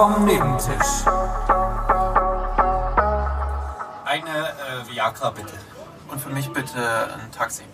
vom 0.00 0.24
Nebentisch. 0.24 1.04
Eine 4.06 4.30
äh, 4.30 4.88
Viagra 4.88 5.28
bitte. 5.28 5.52
Und 6.08 6.18
für 6.18 6.30
mich 6.30 6.50
bitte 6.50 7.12
ein 7.12 7.30
Taxi. 7.32 7.64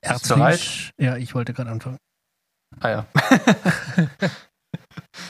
Herzlich. 0.00 0.90
Ja, 0.98 1.16
ich 1.18 1.34
wollte 1.34 1.52
gerade 1.52 1.70
anfangen. 1.70 1.98
Ah 2.80 2.88
ja. 2.88 3.06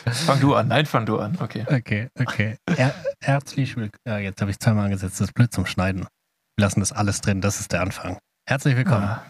fang 0.25 0.39
du 0.39 0.55
an. 0.55 0.69
Nein, 0.69 0.87
fang 0.87 1.05
du 1.05 1.19
an. 1.19 1.37
Okay. 1.41 1.67
Okay, 1.69 2.11
okay. 2.17 2.59
Er, 2.77 2.95
herzlich 3.21 3.75
willkommen. 3.75 3.99
Ja, 4.07 4.19
jetzt 4.19 4.41
habe 4.41 4.53
ich 4.53 4.61
zweimal 4.61 4.85
angesetzt. 4.85 5.21
Das 5.21 5.31
ist 5.31 5.35
blöd 5.35 5.53
zum 5.53 5.67
Schneiden. 5.67 6.03
Wir 6.57 6.67
lassen 6.67 6.79
das 6.79 6.93
alles 6.93 7.23
drin. 7.23 7.41
Das 7.41 7.59
ist 7.59 7.73
der 7.73 7.81
Anfang. 7.81 8.19
Herzlich 8.49 8.77
willkommen. 8.77 9.09
Ah. 9.09 9.27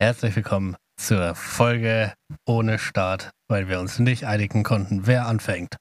Herzlich 0.00 0.34
willkommen 0.34 0.78
zur 0.98 1.34
Folge 1.34 2.12
ohne 2.46 2.78
Start, 2.78 3.30
weil 3.48 3.68
wir 3.68 3.80
uns 3.80 3.98
nicht 3.98 4.26
einigen 4.26 4.62
konnten, 4.64 5.06
wer 5.06 5.26
anfängt. 5.26 5.76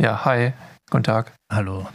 Ja, 0.00 0.24
hi. 0.24 0.52
Guten 0.90 1.04
Tag. 1.04 1.32
Hallo. 1.52 1.88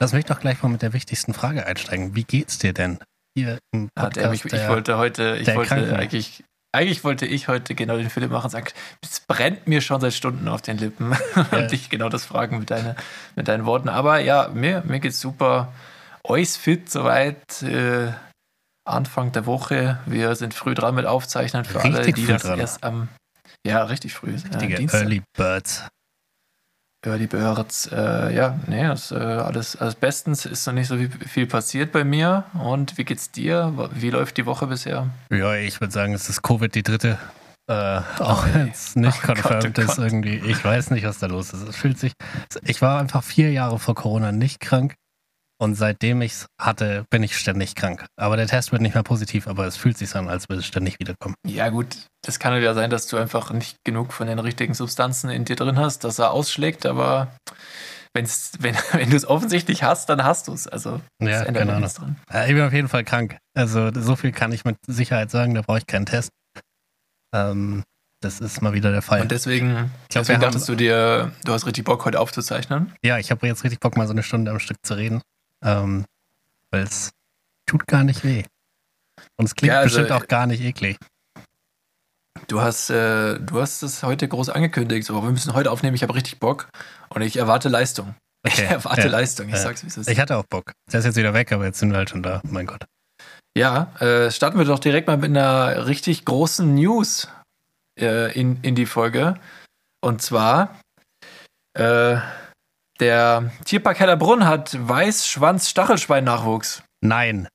Lass 0.00 0.12
mich 0.12 0.24
doch 0.24 0.40
gleich 0.40 0.62
mal 0.62 0.68
mit 0.68 0.82
der 0.82 0.92
wichtigsten 0.92 1.32
Frage 1.34 1.66
einsteigen. 1.66 2.14
Wie 2.14 2.24
geht's 2.24 2.58
dir 2.58 2.72
denn? 2.72 2.98
Hier 3.36 3.58
im 3.72 3.88
der, 3.96 4.02
Podcast 4.02 4.34
ich, 4.34 4.44
ich 4.44 4.50
der- 4.50 4.68
wollte 4.68 4.98
heute, 4.98 5.36
ich 5.36 5.54
wollte 5.54 5.68
Kranken. 5.68 5.94
eigentlich, 5.94 6.44
eigentlich 6.72 7.04
wollte 7.04 7.26
ich 7.26 7.48
heute 7.48 7.74
genau 7.74 7.96
den 7.96 8.10
Philipp 8.10 8.30
machen 8.30 8.44
und 8.46 8.50
sagen, 8.50 8.66
es 9.02 9.20
brennt 9.20 9.66
mir 9.66 9.80
schon 9.80 10.00
seit 10.00 10.14
Stunden 10.14 10.48
auf 10.48 10.62
den 10.62 10.78
Lippen. 10.78 11.16
und 11.52 11.70
dich 11.70 11.90
genau 11.90 12.08
das 12.08 12.24
fragen 12.24 12.58
mit, 12.58 12.70
deine, 12.70 12.96
mit 13.36 13.48
deinen 13.48 13.66
Worten. 13.66 13.88
Aber 13.88 14.18
ja, 14.18 14.48
mir, 14.48 14.82
mir 14.86 15.00
geht's 15.00 15.20
super. 15.20 15.72
Euch 16.24 16.50
fit 16.50 16.90
soweit. 16.90 17.62
Äh, 17.62 18.12
Anfang 18.84 19.32
der 19.32 19.46
Woche. 19.46 19.98
Wir 20.06 20.34
sind 20.36 20.54
früh 20.54 20.74
dran 20.74 20.94
mit 20.94 21.06
Aufzeichnen 21.06 21.64
für 21.64 21.80
alle, 21.82 21.98
Richtig 21.98 22.16
die 22.16 22.24
früh 22.26 22.32
das 22.32 22.42
dran. 22.42 22.58
erst 22.60 22.84
am. 22.84 23.08
Ja, 23.66 23.84
richtig 23.84 24.12
früh. 24.14 24.32
richtige 24.34 24.74
äh. 24.74 24.86
Early 24.86 25.22
Birds. 25.36 25.84
Early 27.06 27.26
Birds, 27.26 27.86
äh, 27.92 28.34
ja, 28.34 28.58
nee, 28.66 28.82
das, 28.86 29.10
äh, 29.10 29.16
alles, 29.16 29.76
alles 29.76 29.94
bestens. 29.94 30.46
Ist 30.46 30.66
noch 30.66 30.72
nicht 30.72 30.88
so 30.88 30.96
viel, 30.96 31.46
passiert 31.46 31.92
bei 31.92 32.02
mir. 32.02 32.44
Und 32.54 32.96
wie 32.96 33.04
geht's 33.04 33.30
dir? 33.30 33.90
Wie 33.92 34.08
läuft 34.10 34.38
die 34.38 34.46
Woche 34.46 34.66
bisher? 34.66 35.08
Ja, 35.30 35.54
ich 35.54 35.80
würde 35.82 35.92
sagen, 35.92 36.14
es 36.14 36.30
ist 36.30 36.42
Covid 36.42 36.74
die 36.74 36.82
dritte. 36.82 37.18
Äh, 37.66 38.00
auch 38.20 38.44
wenn 38.52 38.68
es 38.68 38.96
nicht 38.96 39.18
Oh 39.22 39.26
Gott, 39.26 39.36
confirmed 39.42 39.78
oh 39.78 39.82
ist 39.82 39.96
Gott. 39.96 39.98
irgendwie. 40.04 40.36
Ich 40.36 40.62
weiß 40.64 40.90
nicht, 40.90 41.06
was 41.06 41.18
da 41.18 41.26
los 41.26 41.52
ist. 41.52 41.66
Es 41.66 41.76
fühlt 41.76 41.98
sich. 41.98 42.12
Ich 42.62 42.80
war 42.82 43.00
einfach 43.00 43.22
vier 43.22 43.50
Jahre 43.52 43.78
vor 43.78 43.94
Corona 43.94 44.32
nicht 44.32 44.60
krank. 44.60 44.94
Und 45.60 45.76
seitdem 45.76 46.20
ich 46.20 46.32
es 46.32 46.46
hatte, 46.60 47.04
bin 47.10 47.22
ich 47.22 47.38
ständig 47.38 47.74
krank. 47.76 48.06
Aber 48.16 48.36
der 48.36 48.46
Test 48.48 48.72
wird 48.72 48.82
nicht 48.82 48.94
mehr 48.94 49.04
positiv, 49.04 49.46
aber 49.46 49.66
es 49.66 49.76
fühlt 49.76 49.96
sich 49.96 50.14
an, 50.16 50.28
als 50.28 50.48
würde 50.48 50.60
es 50.60 50.66
ständig 50.66 50.98
wiederkommen. 50.98 51.34
Ja, 51.46 51.68
gut, 51.68 51.96
das 52.22 52.38
kann 52.38 52.60
ja 52.60 52.74
sein, 52.74 52.90
dass 52.90 53.06
du 53.06 53.16
einfach 53.16 53.50
nicht 53.52 53.76
genug 53.84 54.12
von 54.12 54.26
den 54.26 54.38
richtigen 54.40 54.74
Substanzen 54.74 55.30
in 55.30 55.44
dir 55.44 55.56
drin 55.56 55.78
hast, 55.78 56.02
dass 56.04 56.18
er 56.18 56.32
ausschlägt, 56.32 56.86
aber 56.86 57.36
wenn's, 58.14 58.52
wenn, 58.58 58.76
wenn 58.92 59.10
du 59.10 59.16
es 59.16 59.26
offensichtlich 59.26 59.84
hast, 59.84 60.08
dann 60.08 60.24
hast 60.24 60.48
du 60.48 60.52
es. 60.52 60.66
Also, 60.66 61.00
Ja, 61.22 61.42
ändert 61.44 61.68
ja 61.68 61.78
nichts 61.78 61.94
dran. 61.94 62.16
Äh, 62.32 62.48
Ich 62.48 62.54
bin 62.54 62.62
auf 62.64 62.72
jeden 62.72 62.88
Fall 62.88 63.04
krank. 63.04 63.38
Also 63.56 63.90
so 63.94 64.16
viel 64.16 64.32
kann 64.32 64.50
ich 64.52 64.64
mit 64.64 64.76
Sicherheit 64.88 65.30
sagen, 65.30 65.54
da 65.54 65.62
brauche 65.62 65.78
ich 65.78 65.86
keinen 65.86 66.06
Test. 66.06 66.30
Ähm, 67.34 67.84
das 68.20 68.40
ist 68.40 68.62
mal 68.62 68.72
wieder 68.72 68.90
der 68.90 69.02
Fall. 69.02 69.20
Und 69.20 69.30
deswegen, 69.30 69.74
glaub, 70.08 70.22
deswegen 70.24 70.40
dachtest 70.40 70.68
du 70.68 70.74
dir, 70.74 71.32
du 71.44 71.52
hast 71.52 71.66
richtig 71.66 71.84
Bock, 71.84 72.04
heute 72.06 72.18
aufzuzeichnen. 72.18 72.92
Ja, 73.04 73.18
ich 73.18 73.30
habe 73.30 73.46
jetzt 73.46 73.64
richtig 73.64 73.80
Bock, 73.80 73.96
mal 73.96 74.06
so 74.06 74.12
eine 74.12 74.22
Stunde 74.22 74.50
am 74.50 74.58
Stück 74.58 74.78
zu 74.82 74.94
reden. 74.94 75.20
Ähm, 75.62 76.04
Weil 76.70 76.82
es 76.84 77.10
tut 77.66 77.86
gar 77.86 78.04
nicht 78.04 78.24
weh. 78.24 78.44
Und 79.36 79.46
es 79.46 79.54
klingt 79.54 79.72
Ja, 79.72 79.80
also, 79.80 79.98
bestimmt 79.98 80.12
auch 80.12 80.26
gar 80.28 80.46
nicht 80.46 80.62
eklig. 80.62 80.96
Du 82.48 82.60
hast, 82.60 82.90
äh, 82.90 83.38
du 83.38 83.60
hast 83.60 83.82
es 83.82 84.02
heute 84.02 84.28
groß 84.28 84.50
angekündigt, 84.50 85.06
so, 85.06 85.22
wir 85.22 85.30
müssen 85.30 85.54
heute 85.54 85.70
aufnehmen, 85.70 85.94
ich 85.94 86.02
habe 86.02 86.14
richtig 86.14 86.40
Bock 86.40 86.68
und 87.08 87.22
ich 87.22 87.36
erwarte 87.36 87.68
Leistung. 87.68 88.14
Ich 88.46 88.52
Okay, 88.52 88.66
erwarte 88.74 89.00
ja, 89.00 89.08
Leistung, 89.08 89.46
ich 89.48 89.54
ja. 89.54 89.60
sag's, 89.60 89.82
wie 89.84 89.86
es 89.86 89.96
ist. 89.96 90.06
Ich 90.10 90.20
hatte 90.20 90.36
auch 90.36 90.44
Bock. 90.44 90.72
Der 90.92 91.00
ist 91.00 91.06
jetzt 91.06 91.16
wieder 91.16 91.32
weg, 91.32 91.50
aber 91.50 91.64
jetzt 91.64 91.78
sind 91.78 91.92
wir 91.92 91.96
halt 91.96 92.10
schon 92.10 92.22
da. 92.22 92.42
Mein 92.44 92.66
Gott. 92.66 92.84
Ja, 93.56 93.90
äh, 94.00 94.30
starten 94.30 94.58
wir 94.58 94.66
doch 94.66 94.80
direkt 94.80 95.06
mal 95.08 95.16
mit 95.16 95.30
einer 95.30 95.86
richtig 95.86 96.26
großen 96.26 96.74
News 96.74 97.28
äh, 97.98 98.38
in, 98.38 98.60
in 98.60 98.74
die 98.74 98.84
Folge. 98.84 99.40
Und 100.02 100.20
zwar, 100.20 100.78
äh, 101.72 102.18
der 103.00 103.50
Tierpark 103.64 103.98
Hellerbrunn 104.00 104.46
hat 104.46 104.76
Weißschwanz-Stachelschwein-Nachwuchs. 104.78 106.82
Nein, 107.02 107.48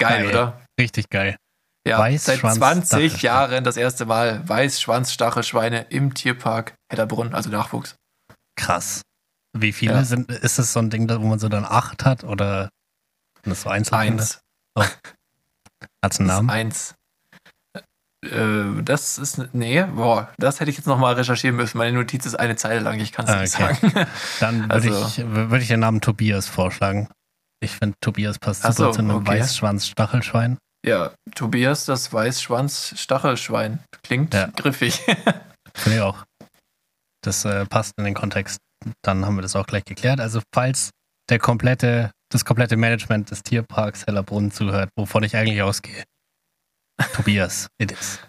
Geil, 0.00 0.22
Geil. 0.24 0.28
oder? 0.30 0.60
richtig 0.80 1.08
geil. 1.10 1.36
Ja, 1.86 1.98
seit 2.18 2.40
Weißschwanz- 2.40 2.54
20 2.56 2.86
Stachelschwein. 2.88 3.20
Jahren 3.20 3.64
das 3.64 3.76
erste 3.76 4.06
Mal 4.06 4.42
Weißschwanz-Stachelschweine 4.48 5.82
im 5.90 6.14
Tierpark 6.14 6.74
Hellerbrunn, 6.90 7.34
also 7.34 7.50
Nachwuchs. 7.50 7.94
Krass. 8.56 9.02
Wie 9.56 9.72
viele 9.72 9.94
Ja. 9.94 10.04
sind, 10.04 10.28
ist 10.30 10.58
das 10.58 10.72
so 10.72 10.80
ein 10.80 10.90
Ding, 10.90 11.08
wo 11.08 11.18
man 11.26 11.38
so 11.38 11.48
dann 11.48 11.64
acht 11.64 12.04
hat 12.04 12.24
oder 12.24 12.68
sind 13.44 13.50
das 13.52 13.62
so 13.62 13.68
Einzelkinder? 13.70 14.22
Eins. 14.22 14.40
Hat 14.76 14.90
es 16.12 16.18
einen 16.18 16.18
Das 16.18 16.18
ist 16.18 16.26
Namen? 16.26 16.50
eins. 16.50 16.94
Äh, 18.24 18.82
das 18.82 19.18
ist, 19.18 19.54
nee, 19.54 19.82
boah, 19.82 20.32
das 20.38 20.60
hätte 20.60 20.70
ich 20.70 20.76
jetzt 20.76 20.86
nochmal 20.86 21.14
recherchieren 21.14 21.56
müssen. 21.56 21.78
Meine 21.78 21.96
Notiz 21.96 22.26
ist 22.26 22.34
eine 22.34 22.56
Zeile 22.56 22.80
lang, 22.80 22.98
ich 23.00 23.12
kann 23.12 23.24
es 23.26 23.30
Ah, 23.30 23.40
nicht 23.40 23.54
okay. 23.54 23.92
sagen. 23.92 24.06
Dann 24.40 24.62
würde 24.62 24.74
also- 24.74 25.06
ich, 25.06 25.26
würd 25.26 25.62
ich 25.62 25.68
den 25.68 25.80
Namen 25.80 26.00
Tobias 26.00 26.48
vorschlagen. 26.48 27.08
Ich 27.62 27.72
finde, 27.72 27.96
Tobias 28.00 28.38
passt 28.38 28.62
super 28.62 28.72
so, 28.74 28.90
zu 28.90 28.98
einem 29.00 29.10
okay. 29.16 29.38
Weißschwanz-Stachelschwein. 29.40 30.58
Ja, 30.86 31.12
Tobias, 31.34 31.86
das 31.86 32.12
Weißschwanz-Stachelschwein. 32.12 33.80
Klingt 34.02 34.34
Ja. 34.34 34.48
griffig. 34.54 35.00
Finde 35.74 35.96
ich 35.96 36.00
auch. 36.02 36.24
Das 37.22 37.44
äh, 37.44 37.64
passt 37.66 37.92
in 37.98 38.04
den 38.04 38.14
Kontext. 38.14 38.58
Dann 39.02 39.24
haben 39.24 39.36
wir 39.36 39.42
das 39.42 39.56
auch 39.56 39.66
gleich 39.66 39.84
geklärt. 39.84 40.20
Also, 40.20 40.42
falls 40.54 40.90
der 41.30 41.38
komplette, 41.38 42.10
das 42.30 42.44
komplette 42.44 42.76
Management 42.76 43.30
des 43.30 43.42
Tierparks 43.42 44.06
Hellerbrunn 44.06 44.50
zuhört, 44.50 44.90
wovon 44.98 45.22
ich 45.22 45.34
eigentlich 45.36 45.62
ausgehe. 45.62 46.04
Tobias, 47.14 47.66
it 47.78 47.92
is. 47.92 48.20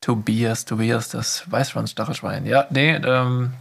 Tobias, 0.00 0.64
Tobias, 0.64 1.10
das 1.10 1.44
Weißschwanz-Stachelschwein. 1.50 2.46
Ja, 2.46 2.66
nee, 2.70 2.94
ähm, 2.94 3.52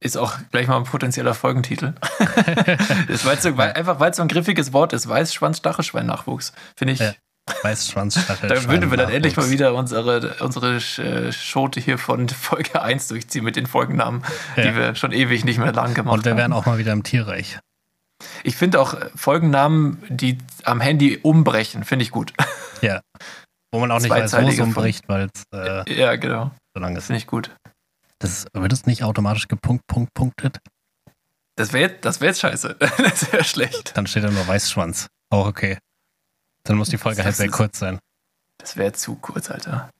ist 0.00 0.16
auch 0.16 0.38
gleich 0.52 0.68
mal 0.68 0.76
ein 0.76 0.84
potenzieller 0.84 1.34
Folgentitel. 1.34 1.94
das 3.08 3.24
war 3.24 3.36
so, 3.36 3.56
weil, 3.56 3.72
einfach 3.72 3.98
weil 3.98 4.12
es 4.12 4.16
so 4.16 4.22
ein 4.22 4.28
griffiges 4.28 4.72
Wort 4.72 4.92
ist. 4.92 5.08
Weißschwanz-Stachelschwein-Nachwuchs. 5.08 6.52
Finde 6.76 6.94
ich. 6.94 7.00
Ja, 7.00 7.14
Weißschwanzstachelschwein. 7.62 8.48
Da 8.48 8.70
würden 8.70 8.90
wir 8.92 8.98
dann 8.98 9.10
endlich 9.10 9.36
mal 9.36 9.50
wieder 9.50 9.74
unsere, 9.74 10.36
unsere 10.40 10.76
äh, 10.76 11.32
Schote 11.32 11.80
hier 11.80 11.98
von 11.98 12.28
Folge 12.28 12.80
1 12.80 13.08
durchziehen 13.08 13.42
mit 13.42 13.56
den 13.56 13.66
Folgennamen, 13.66 14.22
Ja. 14.56 14.62
die 14.64 14.76
wir 14.76 14.94
schon 14.94 15.10
ewig 15.10 15.44
nicht 15.44 15.58
mehr 15.58 15.72
lang 15.72 15.94
gemacht 15.94 16.14
Und 16.14 16.24
wir 16.24 16.30
haben. 16.32 16.38
wären 16.38 16.52
auch 16.52 16.66
mal 16.66 16.78
wieder 16.78 16.92
im 16.92 17.02
Tierreich. 17.02 17.58
Ich 18.44 18.54
finde 18.56 18.80
auch 18.80 18.94
äh, 18.94 19.10
Folgennamen, 19.16 20.00
die 20.08 20.38
am 20.62 20.80
Handy 20.80 21.18
umbrechen, 21.20 21.82
finde 21.82 22.04
ich 22.04 22.12
gut. 22.12 22.32
Ja. 22.82 23.00
Wo 23.72 23.80
man 23.80 23.90
auch 23.90 24.00
nicht 24.00 24.10
weiß, 24.10 24.32
wo 24.32 24.48
es 24.48 24.58
umbricht, 24.60 25.08
weil 25.08 25.28
es 25.34 25.44
äh, 25.52 25.94
ja, 25.94 26.16
genau. 26.16 26.52
so 26.74 26.80
lang 26.80 26.96
ist. 26.96 27.10
Ich 27.10 27.26
gut. 27.26 27.54
Das, 28.18 28.46
wird 28.52 28.72
es 28.72 28.86
nicht 28.86 29.04
automatisch 29.04 29.46
gepunkt, 29.46 29.86
punkt, 29.86 30.12
punktet? 30.14 30.58
Das 31.56 31.72
wäre 31.72 31.90
das 32.00 32.20
wär 32.20 32.28
jetzt 32.28 32.40
scheiße. 32.40 32.76
das 32.98 33.32
wäre 33.32 33.44
schlecht. 33.44 33.96
Dann 33.96 34.06
steht 34.06 34.24
da 34.24 34.30
nur 34.30 34.46
Weißschwanz. 34.46 35.08
Auch 35.30 35.46
okay. 35.46 35.78
Dann 36.64 36.76
muss 36.76 36.88
die 36.88 36.98
Folge 36.98 37.18
halt 37.18 37.28
Das 37.28 37.36
sehr 37.38 37.46
ist- 37.46 37.52
kurz 37.52 37.78
sein. 37.78 37.98
Das 38.58 38.76
wäre 38.76 38.92
zu 38.92 39.14
kurz, 39.16 39.50
Alter. 39.50 39.90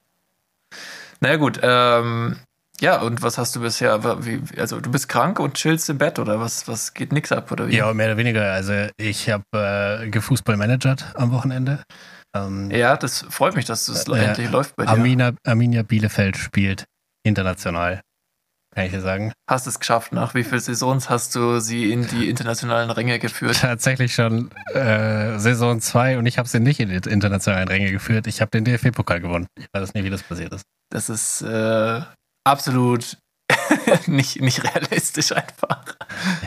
Naja, 1.21 1.37
gut. 1.37 1.59
Ähm, 1.63 2.37
ja, 2.81 3.01
und 3.01 3.21
was 3.21 3.37
hast 3.37 3.55
du 3.55 3.61
bisher? 3.61 4.03
Wie, 4.25 4.41
also, 4.59 4.79
du 4.81 4.91
bist 4.91 5.07
krank 5.09 5.39
und 5.39 5.55
chillst 5.55 5.89
im 5.89 5.97
Bett 5.97 6.19
oder 6.19 6.39
was? 6.39 6.67
Was 6.67 6.93
geht 6.93 7.11
nix 7.11 7.31
ab 7.31 7.51
oder 7.51 7.67
wie? 7.67 7.75
Ja, 7.77 7.93
mehr 7.93 8.07
oder 8.07 8.17
weniger. 8.17 8.51
Also 8.53 8.87
ich 8.97 9.29
habe 9.29 10.01
äh, 10.03 10.09
gefußballmanagert 10.09 11.15
am 11.15 11.31
Wochenende. 11.31 11.83
Ähm, 12.35 12.69
Ja, 12.71 12.95
das 12.97 13.25
freut 13.29 13.55
mich, 13.55 13.65
dass 13.65 13.87
es 13.87 14.07
Äh, 14.07 14.17
endlich 14.25 14.49
läuft 14.51 14.75
bei 14.75 14.85
dir. 14.85 14.91
Arminia, 14.91 15.33
Arminia 15.45 15.83
Bielefeld 15.83 16.37
spielt 16.37 16.85
international. 17.23 18.01
Kann 18.75 18.85
ich 18.85 18.91
dir 18.91 19.01
sagen. 19.01 19.33
Hast 19.49 19.65
es 19.65 19.79
geschafft. 19.79 20.13
Nach 20.13 20.35
wie 20.35 20.43
vielen 20.43 20.61
Saisons 20.61 21.09
hast 21.09 21.35
du 21.35 21.59
sie 21.59 21.91
in 21.91 22.07
die 22.07 22.29
internationalen 22.29 22.91
Ränge 22.91 23.17
geführt? 23.17 23.57
Tatsächlich 23.61 24.13
schon 24.13 24.51
äh, 24.75 25.39
Saison 25.39 25.81
2 25.81 26.19
und 26.19 26.27
ich 26.27 26.37
habe 26.37 26.47
sie 26.47 26.59
nicht 26.59 26.79
in 26.79 26.89
die 26.89 27.09
internationalen 27.09 27.67
Ränge 27.67 27.91
geführt. 27.91 28.27
Ich 28.27 28.41
habe 28.41 28.51
den 28.51 28.65
DFB-Pokal 28.65 29.21
gewonnen. 29.21 29.47
Ich 29.57 29.65
weiß 29.73 29.93
nicht, 29.95 30.03
wie 30.03 30.11
das 30.11 30.21
passiert 30.21 30.53
ist. 30.53 30.63
Das 30.91 31.09
ist 31.09 31.41
äh, 31.41 32.01
absolut 32.43 33.17
nicht, 34.05 34.39
nicht 34.39 34.63
realistisch 34.63 35.31
einfach. 35.31 35.83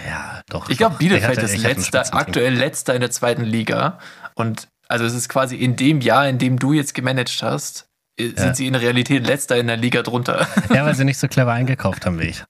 Ja, 0.06 0.43
doch. 0.49 0.69
Ich 0.69 0.78
glaube. 0.78 0.96
Bielefeld 0.99 1.38
hatte- 1.38 1.46
ist 1.52 1.58
letzter, 1.58 2.14
aktuell 2.14 2.55
letzter 2.55 2.94
in 2.94 3.00
der 3.00 3.11
zweiten 3.11 3.43
Liga. 3.43 3.99
Und 4.37 4.69
also 4.93 5.05
es 5.05 5.15
ist 5.15 5.29
quasi 5.29 5.56
in 5.56 5.75
dem 5.77 6.00
Jahr, 6.00 6.29
in 6.29 6.39
dem 6.39 6.59
du 6.59 6.73
jetzt 6.73 6.94
gemanagt 6.94 7.43
hast, 7.43 7.89
äh, 8.19 8.27
sind 8.27 8.39
Ja. 8.39 8.55
sie 8.55 8.67
in 8.67 8.75
der 8.75 8.83
Realität 8.83 9.27
letzter 9.27 9.56
in 9.56 9.67
der 9.67 9.77
Liga 9.79 10.03
drunter. 10.03 10.47
Ja, 10.73 10.85
weil 10.85 10.94
sie 10.94 11.05
nicht 11.06 11.19
so 11.19 11.29
clever 11.29 11.53
eingekauft 11.53 12.05
haben 12.06 12.21
wie 12.21 12.25
ich. 12.29 12.44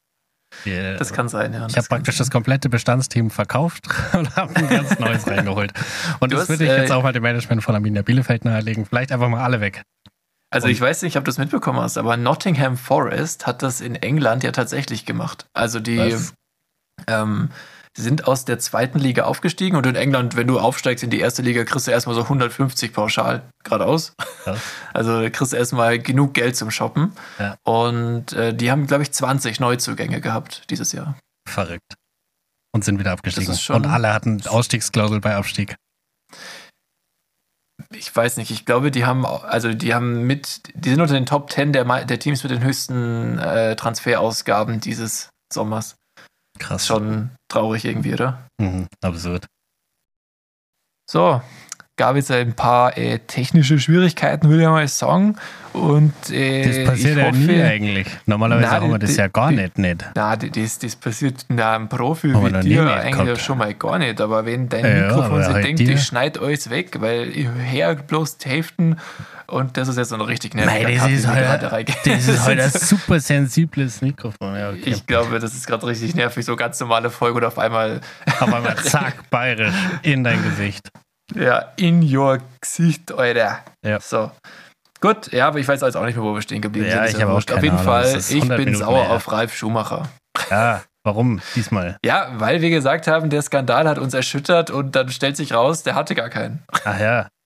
Wir- 0.64 0.96
Das 0.98 1.12
kann 1.14 1.28
sein, 1.30 1.54
ja. 1.54 1.66
ich 1.66 1.76
habe 1.78 1.86
praktisch 1.88 2.16
sein. 2.16 2.24
das 2.26 2.30
komplette 2.30 2.68
Bestandsteam 2.68 3.30
verkauft 3.30 3.84
und 4.12 4.36
habe 4.36 4.54
ein 4.56 4.68
ganz 4.68 4.98
neues 4.98 5.26
reingeholt. 5.26 5.72
Und 6.20 6.30
Du 6.32 6.36
das 6.36 6.42
hast, 6.42 6.48
würde 6.50 6.64
ich 6.64 6.70
äh, 6.70 6.80
jetzt 6.82 6.92
auch 6.92 7.02
mal 7.02 7.12
dem 7.12 7.22
Management 7.22 7.62
von 7.62 7.74
Arminia 7.74 8.02
Bielefeld 8.02 8.44
nahelegen. 8.44 8.84
Vielleicht 8.84 9.12
einfach 9.12 9.28
mal 9.28 9.42
alle 9.42 9.60
weg. 9.60 9.82
Also 10.50 10.66
Und- 10.66 10.72
ich 10.72 10.80
weiß 10.80 11.02
nicht, 11.02 11.16
ob 11.16 11.24
du 11.24 11.30
das 11.30 11.38
mitbekommen 11.38 11.80
hast, 11.80 11.96
aber 11.96 12.16
Nottingham 12.18 12.76
Forest 12.76 13.46
hat 13.46 13.62
das 13.62 13.80
in 13.80 13.94
England 13.94 14.44
ja 14.44 14.52
tatsächlich 14.52 15.06
gemacht. 15.06 15.46
Also 15.54 15.80
die 15.80 15.98
Was? 15.98 16.34
Ähm, 17.96 18.02
sind 18.02 18.26
aus 18.26 18.44
der 18.44 18.58
zweiten 18.58 18.98
Liga 18.98 19.24
aufgestiegen 19.24 19.76
und 19.76 19.86
in 19.86 19.96
England, 19.96 20.36
wenn 20.36 20.46
du 20.46 20.58
aufsteigst 20.58 21.04
in 21.04 21.10
die 21.10 21.20
erste 21.20 21.42
Liga, 21.42 21.64
kriegst 21.64 21.86
du 21.86 21.90
erstmal 21.90 22.14
so 22.14 22.22
150 22.22 22.92
pauschal 22.92 23.42
geradeaus. 23.64 24.14
Ja. 24.46 24.56
Also 24.94 25.26
kriegst 25.32 25.52
du 25.52 25.56
erstmal 25.56 25.98
genug 25.98 26.34
Geld 26.34 26.54
zum 26.54 26.70
Shoppen. 26.70 27.12
Ja. 27.38 27.56
Und 27.64 28.34
äh, 28.34 28.54
die 28.54 28.70
haben, 28.70 28.86
glaube 28.86 29.02
ich, 29.02 29.12
20 29.12 29.58
Neuzugänge 29.58 30.20
gehabt 30.20 30.64
dieses 30.68 30.92
Jahr. 30.92 31.16
Verrückt. 31.48 31.94
Und 32.74 32.84
sind 32.84 32.98
wieder 32.98 33.12
abgestiegen. 33.12 33.56
Und 33.70 33.86
alle 33.86 34.12
hatten 34.12 34.46
Ausstiegsklausel 34.46 35.20
bei 35.20 35.34
Abstieg. 35.34 35.76
Ich 37.94 38.14
weiß 38.14 38.36
nicht, 38.36 38.50
ich 38.50 38.64
glaube, 38.64 38.90
die 38.90 39.06
haben, 39.06 39.24
also 39.24 39.72
die 39.72 39.94
haben 39.94 40.26
mit, 40.26 40.62
die 40.74 40.90
sind 40.90 41.00
unter 41.00 41.14
den 41.14 41.26
Top 41.26 41.50
10 41.50 41.72
der, 41.72 41.84
der 42.04 42.18
Teams 42.18 42.42
mit 42.42 42.52
den 42.52 42.62
höchsten 42.62 43.38
äh, 43.38 43.76
Transferausgaben 43.76 44.80
dieses 44.80 45.30
Sommers. 45.52 45.96
Krass. 46.58 46.86
Schon 46.86 47.30
traurig 47.48 47.84
irgendwie, 47.84 48.12
oder? 48.14 48.46
Mhm, 48.60 48.86
absurd. 49.02 49.46
So, 51.10 51.42
gab 51.96 52.16
jetzt 52.16 52.30
ein 52.30 52.54
paar 52.54 52.96
äh, 52.96 53.18
technische 53.20 53.78
Schwierigkeiten, 53.78 54.48
würde 54.48 54.62
ich 54.62 54.68
mal 54.68 54.88
sagen. 54.88 55.36
Und 55.72 56.12
äh, 56.30 56.82
Das 56.84 56.90
passiert 56.90 57.16
ja 57.16 57.30
nie 57.32 57.46
hoffe, 57.48 57.64
eigentlich. 57.64 58.06
Normalerweise 58.26 58.66
Nein, 58.68 58.80
haben 58.82 58.90
wir 58.90 58.98
die- 58.98 59.06
das 59.06 59.16
ja 59.16 59.28
gar 59.28 59.48
die- 59.50 59.56
nicht, 59.56 59.78
nicht. 59.78 60.04
Na, 60.14 60.36
d- 60.36 60.50
das, 60.50 60.78
das 60.78 60.96
passiert 60.96 61.46
einem 61.50 61.88
Profi 61.88 62.30
Haben 62.32 62.46
wie 62.46 62.50
noch 62.50 62.62
nie 62.62 62.68
dir 62.70 62.92
eigentlich 62.94 63.12
gehabt. 63.12 63.28
ja 63.28 63.36
schon 63.36 63.58
mal 63.58 63.72
gar 63.74 63.98
nicht. 63.98 64.20
Aber 64.20 64.44
wenn 64.44 64.68
dein 64.68 64.84
Ja, 64.84 65.06
Mikrofon 65.06 65.42
sich 65.44 65.52
halt 65.52 65.64
denkt, 65.64 65.80
dir- 65.80 65.92
ich 65.94 66.02
schneid 66.02 66.38
alles 66.38 66.68
weg, 66.68 67.00
weil 67.00 67.28
ich 67.28 67.48
höre 67.48 67.94
bloß 67.94 68.36
die 68.38 68.48
Hälften 68.50 68.96
und 69.46 69.76
das 69.78 69.88
ist 69.88 69.96
jetzt 69.96 70.10
so 70.10 70.14
ein 70.16 70.20
richtig 70.22 70.54
nerviger 70.54 70.88
Nein, 70.88 70.98
das 70.98 71.10
ist, 71.10 71.26
halt, 71.26 71.96
das 72.06 72.28
ist 72.28 72.42
halt 72.44 72.60
ein 72.60 72.70
super 72.70 73.20
sensibles 73.20 74.02
Mikrofon. 74.02 74.54
Ja, 74.56 74.70
okay. 74.70 74.82
Ich 74.86 75.06
glaube, 75.06 75.38
das 75.38 75.54
ist 75.54 75.66
gerade 75.66 75.86
richtig 75.86 76.14
nervig, 76.14 76.44
so 76.44 76.54
ganz 76.56 76.80
normale 76.80 77.08
Folge 77.10 77.38
und 77.38 77.44
auf 77.44 77.58
einmal 77.58 78.00
Auf 78.40 78.52
einmal 78.52 78.76
zack, 78.82 79.30
bayerisch 79.30 79.72
in 80.02 80.22
dein 80.24 80.42
Gesicht. 80.42 80.90
Ja, 81.36 81.72
in 81.76 82.02
your 82.14 82.38
Gesicht, 82.60 83.12
Alter. 83.12 83.60
Ja. 83.84 84.00
So. 84.00 84.30
Gut, 85.00 85.32
ja, 85.32 85.48
aber 85.48 85.58
ich 85.58 85.66
weiß 85.66 85.80
jetzt 85.80 85.96
auch 85.96 86.04
nicht 86.04 86.16
mehr, 86.16 86.24
wo 86.24 86.34
wir 86.34 86.42
stehen 86.42 86.62
geblieben 86.62 86.86
Ja, 86.86 87.04
sind. 87.06 87.16
Ich 87.16 87.22
habe 87.22 87.32
auch 87.32 87.36
wurscht. 87.36 87.50
Auf 87.50 87.56
keine 87.56 87.66
jeden 87.66 87.76
Ahnung, 87.78 87.86
Fall, 87.86 88.16
ich 88.18 88.30
100 88.34 88.56
bin 88.56 88.64
Minuten 88.66 88.84
sauer 88.84 89.02
mehr. 89.04 89.10
auf 89.10 89.32
Ralf 89.32 89.54
Schumacher. 89.54 90.08
Ja, 90.50 90.82
warum 91.04 91.40
diesmal? 91.56 91.96
Ja, 92.04 92.28
weil 92.34 92.60
wir 92.60 92.70
gesagt 92.70 93.06
haben, 93.08 93.28
der 93.28 93.42
Skandal 93.42 93.88
hat 93.88 93.98
uns 93.98 94.14
erschüttert 94.14 94.70
und 94.70 94.94
dann 94.94 95.08
stellt 95.08 95.36
sich 95.36 95.52
raus, 95.54 95.82
der 95.82 95.94
hatte 95.96 96.14
gar 96.14 96.28
keinen. 96.28 96.62
Ach 96.84 97.00
ja, 97.00 97.28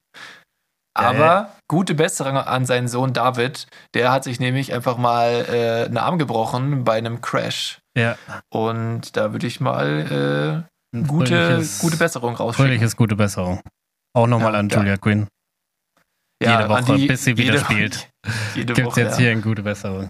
Aber 0.95 1.51
gute 1.69 1.95
Besserung 1.95 2.39
an 2.39 2.65
seinen 2.65 2.89
Sohn 2.89 3.13
David. 3.13 3.67
Der 3.95 4.13
hat 4.13 4.25
sich 4.25 4.41
nämlich 4.41 4.73
einfach 4.73 4.97
mal 4.97 5.45
äh, 5.51 5.85
einen 5.85 5.99
Arm 5.99 6.19
gebrochen 6.19 6.85
bei 6.85 6.97
einem 6.97 7.21
Crash. 7.21 7.79
ja. 7.97 8.17
Und 8.51 9.15
da 9.17 9.33
würde 9.33 9.47
ich 9.47 9.61
mal 9.61 10.65
äh, 10.65 10.76
gute, 11.05 11.67
gute 11.81 11.97
Besserung 11.97 12.35
rausschicken. 12.35 12.67
Fröhliches 12.67 12.97
gute 12.97 13.17
Besserung. 13.17 13.61
Auch 14.15 14.27
nochmal 14.27 14.53
Ja, 14.55 14.59
an 14.61 14.69
ja. 14.69 14.79
Julia 14.79 14.97
Quinn. 14.97 15.27
jede 16.43 16.57
an 16.57 16.69
Woche, 16.69 17.07
bis 17.07 17.25
sie 17.25 17.37
wieder 17.37 17.55
jede, 17.55 17.65
spielt. 17.65 18.11
Jede 18.55 18.75
Gibt 18.75 18.89
Woche, 18.89 19.01
jetzt 19.03 19.13
ja. 19.13 19.19
hier 19.19 19.31
eine 19.33 19.41
gute 19.43 19.63
Besserung. 19.63 20.09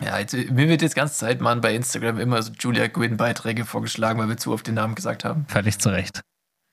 Ja, 0.00 0.18
jetzt, 0.18 0.32
mir 0.34 0.68
wird 0.68 0.82
jetzt 0.82 0.94
ganze 0.94 1.14
Zeit 1.14 1.40
mal 1.40 1.56
bei 1.60 1.74
Instagram 1.74 2.18
immer 2.18 2.40
so 2.42 2.52
Julia 2.52 2.86
Gwynn-Beiträge 2.86 3.64
vorgeschlagen, 3.64 4.18
weil 4.20 4.28
wir 4.28 4.36
zu 4.36 4.52
oft 4.52 4.66
den 4.66 4.74
Namen 4.74 4.94
gesagt 4.94 5.24
haben. 5.24 5.46
Völlig 5.48 5.78
zu 5.78 5.88
Recht. 5.90 6.20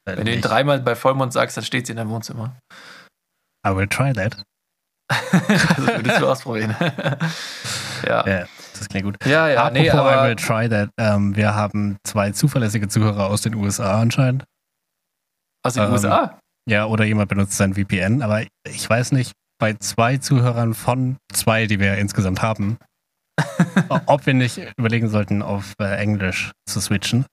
Wenn 0.08 0.26
du 0.26 0.34
ihn 0.34 0.42
dreimal 0.42 0.80
bei 0.80 0.96
Vollmond 0.96 1.34
sagst, 1.34 1.58
dann 1.58 1.64
steht 1.64 1.88
sie 1.88 1.94
in 1.94 1.98
deinem 1.98 2.12
Wohnzimmer. 2.12 2.56
I 3.68 3.76
will 3.76 3.88
try 3.88 4.14
that. 4.14 4.44
Also 5.32 5.88
würdest 5.88 6.20
du 6.20 6.28
ausprobieren. 6.28 6.76
ja. 8.08 8.28
Ja, 8.28 8.46
das 8.80 8.90
klingt 8.90 9.06
gut. 9.06 9.18
ja, 9.26 9.50
ja, 9.50 9.66
Apropos 9.66 9.82
nee, 9.82 9.90
I 9.90 9.94
will 9.94 10.00
aber 10.00 10.36
try 10.36 10.70
that. 10.70 10.90
Ähm, 10.98 11.36
wir 11.36 11.56
haben 11.56 11.98
zwei 12.04 12.32
zuverlässige 12.32 12.88
Zuhörer 12.88 13.28
aus 13.28 13.42
den 13.42 13.56
USA 13.56 14.02
anscheinend. 14.02 14.44
aus 15.64 15.74
den 15.74 15.84
ähm, 15.84 15.92
USA. 15.92 16.40
Ja, 16.68 16.86
oder 16.86 17.06
jemand 17.06 17.30
benutzt 17.30 17.58
sein 17.58 17.76
VPN, 17.76 18.22
aber 18.22 18.44
ich 18.68 18.90
weiß 18.90 19.12
nicht, 19.12 19.34
bei 19.60 19.74
zwei 19.76 20.18
Zuhörern 20.18 20.74
von 20.74 21.18
zwei, 21.32 21.68
die 21.68 21.80
wir 21.80 21.98
insgesamt 21.98 22.42
haben, 22.42 22.78
ob 24.08 24.26
wir 24.26 24.34
nicht 24.34 24.60
überlegen 24.78 25.10
sollten, 25.10 25.42
auf 25.42 25.74
äh, 25.80 25.96
Englisch 25.98 26.52
zu 26.68 26.80
switchen. 26.80 27.26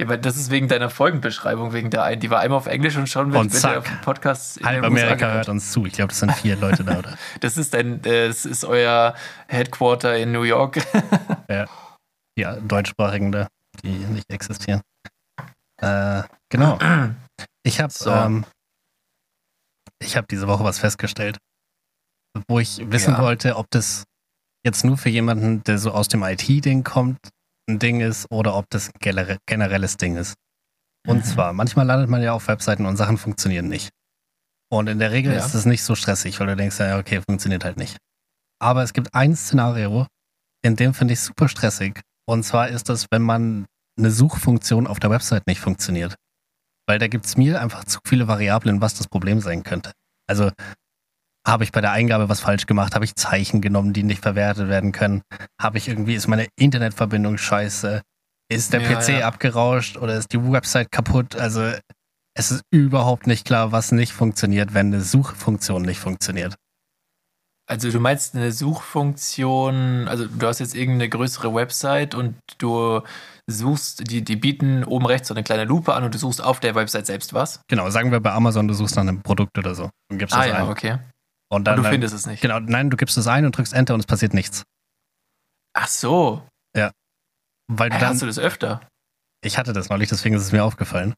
Ja, 0.00 0.06
aber 0.06 0.16
das 0.16 0.36
ist 0.36 0.50
wegen 0.50 0.68
deiner 0.68 0.90
Folgenbeschreibung, 0.90 1.72
wegen 1.72 1.90
der 1.90 2.04
einen. 2.04 2.20
Die 2.20 2.30
war 2.30 2.38
einmal 2.40 2.58
auf 2.58 2.66
Englisch 2.68 2.96
und 2.96 3.08
schon 3.08 3.32
wird, 3.32 3.40
Und 3.40 3.52
wird 3.52 3.64
auf 3.78 3.84
dem 3.84 4.00
Podcast 4.02 4.60
Halb 4.64 4.76
USA 4.82 4.86
Amerika 4.86 5.14
gehört. 5.16 5.34
hört 5.34 5.48
uns 5.48 5.72
zu. 5.72 5.86
Ich 5.86 5.94
glaube, 5.94 6.08
das 6.10 6.20
sind 6.20 6.32
vier 6.34 6.54
Leute 6.56 6.84
da, 6.84 6.98
oder? 7.00 7.18
Das 7.40 7.56
ist 7.56 7.74
dein, 7.74 8.04
äh, 8.04 8.28
das 8.28 8.44
ist 8.46 8.64
euer 8.64 9.14
Headquarter 9.48 10.16
in 10.16 10.30
New 10.32 10.42
York. 10.42 10.78
Ja, 12.38 12.54
deutschsprachigen 12.60 13.32
da, 13.32 13.48
die 13.82 13.88
nicht 13.88 14.30
existieren. 14.30 14.80
Äh, 15.82 16.22
genau. 16.48 16.78
Ich 17.64 17.80
habe 17.80 17.92
So. 17.92 18.10
ähm, 18.12 18.44
ich 20.00 20.16
habe 20.16 20.28
diese 20.30 20.46
Woche 20.46 20.62
was 20.62 20.78
festgestellt, 20.78 21.38
wo 22.46 22.60
ich 22.60 22.78
wissen 22.92 23.14
Ja. 23.14 23.22
wollte, 23.22 23.56
ob 23.56 23.66
das 23.70 24.04
jetzt 24.64 24.84
nur 24.84 24.96
für 24.98 25.08
jemanden, 25.08 25.64
der 25.64 25.78
so 25.78 25.90
aus 25.90 26.06
dem 26.06 26.22
IT-Ding 26.22 26.84
kommt, 26.84 27.18
ein 27.68 27.78
Ding 27.78 28.00
ist 28.00 28.26
oder 28.30 28.54
ob 28.56 28.66
das 28.70 28.88
ein 28.88 28.98
gener- 29.00 29.38
generelles 29.46 29.96
Ding 29.96 30.16
ist. 30.16 30.34
Und 31.06 31.18
Mhm. 31.18 31.24
zwar, 31.24 31.52
manchmal 31.52 31.86
landet 31.86 32.08
man 32.10 32.22
ja 32.22 32.32
auf 32.32 32.48
Webseiten 32.48 32.86
und 32.86 32.96
Sachen 32.96 33.18
funktionieren 33.18 33.68
nicht. 33.68 33.90
Und 34.70 34.88
in 34.88 34.98
der 34.98 35.12
Regel 35.12 35.32
Ja. 35.34 35.44
ist 35.44 35.54
es 35.54 35.64
nicht 35.64 35.82
so 35.82 35.94
stressig, 35.94 36.38
weil 36.40 36.46
du 36.48 36.56
denkst, 36.56 36.78
ja, 36.78 36.98
okay, 36.98 37.22
funktioniert 37.26 37.64
halt 37.64 37.76
nicht. 37.76 37.96
Aber 38.60 38.82
es 38.82 38.92
gibt 38.92 39.14
ein 39.14 39.36
Szenario, 39.36 40.06
in 40.62 40.76
dem 40.76 40.92
finde 40.94 41.14
ich 41.14 41.20
super 41.20 41.48
stressig. 41.48 42.00
Und 42.28 42.42
zwar 42.42 42.68
ist 42.68 42.88
das, 42.88 43.06
wenn 43.10 43.22
man 43.22 43.66
eine 43.98 44.10
Suchfunktion 44.10 44.86
auf 44.86 45.00
der 45.00 45.10
Website 45.10 45.46
nicht 45.46 45.60
funktioniert. 45.60 46.14
Weil 46.86 46.98
da 46.98 47.08
gibt 47.08 47.26
es 47.26 47.36
mir 47.36 47.60
einfach 47.60 47.84
zu 47.84 48.00
viele 48.06 48.28
Variablen, 48.28 48.80
was 48.80 48.94
das 48.94 49.08
Problem 49.08 49.40
sein 49.40 49.62
könnte. 49.62 49.92
Also 50.28 50.50
habe 51.46 51.64
ich 51.64 51.72
bei 51.72 51.80
der 51.80 51.92
Eingabe 51.92 52.28
was 52.28 52.40
falsch 52.40 52.66
gemacht? 52.66 52.94
Habe 52.94 53.04
ich 53.04 53.14
Zeichen 53.14 53.60
genommen, 53.60 53.92
die 53.92 54.02
nicht 54.02 54.22
verwertet 54.22 54.68
werden 54.68 54.92
können? 54.92 55.22
Habe 55.60 55.78
ich 55.78 55.88
irgendwie, 55.88 56.14
ist 56.14 56.28
meine 56.28 56.46
Internetverbindung 56.56 57.38
scheiße? 57.38 58.02
Ist 58.50 58.72
der 58.72 58.80
Ja, 58.82 58.98
PC 58.98 59.08
ja. 59.20 59.26
abgerauscht 59.26 59.96
oder 59.96 60.16
ist 60.16 60.32
die 60.32 60.42
Website 60.42 60.90
kaputt? 60.90 61.36
Also 61.36 61.72
es 62.34 62.50
ist 62.50 62.62
überhaupt 62.70 63.26
nicht 63.26 63.44
klar, 63.46 63.72
was 63.72 63.92
nicht 63.92 64.12
funktioniert, 64.12 64.72
wenn 64.74 64.86
eine 64.86 65.02
Suchfunktion 65.02 65.82
nicht 65.82 66.00
funktioniert. 66.00 66.54
Also 67.70 67.90
du 67.90 68.00
meinst 68.00 68.34
eine 68.34 68.50
Suchfunktion, 68.50 70.08
also 70.08 70.26
du 70.26 70.46
hast 70.46 70.58
jetzt 70.58 70.74
irgendeine 70.74 71.10
größere 71.10 71.54
Website 71.54 72.14
und 72.14 72.36
du 72.56 73.02
suchst, 73.46 74.10
die, 74.10 74.22
die 74.24 74.36
bieten 74.36 74.84
oben 74.84 75.04
rechts 75.04 75.28
so 75.28 75.34
eine 75.34 75.42
kleine 75.44 75.64
Lupe 75.64 75.92
an 75.94 76.02
und 76.04 76.14
du 76.14 76.18
suchst 76.18 76.42
auf 76.42 76.60
der 76.60 76.74
Website 76.74 77.04
selbst 77.04 77.34
was. 77.34 77.60
Genau, 77.68 77.90
sagen 77.90 78.10
wir 78.10 78.20
bei 78.20 78.32
Amazon, 78.32 78.68
du 78.68 78.72
suchst 78.74 78.96
nach 78.96 79.02
einem 79.02 79.20
Produkt 79.22 79.58
oder 79.58 79.74
so. 79.74 79.90
Dann 80.08 80.18
gibst 80.18 80.34
Ah 80.34 80.38
das 80.38 80.46
ja, 80.48 80.54
ein. 80.64 80.68
okay. 80.68 80.98
Und 81.50 81.60
Und 81.60 81.64
dann, 81.64 81.76
du 81.76 81.82
dann 81.82 81.92
findest 81.92 82.14
es 82.14 82.26
nicht. 82.26 82.40
Genau, 82.42 82.60
nein, 82.60 82.90
du 82.90 82.96
gibst 82.96 83.16
es 83.16 83.26
ein 83.26 83.44
und 83.46 83.56
drückst 83.56 83.72
Enter 83.72 83.94
und 83.94 84.00
es 84.00 84.06
passiert 84.06 84.34
nichts. 84.34 84.64
Ach 85.74 85.88
so, 85.88 86.46
Weil 87.70 87.90
du 87.90 87.96
Hey, 87.96 88.00
dann, 88.00 88.10
hast 88.14 88.22
du 88.22 88.26
das 88.26 88.38
öfter? 88.38 88.80
ich 89.44 89.58
hatte 89.58 89.72
das 89.74 89.90
neulich, 89.90 90.08
deswegen 90.08 90.34
ist 90.34 90.42
es 90.42 90.52
mir 90.52 90.64
aufgefallen. 90.64 91.14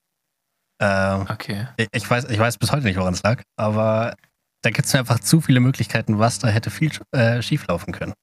Ähm, 0.82 1.26
Okay. 1.30 1.68
ich- 1.76 1.88
ich, 1.92 2.10
weiß, 2.10 2.24
ich 2.24 2.38
weiß 2.38 2.58
bis 2.58 2.72
heute 2.72 2.82
nicht, 2.84 2.96
woran 2.98 3.14
es 3.14 3.22
lag, 3.22 3.42
aber 3.56 4.16
da 4.62 4.70
gibt 4.70 4.86
es 4.86 4.94
einfach 4.96 5.20
zu 5.20 5.40
viele 5.40 5.60
Möglichkeiten, 5.60 6.18
was 6.18 6.38
da 6.40 6.48
hätte 6.48 6.70
viel 6.70 6.90
äh, 7.12 7.40
schieflaufen 7.40 7.92
können. 7.92 8.14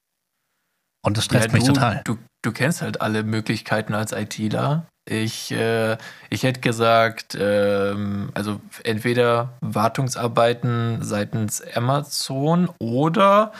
Und 1.06 1.16
das 1.18 1.26
stresst 1.26 1.48
Ja, 1.48 1.54
mich 1.54 1.64
du, 1.64 1.74
total. 1.74 2.02
Du, 2.04 2.18
du 2.44 2.52
kennst 2.52 2.82
halt 2.82 3.00
alle 3.02 3.24
Möglichkeiten 3.24 3.94
als 3.94 4.12
ITler. 4.12 4.88
Ich, 5.10 5.52
äh, 5.52 5.98
ich 6.30 6.44
hätte 6.44 6.60
gesagt, 6.60 7.38
ähm, 7.40 8.30
also 8.34 8.60
entweder 8.84 9.54
Wartungsarbeiten 9.62 11.02
seitens 11.02 11.62
Amazon 11.76 12.70
oder 12.80 13.54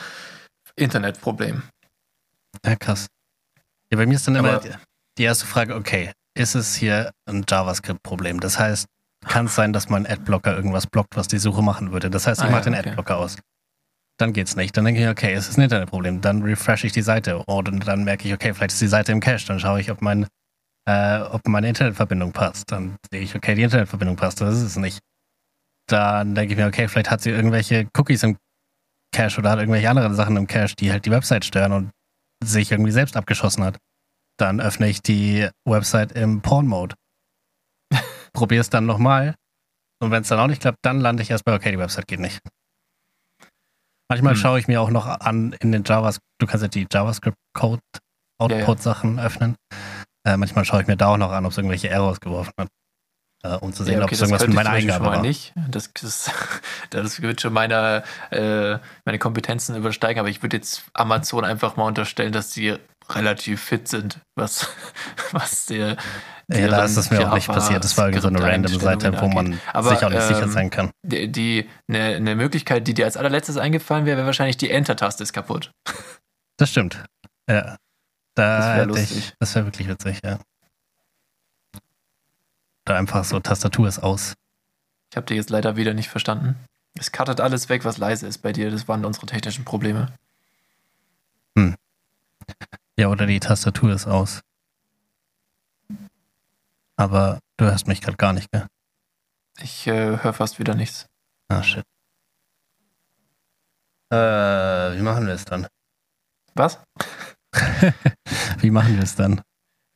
Internetproblem. 0.76 1.62
Ja, 2.64 2.76
krass. 2.76 3.06
Ja, 3.90 3.96
bei 3.98 4.06
mir 4.06 4.14
ist 4.16 4.26
dann 4.28 4.36
immer 4.36 4.54
Aber- 4.54 4.60
die, 4.68 4.74
die 5.16 5.22
erste 5.24 5.46
Frage, 5.46 5.74
okay, 5.74 6.12
ist 6.36 6.54
es 6.54 6.74
hier 6.76 7.10
ein 7.26 7.44
JavaScript-Problem? 7.48 8.40
Das 8.40 8.58
heißt, 8.58 8.86
kann 9.26 9.46
es 9.46 9.54
sein, 9.54 9.72
dass 9.72 9.88
mein 9.88 10.06
Adblocker 10.06 10.54
irgendwas 10.54 10.86
blockt, 10.86 11.16
was 11.16 11.28
die 11.28 11.38
Suche 11.38 11.62
machen 11.62 11.92
würde? 11.92 12.10
Das 12.10 12.26
heißt, 12.26 12.40
ich 12.40 12.46
Ah, 12.46 12.50
mache 12.50 12.60
ja, 12.60 12.70
den 12.70 12.74
okay. 12.74 12.88
Adblocker 12.90 13.16
aus. 13.16 13.36
Dann 14.20 14.32
geht's 14.32 14.54
nicht. 14.56 14.76
Dann 14.76 14.84
denke 14.84 15.00
ich, 15.02 15.08
okay, 15.08 15.32
es 15.32 15.48
ist 15.48 15.56
ein 15.58 15.62
Internetproblem. 15.62 16.20
Dann 16.20 16.42
refresh 16.42 16.84
ich 16.84 16.92
die 16.92 17.02
Seite. 17.02 17.42
Oder 17.46 17.72
dann 17.72 18.04
merke 18.04 18.26
ich, 18.28 18.34
okay, 18.34 18.52
vielleicht 18.52 18.72
ist 18.72 18.80
die 18.80 18.88
Seite 18.88 19.12
im 19.12 19.20
Cache. 19.20 19.46
Dann 19.46 19.60
schaue 19.60 19.80
ich, 19.80 19.90
ob, 19.90 20.02
mein, 20.02 20.26
äh, 20.88 21.20
ob 21.20 21.46
meine 21.46 21.68
Internetverbindung 21.68 22.32
passt. 22.32 22.72
Dann 22.72 22.96
sehe 23.10 23.20
ich, 23.20 23.34
okay, 23.34 23.54
die 23.54 23.62
Internetverbindung 23.62 24.16
passt. 24.16 24.40
Das 24.40 24.56
ist 24.56 24.62
es 24.62 24.76
nicht. 24.76 25.00
Dann 25.86 26.34
denke 26.34 26.52
ich 26.52 26.58
mir, 26.58 26.66
okay, 26.66 26.88
vielleicht 26.88 27.10
hat 27.10 27.20
sie 27.20 27.30
irgendwelche 27.30 27.88
Cookies 27.96 28.22
im 28.22 28.38
Cache 29.14 29.38
oder 29.38 29.50
hat 29.50 29.58
irgendwelche 29.58 29.90
anderen 29.90 30.14
Sachen 30.14 30.36
im 30.36 30.46
Cache, 30.46 30.74
die 30.78 30.90
halt 30.90 31.04
die 31.04 31.10
Website 31.10 31.44
stören 31.44 31.72
und 31.72 31.90
sich 32.42 32.72
irgendwie 32.72 32.90
selbst 32.90 33.16
abgeschossen 33.16 33.64
hat. 33.64 33.76
Dann 34.38 34.60
öffne 34.60 34.88
ich 34.88 35.02
die 35.02 35.48
Website 35.66 36.12
im 36.12 36.40
Porn-Mode. 36.40 36.94
Probiere 38.32 38.62
es 38.62 38.70
dann 38.70 38.86
nochmal. 38.86 39.34
Und 40.00 40.10
wenn 40.10 40.22
es 40.22 40.28
dann 40.28 40.38
auch 40.38 40.46
nicht 40.46 40.62
klappt, 40.62 40.78
dann 40.82 41.00
lande 41.00 41.22
ich 41.22 41.30
erst 41.30 41.44
bei, 41.44 41.54
okay, 41.54 41.70
die 41.70 41.78
Website 41.78 42.06
geht 42.06 42.20
nicht. 42.20 42.40
Manchmal 44.08 44.34
hm. 44.34 44.40
schaue 44.40 44.58
ich 44.58 44.68
mir 44.68 44.80
auch 44.80 44.90
noch 44.90 45.06
an 45.06 45.52
in 45.60 45.72
den 45.72 45.84
JavaScript, 45.84 46.24
du 46.40 46.46
kannst 46.46 46.62
ja 46.62 46.68
die 46.68 46.86
JavaScript-Code, 46.90 47.82
Output-Sachen 48.40 49.16
ja, 49.16 49.22
ja. 49.22 49.26
öffnen. 49.26 49.56
Äh, 50.28 50.36
manchmal 50.36 50.64
schaue 50.66 50.82
ich 50.82 50.86
mir 50.86 50.96
da 50.96 51.06
auch 51.06 51.16
noch 51.16 51.32
an, 51.32 51.46
ob 51.46 51.52
es 51.52 51.58
irgendwelche 51.58 51.88
Errors 51.88 52.20
geworfen 52.20 52.52
hat. 52.58 52.68
Äh, 53.44 53.54
um 53.54 53.72
zu 53.72 53.84
sehen, 53.84 53.94
ja, 53.94 53.98
okay, 54.00 54.06
ob 54.06 54.12
es 54.12 54.20
irgendwas 54.20 54.46
mit 54.46 54.54
meiner 54.54 54.70
Eingabe 54.70 55.06
war. 55.06 55.22
Nicht. 55.22 55.54
Das, 55.70 55.90
das, 55.94 56.30
das 56.90 57.22
wird 57.22 57.40
schon 57.40 57.52
meine, 57.52 58.02
äh, 58.30 58.78
meine 59.04 59.18
Kompetenzen 59.18 59.74
übersteigen, 59.76 60.20
aber 60.20 60.28
ich 60.28 60.42
würde 60.42 60.56
jetzt 60.56 60.84
Amazon 60.92 61.44
einfach 61.44 61.76
mal 61.76 61.84
unterstellen, 61.84 62.32
dass 62.32 62.52
sie 62.52 62.76
relativ 63.10 63.62
fit 63.62 63.88
sind, 63.88 64.20
was, 64.34 64.68
was 65.32 65.66
der. 65.66 65.96
Ja, 66.52 66.68
da 66.68 66.84
ist 66.84 66.96
das 66.96 67.10
mir 67.10 67.30
auch 67.30 67.34
nicht 67.34 67.46
passiert. 67.46 67.84
Das 67.84 67.96
war 67.96 68.12
so 68.20 68.28
eine 68.28 68.42
random 68.42 68.80
Seite, 68.80 69.18
wo 69.20 69.28
man 69.28 69.58
aber, 69.72 69.90
sich 69.90 70.04
auch 70.04 70.10
nicht 70.10 70.22
ähm, 70.22 70.34
sicher 70.34 70.48
sein 70.48 70.70
kann. 70.70 70.90
Die, 71.02 71.30
die 71.30 71.68
eine, 71.88 72.16
eine 72.16 72.34
Möglichkeit, 72.34 72.86
die 72.86 72.94
dir 72.94 73.04
als 73.06 73.16
allerletztes 73.16 73.56
eingefallen 73.56 74.04
wäre, 74.04 74.18
wäre 74.18 74.26
wahrscheinlich 74.26 74.56
die 74.56 74.70
Enter-Taste 74.70 75.22
ist 75.22 75.32
kaputt. 75.32 75.70
Das 76.58 76.70
stimmt. 76.70 77.02
Ja. 77.48 77.76
Da 78.38 78.86
das 78.86 78.94
wäre 78.94 79.32
das 79.40 79.54
wäre 79.56 79.64
wirklich 79.66 79.88
witzig, 79.88 80.20
ja. 80.22 80.38
Da 82.84 82.96
einfach 82.96 83.24
so 83.24 83.40
Tastatur 83.40 83.88
ist 83.88 83.98
aus. 83.98 84.34
Ich 85.10 85.16
habe 85.16 85.26
dir 85.26 85.34
jetzt 85.34 85.50
leider 85.50 85.74
wieder 85.74 85.92
nicht 85.92 86.08
verstanden. 86.08 86.54
Es 86.96 87.10
cuttet 87.10 87.40
alles 87.40 87.68
weg, 87.68 87.84
was 87.84 87.98
leise 87.98 88.28
ist 88.28 88.38
bei 88.38 88.52
dir. 88.52 88.70
Das 88.70 88.86
waren 88.86 89.04
unsere 89.04 89.26
technischen 89.26 89.64
Probleme. 89.64 90.12
Hm. 91.58 91.74
Ja, 92.96 93.08
oder 93.08 93.26
die 93.26 93.40
Tastatur 93.40 93.92
ist 93.92 94.06
aus. 94.06 94.40
Aber 96.96 97.40
du 97.56 97.64
hörst 97.64 97.88
mich 97.88 98.00
gerade 98.00 98.18
gar 98.18 98.32
nicht, 98.32 98.52
gell? 98.52 98.68
Ich 99.60 99.88
äh, 99.88 100.22
höre 100.22 100.32
fast 100.32 100.60
wieder 100.60 100.76
nichts. 100.76 101.06
Ah, 101.48 101.64
shit. 101.64 101.84
Äh, 104.10 104.16
wie 104.16 105.02
machen 105.02 105.26
wir 105.26 105.34
es 105.34 105.44
dann? 105.44 105.66
Was? 106.54 106.78
wie 108.60 108.70
machen 108.70 108.96
wir 108.96 109.02
es 109.02 109.14
dann? 109.14 109.40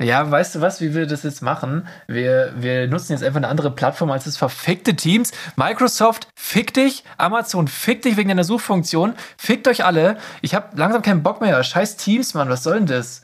Ja, 0.02 0.28
weißt 0.28 0.56
du 0.56 0.60
was, 0.60 0.80
wie 0.80 0.94
wir 0.94 1.06
das 1.06 1.22
jetzt 1.22 1.42
machen? 1.42 1.86
Wir, 2.08 2.52
wir 2.56 2.88
nutzen 2.88 3.12
jetzt 3.12 3.22
einfach 3.22 3.36
eine 3.36 3.48
andere 3.48 3.70
Plattform 3.70 4.10
als 4.10 4.24
das 4.24 4.36
verfickte 4.36 4.96
Teams. 4.96 5.30
Microsoft, 5.56 6.28
fick 6.36 6.74
dich. 6.74 7.04
Amazon, 7.18 7.68
fick 7.68 8.02
dich 8.02 8.16
wegen 8.16 8.28
deiner 8.28 8.44
Suchfunktion. 8.44 9.14
Fickt 9.38 9.68
euch 9.68 9.84
alle. 9.84 10.18
Ich 10.40 10.54
habe 10.54 10.76
langsam 10.76 11.02
keinen 11.02 11.22
Bock 11.22 11.40
mehr. 11.40 11.62
Scheiß 11.62 11.96
Teams, 11.96 12.34
Mann. 12.34 12.48
Was 12.48 12.64
soll 12.64 12.74
denn 12.74 12.86
das? 12.86 13.22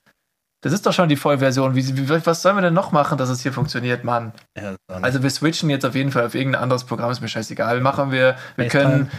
Das 0.61 0.73
ist 0.73 0.87
doch 0.87 0.93
schon 0.93 1.09
die 1.09 1.17
Vollversion. 1.17 1.75
Wie, 1.75 1.97
wie, 1.97 2.27
was 2.27 2.43
sollen 2.43 2.57
wir 2.57 2.63
denn 2.63 2.75
noch 2.75 2.93
machen, 2.93 3.19
dass 3.19 3.29
es 3.29 3.43
hier 3.43 3.53
funktioniert, 3.53 4.05
Mann? 4.05 4.33
Ja, 4.57 4.75
also 4.89 5.23
wir 5.23 5.31
switchen 5.31 5.71
jetzt 5.71 5.87
auf 5.87 5.95
jeden 5.95 6.11
Fall 6.11 6.27
auf 6.27 6.35
irgendein 6.35 6.63
anderes 6.63 6.85
Programm, 6.85 7.11
ist 7.11 7.21
mir 7.21 7.29
scheißegal. 7.29 7.81
Machen 7.81 8.11
wir, 8.11 8.37
wir 8.57 8.69
können 8.69 9.11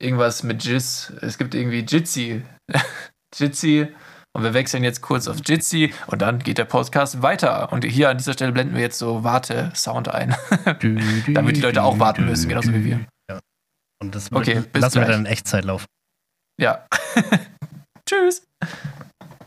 irgendwas 0.00 0.42
mit 0.42 0.64
Jizz. 0.64 1.12
Es 1.20 1.38
gibt 1.38 1.54
irgendwie 1.54 1.80
Jitsi. 1.80 2.42
Jitsi 3.34 3.88
und 4.36 4.42
wir 4.42 4.52
wechseln 4.52 4.84
jetzt 4.84 5.00
kurz 5.00 5.28
auf 5.28 5.38
Jitsi 5.46 5.94
und 6.08 6.20
dann 6.20 6.40
geht 6.40 6.58
der 6.58 6.66
Podcast 6.66 7.22
weiter. 7.22 7.72
Und 7.72 7.86
hier 7.86 8.10
an 8.10 8.18
dieser 8.18 8.34
Stelle 8.34 8.52
blenden 8.52 8.74
wir 8.74 8.82
jetzt 8.82 8.98
so 8.98 9.24
Warte-Sound 9.24 10.08
ein. 10.08 10.36
Damit 11.28 11.56
die 11.56 11.62
Leute 11.62 11.82
auch 11.82 11.98
warten 11.98 12.26
müssen, 12.26 12.46
genauso 12.46 12.70
wie 12.74 12.84
wir. 12.84 13.00
Ja. 13.30 13.40
Und 13.98 14.14
das 14.14 14.30
okay, 14.30 14.62
lassen 14.74 15.00
wir 15.00 15.06
dann 15.06 15.20
in 15.20 15.26
Echtzeit 15.26 15.64
laufen. 15.64 15.86
Ja. 16.60 16.86
Tschüss. 18.06 18.46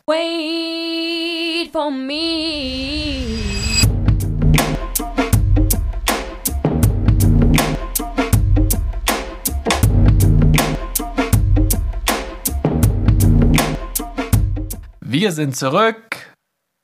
Wait 0.08 1.72
for 1.72 1.91
me. 1.91 3.69
Wir 15.12 15.32
sind 15.32 15.58
zurück. 15.58 16.18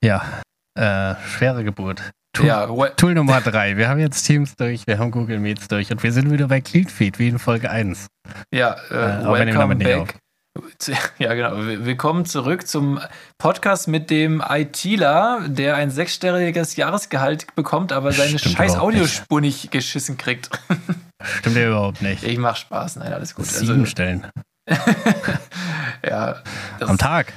Ja, 0.03 0.41
äh, 0.74 1.13
schwere 1.27 1.63
Geburt. 1.63 2.10
Tool, 2.34 2.48
ja, 2.48 2.65
Tool 2.98 3.13
Nummer 3.13 3.39
3. 3.39 3.77
Wir 3.77 3.88
haben 3.88 4.00
jetzt 4.00 4.24
Teams 4.24 4.55
durch, 4.55 4.88
wir 4.88 4.98
haben 4.98 5.12
Google 5.12 5.39
Meets 5.39 5.67
durch 5.67 5.91
und 5.91 6.01
wir 6.01 6.12
sind 6.12 6.32
wieder 6.32 6.48
bei 6.48 6.60
Cleanfeed, 6.60 7.20
wie 7.20 7.27
in 7.27 7.38
Folge 7.38 7.70
1. 7.70 8.08
Ja, 8.51 8.77
äh, 8.89 8.96
äh, 8.96 9.32
welcome 9.32 9.75
back. 9.75 10.15
Ja, 11.20 11.36
genau. 11.36 11.55
Willkommen 11.58 12.25
zurück 12.25 12.65
zum 12.65 13.00
Podcast 13.38 13.88
mit 13.88 14.10
dem 14.10 14.41
ITler, 14.41 15.41
der 15.48 15.75
ein 15.75 15.91
sechsstelliges 15.91 16.77
Jahresgehalt 16.77 17.53
bekommt, 17.55 17.91
aber 17.91 18.12
seine 18.12 18.39
Stimmt 18.39 18.55
scheiß 18.55 18.77
Audiospur 18.77 19.39
nicht 19.39 19.70
geschissen 19.70 20.17
kriegt. 20.17 20.50
Stimmt 21.22 21.58
ja 21.58 21.67
überhaupt 21.67 22.01
nicht. 22.01 22.24
Ich 22.24 22.39
mach 22.39 22.55
Spaß. 22.55 22.96
Nein, 22.96 23.13
alles 23.13 23.36
gut. 23.36 23.46
Sieben 23.46 23.72
also, 23.72 23.86
Stellen. 23.86 24.27
ja. 26.03 26.41
Am 26.79 26.98
Tag. 26.98 27.34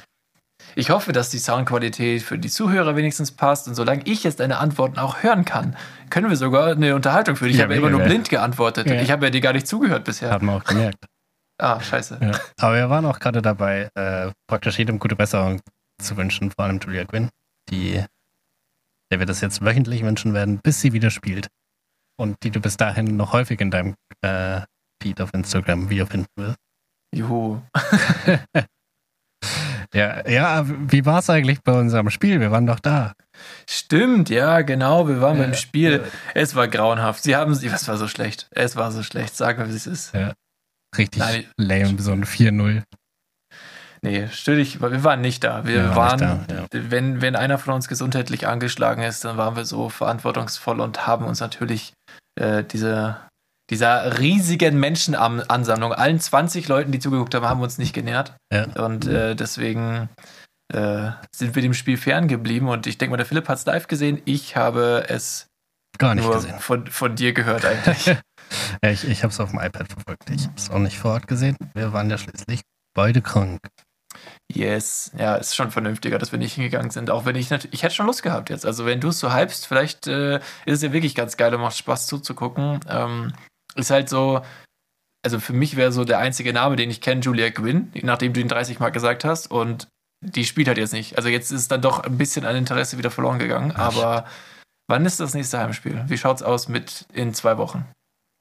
Ich 0.79 0.91
hoffe, 0.91 1.11
dass 1.11 1.29
die 1.29 1.39
Soundqualität 1.39 2.23
für 2.23 2.39
die 2.39 2.49
Zuhörer 2.49 2.95
wenigstens 2.95 3.33
passt 3.33 3.67
und 3.67 3.75
solange 3.75 4.03
ich 4.05 4.23
jetzt 4.23 4.39
deine 4.39 4.59
Antworten 4.59 5.01
auch 5.01 5.25
hören 5.25 5.45
kann, 5.45 5.77
können 6.09 6.31
wir 6.31 6.37
sogar 6.37 6.69
eine 6.69 6.95
Unterhaltung 6.95 7.35
führen. 7.35 7.51
Ich 7.51 7.57
ja, 7.57 7.65
habe 7.65 7.75
ja 7.75 7.81
immer 7.81 7.91
nur 7.91 8.03
blind 8.03 8.29
geantwortet. 8.29 8.87
Ja. 8.87 9.03
Ich 9.03 9.11
habe 9.11 9.27
ja 9.27 9.31
dir 9.31 9.41
gar 9.41 9.53
nicht 9.53 9.67
zugehört 9.67 10.05
bisher. 10.05 10.31
Haben 10.31 10.47
wir 10.47 10.53
auch 10.53 10.63
gemerkt. 10.63 11.05
ah, 11.59 11.81
scheiße. 11.81 12.21
Ja. 12.23 12.31
Aber 12.61 12.77
wir 12.77 12.89
waren 12.91 13.07
auch 13.07 13.19
gerade 13.19 13.43
dabei, 13.43 13.91
äh, 13.97 14.31
praktisch 14.47 14.79
jedem 14.79 15.01
gute 15.01 15.17
Besserung 15.17 15.61
zu 16.01 16.17
wünschen, 16.17 16.53
vor 16.53 16.67
allem 16.67 16.79
Julia 16.79 17.05
Quinn, 17.07 17.29
die, 17.71 18.05
der 19.11 19.19
wir 19.19 19.27
das 19.27 19.41
jetzt 19.41 19.65
wöchentlich 19.65 20.05
wünschen 20.05 20.33
werden, 20.33 20.61
bis 20.63 20.81
sie 20.81 20.93
wieder 20.93 21.11
spielt. 21.11 21.49
Und 22.21 22.37
die 22.45 22.53
du 22.53 22.61
bis 22.61 22.77
dahin 22.77 23.17
noch 23.17 23.33
häufig 23.33 23.61
in 23.61 23.73
deinem 23.73 23.97
äh, 24.21 24.61
Feed 25.03 25.21
auf 25.21 25.35
Instagram 25.35 25.91
wiederfinden 25.91 26.29
wirst. 26.37 26.59
Juhu. 27.13 27.63
Ja, 29.95 30.29
ja 30.29 30.65
wie 30.67 31.07
war 31.07 31.21
es 31.21 31.31
eigentlich 31.31 31.63
bei 31.63 31.73
unserem 31.73 32.11
Spiel? 32.11 32.41
Wir 32.41 32.51
waren 32.51 32.67
doch 32.67 32.81
da. 32.81 33.13
Stimmt, 33.69 34.29
ja, 34.31 34.63
genau. 34.63 35.09
Wir 35.09 35.21
waren 35.21 35.39
ja, 35.39 35.45
beim 35.45 35.55
Spiel. 35.55 36.03
Ja. 36.05 36.11
Es 36.35 36.55
war 36.55 36.69
grauenhaft. 36.69 37.23
Sie 37.23 37.37
haben 37.37 37.55
sie, 37.55 37.73
was 37.73 37.89
war 37.89 37.97
so 37.97 38.09
schlecht? 38.09 38.49
Es 38.51 38.77
war 38.77 38.93
so 38.93 39.03
schlecht. 39.03 39.37
Sag 39.37 39.59
mal, 39.59 39.69
wie 39.69 39.77
es 39.77 39.87
ist. 39.87 40.15
Ja. 40.15 40.35
Richtig 40.97 41.21
Nein, 41.21 41.47
lame, 41.59 42.01
so 42.01 42.13
ein 42.13 42.25
4-0. 42.25 42.83
Nee, 44.01 44.29
stürdig, 44.29 44.81
weil 44.81 44.93
wir 44.93 45.05
waren 45.05 45.21
nicht 45.21 45.43
da. 45.43 45.67
Wir, 45.67 45.89
wir 45.89 45.97
waren, 45.97 46.19
da, 46.19 46.41
ja. 46.51 46.67
wenn, 46.71 47.21
wenn 47.21 47.37
einer 47.37 47.59
von 47.59 47.75
uns 47.75 47.89
gesundheitlich 47.89 48.47
angeschlagen 48.47 49.03
ist, 49.03 49.25
dann 49.25 49.37
waren 49.37 49.57
wir 49.57 49.65
so 49.65 49.89
verantwortungsvoll 49.89 50.81
und 50.81 51.07
haben 51.07 51.25
uns 51.25 51.41
natürlich 51.41 51.93
äh, 52.41 52.63
diese 52.63 53.17
dieser 53.71 54.19
riesigen 54.19 54.81
Menschenansammlung, 54.81 55.93
allen 55.93 56.21
20 56.21 56.69
Leuten, 56.69 56.93
die 56.93 56.99
zugeguckt 56.99 57.35
haben, 57.35 57.47
haben 57.47 57.61
uns 57.61 57.79
nicht 57.79 57.93
genährt. 57.93 58.35
Ja. 58.53 58.65
Und 58.85 59.07
äh, 59.07 59.37
deswegen 59.37 60.09
äh, 60.73 61.11
sind 61.35 61.55
wir 61.55 61.63
dem 61.63 61.75
Spiel 61.75 61.97
ferngeblieben. 61.97 62.69
Und 62.69 62.87
ich 62.87 62.99
denke 62.99 63.11
mal, 63.11 63.17
der 63.19 63.27
Philipp 63.27 63.49
hat 63.49 63.59
es 63.59 63.67
live 63.67 63.87
gesehen. 63.87 64.23
Ich 64.25 64.57
habe 64.57 65.05
es 65.09 65.49
gar 65.99 66.15
nicht 66.15 66.31
gesehen. 66.31 66.59
Von, 66.59 66.87
von 66.87 67.15
dir 67.15 67.33
gehört 67.33 67.65
eigentlich. 67.65 68.07
ja, 68.83 68.91
ich 68.91 69.07
ich 69.07 69.23
habe 69.23 69.33
es 69.33 69.41
auf 69.41 69.51
dem 69.51 69.61
iPad 69.61 69.89
verfolgt. 69.89 70.31
Ich 70.31 70.45
habe 70.45 70.57
es 70.57 70.71
auch 70.71 70.79
nicht 70.79 70.99
vor 70.99 71.13
Ort 71.13 71.27
gesehen. 71.27 71.57
Wir 71.75 71.93
waren 71.93 72.09
ja 72.09 72.17
schließlich 72.17 72.63
beide 72.95 73.21
krank. 73.21 73.61
Yes, 74.51 75.13
ja, 75.17 75.37
ist 75.37 75.55
schon 75.55 75.71
vernünftiger, 75.71 76.19
dass 76.19 76.33
wir 76.33 76.39
nicht 76.39 76.55
hingegangen 76.55 76.91
sind. 76.91 77.11
Auch 77.11 77.27
wenn 77.27 77.37
ich 77.37 77.51
natürlich, 77.51 77.75
ich 77.75 77.83
hätte 77.83 77.95
schon 77.95 78.07
Lust 78.07 78.23
gehabt 78.23 78.49
jetzt. 78.49 78.65
Also 78.65 78.87
wenn 78.87 79.01
du 79.01 79.09
es 79.09 79.19
so 79.21 79.35
hypst, 79.35 79.67
vielleicht 79.67 80.07
äh, 80.07 80.37
ist 80.37 80.43
es 80.77 80.83
ja 80.83 80.93
wirklich 80.93 81.15
ganz 81.15 81.37
geil 81.37 81.55
und 81.55 81.61
macht 81.61 81.77
Spaß 81.77 82.07
zuzugucken. 82.07 82.81
Ähm, 82.89 83.33
ist 83.79 83.91
halt 83.91 84.09
so, 84.09 84.43
also 85.25 85.41
für 85.41 85.53
mich 85.53 85.77
wäre 85.77 85.93
so 85.93 86.05
der 86.05 86.19
einzige 86.19 86.53
Name, 86.53 86.77
den 86.77 86.91
ich 86.91 87.01
kenne, 87.01 87.21
Julia 87.21 87.51
Gwynn, 87.51 87.93
nachdem 88.03 88.33
du 88.33 88.41
ihn 88.41 88.49
30 88.49 88.81
Mal 88.81 88.91
gesagt 88.91 89.25
hast. 89.25 89.51
Und 89.51 89.89
die 90.25 90.45
spielt 90.45 90.69
halt 90.69 90.79
jetzt 90.79 90.93
nicht. 90.93 91.17
Also 91.17 91.29
jetzt 91.29 91.51
ist 91.51 91.71
dann 91.71 91.83
doch 91.83 92.01
ein 92.01 92.19
bisschen 92.19 92.45
an 92.45 92.57
Interesse 92.57 92.99
wieder 92.99 93.11
verloren 93.11 93.39
gegangen. 93.39 93.73
Aber 93.73 94.27
wann 94.89 95.07
ist 95.07 95.21
das 95.21 95.35
nächste 95.35 95.59
Heimspiel? 95.59 96.05
Wie 96.07 96.19
schaut 96.19 96.37
es 96.37 96.43
aus 96.43 96.69
mit 96.69 97.07
in 97.13 97.35
zwei 97.35 97.59
Wochen? 97.59 97.87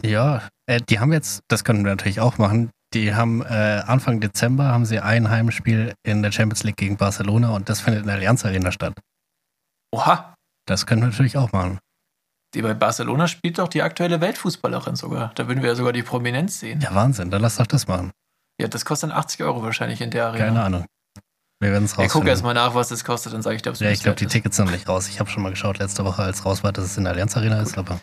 Ja, 0.04 0.48
äh, 0.68 0.80
die 0.90 1.00
haben 1.00 1.12
jetzt, 1.14 1.42
das 1.48 1.64
können 1.64 1.84
wir 1.84 1.92
natürlich 1.92 2.20
auch 2.20 2.38
machen, 2.38 2.70
die 2.94 3.14
haben 3.14 3.42
äh, 3.42 3.84
Anfang 3.86 4.22
Dezember 4.22 4.66
haben 4.66 4.86
sie 4.86 5.00
ein 5.00 5.30
Heimspiel 5.30 5.94
in 6.04 6.22
der 6.22 6.32
Champions 6.32 6.64
League 6.64 6.78
gegen 6.78 6.98
Barcelona 6.98 7.50
und 7.50 7.68
das 7.68 7.82
findet 7.82 8.02
in 8.02 8.08
der 8.08 8.16
Allianz 8.16 8.46
Arena 8.46 8.72
statt. 8.72 8.94
Oha. 9.92 10.36
Das 10.66 10.86
können 10.86 11.02
wir 11.02 11.08
natürlich 11.08 11.38
auch 11.38 11.52
machen. 11.52 11.80
Die 12.54 12.62
bei 12.62 12.74
Barcelona 12.74 13.28
spielt 13.28 13.60
doch 13.60 13.68
die 13.68 13.82
aktuelle 13.82 14.22
Weltfußballerin 14.22 14.96
sogar. 14.96 15.32
Da 15.36 15.48
würden 15.48 15.62
wir 15.62 15.70
ja 15.70 15.76
sogar 15.76 15.94
die 15.94 16.04
Prominenz 16.04 16.60
sehen. 16.60 16.80
Ja, 16.82 16.96
Wahnsinn, 16.96 17.30
dann 17.30 17.42
lass 17.42 17.58
doch 17.58 17.68
das 17.68 17.88
machen. 17.88 18.12
Ja, 18.60 18.68
das 18.68 18.86
kostet 18.86 19.12
dann 19.12 19.18
80 19.18 19.44
Euro 19.44 19.64
wahrscheinlich 19.64 20.02
in 20.02 20.12
der 20.12 20.28
Arena. 20.28 20.46
Keine 20.46 20.64
Ahnung. 20.64 20.86
Wir 21.60 21.72
werden 21.72 21.86
es 21.86 21.92
rausfinden. 21.92 22.06
Ich 22.06 22.14
gucke 22.14 22.30
erstmal 22.30 22.54
nach, 22.54 22.76
was 22.76 22.90
das 22.90 23.04
kostet, 23.04 23.34
dann 23.34 23.42
sage 23.42 23.56
ich 23.56 23.62
dir, 23.62 23.70
ob 23.70 23.76
es 23.76 23.80
Ja, 23.80 23.90
ich 23.90 24.02
glaube, 24.02 24.16
die 24.16 24.28
Tickets 24.28 24.56
sind 24.56 24.66
noch 24.66 24.72
nicht 24.72 24.88
raus. 24.88 25.08
Ich 25.08 25.20
habe 25.20 25.30
schon 25.30 25.44
mal 25.44 25.50
geschaut 25.50 25.80
letzte 25.80 26.06
Woche, 26.06 26.22
als 26.22 26.46
raus 26.46 26.64
war, 26.64 26.72
dass 26.72 26.86
es 26.86 26.98
in 26.98 27.04
der 27.04 27.14
Allianz 27.14 27.36
Arena 27.36 27.58
Gut. 27.60 27.68
ist, 27.68 27.78
aber. 27.78 28.00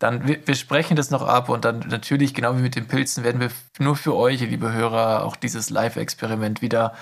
Dann, 0.00 0.26
wir, 0.26 0.46
wir, 0.46 0.54
sprechen 0.54 0.96
das 0.96 1.10
noch 1.10 1.26
ab 1.26 1.48
und 1.48 1.64
dann 1.64 1.80
natürlich, 1.88 2.34
genau 2.34 2.56
wie 2.56 2.62
mit 2.62 2.76
den 2.76 2.86
Pilzen, 2.86 3.24
werden 3.24 3.40
wir 3.40 3.50
nur 3.78 3.96
für 3.96 4.14
euch, 4.14 4.40
liebe 4.40 4.72
Hörer, 4.72 5.24
auch 5.24 5.36
dieses 5.36 5.70
Live-Experiment 5.70 6.62
wieder 6.62 6.94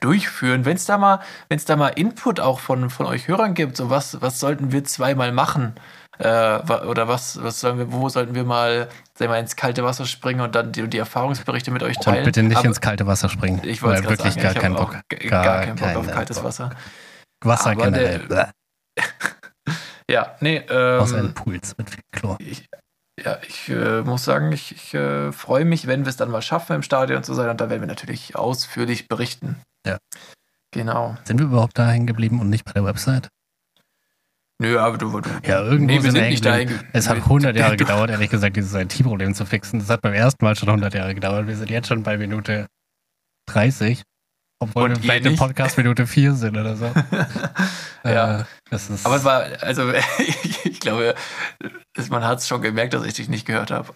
durchführen. 0.00 0.64
Wenn 0.64 0.76
es 0.76 0.84
da 0.84 0.98
mal, 0.98 1.20
wenn 1.48 1.58
es 1.58 1.64
da 1.64 1.76
mal 1.76 1.88
Input 1.88 2.40
auch 2.40 2.60
von, 2.60 2.90
von 2.90 3.06
euch 3.06 3.28
Hörern 3.28 3.54
gibt, 3.54 3.76
so 3.76 3.90
was, 3.90 4.20
was 4.20 4.40
sollten 4.40 4.72
wir 4.72 4.84
zweimal 4.84 5.32
machen? 5.32 5.74
Äh, 6.18 6.58
oder 6.86 7.06
was, 7.08 7.42
was 7.42 7.60
sollen 7.60 7.78
wir, 7.78 7.92
wo 7.92 8.08
sollten 8.08 8.34
wir 8.34 8.44
mal, 8.44 8.88
sagen 8.88 8.90
wir 9.18 9.28
mal, 9.28 9.38
ins 9.40 9.54
kalte 9.56 9.84
Wasser 9.84 10.04
springen 10.06 10.40
und 10.40 10.54
dann 10.54 10.72
die, 10.72 10.88
die 10.88 10.98
Erfahrungsberichte 10.98 11.70
mit 11.70 11.82
euch 11.82 11.96
teilen? 11.98 12.18
Und 12.18 12.24
bitte 12.24 12.42
nicht 12.42 12.56
Aber 12.56 12.66
ins 12.66 12.80
kalte 12.80 13.06
Wasser 13.06 13.28
springen. 13.28 13.60
ich 13.64 13.82
wollte 13.82 14.02
wirklich 14.08 14.34
sagen, 14.34 14.42
gar 14.42 14.54
keinen 14.54 14.74
Bock. 14.74 14.96
auch 14.96 15.00
g- 15.08 15.28
gar, 15.28 15.60
keinen 15.60 15.76
Bock 15.76 15.96
auf 15.96 16.06
kaltes 16.10 16.36
Bock. 16.38 16.46
Wasser. 16.46 16.70
Wasser 17.44 17.70
Aber 17.70 17.84
generell. 17.84 18.26
der-. 18.28 18.50
Ja, 20.10 20.36
nee, 20.40 20.62
Außer 20.68 21.18
in 21.18 21.26
ähm, 21.26 21.34
Pools 21.34 21.76
mit 21.76 21.90
viel 21.90 22.00
Chlor. 22.12 22.38
ich, 22.40 22.66
ja, 23.22 23.36
ich 23.46 23.68
äh, 23.68 24.00
muss 24.00 24.24
sagen, 24.24 24.50
ich, 24.52 24.72
ich 24.72 24.94
äh, 24.94 25.32
freue 25.32 25.66
mich, 25.66 25.86
wenn 25.86 26.06
wir 26.06 26.08
es 26.10 26.16
dann 26.16 26.30
mal 26.30 26.40
schaffen, 26.40 26.76
im 26.76 26.82
Stadion 26.82 27.22
zu 27.22 27.34
sein. 27.34 27.50
Und 27.50 27.60
da 27.60 27.68
werden 27.68 27.82
wir 27.82 27.86
natürlich 27.88 28.34
ausführlich 28.34 29.06
berichten. 29.08 29.60
Ja. 29.86 29.98
Genau. 30.70 31.16
Sind 31.24 31.40
wir 31.40 31.46
überhaupt 31.46 31.78
da 31.78 31.88
hängen 31.88 32.06
geblieben 32.06 32.40
und 32.40 32.48
nicht 32.48 32.64
bei 32.64 32.72
der 32.72 32.84
Website? 32.86 33.28
Nö, 34.60 34.76
aber 34.78 34.98
du, 34.98 35.20
du 35.20 35.30
Ja, 35.44 35.62
irgendwo 35.62 35.86
nee, 35.86 36.02
wir 36.02 36.10
sind 36.10 36.28
nicht 36.28 36.44
da 36.44 36.54
hängen 36.54 36.78
hängen. 36.78 36.88
Es 36.92 37.08
hat 37.08 37.18
100 37.18 37.56
Jahre 37.56 37.76
gedauert, 37.76 38.10
ehrlich 38.10 38.30
gesagt, 38.30 38.56
dieses 38.56 38.74
IT-Problem 38.74 39.34
zu 39.34 39.46
fixen. 39.46 39.78
Das 39.78 39.88
hat 39.88 40.02
beim 40.02 40.14
ersten 40.14 40.44
Mal 40.44 40.56
schon 40.56 40.68
100 40.68 40.94
Jahre 40.94 41.14
gedauert. 41.14 41.46
Wir 41.46 41.56
sind 41.56 41.70
jetzt 41.70 41.86
schon 41.86 42.02
bei 42.02 42.18
Minute 42.18 42.66
30. 43.48 44.02
Obwohl 44.60 44.84
Und 44.84 44.96
wir 44.96 45.02
vielleicht 45.02 45.26
im? 45.26 45.36
Podcast 45.36 45.78
Minute 45.78 46.08
4 46.08 46.34
sind 46.34 46.56
oder 46.56 46.76
so. 46.76 46.90
Ja. 48.04 48.40
Äh, 48.40 48.44
das 48.70 48.88
ist, 48.88 49.04
Aber 49.04 49.16
es 49.16 49.24
war, 49.24 49.42
also 49.60 49.92
ich, 50.64 50.78
glaube, 50.78 51.16
man 52.10 52.24
hat 52.24 52.38
es 52.38 52.46
schon 52.46 52.62
gemerkt, 52.62 52.94
dass 52.94 53.04
ich 53.04 53.14
dich 53.14 53.28
nicht 53.28 53.44
gehört 53.44 53.72
habe. 53.72 53.92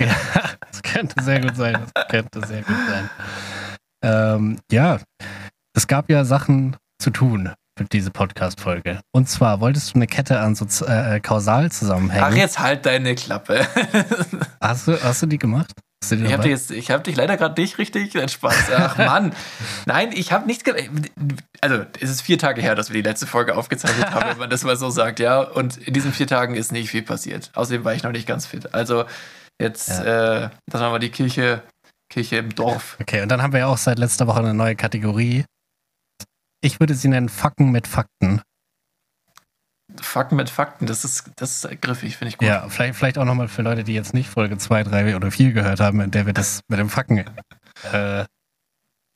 ja, 0.00 0.16
das 0.70 0.82
könnte 0.82 1.22
sehr 1.22 1.42
gut 1.42 1.54
sein. 1.54 1.86
Das 1.94 2.08
könnte 2.08 2.44
sehr 2.46 2.62
gut 2.62 2.76
sein. 2.88 3.10
Ähm, 4.02 4.58
ja, 4.72 4.98
es 5.76 5.86
gab 5.86 6.08
ja 6.08 6.24
Sachen 6.24 6.76
zu 6.98 7.10
tun 7.10 7.52
diese 7.90 8.10
Podcast-Folge. 8.10 9.00
Und 9.12 9.28
zwar 9.28 9.60
wolltest 9.60 9.90
du 9.90 9.94
eine 9.96 10.06
Kette 10.06 10.40
an 10.40 10.54
so 10.54 10.66
äh, 10.86 11.20
Kausalzusammenhängen. 11.20 12.24
Ach, 12.24 12.34
jetzt 12.34 12.58
halt 12.58 12.86
deine 12.86 13.14
Klappe. 13.14 13.66
Hast 14.60 14.88
du, 14.88 15.02
hast 15.02 15.22
du 15.22 15.26
die 15.26 15.38
gemacht? 15.38 15.72
Du 16.08 16.16
die 16.16 16.24
Ich 16.24 16.32
habe 16.32 16.42
dich, 16.42 16.90
hab 16.90 17.04
dich 17.04 17.16
leider 17.16 17.36
gerade 17.36 17.60
nicht 17.60 17.78
richtig 17.78 18.14
entspannt. 18.14 18.56
Ach 18.74 18.98
Mann. 18.98 19.32
Nein, 19.86 20.10
ich 20.12 20.32
habe 20.32 20.46
nichts 20.46 20.64
Also, 21.60 21.84
es 22.00 22.10
ist 22.10 22.22
vier 22.22 22.38
Tage 22.38 22.60
her, 22.60 22.74
dass 22.74 22.90
wir 22.90 23.02
die 23.02 23.08
letzte 23.08 23.26
Folge 23.26 23.56
aufgezeichnet 23.56 24.10
haben, 24.10 24.30
wenn 24.30 24.38
man 24.38 24.50
das 24.50 24.64
mal 24.64 24.76
so 24.76 24.90
sagt, 24.90 25.20
ja. 25.20 25.40
Und 25.40 25.76
in 25.76 25.94
diesen 25.94 26.12
vier 26.12 26.26
Tagen 26.26 26.54
ist 26.54 26.72
nicht 26.72 26.90
viel 26.90 27.02
passiert. 27.02 27.50
Außerdem 27.54 27.84
war 27.84 27.94
ich 27.94 28.02
noch 28.02 28.12
nicht 28.12 28.26
ganz 28.26 28.46
fit. 28.46 28.74
Also, 28.74 29.04
jetzt, 29.60 30.00
äh, 30.00 30.48
das 30.66 30.80
war 30.80 30.90
mal 30.90 30.98
die 30.98 31.10
Kirche, 31.10 31.62
Kirche 32.10 32.36
im 32.36 32.54
Dorf. 32.54 32.96
Okay, 33.00 33.22
und 33.22 33.28
dann 33.28 33.42
haben 33.42 33.52
wir 33.52 33.60
ja 33.60 33.66
auch 33.66 33.78
seit 33.78 33.98
letzter 33.98 34.26
Woche 34.26 34.40
eine 34.40 34.54
neue 34.54 34.76
Kategorie. 34.76 35.44
Ich 36.62 36.80
würde 36.80 36.94
sie 36.94 37.08
nennen 37.08 37.28
Facken 37.28 37.70
mit 37.70 37.86
Fakten. 37.86 38.40
Fakten 40.00 40.36
mit 40.36 40.48
Fakten, 40.48 40.86
das 40.86 41.04
ist, 41.04 41.30
das 41.36 41.64
ist 41.64 41.82
griffig, 41.82 42.16
finde 42.16 42.30
ich 42.30 42.38
gut. 42.38 42.48
Ja, 42.48 42.66
vielleicht, 42.68 42.94
vielleicht 42.96 43.18
auch 43.18 43.26
nochmal 43.26 43.48
für 43.48 43.60
Leute, 43.62 43.84
die 43.84 43.92
jetzt 43.92 44.14
nicht 44.14 44.28
Folge 44.30 44.56
2, 44.56 44.84
3 44.84 45.16
oder 45.16 45.30
4 45.30 45.52
gehört 45.52 45.80
haben, 45.80 46.00
in 46.00 46.10
der 46.10 46.24
wir 46.24 46.32
das 46.32 46.60
mit 46.68 46.78
dem 46.78 46.88
Facken 46.88 47.24
äh, 47.92 48.24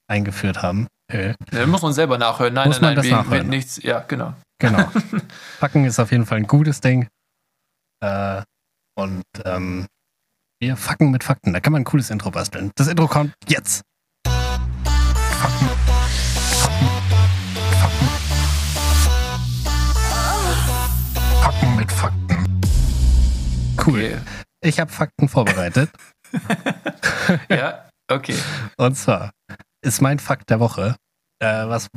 eingeführt 0.06 0.60
haben. 0.62 0.88
Äh, 1.10 1.34
Da 1.50 1.66
muss 1.66 1.80
man 1.82 1.92
selber 1.94 2.18
nachhören. 2.18 2.52
Nein, 2.52 2.68
Muss 2.68 2.80
nein, 2.80 2.94
man 2.94 2.94
nein, 2.94 2.96
das 2.96 3.04
wir, 3.06 3.16
nachhören? 3.16 3.50
wir 3.50 3.56
nichts. 3.56 3.82
Ja, 3.82 4.00
genau. 4.00 4.34
genau. 4.58 4.90
Facken 5.58 5.84
ist 5.86 5.98
auf 5.98 6.10
jeden 6.10 6.26
Fall 6.26 6.38
ein 6.38 6.46
gutes 6.46 6.80
Ding. 6.80 7.08
Äh, 8.00 8.42
und 8.98 9.24
ähm, 9.44 9.86
wir 10.60 10.76
facken 10.76 11.10
mit 11.10 11.24
Fakten. 11.24 11.52
Da 11.52 11.60
kann 11.60 11.72
man 11.72 11.82
ein 11.82 11.86
cooles 11.86 12.10
Intro 12.10 12.30
basteln. 12.30 12.70
Das 12.74 12.88
Intro 12.88 13.06
kommt 13.06 13.32
jetzt. 13.46 13.82
Cool. 23.86 24.04
Okay. 24.04 24.18
Ich 24.62 24.80
habe 24.80 24.90
Fakten 24.90 25.28
vorbereitet. 25.28 25.90
Ja, 27.48 27.88
okay. 28.10 28.36
Und 28.76 28.94
zwar 28.96 29.32
ist 29.84 30.00
mein 30.00 30.18
Fakt 30.18 30.50
der 30.50 30.60
Woche, 30.60 30.96
äh, 31.40 31.66
was, 31.66 31.88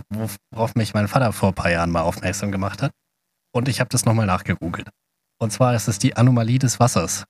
worauf 0.52 0.75
mich 0.75 0.93
mein 0.93 1.08
Vater 1.08 1.34
vor 1.34 1.49
ein 1.49 1.56
paar 1.56 1.69
Jahren 1.71 1.91
mal 1.91 2.02
aufmerksam 2.02 2.52
gemacht 2.52 2.82
hat. 2.82 2.91
Und 3.54 3.67
ich 3.67 3.80
habe 3.80 3.89
das 3.89 4.06
nochmal 4.06 4.25
nachgegoogelt. 4.25 4.89
Und 5.39 5.52
zwar 5.52 5.75
ist 5.75 5.88
es 5.88 5.99
die 5.99 6.15
Anomalie 6.15 6.58
des 6.60 6.80
Wassers. 6.80 7.25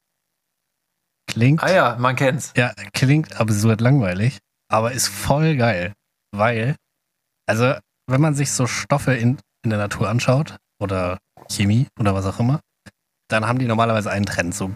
Klingt, 1.29 1.61
Ah 1.61 1.71
ja, 1.71 1.95
man 1.99 2.15
kennt's. 2.15 2.53
ja, 2.55 2.73
klingt 2.93 3.39
absurd 3.39 3.81
langweilig, 3.81 4.39
aber 4.71 4.91
ist 4.93 5.07
voll 5.07 5.57
geil. 5.57 5.93
Weil, 6.31 6.75
also, 7.47 7.75
wenn 8.09 8.21
man 8.21 8.33
sich 8.35 8.51
so 8.51 8.65
Stoffe 8.65 9.13
in, 9.13 9.39
in 9.63 9.69
der 9.69 9.79
Natur 9.79 10.09
anschaut, 10.09 10.57
oder 10.81 11.17
Chemie 11.51 11.87
oder 11.99 12.13
was 12.15 12.25
auch 12.25 12.39
immer, 12.39 12.61
dann 13.29 13.45
haben 13.45 13.59
die 13.59 13.65
normalerweise 13.67 14.11
einen 14.11 14.25
Trend. 14.25 14.53
So, 14.55 14.73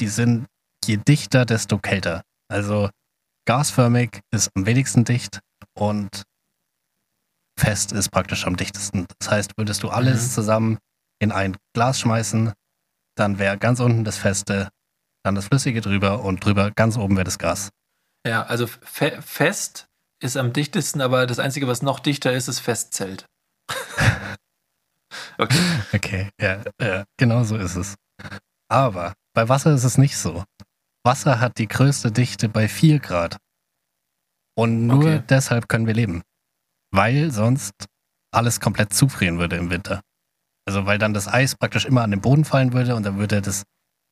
die 0.00 0.08
sind 0.08 0.46
je 0.84 0.96
dichter, 0.98 1.44
desto 1.44 1.78
kälter. 1.78 2.22
Also 2.48 2.90
gasförmig 3.46 4.20
ist 4.30 4.50
am 4.54 4.66
wenigsten 4.66 5.04
dicht 5.04 5.40
und 5.76 6.22
fest 7.58 7.92
ist 7.92 8.10
praktisch 8.10 8.46
am 8.46 8.56
dichtesten. 8.56 9.06
Das 9.18 9.30
heißt, 9.30 9.52
würdest 9.56 9.82
du 9.82 9.88
alles 9.90 10.24
Mhm. 10.24 10.30
zusammen 10.30 10.78
in 11.20 11.32
ein 11.32 11.56
Glas 11.74 12.00
schmeißen, 12.00 12.52
dann 13.16 13.38
wäre 13.38 13.56
ganz 13.58 13.80
unten 13.80 14.04
das 14.04 14.16
Feste, 14.18 14.68
dann 15.24 15.34
das 15.36 15.46
Flüssige 15.46 15.80
drüber 15.80 16.22
und 16.22 16.44
drüber 16.44 16.70
ganz 16.72 16.96
oben 16.96 17.16
wäre 17.16 17.24
das 17.24 17.38
Gas. 17.38 17.70
Ja, 18.26 18.42
also 18.44 18.66
fe 18.66 19.20
fest 19.22 19.86
ist 20.22 20.36
am 20.36 20.52
dichtesten, 20.52 21.00
aber 21.00 21.26
das 21.26 21.38
Einzige, 21.38 21.68
was 21.68 21.82
noch 21.82 22.00
dichter 22.00 22.32
ist, 22.32 22.48
ist 22.48 22.60
Festzelt. 22.60 23.26
okay. 25.38 25.58
Okay, 25.92 26.28
ja, 26.40 26.62
ja, 26.80 27.04
genau 27.18 27.44
so 27.44 27.56
ist 27.56 27.76
es. 27.76 27.94
Aber 28.68 29.14
bei 29.34 29.48
Wasser 29.48 29.72
ist 29.74 29.84
es 29.84 29.98
nicht 29.98 30.16
so. 30.16 30.44
Wasser 31.04 31.40
hat 31.40 31.58
die 31.58 31.68
größte 31.68 32.10
Dichte 32.12 32.48
bei 32.48 32.68
4 32.68 32.98
Grad. 32.98 33.36
Und 34.56 34.86
nur 34.86 34.98
Okay. 34.98 35.22
deshalb 35.28 35.68
können 35.68 35.86
wir 35.86 35.94
leben. 35.94 36.22
Weil 36.92 37.30
sonst 37.30 37.72
alles 38.32 38.60
komplett 38.60 38.92
zufrieren 38.92 39.38
würde 39.38 39.56
im 39.56 39.70
Winter. 39.70 40.00
Also 40.66 40.86
weil 40.86 40.98
dann 40.98 41.12
das 41.12 41.28
Eis 41.28 41.56
praktisch 41.56 41.84
immer 41.84 42.02
an 42.02 42.10
den 42.10 42.20
Boden 42.20 42.44
fallen 42.44 42.72
würde 42.72 42.94
und 42.94 43.04
dann 43.04 43.18
würde 43.18 43.42
das, 43.42 43.64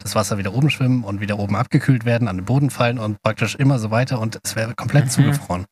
das 0.02 0.14
Wasser 0.14 0.36
wieder 0.38 0.52
oben 0.52 0.68
schwimmen 0.70 1.02
und 1.04 1.20
wieder 1.20 1.38
oben 1.38 1.56
abgekühlt 1.56 2.04
werden, 2.04 2.28
an 2.28 2.36
den 2.36 2.44
Boden 2.44 2.70
fallen 2.70 2.98
und 2.98 3.22
praktisch 3.22 3.54
immer 3.54 3.78
so 3.78 3.90
weiter 3.90 4.20
und 4.20 4.38
es 4.42 4.54
wäre 4.56 4.74
komplett 4.74 5.06
Mhm. 5.06 5.10
zugefroren. 5.10 5.64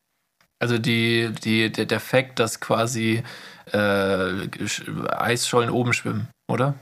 Also 0.61 0.77
die, 0.77 1.31
die, 1.43 1.71
der, 1.71 1.85
der 1.85 1.99
Fakt, 1.99 2.37
dass 2.39 2.59
quasi 2.59 3.23
äh, 3.67 3.77
Sch- 3.77 5.09
Eisschollen 5.09 5.69
oben 5.71 5.93
schwimmen, 5.93 6.27
oder? 6.47 6.75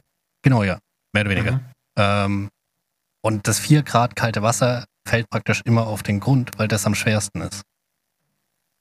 Genau, 0.43 0.63
ja. 0.63 0.79
Mehr 1.13 1.21
oder 1.23 1.31
weniger. 1.31 1.51
Mhm. 1.53 1.65
Ähm, 1.97 2.49
und 3.23 3.47
das 3.47 3.59
4 3.59 3.83
Grad 3.83 4.15
kalte 4.15 4.41
Wasser 4.41 4.85
fällt 5.07 5.29
praktisch 5.29 5.61
immer 5.65 5.87
auf 5.87 6.03
den 6.03 6.19
Grund, 6.19 6.51
weil 6.57 6.67
das 6.67 6.85
am 6.85 6.93
schwersten 6.95 7.41
ist. 7.41 7.61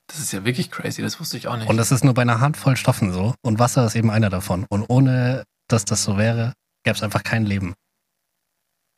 Das 0.07 0.19
ist 0.19 0.31
ja 0.33 0.43
wirklich 0.43 0.71
crazy, 0.71 1.01
das 1.01 1.19
wusste 1.19 1.37
ich 1.37 1.47
auch 1.47 1.55
nicht. 1.55 1.69
Und 1.69 1.77
das 1.77 1.91
ist 1.91 2.03
nur 2.03 2.13
bei 2.13 2.23
einer 2.23 2.39
Handvoll 2.41 2.75
Stoffen 2.77 3.13
so. 3.13 3.35
Und 3.41 3.59
Wasser 3.59 3.85
ist 3.85 3.95
eben 3.95 4.09
einer 4.11 4.29
davon. 4.29 4.65
Und 4.69 4.85
ohne 4.89 5.43
dass 5.69 5.85
das 5.85 6.03
so 6.03 6.17
wäre, 6.17 6.53
gäbe 6.83 6.95
es 6.97 7.03
einfach 7.03 7.23
kein 7.23 7.45
Leben. 7.45 7.73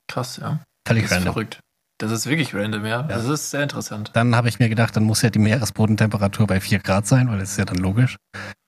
Krass, 0.07 0.37
ja. 0.37 0.59
Völlig 0.87 1.03
Das 1.03 1.11
ist 1.11 1.17
random. 1.17 1.33
verrückt. 1.33 1.59
Das 2.01 2.11
ist 2.11 2.25
wirklich 2.25 2.55
random, 2.55 2.83
ja. 2.87 3.03
Das 3.03 3.25
ist 3.25 3.51
sehr 3.51 3.61
interessant. 3.61 4.09
Dann 4.13 4.35
habe 4.35 4.49
ich 4.49 4.57
mir 4.57 4.69
gedacht, 4.69 4.95
dann 4.95 5.03
muss 5.03 5.21
ja 5.21 5.29
die 5.29 5.37
Meeresbodentemperatur 5.37 6.47
bei 6.47 6.59
4 6.59 6.79
Grad 6.79 7.05
sein, 7.05 7.29
weil 7.29 7.37
das 7.37 7.51
ist 7.51 7.57
ja 7.57 7.65
dann 7.65 7.77
logisch. 7.77 8.17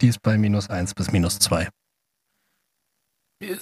Die 0.01 0.07
ist 0.07 0.21
bei 0.21 0.37
minus 0.37 0.69
1 0.69 0.93
bis 0.93 1.11
minus 1.11 1.39
2. 1.39 1.67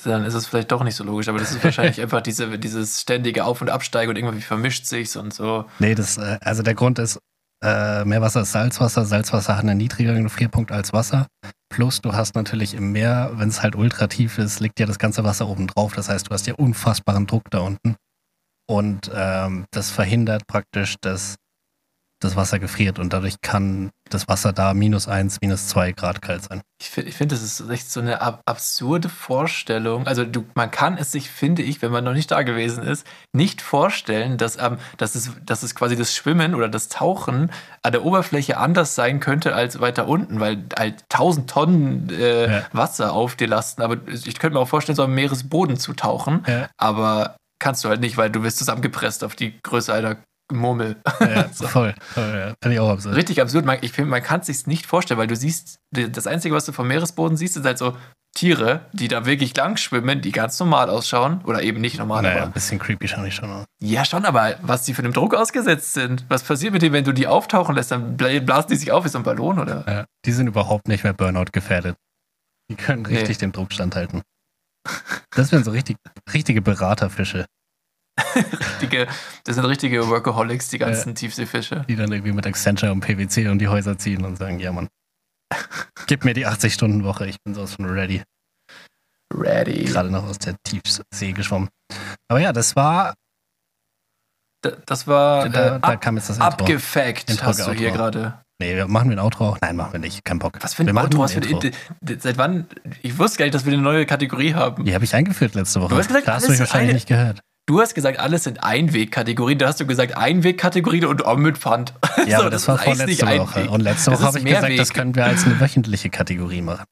Dann 0.04 0.26
ist 0.26 0.34
es 0.34 0.46
vielleicht 0.46 0.74
doch 0.74 0.84
nicht 0.84 0.96
so 0.96 1.06
logisch, 1.06 1.30
aber 1.30 1.40
das 1.40 1.52
ist 1.52 1.64
wahrscheinlich 1.64 2.02
einfach 2.02 2.20
diese, 2.20 2.60
dieses 2.60 3.00
ständige 3.00 3.46
Auf- 3.46 3.62
und 3.62 3.70
Absteigen 3.70 4.10
und 4.10 4.18
irgendwie 4.18 4.42
vermischt 4.42 4.86
sich's 4.86 5.16
und 5.16 5.34
so. 5.34 5.64
Nee, 5.80 5.96
das, 5.96 6.18
äh, 6.18 6.38
also 6.42 6.64
der 6.64 6.76
Grund 6.76 7.00
ist, 7.00 7.20
äh, 7.64 8.04
Meerwasser 8.04 8.42
ist 8.42 8.52
Salzwasser. 8.52 9.06
Salzwasser 9.06 9.56
hat 9.56 9.64
einen 9.64 9.78
niedrigeren 9.78 10.24
Gefrierpunkt 10.24 10.74
als 10.74 10.92
Wasser. 10.92 11.28
Plus 11.70 12.02
du 12.02 12.12
hast 12.12 12.36
natürlich 12.36 12.74
im 12.74 12.92
Meer, 12.92 13.32
wenn 13.36 13.48
es 13.48 13.64
halt 13.64 13.78
ultra 13.78 14.08
tief 14.08 14.38
ist, 14.38 14.60
liegt 14.60 14.82
ja 14.82 14.86
das 14.86 15.00
ganze 15.00 15.24
Wasser 15.24 15.48
oben 15.48 15.68
drauf. 15.68 15.94
Das 15.94 16.10
heißt, 16.10 16.28
du 16.28 16.32
hast 16.32 16.46
ja 16.46 16.56
unfassbaren 16.56 17.26
Druck 17.26 17.50
da 17.52 17.60
unten. 17.60 17.96
Und 18.72 19.12
ähm, 19.14 19.66
das 19.72 19.92
verhindert 19.92 20.48
praktisch, 20.48 20.96
dass 21.02 21.36
das 22.22 22.38
Wasser 22.38 22.58
gefriert 22.58 23.00
und 23.00 23.12
dadurch 23.12 23.42
kann 23.42 23.90
das 24.10 24.30
Wasser 24.30 24.54
da 24.54 24.74
minus 24.74 25.08
eins, 25.10 25.40
minus 25.42 25.68
zwei 25.68 25.92
Grad 25.92 26.22
kalt 26.22 26.44
sein. 26.44 26.62
Ich 26.82 26.90
finde, 26.90 27.10
ich 27.10 27.16
find, 27.18 27.32
das 27.34 27.42
ist 27.42 27.68
echt 27.70 27.92
so 27.92 28.00
eine 28.00 28.22
ab 28.22 28.42
absurde 28.46 29.10
Vorstellung. 29.10 30.08
Also 30.08 30.24
du, 30.24 30.46
man 30.54 30.72
kann 30.72 30.98
es 30.98 31.12
sich, 31.12 31.30
finde 31.30 31.64
ich, 31.64 31.82
wenn 31.82 31.92
man 31.92 32.04
noch 32.04 32.14
nicht 32.14 32.32
da 32.32 32.44
gewesen 32.44 32.84
ist, 32.84 33.06
nicht 33.34 33.62
vorstellen, 33.62 34.38
dass, 34.38 34.58
ähm, 34.58 34.78
dass, 34.98 35.16
es, 35.16 35.32
dass 35.46 35.64
es 35.64 35.76
quasi 35.76 35.98
das 35.98 36.16
Schwimmen 36.16 36.56
oder 36.56 36.70
das 36.70 36.88
Tauchen 36.88 37.52
an 37.82 37.92
der 37.92 38.06
Oberfläche 38.06 38.58
anders 38.58 38.96
sein 38.96 39.20
könnte 39.20 39.54
als 39.54 39.82
weiter 39.82 40.08
unten, 40.08 40.40
weil 40.40 40.64
halt 40.78 41.04
tausend 41.10 41.50
Tonnen 41.50 42.10
äh, 42.10 42.52
Ja. 42.52 42.62
Wasser 42.72 43.12
auf 43.12 43.36
dir 43.36 43.48
lasten. 43.48 43.82
Aber 43.82 43.98
ich 44.08 44.40
könnte 44.40 44.54
mir 44.54 44.62
auch 44.62 44.68
vorstellen, 44.70 44.96
so 44.96 45.04
am 45.04 45.16
Meeresboden 45.16 45.78
zu 45.78 45.94
tauchen. 45.94 46.46
Ja. 46.48 46.70
Aber 46.78 47.36
kannst 47.62 47.84
du 47.86 47.90
halt 47.90 48.02
nicht, 48.02 48.18
weil 48.18 48.30
du 48.30 48.44
wirst 48.44 48.58
zusammengepresst 48.58 49.24
auf 49.24 49.36
die 49.36 49.58
Größe 49.64 49.94
einer 49.94 50.18
Murmel. 50.52 50.98
Ja, 51.22 51.48
So. 51.54 51.66
voll. 51.68 51.96
voll 52.02 52.24
ja. 52.38 52.54
Finde 52.62 52.74
ich 52.74 52.80
auch 52.82 52.90
absurd. 52.90 53.16
Richtig 53.16 53.42
absurd. 53.42 53.64
Man, 53.64 53.78
ich 53.82 53.94
finde, 53.94 54.10
man 54.12 54.22
kann 54.22 54.42
es 54.42 54.48
sich 54.48 54.68
nicht 54.68 54.86
vorstellen, 54.86 55.18
weil 55.20 55.28
du 55.28 55.36
siehst, 55.38 55.78
das 55.92 56.28
Einzige, 56.28 56.54
was 56.54 56.66
du 56.66 56.74
vom 56.74 56.90
Meeresboden 56.90 57.38
siehst, 57.38 57.56
ist 57.56 57.64
halt 57.66 57.78
so 57.78 57.96
Tiere, 58.36 58.86
die 58.94 59.08
da 59.10 59.26
wirklich 59.26 59.56
lang 59.58 59.76
schwimmen, 59.78 60.22
die 60.22 60.32
ganz 60.32 60.58
normal 60.60 60.90
ausschauen. 60.90 61.42
Oder 61.46 61.64
eben 61.64 61.80
nicht 61.82 61.98
normal, 62.00 62.24
Naja, 62.24 62.38
aber. 62.38 62.46
ein 62.48 62.52
bisschen 62.54 62.80
creepy 62.80 63.08
schaue 63.08 63.28
ich 63.28 63.36
schon 63.36 63.50
aus. 63.50 63.66
Ja, 63.82 64.04
schon, 64.06 64.26
aber 64.26 64.56
was 64.62 64.84
die 64.84 64.94
für 64.94 65.04
einem 65.04 65.14
Druck 65.14 65.36
ausgesetzt 65.36 65.94
sind. 65.94 66.26
Was 66.30 66.44
passiert 66.44 66.74
mit 66.74 66.82
denen, 66.82 66.94
wenn 66.94 67.04
du 67.04 67.14
die 67.14 67.28
auftauchen 67.28 67.76
lässt? 67.76 67.92
Dann 67.92 68.16
bla- 68.18 68.40
blasen 68.40 68.70
die 68.72 68.78
sich 68.78 68.92
auf 68.92 69.04
wie 69.06 69.10
so 69.10 69.18
ein 69.20 69.24
Ballon, 69.24 69.60
oder? 69.60 69.84
Ja, 69.88 70.06
die 70.26 70.32
sind 70.32 70.48
überhaupt 70.48 70.88
nicht 70.88 71.04
mehr 71.04 71.14
Burnout 71.14 71.52
gefährdet. 71.52 71.96
Die 72.70 72.76
können 72.76 73.04
Nee. 73.04 73.18
richtig 73.18 73.38
dem 73.40 73.52
Druck 73.52 73.74
standhalten. 73.74 74.22
Das 75.32 75.52
wären 75.52 75.64
so 75.64 75.72
richtig, 75.72 75.98
richtige 76.34 76.62
Beraterfische, 76.62 77.46
Richtige, 78.36 79.08
das 79.46 79.56
sind 79.56 79.66
richtige 79.66 80.08
Workaholics, 80.08 80.70
die 80.70 80.78
ganzen 80.78 81.16
Tiefseefische. 81.16 81.86
die 81.88 81.96
dann 81.96 82.12
irgendwie 82.12 82.34
mit 82.34 82.46
Accenture 82.46 82.92
und 82.92 83.00
PwC 83.02 83.48
um 83.50 83.58
die 83.60 83.68
Häuser 83.68 83.98
ziehen 83.98 84.26
und 84.26 84.36
sagen, 84.38 84.60
ja 84.60 84.72
Mann, 84.72 84.90
gib 86.08 86.26
mir 86.26 86.34
die 86.34 86.46
80-Stunden-Woche, 86.48 87.28
ich 87.28 87.38
bin 87.44 87.54
sowas 87.54 87.76
von 87.76 87.86
ready. 87.86 88.24
Ready. 89.34 89.86
Gerade 89.86 90.12
noch 90.12 90.26
aus 90.26 90.40
der 90.40 90.56
Tiefsee 90.64 91.32
geschwommen. 91.32 91.70
Aber 92.28 92.40
ja, 92.42 92.52
das 92.52 92.76
war, 92.76 93.14
Da- 94.62 94.72
Das 94.86 95.08
war 95.08 95.48
da, 95.50 95.78
äh, 95.78 95.80
da 95.80 95.96
kam 95.96 96.18
jetzt 96.18 96.30
das 96.30 96.38
Intro. 96.38 96.50
abgefackt, 96.50 97.30
Intro, 97.30 97.46
hast 97.48 97.66
du 97.66 97.72
hier 97.72 97.92
gerade. 97.92 98.44
Nee, 98.62 98.76
wir 98.76 98.88
machen 98.88 99.10
wir 99.10 99.18
ein 99.18 99.20
Outro 99.20 99.50
auch? 99.50 99.58
Nein, 99.62 99.76
machen 99.76 99.94
wir 99.94 100.00
nicht. 100.00 100.24
Kein 100.24 100.40
Bock. 100.40 100.58
Was 100.62 100.74
für 100.76 100.84
ein 100.84 100.88
wir 100.88 100.96
Outro? 101.02 101.16
nur 101.18 101.24
Was 101.26 101.34
für 101.34 101.42
ein 101.42 101.44
Intro? 101.50 101.70
Seit 102.20 102.38
wann? 102.38 102.68
Ich 103.02 103.18
wusste 103.18 103.40
gar 103.40 103.46
nicht, 103.46 103.56
dass 103.56 103.66
wir 103.66 103.74
eine 103.74 103.82
neue 103.82 104.06
Kategorie 104.06 104.54
haben. 104.54 104.86
Die 104.86 104.94
habe 104.94 105.04
ich 105.04 105.14
eingeführt 105.16 105.56
letzte 105.56 105.82
Woche. 105.82 105.90
Du 105.90 105.98
hast 105.98 106.08
gesagt, 106.08 106.28
da 106.28 106.36
hast 106.36 106.46
du 106.48 106.52
mich 106.52 106.60
wahrscheinlich 106.60 106.90
eine- 106.90 106.94
nicht 106.94 107.08
gehört. 107.08 107.40
Du 107.68 107.80
hast 107.80 107.94
gesagt, 107.96 108.20
alles 108.20 108.44
sind 108.44 108.64
Einwegkategorien. 108.64 109.58
Da 109.60 109.68
hast 109.68 109.80
du 109.80 109.86
gesagt, 109.86 110.18
Einwegkategorien 110.18 111.06
und 111.06 111.26
oh, 111.26 111.36
mit 111.36 111.58
Pfand. 111.58 111.94
Ja, 112.28 112.38
So, 112.38 112.42
aber 112.44 112.50
das, 112.52 112.68
war 112.68 112.78
heißt 112.78 112.98
vorletzte 113.00 113.26
Woche. 113.40 113.70
Und 113.70 113.82
letzte 113.82 114.12
Das 114.12 114.20
Woche 114.20 114.28
habe 114.28 114.38
ich 114.40 114.46
gesagt, 114.46 114.62
Mehrweg. 114.64 114.78
das 114.78 114.94
können 114.94 115.16
wir 115.16 115.26
als 115.26 115.46
eine 115.46 115.60
wöchentliche 115.60 116.10
Kategorie 116.10 116.62
machen. 116.62 116.84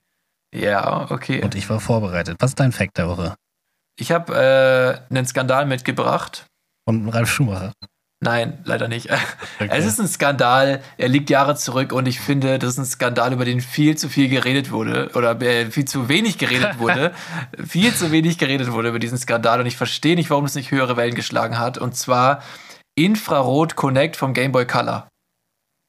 Ja, 0.55 1.09
okay. 1.11 1.43
Und 1.43 1.53
ich 1.55 1.69
war 1.69 1.79
vorbereitet. 1.79 2.37
Was 2.39 2.51
ist 2.51 2.59
dein 2.59 2.71
Fact 2.71 2.97
der 2.97 3.07
Woche? 3.09 3.35
Ich 3.99 4.11
habe 4.11 4.33
äh, 5.11 5.13
einen 5.15 5.25
Skandal 5.27 5.65
mitgebracht. 5.67 6.45
Und 6.85 7.09
Ralf 7.09 7.29
Schumacher. 7.29 7.73
Nein, 8.21 8.59
leider 8.65 8.87
nicht. 8.87 9.09
Okay. 9.61 9.69
Es 9.73 9.85
ist 9.85 9.99
ein 9.99 10.07
Skandal, 10.07 10.81
er 10.97 11.09
liegt 11.09 11.29
Jahre 11.29 11.53
zurück 11.57 11.91
und 11.91 12.05
ich 12.07 12.21
finde, 12.21 12.59
das 12.59 12.69
ist 12.71 12.77
ein 12.77 12.85
Skandal, 12.85 13.33
über 13.33 13.43
den 13.43 13.59
viel 13.59 13.97
zu 13.97 14.07
viel 14.07 14.29
geredet 14.29 14.71
wurde 14.71 15.09
oder 15.15 15.39
äh, 15.41 15.69
viel 15.69 15.83
zu 15.83 16.07
wenig 16.07 16.37
geredet 16.37 16.79
wurde. 16.79 17.13
viel 17.67 17.93
zu 17.93 18.11
wenig 18.13 18.37
geredet 18.37 18.71
wurde 18.71 18.87
über 18.89 18.99
diesen 18.99 19.17
Skandal 19.17 19.59
und 19.59 19.65
ich 19.65 19.75
verstehe 19.75 20.15
nicht, 20.15 20.29
warum 20.29 20.45
es 20.45 20.55
nicht 20.55 20.71
höhere 20.71 20.95
Wellen 20.95 21.13
geschlagen 21.13 21.59
hat. 21.59 21.77
Und 21.77 21.97
zwar 21.97 22.41
Infrarot 22.97 23.75
Connect 23.75 24.15
vom 24.15 24.33
Game 24.33 24.53
Boy 24.53 24.65
Color. 24.65 25.09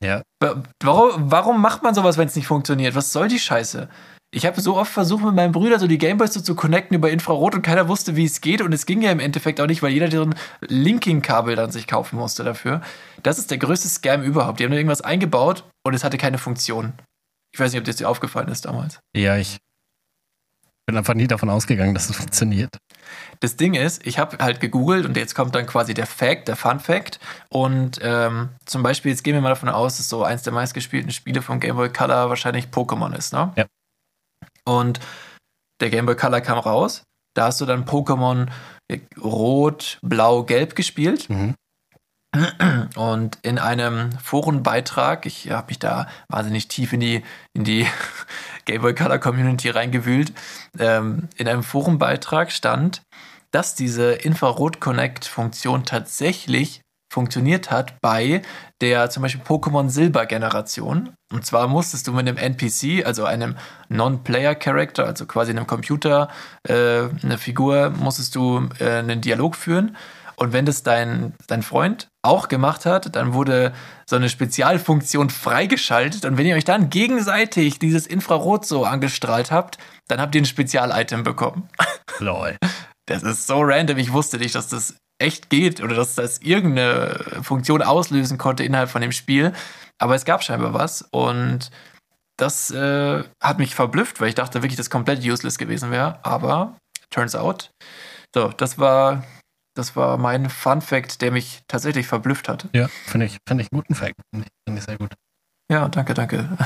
Ja. 0.02 0.22
Wa- 0.42 0.62
Warum, 0.82 1.30
warum 1.30 1.60
macht 1.62 1.84
man 1.84 1.94
sowas, 1.94 2.16
wenn 2.18 2.26
es 2.26 2.34
nicht 2.34 2.46
funktioniert? 2.48 2.96
Was 2.96 3.12
soll 3.12 3.28
die 3.28 3.38
Scheiße? 3.38 3.88
Ich 4.32 4.46
habe 4.46 4.60
so 4.60 4.76
oft 4.76 4.92
versucht, 4.92 5.24
mit 5.24 5.34
meinem 5.34 5.50
Bruder 5.50 5.80
so 5.80 5.88
die 5.88 5.98
Gameboys 5.98 6.32
so 6.32 6.40
zu 6.40 6.54
connecten 6.54 6.96
über 6.96 7.10
Infrarot 7.10 7.56
und 7.56 7.62
keiner 7.62 7.88
wusste, 7.88 8.14
wie 8.14 8.24
es 8.24 8.40
geht. 8.40 8.62
Und 8.62 8.72
es 8.72 8.86
ging 8.86 9.02
ja 9.02 9.10
im 9.10 9.18
Endeffekt 9.18 9.60
auch 9.60 9.66
nicht, 9.66 9.82
weil 9.82 9.92
jeder 9.92 10.06
ein 10.22 10.36
Linking-Kabel 10.60 11.56
dann 11.56 11.72
sich 11.72 11.88
kaufen 11.88 12.16
musste 12.16 12.44
dafür. 12.44 12.80
Das 13.24 13.38
ist 13.38 13.50
der 13.50 13.58
größte 13.58 13.88
Scam 13.88 14.22
überhaupt. 14.22 14.60
Die 14.60 14.64
haben 14.64 14.70
da 14.70 14.76
irgendwas 14.76 15.00
eingebaut 15.00 15.64
und 15.84 15.94
es 15.94 16.04
hatte 16.04 16.16
keine 16.16 16.38
Funktion. 16.38 16.92
Ich 17.52 17.58
weiß 17.58 17.72
nicht, 17.72 17.80
ob 17.80 17.84
das 17.86 17.96
dir 17.96 18.08
aufgefallen 18.08 18.48
ist 18.48 18.66
damals. 18.66 19.00
Ja, 19.16 19.36
ich 19.36 19.58
bin 20.86 20.96
einfach 20.96 21.14
nie 21.14 21.26
davon 21.26 21.50
ausgegangen, 21.50 21.94
dass 21.94 22.08
es 22.08 22.16
funktioniert. 22.16 22.78
Das 23.40 23.56
Ding 23.56 23.74
ist, 23.74 24.06
ich 24.06 24.20
habe 24.20 24.38
halt 24.38 24.60
gegoogelt 24.60 25.06
und 25.06 25.16
jetzt 25.16 25.34
kommt 25.34 25.56
dann 25.56 25.66
quasi 25.66 25.92
der 25.92 26.06
Fact, 26.06 26.46
der 26.46 26.54
Fun 26.54 26.78
Fact. 26.78 27.18
Und 27.48 27.98
ähm, 28.02 28.50
zum 28.64 28.84
Beispiel, 28.84 29.10
jetzt 29.10 29.24
gehen 29.24 29.34
wir 29.34 29.40
mal 29.40 29.48
davon 29.48 29.68
aus, 29.68 29.96
dass 29.96 30.08
so 30.08 30.22
eins 30.22 30.42
der 30.42 30.52
meistgespielten 30.52 31.10
Spiele 31.10 31.42
vom 31.42 31.58
Game 31.58 31.74
Boy 31.74 31.92
Color 31.92 32.28
wahrscheinlich 32.28 32.66
Pokémon 32.66 33.12
ist, 33.16 33.32
ne? 33.32 33.52
Ja. 33.56 33.66
Und 34.70 35.00
der 35.80 35.90
Game 35.90 36.06
Boy 36.06 36.16
Color 36.16 36.40
kam 36.40 36.58
raus. 36.58 37.02
Da 37.34 37.46
hast 37.46 37.60
du 37.60 37.66
dann 37.66 37.84
Pokémon 37.84 38.48
Rot, 39.20 39.98
Blau, 40.02 40.44
Gelb 40.44 40.74
gespielt. 40.74 41.28
Mhm. 41.28 41.54
Und 42.94 43.38
in 43.42 43.58
einem 43.58 44.12
Forenbeitrag, 44.12 45.26
ich 45.26 45.50
habe 45.50 45.68
mich 45.68 45.80
da 45.80 46.06
wahnsinnig 46.28 46.68
tief 46.68 46.92
in 46.92 47.00
die, 47.00 47.24
in 47.54 47.64
die 47.64 47.86
Game 48.64 48.82
Boy 48.82 48.94
Color 48.94 49.18
Community 49.18 49.70
reingewühlt, 49.70 50.32
ähm, 50.78 51.28
in 51.36 51.48
einem 51.48 51.64
Forenbeitrag 51.64 52.52
stand, 52.52 53.02
dass 53.50 53.74
diese 53.74 54.12
Infrarot-Connect-Funktion 54.12 55.84
tatsächlich 55.84 56.82
funktioniert 57.10 57.70
hat 57.70 58.00
bei 58.00 58.42
der 58.80 59.10
zum 59.10 59.22
Beispiel 59.22 59.42
Pokémon 59.42 59.90
Silber-Generation. 59.90 61.10
Und 61.32 61.44
zwar 61.44 61.68
musstest 61.68 62.06
du 62.06 62.12
mit 62.12 62.26
einem 62.26 62.38
NPC, 62.38 63.04
also 63.04 63.24
einem 63.24 63.56
Non-Player-Character, 63.88 65.04
also 65.04 65.26
quasi 65.26 65.50
einem 65.50 65.66
Computer, 65.66 66.28
äh, 66.66 67.08
eine 67.22 67.36
Figur, 67.38 67.90
musstest 67.90 68.34
du 68.36 68.68
äh, 68.78 68.98
einen 68.98 69.20
Dialog 69.20 69.56
führen. 69.56 69.96
Und 70.36 70.54
wenn 70.54 70.64
das 70.64 70.82
dein, 70.82 71.34
dein 71.48 71.62
Freund 71.62 72.08
auch 72.22 72.48
gemacht 72.48 72.86
hat, 72.86 73.14
dann 73.14 73.34
wurde 73.34 73.74
so 74.06 74.16
eine 74.16 74.30
Spezialfunktion 74.30 75.28
freigeschaltet. 75.28 76.24
Und 76.24 76.38
wenn 76.38 76.46
ihr 76.46 76.56
euch 76.56 76.64
dann 76.64 76.88
gegenseitig 76.88 77.78
dieses 77.78 78.06
Infrarot 78.06 78.64
so 78.64 78.86
angestrahlt 78.86 79.50
habt, 79.50 79.76
dann 80.08 80.18
habt 80.18 80.34
ihr 80.34 80.40
ein 80.40 80.46
Spezial-Item 80.46 81.24
bekommen. 81.24 81.68
Lol. 82.18 82.56
Das 83.04 83.22
ist 83.22 83.46
so 83.46 83.60
random. 83.60 83.98
Ich 83.98 84.12
wusste 84.12 84.38
nicht, 84.38 84.54
dass 84.54 84.68
das 84.68 84.94
echt 85.20 85.50
geht 85.50 85.80
oder 85.80 85.94
dass 85.94 86.14
das 86.14 86.38
irgendeine 86.38 87.42
Funktion 87.42 87.82
auslösen 87.82 88.38
konnte 88.38 88.64
innerhalb 88.64 88.90
von 88.90 89.02
dem 89.02 89.12
Spiel. 89.12 89.52
Aber 89.98 90.14
es 90.14 90.24
gab 90.24 90.42
scheinbar 90.42 90.74
was. 90.74 91.02
Und 91.10 91.70
das 92.36 92.70
äh, 92.70 93.22
hat 93.42 93.58
mich 93.58 93.74
verblüfft, 93.74 94.20
weil 94.20 94.28
ich 94.28 94.34
dachte 94.34 94.62
wirklich, 94.62 94.76
dass 94.76 94.90
komplett 94.90 95.24
useless 95.24 95.58
gewesen 95.58 95.90
wäre. 95.90 96.24
Aber 96.24 96.78
turns 97.10 97.36
out. 97.36 97.70
So, 98.34 98.48
das 98.48 98.78
war, 98.78 99.24
das 99.74 99.96
war 99.96 100.16
mein 100.16 100.48
Fun 100.48 100.80
Fact, 100.80 101.20
der 101.20 101.32
mich 101.32 101.62
tatsächlich 101.68 102.06
verblüfft 102.06 102.48
hat. 102.48 102.68
Ja, 102.72 102.88
finde 102.88 103.26
ich, 103.26 103.38
finde 103.46 103.62
ich 103.62 103.72
einen 103.72 103.80
guten 103.80 103.94
Fact. 103.94 104.14
Finde 104.32 104.46
ich, 104.46 104.52
finde 104.66 104.78
ich 104.78 104.86
sehr 104.86 104.96
gut. 104.96 105.14
Ja, 105.70 105.88
danke, 105.88 106.14
danke. 106.14 106.48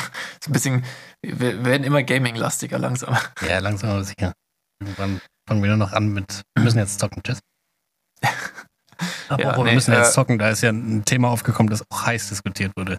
So 0.42 0.50
ein 0.50 0.52
bisschen, 0.52 0.84
wir 1.22 1.64
werden 1.64 1.84
immer 1.84 2.02
Gaming-lastiger 2.02 2.78
langsam. 2.78 3.16
Ja, 3.48 3.58
langsam 3.60 3.90
aber 3.90 4.04
sicher. 4.04 4.34
Irgendwann 4.80 5.20
fangen 5.48 5.62
wir 5.62 5.68
nur 5.68 5.78
noch 5.78 5.92
an 5.92 6.08
mit, 6.08 6.42
wir 6.54 6.64
müssen 6.64 6.78
jetzt 6.78 7.00
zocken. 7.00 7.22
Tschüss. 7.22 7.40
Apropos, 9.28 9.58
nee, 9.64 9.70
wir 9.70 9.74
müssen 9.74 9.92
jetzt 9.94 10.10
äh, 10.10 10.12
zocken. 10.12 10.38
Da 10.38 10.50
ist 10.50 10.62
ja 10.62 10.70
ein 10.70 11.04
Thema 11.04 11.28
aufgekommen, 11.28 11.70
das 11.70 11.82
auch 11.90 12.06
heiß 12.06 12.28
diskutiert 12.28 12.72
wurde. 12.76 12.98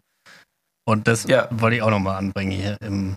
Und 0.88 1.08
das 1.08 1.24
Ja. 1.24 1.48
wollte 1.52 1.78
ich 1.78 1.82
auch 1.82 1.90
nochmal 1.90 2.18
anbringen 2.18 2.52
hier 2.52 2.78
im 2.82 3.16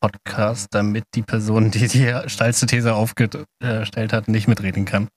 Podcast, 0.00 0.68
damit 0.72 1.04
die 1.14 1.22
Person, 1.22 1.70
die 1.70 1.88
die 1.88 2.14
steilste 2.26 2.66
These 2.66 2.94
aufgestellt 2.94 4.12
hat, 4.12 4.28
nicht 4.28 4.46
mitreden 4.46 4.84
kann. 4.84 5.08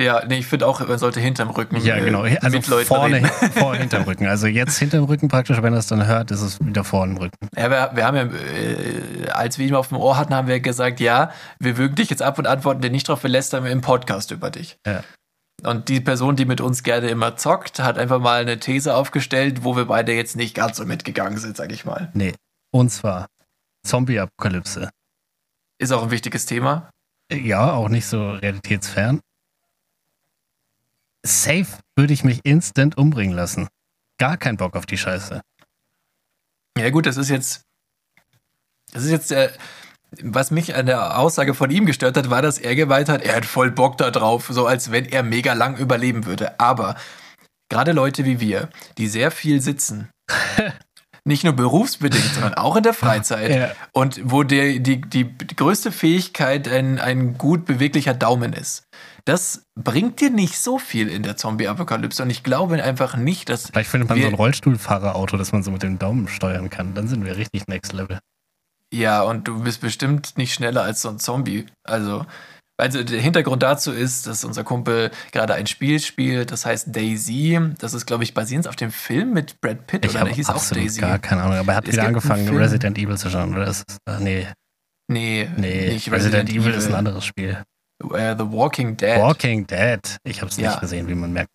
Ja, 0.00 0.24
nee, 0.26 0.38
ich 0.38 0.46
finde 0.46 0.66
auch, 0.66 0.86
man 0.86 0.98
sollte 0.98 1.20
hinterm 1.20 1.50
Rücken 1.50 1.76
Ja, 1.76 1.96
äh, 1.96 2.00
genau. 2.00 2.22
Also 2.22 2.56
mit 2.56 2.66
Leuten 2.68 2.86
vorne, 2.86 3.16
reden. 3.16 3.28
vor 3.52 3.76
hinterm 3.76 4.04
Rücken. 4.04 4.26
Also 4.26 4.46
jetzt 4.46 4.78
hinterm 4.78 5.04
Rücken 5.04 5.28
praktisch, 5.28 5.60
wenn 5.60 5.74
er 5.74 5.80
es 5.80 5.88
dann 5.88 6.06
hört, 6.06 6.30
ist 6.30 6.40
es 6.40 6.58
wieder 6.64 6.84
vor 6.84 7.06
dem 7.06 7.18
Rücken. 7.18 7.48
Ja, 7.54 7.70
wir, 7.70 7.90
wir 7.94 8.06
haben 8.06 8.16
ja, 8.16 8.24
äh, 8.24 9.28
als 9.30 9.58
wir 9.58 9.66
ihn 9.66 9.74
auf 9.74 9.88
dem 9.88 9.98
Ohr 9.98 10.16
hatten, 10.16 10.34
haben 10.34 10.48
wir 10.48 10.60
gesagt, 10.60 11.00
ja, 11.00 11.30
wir 11.58 11.76
würgen 11.76 11.96
dich 11.96 12.08
jetzt 12.08 12.22
ab 12.22 12.38
und 12.38 12.46
antworten 12.46 12.80
dir 12.80 12.90
nicht 12.90 13.08
drauf, 13.08 13.22
wir 13.22 13.30
lästern 13.30 13.66
im 13.66 13.82
Podcast 13.82 14.30
über 14.30 14.50
dich. 14.50 14.78
Ja. 14.86 15.04
Und 15.62 15.90
die 15.90 16.00
Person, 16.00 16.36
die 16.36 16.46
mit 16.46 16.62
uns 16.62 16.82
gerne 16.82 17.08
immer 17.08 17.36
zockt, 17.36 17.80
hat 17.80 17.98
einfach 17.98 18.20
mal 18.20 18.40
eine 18.40 18.58
These 18.58 18.94
aufgestellt, 18.94 19.64
wo 19.64 19.76
wir 19.76 19.84
beide 19.84 20.12
jetzt 20.12 20.34
nicht 20.34 20.54
ganz 20.54 20.78
so 20.78 20.86
mitgegangen 20.86 21.38
sind, 21.38 21.58
sag 21.58 21.70
ich 21.72 21.84
mal. 21.84 22.10
Nee. 22.14 22.32
Und 22.72 22.90
zwar 22.90 23.26
Zombie-Apokalypse. 23.86 24.88
Ist 25.78 25.92
auch 25.92 26.04
ein 26.04 26.10
wichtiges 26.10 26.46
Thema. 26.46 26.90
Ja, 27.30 27.72
auch 27.72 27.88
nicht 27.88 28.06
so 28.06 28.30
realitätsfern. 28.30 29.20
Safe 31.24 31.66
würde 31.96 32.12
ich 32.12 32.24
mich 32.24 32.40
instant 32.44 32.96
umbringen 32.96 33.34
lassen. 33.34 33.68
Gar 34.18 34.36
kein 34.36 34.56
Bock 34.56 34.76
auf 34.76 34.86
die 34.86 34.98
Scheiße. 34.98 35.40
Ja, 36.78 36.90
gut, 36.90 37.06
das 37.06 37.16
ist 37.16 37.28
jetzt. 37.28 37.62
Das 38.92 39.04
ist 39.04 39.10
jetzt. 39.10 39.32
Äh, 39.32 39.50
was 40.22 40.50
mich 40.50 40.74
an 40.74 40.86
der 40.86 41.18
Aussage 41.18 41.54
von 41.54 41.70
ihm 41.70 41.86
gestört 41.86 42.16
hat, 42.16 42.30
war, 42.30 42.42
dass 42.42 42.58
er 42.58 42.74
gemeint 42.74 43.08
hat, 43.08 43.22
er 43.22 43.36
hat 43.36 43.46
voll 43.46 43.70
Bock 43.70 43.96
da 43.96 44.10
drauf, 44.10 44.48
so 44.50 44.66
als 44.66 44.90
wenn 44.90 45.06
er 45.06 45.22
mega 45.22 45.52
lang 45.52 45.76
überleben 45.76 46.26
würde. 46.26 46.58
Aber 46.58 46.96
gerade 47.68 47.92
Leute 47.92 48.24
wie 48.24 48.40
wir, 48.40 48.70
die 48.98 49.06
sehr 49.06 49.30
viel 49.30 49.60
sitzen, 49.60 50.10
nicht 51.30 51.44
nur 51.44 51.54
berufsbedingt, 51.54 52.34
sondern 52.34 52.54
auch 52.54 52.76
in 52.76 52.82
der 52.82 52.92
Freizeit 52.92 53.50
Ja. 53.56 53.70
und 53.92 54.20
wo 54.24 54.42
der, 54.42 54.78
die, 54.80 55.00
die 55.00 55.34
größte 55.56 55.90
Fähigkeit 55.92 56.68
ein, 56.68 56.98
ein 56.98 57.38
gut 57.38 57.64
beweglicher 57.64 58.12
Daumen 58.12 58.52
ist. 58.52 58.84
Das 59.24 59.64
bringt 59.74 60.20
dir 60.20 60.30
nicht 60.30 60.58
so 60.58 60.78
viel 60.78 61.08
in 61.08 61.22
der 61.22 61.36
Zombie-Apokalypse 61.36 62.22
und 62.22 62.30
ich 62.30 62.42
glaube 62.42 62.82
einfach 62.82 63.16
nicht, 63.16 63.48
dass 63.48 63.68
Vielleicht 63.68 63.90
findet 63.90 64.08
man 64.08 64.20
so 64.20 64.26
ein 64.26 64.34
Rollstuhlfahrerauto, 64.34 65.36
das 65.36 65.52
man 65.52 65.62
so 65.62 65.70
mit 65.70 65.82
dem 65.82 65.98
Daumen 65.98 66.28
steuern 66.28 66.68
kann. 66.70 66.94
Dann 66.94 67.08
sind 67.08 67.24
wir 67.24 67.36
richtig 67.36 67.68
next 67.68 67.92
level. 67.92 68.18
Ja, 68.92 69.22
und 69.22 69.46
du 69.46 69.62
bist 69.62 69.80
bestimmt 69.80 70.36
nicht 70.36 70.52
schneller 70.52 70.82
als 70.82 71.02
so 71.02 71.10
ein 71.10 71.18
Zombie. 71.18 71.66
Also, 71.84 72.26
Also 72.80 73.02
der 73.04 73.20
Hintergrund 73.20 73.62
dazu 73.62 73.92
ist, 73.92 74.26
dass 74.26 74.44
unser 74.44 74.64
Kumpel 74.64 75.10
gerade 75.32 75.54
ein 75.54 75.66
Spiel 75.66 76.00
spielt, 76.00 76.50
das 76.50 76.66
heißt 76.66 76.88
Daisy. 76.94 77.58
Das 77.78 77.94
ist, 77.94 78.06
glaube 78.06 78.24
ich, 78.24 78.34
basierend 78.34 78.66
auf 78.68 78.76
dem 78.76 78.90
Film 78.90 79.32
mit 79.32 79.60
Brad 79.60 79.86
Pitt 79.86 80.04
Ich 80.04 80.12
oder 80.12 80.24
der 80.24 80.34
hieß 80.34 80.48
auch 80.50 80.64
Daisy. 80.68 81.00
gar 81.00 81.18
keine 81.18 81.42
Ahnung, 81.42 81.58
aber 81.58 81.72
er 81.72 81.76
hat 81.76 81.86
Es 81.88 81.92
wieder 81.94 82.06
angefangen. 82.06 82.48
Resident 82.56 82.98
Evil 82.98 83.16
zu 83.16 83.30
schauen, 83.30 83.54
oder? 83.54 83.66
Ist, 83.68 83.84
äh, 84.08 84.18
nee, 84.20 84.46
Nee, 85.08 85.48
nee, 85.56 85.88
nicht 85.94 86.10
Resident, 86.12 86.48
Evil 86.50 86.72
ist 86.72 86.86
ein 86.86 86.94
anderes 86.94 87.24
Spiel. 87.24 87.62
Äh, 88.14 88.36
The 88.38 88.44
Walking 88.52 88.96
Dead. 88.96 89.18
Walking 89.18 89.66
Dead. 89.66 90.00
Ich 90.24 90.40
habe 90.40 90.50
es 90.50 90.56
Ja. 90.56 90.70
nicht 90.70 90.80
gesehen, 90.80 91.08
wie 91.08 91.16
man 91.16 91.32
merkt. 91.32 91.50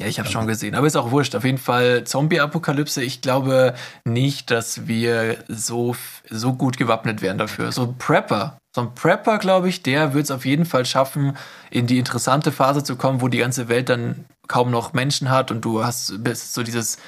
Ja, 0.00 0.06
ich 0.08 0.18
habe 0.18 0.28
schon 0.28 0.48
gesehen, 0.48 0.74
aber 0.74 0.88
ist 0.88 0.96
auch 0.96 1.12
wurscht. 1.12 1.36
Auf 1.36 1.44
jeden 1.44 1.58
Fall 1.58 2.02
Zombie-Apokalypse. 2.02 3.00
Ich 3.00 3.20
glaube 3.22 3.74
nicht, 4.04 4.50
dass 4.50 4.88
wir 4.88 5.44
so, 5.46 5.94
so 6.28 6.54
gut 6.54 6.78
gewappnet 6.78 7.22
wären 7.22 7.38
dafür. 7.38 7.70
So 7.70 7.94
Prepper, 7.96 8.58
so 8.74 8.80
ein 8.80 8.94
Prepper, 8.94 9.38
glaube 9.38 9.68
ich, 9.68 9.82
der 9.82 10.14
wird 10.14 10.24
es 10.24 10.30
auf 10.30 10.44
jeden 10.44 10.66
Fall 10.66 10.84
schaffen, 10.84 11.36
in 11.70 11.86
die 11.86 11.98
interessante 11.98 12.50
Phase 12.50 12.82
zu 12.82 12.96
kommen, 12.96 13.20
wo 13.20 13.28
die 13.28 13.38
ganze 13.38 13.68
Welt 13.68 13.88
dann 13.88 14.24
kaum 14.48 14.70
noch 14.70 14.92
Menschen 14.92 15.30
hat 15.30 15.50
und 15.50 15.64
du 15.64 15.84
hast 15.84 16.22
bist 16.24 16.54
so 16.54 16.62
dieses 16.62 16.98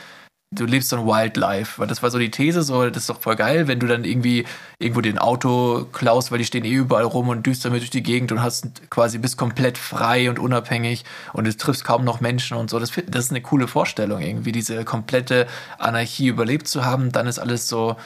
du 0.53 0.65
lebst 0.65 0.91
so 0.91 0.97
ein 0.97 1.07
Wildlife, 1.07 1.79
weil 1.79 1.89
das 1.89 2.03
war 2.03 2.11
so 2.11 2.19
die 2.19 2.31
These, 2.31 2.63
so, 2.63 2.89
das 2.89 2.99
ist 2.99 3.11
doch 3.11 3.21
voll 3.21 3.37
geil, 3.37 3.67
wenn 3.67 3.81
du 3.81 3.87
dann 3.87 4.05
irgendwie 4.05 4.47
irgendwo 4.79 5.01
den 5.01 5.19
Auto 5.19 5.87
klaust, 5.93 6.31
weil 6.31 6.39
die 6.39 6.45
stehen 6.45 6.65
eh 6.65 6.73
überall 6.73 7.05
rum 7.05 7.29
und 7.29 7.45
düst 7.47 7.65
damit 7.65 7.81
durch 7.81 7.91
die 7.91 8.03
Gegend 8.03 8.31
und 8.31 8.43
hast 8.43 8.89
quasi 8.89 9.19
bist 9.19 9.37
komplett 9.37 9.77
frei 9.77 10.31
und 10.31 10.39
unabhängig 10.39 11.05
und 11.33 11.47
du 11.47 11.57
triffst 11.57 11.85
kaum 11.85 12.05
noch 12.05 12.21
Menschen 12.21 12.57
und 12.57 12.71
so. 12.71 12.79
Das, 12.79 12.93
das 13.09 13.25
ist 13.27 13.31
eine 13.33 13.43
coole 13.43 13.67
Vorstellung, 13.67 14.21
irgendwie 14.23 14.53
diese 14.53 14.85
komplette 14.85 15.47
Anarchie 15.79 16.29
überlebt 16.29 16.69
zu 16.69 16.85
haben. 16.85 17.11
Dann 17.11 17.27
ist 17.27 17.41
alles 17.41 17.69
so, 17.69 17.97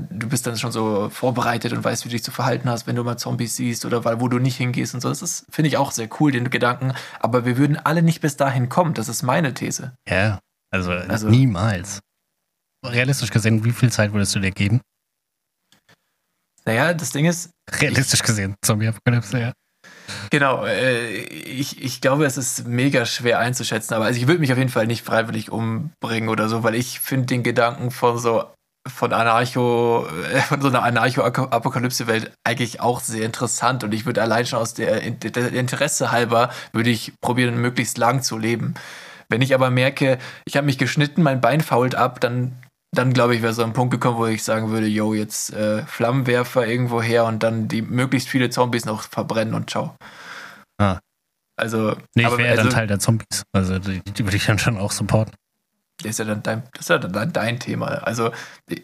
du 0.00 0.28
bist 0.28 0.46
dann 0.46 0.56
schon 0.56 0.72
so 0.72 1.08
vorbereitet 1.10 1.72
und 1.72 1.82
weißt, 1.84 2.04
wie 2.04 2.08
du 2.08 2.14
dich 2.14 2.24
zu 2.24 2.30
verhalten 2.30 2.68
hast, 2.68 2.86
wenn 2.86 2.96
du 2.96 3.04
mal 3.04 3.16
Zombies 3.16 3.56
siehst 3.56 3.84
oder 3.84 4.04
weil, 4.04 4.20
wo 4.20 4.28
du 4.28 4.38
nicht 4.38 4.56
hingehst 4.56 4.94
und 4.94 5.00
so. 5.00 5.08
Das 5.08 5.22
ist, 5.22 5.46
finde 5.50 5.68
ich, 5.68 5.76
auch 5.76 5.90
sehr 5.92 6.08
cool, 6.20 6.32
den 6.32 6.50
Gedanken. 6.50 6.92
Aber 7.20 7.44
wir 7.44 7.56
würden 7.56 7.76
alle 7.76 8.02
nicht 8.02 8.20
bis 8.20 8.36
dahin 8.36 8.68
kommen. 8.68 8.94
Das 8.94 9.08
ist 9.08 9.22
meine 9.22 9.54
These. 9.54 9.96
Ja, 10.08 10.38
also, 10.70 10.92
Also- 10.92 11.28
niemals. 11.28 12.00
Realistisch 12.84 13.30
gesehen, 13.30 13.64
wie 13.64 13.72
viel 13.72 13.90
Zeit 13.90 14.12
würdest 14.12 14.34
du 14.34 14.40
dir 14.40 14.50
geben? 14.50 14.80
Naja, 16.66 16.94
das 16.94 17.10
Ding 17.10 17.26
ist, 17.26 17.50
Realistisch 17.70 18.22
gesehen, 18.22 18.56
Zombie-Apokalypse, 18.64 19.38
ja. 19.40 19.52
Genau, 20.30 20.64
äh, 20.64 21.08
ich, 21.10 21.82
ich 21.82 22.00
glaube, 22.00 22.26
es 22.26 22.36
ist 22.36 22.66
mega 22.66 23.06
schwer 23.06 23.38
einzuschätzen, 23.38 23.94
aber 23.94 24.06
also 24.06 24.18
ich 24.20 24.26
würde 24.26 24.40
mich 24.40 24.52
auf 24.52 24.58
jeden 24.58 24.70
Fall 24.70 24.86
nicht 24.86 25.04
freiwillig 25.04 25.50
umbringen 25.50 26.28
oder 26.28 26.48
so, 26.48 26.62
weil 26.62 26.74
ich 26.74 27.00
finde 27.00 27.26
den 27.26 27.42
Gedanken 27.42 27.90
von 27.90 28.18
so 28.18 28.44
von 28.86 29.12
Anarcho, 29.12 30.06
äh, 30.32 30.40
von 30.40 30.60
so 30.60 30.68
einer 30.68 30.82
Anarcho-Apokalypse-Welt 30.82 32.32
eigentlich 32.44 32.80
auch 32.80 33.00
sehr 33.00 33.24
interessant 33.24 33.84
und 33.84 33.92
ich 33.94 34.06
würde 34.06 34.22
allein 34.22 34.46
schon 34.46 34.58
aus 34.58 34.74
der, 34.74 35.00
der 35.10 35.52
Interesse 35.52 36.12
halber, 36.12 36.50
würde 36.72 36.90
ich 36.90 37.12
probieren, 37.20 37.60
möglichst 37.60 37.98
lang 37.98 38.22
zu 38.22 38.38
leben. 38.38 38.74
Wenn 39.28 39.42
ich 39.42 39.54
aber 39.54 39.70
merke, 39.70 40.18
ich 40.44 40.56
habe 40.56 40.66
mich 40.66 40.78
geschnitten, 40.78 41.22
mein 41.22 41.40
Bein 41.40 41.60
fault 41.60 41.94
ab, 41.94 42.20
dann, 42.20 42.52
dann 42.94 43.12
glaube 43.12 43.34
ich, 43.34 43.42
wäre 43.42 43.54
so 43.54 43.64
ein 43.64 43.72
Punkt 43.72 43.90
gekommen, 43.90 44.18
wo 44.18 44.26
ich 44.26 44.44
sagen 44.44 44.70
würde, 44.70 44.86
yo, 44.86 45.14
jetzt 45.14 45.52
äh, 45.54 45.82
Flammenwerfer 45.86 46.66
irgendwo 46.66 47.00
her 47.00 47.24
und 47.24 47.42
dann 47.42 47.68
die 47.68 47.82
möglichst 47.82 48.28
viele 48.28 48.50
Zombies 48.50 48.84
noch 48.84 49.02
verbrennen 49.02 49.54
und 49.54 49.70
ciao. 49.70 49.96
Ah. 50.78 50.98
Also, 51.56 51.96
Nee, 52.14 52.24
ich 52.24 52.30
wäre 52.30 52.42
ja 52.42 52.56
dann 52.56 52.66
also, 52.66 52.76
Teil 52.76 52.86
der 52.86 52.98
Zombies. 52.98 53.44
Also 53.52 53.78
die, 53.78 54.00
die 54.00 54.24
würde 54.24 54.36
ich 54.36 54.44
dann 54.44 54.58
schon 54.58 54.76
auch 54.76 54.92
supporten. 54.92 55.34
Das 56.02 56.10
ist 56.10 56.18
ja 56.18 56.24
dann 56.24 56.42
dein, 56.42 56.62
das 56.72 56.82
ist 56.82 56.88
ja 56.90 56.98
dann 56.98 57.32
dein 57.32 57.60
Thema. 57.60 57.86
Also 57.86 58.32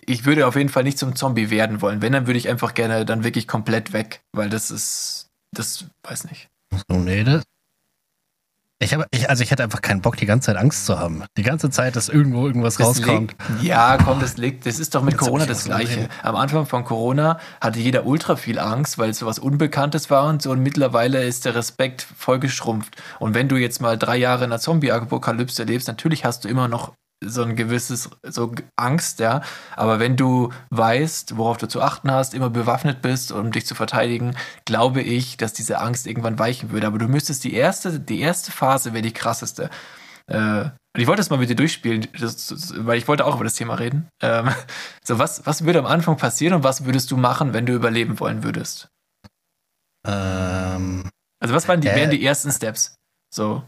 ich 0.07 0.25
würde 0.25 0.46
auf 0.46 0.57
jeden 0.57 0.68
Fall 0.68 0.85
nicht 0.85 0.99
zum 0.99 1.16
Zombie 1.16 1.51
werden 1.51 1.81
wollen. 1.83 2.03
Wenn, 2.03 2.12
dann 2.12 2.27
würde 2.27 2.38
ich 2.38 2.49
einfach 2.49 2.75
gerne 2.75 3.05
dann 3.05 3.25
wirklich 3.25 3.49
komplett 3.49 3.92
weg, 3.92 4.23
weil 4.33 4.49
das 4.49 4.70
ist, 4.70 5.29
das 5.55 5.87
weiß 6.03 6.25
nicht. 6.25 6.49
So, 6.88 6.96
nee, 6.96 7.25
das. 7.25 7.42
Ich 8.83 8.95
habe, 8.95 9.05
ich, 9.11 9.29
also 9.29 9.43
ich 9.43 9.51
hätte 9.51 9.62
einfach 9.62 9.83
keinen 9.83 10.01
Bock, 10.01 10.16
die 10.16 10.25
ganze 10.25 10.47
Zeit 10.47 10.57
Angst 10.57 10.87
zu 10.87 10.99
haben. 10.99 11.23
Die 11.37 11.43
ganze 11.43 11.69
Zeit, 11.69 11.97
dass 11.97 12.09
irgendwo 12.09 12.47
irgendwas 12.47 12.77
Das 12.77 12.87
rauskommt. 12.87 13.35
liegt- 13.51 13.62
ja, 13.62 13.99
komm, 14.03 14.21
das 14.21 14.38
liegt. 14.38 14.64
Das 14.64 14.79
ist 14.79 14.95
doch 14.95 15.03
mit 15.03 15.12
Jetzt 15.12 15.21
Corona 15.21 15.45
das 15.45 15.64
Gleiche. 15.64 16.09
Am 16.23 16.35
Anfang 16.35 16.64
von 16.64 16.85
Corona 16.85 17.38
hatte 17.61 17.79
jeder 17.79 18.07
ultra 18.07 18.37
viel 18.37 18.59
Angst, 18.59 18.97
weil 18.97 19.11
es 19.11 19.19
so 19.19 19.27
was 19.27 19.38
Unbekanntes 19.38 20.09
war 20.09 20.25
und 20.29 20.40
so. 20.40 20.51
Und 20.51 20.62
mittlerweile 20.62 21.23
ist 21.25 21.45
der 21.45 21.55
Respekt 21.55 22.07
voll 22.16 22.38
geschrumpft. 22.38 22.97
Und 23.19 23.35
wenn 23.35 23.49
du 23.49 23.57
jetzt 23.57 23.83
mal 23.83 23.99
drei 23.99 24.16
Jahre 24.16 24.45
in 24.45 24.51
einer 24.51 24.61
Zombie-Apokalypse 24.61 25.64
lebst, 25.64 25.87
natürlich 25.87 26.25
hast 26.25 26.45
du 26.45 26.49
immer 26.49 26.66
noch 26.66 26.93
so 27.22 27.42
ein 27.42 27.54
gewisses 27.56 28.09
so 28.22 28.52
Angst, 28.76 29.20
ja. 29.20 29.42
Aber 29.76 29.98
wenn 30.00 30.16
du 30.16 30.52
weißt, 30.70 31.37
worauf 31.37 31.59
du 31.59 31.68
zu 31.68 31.83
achten 31.83 32.11
hast, 32.11 32.33
immer 32.35 32.50
bewaffnet 32.50 33.02
bist, 33.02 33.30
um 33.33 33.52
dich 33.52 33.66
zu 33.66 33.74
verteidigen, 33.74 34.37
glaube 34.64 35.02
ich, 35.02 35.37
dass 35.37 35.52
diese 35.52 35.78
Angst 35.80 36.06
irgendwann 36.06 36.38
weichen 36.38 36.70
würde. 36.70 36.87
Aber 36.87 36.98
du 36.98 37.09
müsstest 37.09 37.44
die 37.44 37.54
erste, 37.54 38.00
die 38.00 38.20
erste 38.20 38.52
Phase 38.52 38.92
wäre 38.94 39.02
die 39.02 39.12
krasseste. 39.12 39.68
Äh, 40.28 40.70
und 40.92 41.00
ich 41.00 41.06
wollte 41.06 41.20
das 41.20 41.30
mal 41.30 41.38
mit 41.38 41.48
dir 41.48 41.56
durchspielen, 41.56 42.09
das, 42.18 42.74
weil 42.85 42.98
ich 42.98 43.06
wollte 43.06 43.24
auch 43.24 43.37
über 43.37 43.44
das 43.44 43.54
Thema 43.54 43.74
reden. 43.74 44.09
Ähm, 44.22 44.48
so, 45.04 45.18
was, 45.18 45.46
was 45.46 45.64
würde 45.64 45.78
am 45.80 45.87
Anfang 45.87 46.16
passieren 46.16 46.54
und 46.54 46.64
was 46.64 46.85
würdest 46.85 47.11
du 47.11 47.16
machen, 47.16 47.52
wenn 47.52 47.66
du 47.66 47.74
überleben 47.74 48.18
wollen 48.18 48.42
würdest? 48.42 48.88
Ähm, 50.06 51.09
Also, 51.42 51.54
was 51.54 51.68
waren 51.68 51.80
die, 51.80 51.88
Äh. 51.88 51.96
wären 51.96 52.11
die 52.11 52.24
ersten 52.24 52.50
Steps? 52.50 52.94
So, 53.35 53.64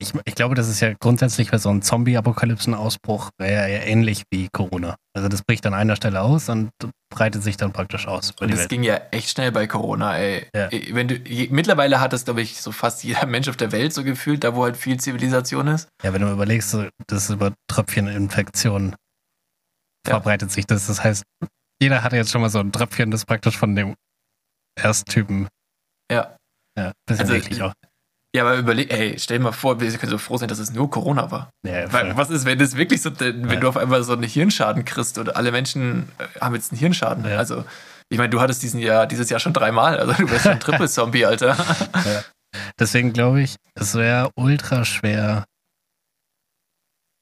ich, 0.00 0.12
ich 0.24 0.34
glaube, 0.34 0.54
das 0.54 0.68
ist 0.68 0.80
ja 0.80 0.94
grundsätzlich 0.94 1.50
bei 1.50 1.58
so 1.58 1.68
einem 1.68 1.82
Zombie-Apokalypsen-Ausbruch 1.82 3.30
wäre 3.38 3.70
ja 3.70 3.80
ähnlich 3.80 4.24
wie 4.32 4.48
Corona. 4.52 4.96
Also 5.14 5.28
das 5.28 5.42
bricht 5.42 5.66
an 5.66 5.74
einer 5.74 5.94
Stelle 5.96 6.22
aus 6.22 6.48
und 6.48 6.70
breitet 7.12 7.42
sich 7.42 7.56
dann 7.56 7.72
praktisch 7.72 8.06
aus 8.06 8.30
und 8.40 8.50
das 8.50 8.60
Welt. 8.60 8.68
ging 8.70 8.82
ja 8.82 8.96
echt 9.10 9.30
schnell 9.30 9.52
bei 9.52 9.66
Corona, 9.66 10.16
ey. 10.16 10.48
Ja. 10.54 10.70
Wenn 10.94 11.08
du, 11.08 11.16
mittlerweile 11.50 12.00
hat 12.00 12.12
das, 12.12 12.24
glaube 12.24 12.40
ich, 12.40 12.60
so 12.62 12.72
fast 12.72 13.04
jeder 13.04 13.26
Mensch 13.26 13.48
auf 13.48 13.56
der 13.56 13.72
Welt 13.72 13.92
so 13.92 14.02
gefühlt, 14.02 14.42
da 14.44 14.54
wo 14.54 14.64
halt 14.64 14.76
viel 14.76 14.98
Zivilisation 14.98 15.66
ist. 15.68 15.88
Ja, 16.02 16.12
wenn 16.12 16.22
du 16.22 16.30
überlegst, 16.32 16.70
so, 16.70 16.86
das 17.06 17.24
ist 17.24 17.30
über 17.30 17.52
Tröpfcheninfektionen 17.68 18.94
Ja. 20.06 20.14
verbreitet 20.14 20.50
sich 20.50 20.66
das. 20.66 20.86
Das 20.86 21.04
heißt, 21.04 21.22
jeder 21.82 22.02
hatte 22.02 22.16
jetzt 22.16 22.30
schon 22.30 22.40
mal 22.40 22.50
so 22.50 22.60
ein 22.60 22.72
Tröpfchen, 22.72 23.10
das 23.10 23.26
praktisch 23.26 23.56
von 23.58 23.74
dem 23.76 23.94
Ersttypen. 24.80 25.48
Ja. 26.10 26.36
Ja, 26.78 26.92
bisschen 27.06 27.22
Also, 27.22 27.34
eklig 27.34 27.62
auch. 27.62 27.72
Ja, 28.34 28.42
aber 28.44 28.56
überleg, 28.58 28.92
ey, 28.92 29.18
stell 29.18 29.38
dir 29.38 29.44
mal 29.44 29.52
vor, 29.52 29.80
wir 29.80 29.90
können 29.98 30.10
so 30.10 30.18
froh 30.18 30.36
sein, 30.36 30.48
dass 30.48 30.60
es 30.60 30.72
nur 30.72 30.88
Corona 30.88 31.30
war. 31.32 31.50
Ja, 31.66 31.92
Weil, 31.92 32.16
was 32.16 32.30
ist, 32.30 32.44
wenn 32.46 32.58
das 32.60 32.76
wirklich 32.76 33.02
so, 33.02 33.10
wenn 33.18 33.48
Ja. 33.50 33.56
du 33.56 33.68
auf 33.68 33.76
einmal 33.76 34.04
so 34.04 34.12
einen 34.12 34.22
Hirnschaden 34.22 34.84
kriegst 34.84 35.18
oder 35.18 35.36
alle 35.36 35.50
Menschen 35.50 36.08
äh, 36.18 36.40
haben 36.40 36.54
jetzt 36.54 36.70
einen 36.70 36.78
Hirnschaden? 36.78 37.24
Ja. 37.24 37.38
Also, 37.38 37.64
ich 38.08 38.18
meine, 38.18 38.30
du 38.30 38.40
hattest 38.40 38.62
diesen 38.62 38.78
Jahr, 38.80 39.06
dieses 39.08 39.30
Jahr 39.30 39.40
schon 39.40 39.52
dreimal, 39.52 39.98
also 39.98 40.12
du 40.12 40.26
bist 40.28 40.42
schon 40.42 40.52
ein 40.52 40.60
Triple-Zombie, 40.60 41.26
Alter. 41.26 41.56
Deswegen 42.78 43.12
glaube 43.12 43.42
ich, 43.42 43.56
es 43.74 43.94
wäre 43.96 44.30
ultra 44.36 44.84
schwer 44.84 45.44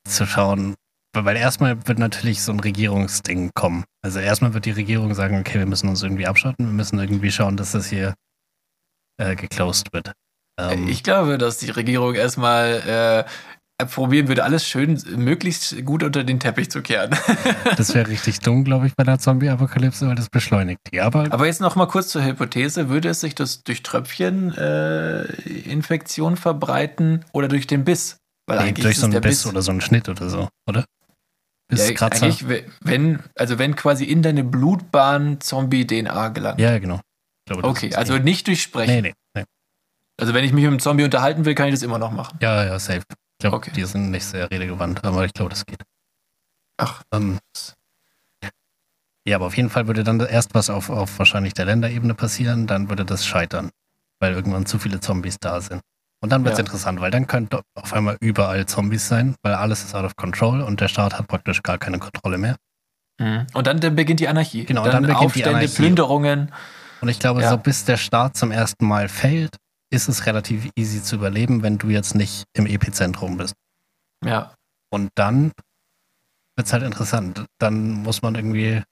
zu 0.07 0.27
schauen, 0.27 0.75
weil 1.15 1.25
weil 1.25 1.37
erstmal 1.37 1.87
wird 1.89 1.99
natürlich 1.99 2.43
so 2.43 2.53
ein 2.53 2.61
Regierungsding 2.61 3.51
kommen. 3.55 3.85
Also 4.05 4.21
erstmal 4.21 4.55
wird 4.55 4.65
die 4.67 4.71
Regierung 4.73 5.15
sagen, 5.15 5.39
okay, 5.41 5.59
wir 5.59 5.67
müssen 5.67 5.89
uns 5.89 6.03
irgendwie 6.03 6.27
abschotten, 6.27 6.67
wir 6.67 6.73
müssen 6.73 6.99
irgendwie 6.99 7.31
schauen, 7.31 7.57
dass 7.57 7.73
das 7.73 7.87
hier 7.89 8.15
äh, 9.19 9.35
geclosed 9.37 9.93
wird. 9.93 10.13
Ähm, 10.59 10.89
Ich 10.89 11.03
glaube, 11.03 11.39
dass 11.39 11.59
die 11.59 11.71
Regierung 11.71 12.15
erstmal 12.15 13.27
äh, 13.81 13.87
probieren 13.87 14.27
würde, 14.27 14.43
alles 14.43 14.67
schön, 14.67 15.01
möglichst 15.17 15.85
gut 15.87 16.03
unter 16.03 16.25
den 16.25 16.41
Teppich 16.41 16.69
zu 16.71 16.83
kehren. 16.83 17.15
das 17.77 17.95
wäre 17.95 18.09
richtig 18.09 18.41
dumm, 18.41 18.65
glaube 18.65 18.89
ich, 18.89 18.95
bei 18.97 19.05
der 19.05 19.21
Zombie-Apokalypse, 19.21 20.09
weil 20.09 20.17
das 20.17 20.29
beschleunigt 20.31 20.81
die. 20.93 21.01
Aber 21.01 21.27
Aber 21.31 21.47
jetzt 21.47 21.61
noch 21.61 21.77
mal 21.77 21.87
kurz 21.87 22.09
zur 22.09 22.25
Hypothese, 22.25 22.89
würde 22.89 23.11
es 23.11 23.21
sich 23.21 23.37
das 23.37 23.63
durch 23.63 23.83
Tröpfcheninfektion 23.85 26.37
verbreiten 26.37 27.25
oder 27.33 27.49
durch 27.49 27.67
den 27.67 27.85
Biss? 27.85 28.19
Weil 28.47 28.65
nee, 28.65 28.73
durch 28.73 28.99
so 28.99 29.07
einen 29.07 29.21
Biss 29.21 29.47
oder 29.47 29.63
so 29.63 29.71
einen 29.71 29.81
Schnitt 29.81 30.09
oder 30.09 30.29
so, 30.31 30.49
oder? 30.69 30.85
Ja, 31.71 31.77
Bisskratzer. 31.77 32.25
eigentlich, 32.25 32.49
we- 32.49 32.65
wenn, 32.83 33.21
also 33.37 33.59
wenn 33.59 33.77
quasi 33.77 34.05
in 34.05 34.23
deine 34.23 34.43
Blutbahn 34.43 35.41
Zombie-DNA 35.41 36.29
gelangt. 36.31 36.61
Ja, 36.61 36.79
genau. 36.79 37.01
Glaube, 37.47 37.65
okay, 37.65 37.95
also 37.95 38.17
nicht 38.19 38.47
durch 38.47 38.63
Sprechen. 38.63 38.95
Nee, 38.95 39.03
nee, 39.03 39.15
nee. 39.37 39.45
Also 40.21 40.35
wenn 40.35 40.45
ich 40.45 40.53
mich 40.53 40.63
mit 40.65 40.71
einem 40.73 40.81
Zombie 40.81 41.05
unterhalten 41.05 41.45
will, 41.45 41.55
kann 41.55 41.69
ich 41.69 41.75
das 41.75 41.83
immer 41.83 41.99
noch 41.99 42.11
machen. 42.11 42.39
Ja, 42.43 42.65
ja, 42.65 42.79
safe. 42.79 42.99
Ich 43.11 43.39
glaube, 43.41 43.57
Okay. 43.57 43.71
die 43.75 43.85
sind 43.85 44.11
nicht 44.11 44.25
sehr 44.25 44.51
redegewandt, 44.51 45.05
aber 45.05 45.25
ich 45.25 45.33
glaube, 45.33 45.51
das 45.51 45.65
geht. 45.65 45.81
Ach. 46.77 47.03
Ähm, 47.13 47.39
ja, 49.27 49.37
aber 49.37 49.47
auf 49.47 49.57
jeden 49.57 49.71
Fall 49.71 49.87
würde 49.87 50.05
dann 50.05 50.19
erst 50.21 50.55
was 50.55 50.71
auf, 50.71 50.91
auf 50.91 51.19
wahrscheinlich 51.19 51.55
der 51.55 51.67
Länderebene 51.67 52.15
passieren, 52.15 52.67
dann 52.67 52.89
würde 52.89 53.05
das 53.05 53.27
scheitern, 53.27 53.71
weil 54.21 54.33
irgendwann 54.33 54.67
zu 54.67 54.79
viele 54.79 55.01
Zombies 55.01 55.39
da 55.39 55.61
sind. 55.61 55.83
Und 56.21 56.31
dann 56.33 56.45
wird 56.45 56.55
es 56.55 56.59
Ja. 56.59 56.65
interessant, 56.65 57.01
weil 57.01 57.13
dann 57.13 57.27
könnte 57.29 57.63
auf 57.77 57.93
einmal 57.93 58.17
überall 58.21 58.67
Zombies 58.67 59.07
sein, 59.07 59.37
weil 59.43 59.55
alles 59.55 59.85
ist 59.85 59.95
out 59.95 60.05
of 60.05 60.17
control 60.17 60.63
und 60.63 60.81
der 60.81 60.89
Staat 60.89 61.17
hat 61.17 61.29
praktisch 61.29 61.63
gar 61.63 61.79
keine 61.79 61.99
Kontrolle 62.01 62.39
mehr. 62.39 62.57
Und 63.21 63.67
dann, 63.67 63.81
dann 63.81 63.95
beginnt 63.97 64.21
die 64.21 64.29
Anarchie. 64.29 64.65
Genau, 64.65 64.83
dann, 64.85 64.93
dann 64.95 65.03
beginnt 65.03 65.21
die 65.21 65.27
Aufstände, 65.27 65.51
Anarchie. 65.59 65.75
Plünderungen. 65.77 66.53
Und 67.01 67.09
ich 67.09 67.19
glaube, 67.21 67.43
Ja. 67.43 67.51
so 67.51 67.59
bis 67.59 67.85
der 67.85 67.97
Staat 67.97 68.37
zum 68.37 68.51
ersten 68.51 68.87
Mal 68.87 69.09
fällt, 69.09 69.57
ist 69.91 70.09
es 70.09 70.27
relativ 70.27 70.71
easy 70.77 71.03
zu 71.03 71.17
überleben, 71.17 71.63
wenn 71.63 71.79
du 71.79 71.89
jetzt 71.89 72.15
nicht 72.15 72.45
im 72.55 72.67
Epizentrum 72.67 73.37
bist. 73.37 73.55
Ja. 74.25 74.55
Und 74.93 75.11
dann 75.15 75.53
wird 76.57 76.67
es 76.67 76.73
halt 76.73 76.83
interessant. 76.83 77.47
Dann 77.59 77.93
muss 77.93 78.23
man 78.23 78.35
irgendwie 78.35 78.83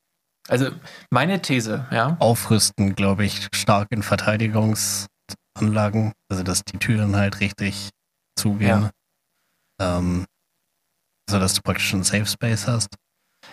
Also 0.48 0.70
meine 1.10 1.42
These, 1.42 1.86
ja. 1.90 2.16
Aufrüsten, 2.20 2.94
glaube 2.94 3.24
ich, 3.24 3.48
stark 3.54 3.88
in 3.90 4.02
Verteidigungsanlagen. 4.02 6.12
Also 6.30 6.42
dass 6.42 6.62
die 6.64 6.78
Türen 6.78 7.16
halt 7.16 7.40
richtig 7.40 7.90
zugehen. 8.38 8.90
Ähm, 9.80 10.24
so 11.28 11.40
dass 11.40 11.54
du 11.54 11.62
praktisch 11.62 11.92
einen 11.92 12.04
Safe 12.04 12.26
Space 12.26 12.68
hast. 12.68 12.94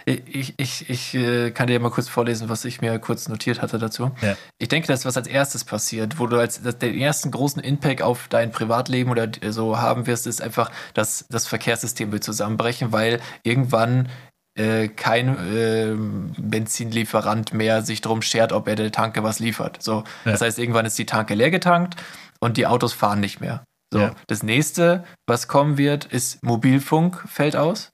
Ich, 0.05 0.53
ich, 0.57 0.89
ich 0.89 1.13
äh, 1.15 1.51
kann 1.51 1.67
dir 1.67 1.79
mal 1.79 1.89
kurz 1.91 2.09
vorlesen, 2.09 2.49
was 2.49 2.65
ich 2.65 2.81
mir 2.81 2.97
kurz 2.99 3.29
notiert 3.29 3.61
hatte 3.61 3.77
dazu. 3.79 4.11
Ja. 4.21 4.35
Ich 4.57 4.67
denke, 4.67 4.87
das, 4.87 5.05
was 5.05 5.15
als 5.15 5.27
erstes 5.27 5.63
passiert, 5.63 6.19
wo 6.19 6.27
du 6.27 6.37
als 6.39 6.61
den 6.61 6.97
ersten 6.99 7.31
großen 7.31 7.61
Impact 7.61 8.01
auf 8.01 8.27
dein 8.29 8.51
Privatleben 8.51 9.11
oder 9.11 9.29
so 9.49 9.77
haben 9.77 10.05
wirst, 10.07 10.27
ist 10.27 10.41
einfach, 10.41 10.71
dass 10.93 11.25
das 11.29 11.47
Verkehrssystem 11.47 12.11
wird 12.11 12.23
zusammenbrechen, 12.23 12.91
weil 12.91 13.21
irgendwann 13.43 14.09
äh, 14.55 14.87
kein 14.87 15.29
äh, 15.55 15.95
Benzinlieferant 16.37 17.53
mehr 17.53 17.81
sich 17.81 18.01
drum 18.01 18.21
schert, 18.21 18.51
ob 18.53 18.67
er 18.67 18.75
der 18.75 18.91
Tanke 18.91 19.23
was 19.23 19.39
liefert. 19.39 19.81
So, 19.81 20.03
Ja. 20.25 20.31
das 20.31 20.41
heißt, 20.41 20.59
irgendwann 20.59 20.85
ist 20.85 20.97
die 20.97 21.05
Tanke 21.05 21.33
leer 21.35 21.51
getankt 21.51 21.95
und 22.39 22.57
die 22.57 22.67
Autos 22.67 22.93
fahren 22.93 23.19
nicht 23.19 23.41
mehr. 23.41 23.63
So, 23.91 23.99
Ja. 23.99 24.15
das 24.27 24.43
nächste, 24.43 25.03
was 25.27 25.47
kommen 25.47 25.77
wird, 25.77 26.05
ist 26.05 26.43
Mobilfunk 26.43 27.23
fällt 27.27 27.55
aus 27.55 27.89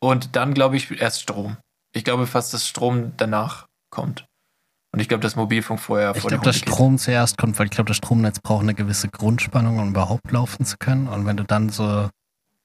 und 0.00 0.36
dann 0.36 0.54
glaube 0.54 0.76
ich 0.76 1.00
erst 1.00 1.22
Strom. 1.22 1.56
Ich 1.92 2.04
glaube 2.04 2.26
fast, 2.26 2.52
dass 2.54 2.66
Strom 2.66 3.12
danach 3.16 3.66
kommt. 3.90 4.26
Und 4.92 5.00
ich 5.00 5.08
glaube, 5.08 5.22
dass 5.22 5.36
Mobilfunk 5.36 5.80
vorher 5.80 6.12
Ich 6.14 6.22
vor 6.22 6.30
glaube, 6.30 6.44
dass 6.44 6.56
Hunde 6.56 6.64
geht. 6.64 6.74
Strom 6.74 6.98
zuerst 6.98 7.36
kommt, 7.36 7.58
weil 7.58 7.66
ich 7.66 7.72
glaube, 7.72 7.88
das 7.88 7.98
Stromnetz 7.98 8.40
braucht 8.40 8.62
eine 8.62 8.74
gewisse 8.74 9.08
Grundspannung, 9.08 9.78
um 9.78 9.90
überhaupt 9.90 10.30
laufen 10.30 10.64
zu 10.64 10.76
können. 10.78 11.08
Und 11.08 11.26
wenn 11.26 11.36
du 11.36 11.44
dann 11.44 11.68
so 11.68 12.08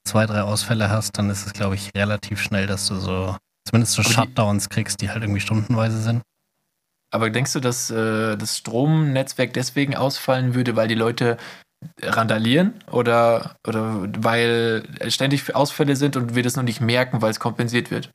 zwei, 0.04 0.26
drei 0.26 0.42
Ausfälle 0.42 0.90
hast, 0.90 1.18
dann 1.18 1.28
ist 1.30 1.46
es, 1.46 1.52
glaube 1.52 1.74
ich, 1.74 1.90
relativ 1.94 2.40
schnell, 2.40 2.66
dass 2.66 2.88
du 2.88 2.96
so 2.96 3.36
zumindest 3.66 3.94
so 3.94 4.02
Aber 4.02 4.10
Shutdowns 4.10 4.68
kriegst, 4.68 5.00
die 5.00 5.10
halt 5.10 5.22
irgendwie 5.22 5.40
stundenweise 5.40 6.00
sind. 6.00 6.22
Aber 7.10 7.30
denkst 7.30 7.52
du, 7.52 7.60
dass 7.60 7.90
äh, 7.90 8.36
das 8.36 8.58
Stromnetzwerk 8.58 9.52
deswegen 9.52 9.94
ausfallen 9.94 10.54
würde, 10.54 10.76
weil 10.76 10.88
die 10.88 10.94
Leute 10.94 11.36
randalieren 12.02 12.74
oder, 12.90 13.56
oder 13.66 14.08
weil 14.22 14.84
ständig 15.08 15.54
Ausfälle 15.54 15.96
sind 15.96 16.16
und 16.16 16.34
wir 16.34 16.42
das 16.42 16.56
noch 16.56 16.62
nicht 16.62 16.80
merken, 16.80 17.22
weil 17.22 17.30
es 17.30 17.40
kompensiert 17.40 17.90
wird? 17.90 18.10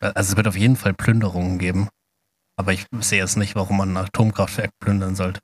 Also 0.00 0.32
es 0.32 0.36
wird 0.36 0.48
auf 0.48 0.56
jeden 0.56 0.76
Fall 0.76 0.94
Plünderungen 0.94 1.58
geben. 1.58 1.88
Aber 2.58 2.72
ich 2.72 2.86
sehe 3.00 3.18
jetzt 3.18 3.36
nicht, 3.36 3.54
warum 3.54 3.76
man 3.76 3.92
ein 3.92 4.04
Atomkraftwerk 4.04 4.70
plündern 4.80 5.14
sollte. 5.14 5.40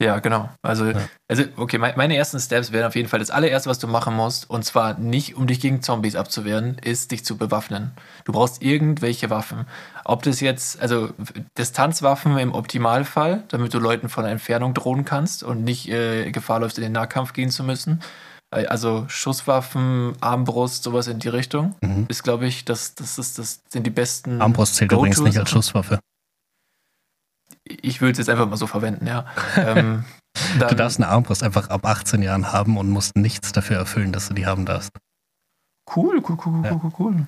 Ja, 0.00 0.20
genau. 0.20 0.48
Also, 0.62 0.86
Ja. 0.86 1.08
also 1.28 1.42
okay, 1.56 1.76
mein, 1.78 1.94
meine 1.96 2.16
ersten 2.16 2.38
Steps 2.38 2.70
wären 2.70 2.86
auf 2.86 2.94
jeden 2.94 3.08
Fall 3.08 3.18
das 3.18 3.30
allererste, 3.30 3.68
was 3.68 3.80
du 3.80 3.88
machen 3.88 4.14
musst, 4.14 4.48
und 4.48 4.64
zwar 4.64 4.94
nicht, 4.96 5.34
um 5.36 5.48
dich 5.48 5.58
gegen 5.58 5.82
Zombies 5.82 6.14
abzuwehren, 6.14 6.78
ist, 6.84 7.10
dich 7.10 7.24
zu 7.24 7.36
bewaffnen. 7.36 7.90
Du 8.24 8.30
brauchst 8.32 8.62
irgendwelche 8.62 9.28
Waffen. 9.28 9.66
Ob 10.04 10.22
das 10.22 10.38
jetzt, 10.40 10.80
also 10.80 11.10
Distanzwaffen 11.58 12.38
im 12.38 12.52
Optimalfall, 12.54 13.42
damit 13.48 13.74
du 13.74 13.80
Leuten 13.80 14.08
von 14.08 14.22
der 14.22 14.32
Entfernung 14.32 14.72
drohen 14.72 15.04
kannst 15.04 15.42
und 15.42 15.64
nicht 15.64 15.88
äh, 15.88 16.30
Gefahr 16.30 16.60
läufst, 16.60 16.78
in 16.78 16.84
den 16.84 16.92
Nahkampf 16.92 17.32
gehen 17.32 17.50
zu 17.50 17.64
müssen. 17.64 18.00
Äh, 18.54 18.66
Also 18.66 19.04
Schusswaffen, 19.08 20.12
Armbrust, 20.20 20.84
sowas 20.84 21.08
in 21.08 21.18
die 21.18 21.28
Richtung, 21.28 21.74
Mhm. 21.82 22.06
ist, 22.08 22.22
glaube 22.22 22.46
ich, 22.46 22.64
das, 22.64 22.94
das, 22.94 23.18
ist, 23.18 23.38
das 23.38 23.62
sind 23.68 23.84
die 23.84 23.90
besten. 23.90 24.40
Armbrust 24.40 24.76
zählt 24.76 24.92
übrigens 24.92 25.18
nicht 25.20 25.38
als. 25.38 25.50
Schusswaffe. 25.50 25.98
Ich 27.82 28.00
würde 28.00 28.12
es 28.12 28.18
jetzt 28.18 28.30
einfach 28.30 28.48
mal 28.48 28.56
so 28.56 28.66
verwenden, 28.66 29.06
ja. 29.06 29.26
ähm, 29.56 30.04
Du 30.58 30.74
darfst 30.74 30.98
eine 30.98 31.08
Armbrust 31.08 31.42
einfach 31.42 31.68
ab 31.68 31.84
18 31.84 32.22
Jahren 32.22 32.52
haben 32.52 32.76
und 32.76 32.90
musst 32.90 33.16
nichts 33.16 33.52
dafür 33.52 33.76
erfüllen, 33.76 34.12
dass 34.12 34.28
du 34.28 34.34
die 34.34 34.46
haben 34.46 34.66
darfst. 34.66 34.90
Cool, 35.94 36.22
cool, 36.28 36.36
cool, 36.44 36.64
Ja. 36.64 36.72
cool, 36.72 36.80
cool, 36.84 36.92
cool. 36.98 37.26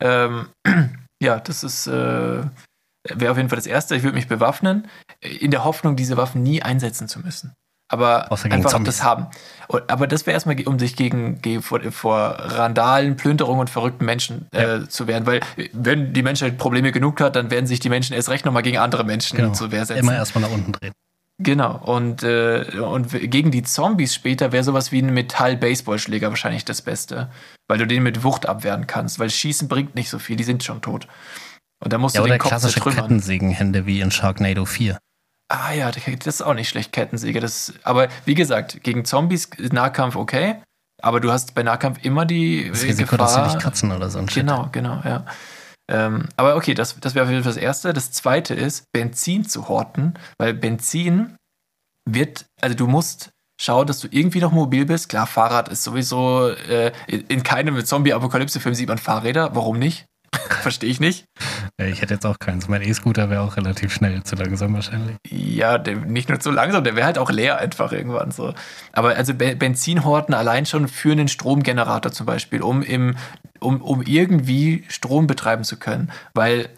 ähm, 0.00 0.48
ja, 1.22 1.38
das 1.40 1.64
ist 1.64 1.86
äh, 1.86 2.44
wäre 3.04 3.30
auf 3.30 3.36
jeden 3.36 3.48
Fall 3.48 3.56
das 3.56 3.66
Erste. 3.66 3.96
Ich 3.96 4.02
würde 4.02 4.16
mich 4.16 4.28
bewaffnen, 4.28 4.88
in 5.20 5.50
der 5.50 5.64
Hoffnung, 5.64 5.96
diese 5.96 6.16
Waffen 6.16 6.42
nie 6.42 6.62
einsetzen 6.62 7.08
zu 7.08 7.20
müssen. 7.20 7.54
Aber 7.90 8.28
gegen 8.42 8.52
einfach 8.54 8.70
Zombies. 8.70 8.96
das 8.98 9.04
haben. 9.04 9.26
Aber 9.88 10.06
das 10.06 10.26
wäre 10.26 10.34
erstmal, 10.34 10.60
um 10.66 10.78
sich 10.78 10.94
gegen, 10.94 11.40
ge- 11.40 11.60
vor, 11.62 11.80
vor 11.90 12.36
Randalen, 12.38 13.16
Plünderungen 13.16 13.60
und 13.60 13.70
verrückten 13.70 14.04
Menschen 14.04 14.46
äh, 14.52 14.86
zu 14.88 15.06
wehren. 15.06 15.26
Weil, 15.26 15.40
wenn 15.72 16.12
die 16.12 16.22
Menschheit 16.22 16.58
Probleme 16.58 16.92
genug 16.92 17.20
hat, 17.20 17.34
dann 17.36 17.50
werden 17.50 17.66
sich 17.66 17.80
die 17.80 17.88
Menschen 17.88 18.14
erst 18.14 18.28
recht 18.28 18.44
nochmal 18.44 18.62
gegen 18.62 18.78
andere 18.78 19.04
Menschen 19.04 19.36
Genau. 19.36 19.52
zur 19.52 19.70
Wehr 19.72 19.86
setzen. 19.86 20.00
Immer 20.00 20.14
erstmal 20.16 20.42
nach 20.42 20.50
unten 20.50 20.72
drehen. 20.72 20.92
Genau, 21.40 21.76
und, 21.76 22.24
äh, 22.24 22.64
und 22.80 23.10
gegen 23.30 23.50
die 23.52 23.62
Zombies 23.62 24.12
später 24.14 24.50
wäre 24.52 24.64
sowas 24.64 24.90
wie 24.90 25.00
ein 25.00 25.14
Metall-Baseballschläger 25.14 26.30
wahrscheinlich 26.30 26.64
das 26.64 26.82
Beste. 26.82 27.30
Weil 27.68 27.78
du 27.78 27.86
den 27.86 28.02
mit 28.02 28.24
Wucht 28.24 28.46
abwehren 28.48 28.86
kannst, 28.86 29.18
weil 29.18 29.30
Schießen 29.30 29.68
bringt 29.68 29.94
nicht 29.94 30.10
so 30.10 30.18
viel, 30.18 30.36
die 30.36 30.44
sind 30.44 30.64
schon 30.64 30.80
tot. 30.82 31.06
Und 31.80 31.92
da 31.92 31.98
musst 31.98 32.16
Ja, 32.16 32.22
du 32.22 32.24
oder 32.24 32.34
den 32.34 32.40
Kopf 32.40 32.48
klassische 32.50 32.74
zertrümmern. 32.74 33.02
Kettensägenhände 33.04 33.86
wie 33.86 34.00
in 34.00 34.10
Sharknado 34.10 34.64
4. 34.64 34.98
Ah 35.48 35.72
ja, 35.72 35.90
das 35.90 36.26
ist 36.26 36.42
auch 36.42 36.54
nicht 36.54 36.68
schlecht, 36.68 36.92
Kettensäge. 36.92 37.40
Das, 37.40 37.72
aber 37.82 38.08
wie 38.26 38.34
gesagt, 38.34 38.82
gegen 38.82 39.04
Zombies 39.04 39.48
Nahkampf 39.58 40.14
okay, 40.16 40.56
aber 41.00 41.20
du 41.20 41.30
hast 41.30 41.54
bei 41.54 41.62
Nahkampf 41.62 42.04
immer 42.04 42.26
die 42.26 42.68
Das 42.68 42.82
Risiko, 42.82 43.16
dass 43.16 43.32
sie 43.34 43.40
Gefahr. 43.40 43.54
dich 43.54 43.62
kratzen 43.62 43.92
oder 43.92 44.10
so 44.10 44.18
ein 44.18 44.28
Shit. 44.28 44.42
Genau, 44.46 44.68
genau, 44.72 45.00
ja. 45.04 45.24
Ähm, 45.90 46.28
aber 46.36 46.56
okay, 46.56 46.74
das, 46.74 46.98
das 47.00 47.14
wäre 47.14 47.24
auf 47.24 47.30
jeden 47.30 47.42
Fall 47.42 47.54
das 47.54 47.62
Erste. 47.62 47.92
Das 47.94 48.12
Zweite 48.12 48.52
ist, 48.54 48.84
Benzin 48.92 49.48
zu 49.48 49.68
horten, 49.68 50.18
weil 50.38 50.52
Benzin 50.52 51.36
wird, 52.04 52.44
also 52.60 52.76
du 52.76 52.86
musst 52.86 53.30
schauen, 53.60 53.86
dass 53.86 54.00
du 54.00 54.08
irgendwie 54.10 54.40
noch 54.40 54.52
mobil 54.52 54.84
bist. 54.84 55.08
Klar, 55.08 55.26
Fahrrad 55.26 55.68
ist 55.68 55.82
sowieso, 55.82 56.48
äh, 56.48 56.92
in 57.06 57.42
keinem 57.42 57.82
Zombie-Apokalypse-Film 57.82 58.74
sieht 58.74 58.88
man 58.88 58.98
Fahrräder. 58.98 59.54
Warum 59.54 59.78
nicht? 59.78 60.04
Verstehe 60.62 60.90
ich 60.90 61.00
nicht. 61.00 61.24
Ja, 61.80 61.86
ich 61.86 62.02
hätte 62.02 62.14
jetzt 62.14 62.26
auch 62.26 62.38
keins. 62.38 62.68
Mein 62.68 62.82
E-Scooter 62.82 63.30
wäre 63.30 63.42
auch 63.42 63.56
relativ 63.56 63.92
schnell 63.92 64.22
zu 64.24 64.36
langsam 64.36 64.74
wahrscheinlich. 64.74 65.16
Ja, 65.28 65.78
der, 65.78 65.96
nicht 65.96 66.28
nur 66.28 66.40
zu 66.40 66.50
langsam, 66.50 66.84
der 66.84 66.96
wäre 66.96 67.06
halt 67.06 67.18
auch 67.18 67.30
leer 67.30 67.58
einfach 67.58 67.92
irgendwann 67.92 68.30
so. 68.30 68.54
Aber 68.92 69.16
also 69.16 69.34
Be 69.34 69.56
Benzinhorten 69.56 70.34
allein 70.34 70.66
schon 70.66 70.88
für 70.88 71.12
einen 71.12 71.28
Stromgenerator 71.28 72.12
zum 72.12 72.26
Beispiel, 72.26 72.62
um, 72.62 72.82
im, 72.82 73.16
um, 73.60 73.80
um 73.80 74.02
irgendwie 74.02 74.84
Strom 74.88 75.26
betreiben 75.26 75.64
zu 75.64 75.78
können. 75.78 76.10
Weil, 76.34 76.68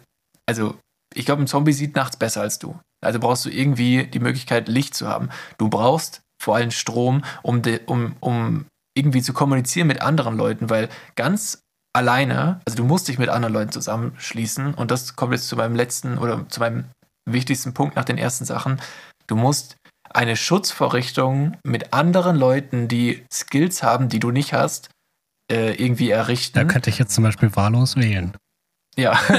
also, 0.47 0.77
ich 1.13 1.25
glaube, 1.25 1.43
ein 1.43 1.47
Zombie 1.47 1.73
sieht 1.73 1.95
nachts 1.95 2.17
besser 2.17 2.41
als 2.41 2.59
du. 2.59 2.79
Also 3.03 3.19
brauchst 3.19 3.45
du 3.45 3.49
irgendwie 3.49 4.05
die 4.05 4.19
Möglichkeit, 4.19 4.67
Licht 4.67 4.95
zu 4.95 5.07
haben. 5.07 5.29
Du 5.57 5.69
brauchst 5.69 6.21
vor 6.41 6.55
allem 6.55 6.71
Strom, 6.71 7.23
um, 7.41 7.61
de, 7.61 7.81
um, 7.85 8.15
um 8.19 8.65
irgendwie 8.95 9.21
zu 9.21 9.33
kommunizieren 9.33 9.87
mit 9.87 10.01
anderen 10.01 10.37
Leuten, 10.37 10.69
weil 10.69 10.89
ganz 11.15 11.61
alleine, 11.93 12.61
also 12.65 12.77
du 12.77 12.83
musst 12.83 13.07
dich 13.07 13.17
mit 13.17 13.29
anderen 13.29 13.53
Leuten 13.53 13.71
zusammenschließen 13.71 14.73
und 14.73 14.91
das 14.91 15.15
kommt 15.15 15.33
jetzt 15.33 15.47
zu 15.47 15.55
meinem 15.55 15.75
letzten 15.75 16.17
oder 16.17 16.47
zu 16.49 16.59
meinem 16.59 16.85
wichtigsten 17.29 17.73
Punkt 17.73 17.95
nach 17.95 18.05
den 18.05 18.17
ersten 18.17 18.45
Sachen. 18.45 18.79
Du 19.27 19.35
musst 19.35 19.75
eine 20.09 20.35
Schutzvorrichtung 20.35 21.57
mit 21.63 21.93
anderen 21.93 22.35
Leuten, 22.35 22.87
die 22.87 23.23
Skills 23.31 23.83
haben, 23.83 24.09
die 24.09 24.19
du 24.19 24.31
nicht 24.31 24.53
hast, 24.53 24.89
äh, 25.51 25.73
irgendwie 25.73 26.09
errichten. 26.09 26.57
Da 26.59 26.65
könnte 26.65 26.89
ich 26.89 26.99
jetzt 26.99 27.13
zum 27.13 27.23
Beispiel 27.23 27.55
wahllos 27.55 27.95
wählen. 27.95 28.33
Ja, 28.97 29.17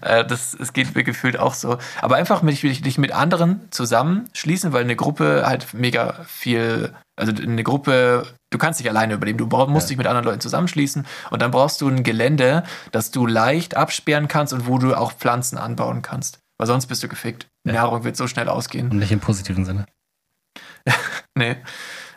Äh, 0.00 0.24
das, 0.24 0.54
es 0.54 0.72
geht 0.72 0.94
mir 0.94 1.02
gefühlt 1.04 1.38
auch 1.38 1.54
so. 1.54 1.78
Aber 2.00 2.16
einfach 2.16 2.42
mit, 2.42 2.62
dich, 2.62 2.82
dich 2.82 2.98
mit 2.98 3.12
anderen 3.12 3.60
zusammenschließen, 3.70 4.72
weil 4.72 4.84
eine 4.84 4.96
Gruppe 4.96 5.42
halt 5.46 5.74
mega 5.74 6.24
viel, 6.26 6.94
also 7.16 7.32
eine 7.32 7.62
Gruppe, 7.64 8.26
du 8.50 8.58
kannst 8.58 8.80
nicht 8.80 8.88
alleine 8.88 9.14
überleben, 9.14 9.38
du 9.38 9.46
musst 9.46 9.86
Ja. 9.86 9.88
dich 9.88 9.96
mit 9.98 10.06
anderen 10.06 10.24
Leuten 10.26 10.40
zusammenschließen 10.40 11.06
und 11.30 11.42
dann 11.42 11.50
brauchst 11.50 11.80
du 11.80 11.88
ein 11.88 12.04
Gelände, 12.04 12.62
das 12.92 13.10
du 13.10 13.26
leicht 13.26 13.76
absperren 13.76 14.28
kannst 14.28 14.52
und 14.52 14.66
wo 14.66 14.78
du 14.78 14.94
auch 14.94 15.12
Pflanzen 15.12 15.58
anbauen 15.58 16.02
kannst. 16.02 16.38
Weil 16.58 16.66
sonst 16.66 16.86
bist 16.86 17.02
du 17.02 17.08
gefickt. 17.08 17.46
Ja. 17.66 17.74
Nahrung 17.74 18.04
wird 18.04 18.16
so 18.16 18.26
schnell 18.28 18.48
ausgehen. 18.48 18.90
Und 18.90 18.98
nicht 18.98 19.12
im 19.12 19.20
positiven 19.20 19.64
Sinne. 19.64 19.86
Nee. 21.36 21.56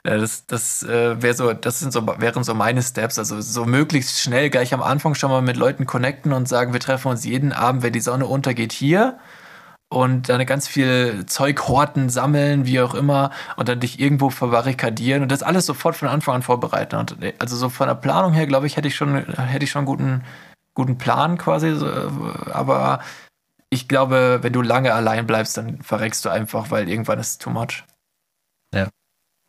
Äh, 0.03 0.17
Das, 0.19 0.45
das, 0.45 0.83
äh, 0.83 1.21
wär 1.21 1.33
so, 1.33 1.53
das 1.53 1.79
sind 1.79 1.93
so, 1.93 2.05
wären 2.19 2.43
so 2.43 2.53
meine 2.53 2.81
Steps. 2.81 3.19
Also 3.19 3.41
so 3.41 3.65
möglichst 3.65 4.19
schnell 4.19 4.49
gleich 4.49 4.73
am 4.73 4.81
Anfang 4.81 5.15
schon 5.15 5.31
mal 5.31 5.41
mit 5.41 5.57
Leuten 5.57 5.85
connecten 5.85 6.33
und 6.33 6.47
sagen, 6.47 6.73
wir 6.73 6.79
treffen 6.79 7.09
uns 7.09 7.23
jeden 7.25 7.53
Abend, 7.53 7.83
wenn 7.83 7.93
die 7.93 7.99
Sonne 8.01 8.25
untergeht, 8.27 8.71
hier. 8.73 9.19
Und 9.89 10.29
dann 10.29 10.45
ganz 10.45 10.69
viel 10.69 11.25
Zeug 11.25 11.67
horten, 11.67 12.09
sammeln, 12.09 12.65
wie 12.65 12.79
auch 12.79 12.93
immer, 12.93 13.31
und 13.57 13.67
dann 13.67 13.81
dich 13.81 13.99
irgendwo 13.99 14.29
verbarrikadieren 14.29 15.21
und 15.21 15.29
das 15.29 15.43
alles 15.43 15.65
sofort 15.65 15.97
von 15.97 16.07
Anfang 16.07 16.35
an 16.35 16.41
vorbereiten. 16.43 16.95
Und 16.95 17.21
äh, 17.21 17.33
also 17.39 17.57
so 17.57 17.67
von 17.69 17.87
der 17.87 17.95
Planung 17.95 18.31
her, 18.33 18.47
glaube 18.47 18.67
ich, 18.67 18.77
hätte 18.77 18.87
ich 18.87 18.95
schon, 18.95 19.15
hätte 19.35 19.65
ich 19.65 19.71
schon 19.71 19.79
einen 19.79 19.87
guten, 19.87 20.23
guten 20.75 20.97
Plan 20.97 21.37
quasi. 21.37 21.75
Aber 22.53 23.01
ich 23.69 23.87
glaube, 23.89 24.39
wenn 24.41 24.53
du 24.53 24.61
lange 24.61 24.93
allein 24.93 25.27
bleibst, 25.27 25.57
dann 25.57 25.81
verreckst 25.81 26.23
du 26.23 26.29
einfach, 26.29 26.71
weil 26.71 26.87
irgendwann 26.89 27.19
ist 27.19 27.27
es 27.31 27.37
too 27.37 27.49
much. 27.49 27.83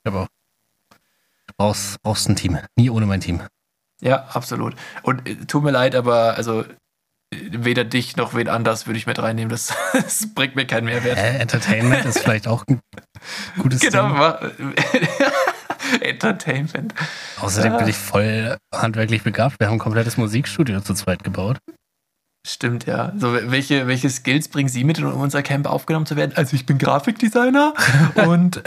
Auch. 0.04 0.28
Du 0.32 0.41
brauchst, 1.56 2.00
brauchst 2.02 2.28
ein 2.28 2.36
Team. 2.36 2.58
Nie 2.76 2.90
ohne 2.90 3.06
mein 3.06 3.20
Team. 3.20 3.40
Ja, 4.00 4.26
absolut. 4.32 4.74
Und 5.02 5.28
äh, 5.28 5.36
tut 5.46 5.62
mir 5.62 5.70
leid, 5.70 5.94
aber 5.94 6.36
also 6.36 6.62
äh, 6.62 6.66
weder 7.52 7.84
dich 7.84 8.16
noch 8.16 8.34
wen 8.34 8.48
anders 8.48 8.86
würde 8.86 8.98
ich 8.98 9.06
mit 9.06 9.18
reinnehmen. 9.20 9.48
Das, 9.50 9.72
das 9.92 10.34
bringt 10.34 10.56
mir 10.56 10.66
keinen 10.66 10.84
Mehrwert. 10.86 11.18
Äh, 11.18 11.38
Entertainment 11.38 12.04
ist 12.04 12.18
vielleicht 12.20 12.48
auch 12.48 12.64
ein 12.66 12.80
gutes 13.58 13.80
Genau. 13.82 14.14
Wa- 14.18 14.40
Entertainment. 16.00 16.94
Außerdem 17.40 17.72
Ja. 17.72 17.78
bin 17.78 17.88
ich 17.88 17.96
voll 17.96 18.56
handwerklich 18.74 19.22
begabt. 19.22 19.58
Wir 19.60 19.66
haben 19.66 19.74
ein 19.74 19.78
komplettes 19.80 20.16
Musikstudio 20.16 20.80
zu 20.80 20.94
zweit 20.94 21.22
gebaut. 21.24 21.58
Stimmt, 22.46 22.86
ja. 22.86 23.12
So, 23.16 23.32
welche, 23.34 23.86
welche 23.86 24.10
Skills 24.10 24.48
bringen 24.48 24.68
Sie 24.68 24.82
mit, 24.84 24.98
um 24.98 25.06
in 25.06 25.12
unser 25.12 25.42
Camp 25.42 25.66
aufgenommen 25.66 26.06
zu 26.06 26.16
werden? 26.16 26.32
Also 26.34 26.56
ich 26.56 26.66
bin 26.66 26.78
Grafikdesigner 26.78 27.72
und 28.26 28.62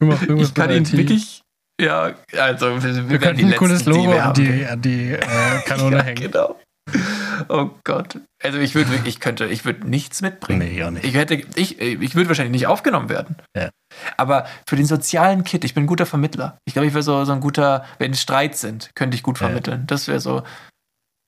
ich 0.00 0.54
kann 0.54 0.70
Ihnen 0.70 0.90
wirklich, 0.92 1.42
ja, 1.80 2.14
also 2.38 2.82
wir, 2.82 3.08
Wir 3.08 3.18
könnten 3.18 3.38
die 3.38 3.52
ein 3.52 3.56
cooles 3.56 3.84
die 3.84 3.90
Logo 3.90 4.12
wir 4.12 4.24
an 4.26 4.34
die, 4.34 4.66
an 4.66 4.82
die 4.82 5.12
äh, 5.12 5.18
Kanone 5.66 5.96
ja, 5.98 6.02
hängen. 6.02 6.22
Genau. 6.22 6.58
Oh 7.48 7.70
Gott. 7.84 8.20
Also 8.42 8.58
ich 8.58 8.74
würde, 8.74 8.90
ich 9.04 9.20
könnte, 9.20 9.46
ich 9.46 9.64
würde 9.64 9.86
nichts 9.88 10.22
mitbringen. 10.22 10.60
Nee, 10.60 10.82
auch 10.84 10.90
nicht. 10.90 11.04
Ich 11.04 11.14
hätte, 11.14 11.34
ich, 11.34 11.80
ich 11.80 12.14
würde 12.14 12.28
wahrscheinlich 12.28 12.52
nicht 12.52 12.66
aufgenommen 12.66 13.08
werden. 13.08 13.36
Ja. 13.56 13.70
Aber 14.16 14.46
für 14.68 14.76
den 14.76 14.86
sozialen 14.86 15.44
Kit, 15.44 15.64
ich 15.64 15.74
bin 15.74 15.84
ein 15.84 15.88
guter 15.88 16.06
Vermittler. 16.06 16.58
Ich 16.64 16.72
glaube, 16.74 16.86
ich 16.86 16.94
wäre 16.94 17.02
so, 17.02 17.24
so 17.24 17.32
ein 17.32 17.40
guter, 17.40 17.84
wenn 17.98 18.14
Streits 18.14 18.60
sind, 18.60 18.90
könnte 18.94 19.16
ich 19.16 19.22
gut 19.22 19.38
Ja. 19.40 19.46
vermitteln. 19.48 19.86
Das 19.86 20.08
wäre 20.08 20.20
so. 20.20 20.44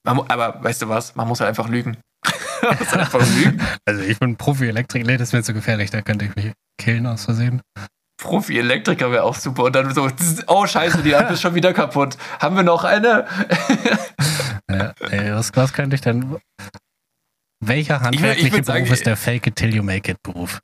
Man, 0.06 0.20
aber 0.28 0.62
weißt 0.62 0.82
du 0.82 0.88
was? 0.88 1.14
Man 1.16 1.28
muss 1.28 1.40
halt 1.40 1.48
einfach 1.48 1.68
lügen. 1.68 1.98
man 2.62 2.78
muss 2.78 2.90
halt 2.92 3.00
einfach 3.00 3.20
lügen. 3.36 3.60
Also 3.84 4.02
ich 4.02 4.18
bin 4.18 4.36
Profi-Elektrik, 4.36 5.04
nee, 5.06 5.16
das 5.18 5.32
wäre 5.32 5.42
zu 5.42 5.52
gefährlich, 5.54 5.90
da 5.90 6.00
könnte 6.02 6.24
ich 6.24 6.34
mich 6.36 6.52
killen 6.80 7.06
aus 7.06 7.24
Versehen. 7.24 7.60
Profi-Elektriker 8.18 9.10
wäre 9.10 9.22
auch 9.24 9.34
super. 9.36 9.64
Und 9.64 9.74
dann 9.74 9.94
so, 9.94 10.08
oh 10.48 10.66
Scheiße, 10.66 11.02
die 11.02 11.10
Lampe 11.10 11.34
ist 11.34 11.40
schon 11.40 11.54
wieder 11.54 11.72
kaputt. 11.72 12.18
Haben 12.40 12.56
wir 12.56 12.62
noch 12.62 12.84
eine? 12.84 13.26
Ja, 14.70 14.92
ey, 15.08 15.32
was, 15.34 15.50
was 15.56 15.72
könnte 15.72 15.94
ich 15.96 16.02
denn... 16.02 16.36
Welcher 17.64 18.02
handwerkliche 18.02 18.52
würd 18.52 18.66
sagen, 18.66 18.84
Beruf 18.84 18.98
ist 18.98 19.06
der 19.06 19.16
Fake 19.16 19.46
it 19.46 19.56
till 19.56 19.74
you 19.74 19.82
make 19.82 20.10
it 20.10 20.22
Beruf? 20.22 20.60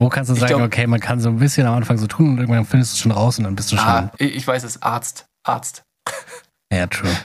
Wo 0.00 0.08
kannst 0.08 0.30
du 0.30 0.34
Ich 0.34 0.40
sagen, 0.40 0.54
glaub- 0.54 0.62
okay, 0.62 0.86
man 0.86 1.00
kann 1.00 1.20
so 1.20 1.28
ein 1.28 1.38
bisschen 1.38 1.66
am 1.66 1.74
Anfang 1.74 1.98
so 1.98 2.06
tun 2.06 2.30
und 2.30 2.38
irgendwann 2.38 2.64
findest 2.64 2.92
du 2.92 2.94
es 2.94 3.00
schon 3.00 3.12
raus 3.12 3.36
und 3.36 3.44
dann 3.44 3.54
bist 3.54 3.70
du 3.70 3.76
schon... 3.76 3.86
Ah, 3.86 4.10
ich 4.16 4.34
ich 4.36 4.46
weiß 4.46 4.64
es, 4.64 4.80
Arzt. 4.80 5.26
Arzt. 5.46 5.82
Ja, 6.72 6.86
true. 6.86 7.10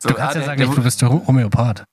So, 0.00 0.08
Du 0.08 0.14
kannst 0.14 0.36
ah, 0.36 0.40
ja 0.40 0.46
sagen, 0.46 0.58
der- 0.60 0.68
du 0.68 0.82
bist 0.82 1.02
Homöopath. 1.02 1.84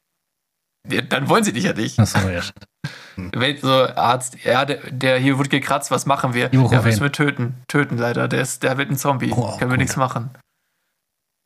Dann 1.09 1.29
wollen 1.29 1.43
sie 1.43 1.53
dich 1.53 1.63
ja 1.65 1.73
nicht. 1.73 1.99
Achso, 1.99 2.29
ja. 2.29 2.41
Wenn 3.15 3.57
so 3.57 3.71
Arzt, 3.95 4.37
ja, 4.43 4.63
der, 4.65 4.77
der 4.91 5.17
hier 5.17 5.37
wird 5.37 5.49
gekratzt, 5.49 5.89
was 5.91 6.05
machen 6.05 6.33
wir? 6.33 6.53
Ibuprofen. 6.53 6.77
Ja, 6.77 6.83
müssen 6.85 7.01
wir 7.01 7.11
töten. 7.11 7.55
Töten 7.67 7.97
leider. 7.97 8.27
Der, 8.27 8.41
ist, 8.41 8.63
der 8.63 8.77
wird 8.77 8.89
ein 8.91 8.97
Zombie. 8.97 9.31
Oh, 9.31 9.57
Können 9.57 9.71
wir 9.71 9.77
gut. 9.77 9.79
nichts 9.79 9.95
machen. 9.95 10.29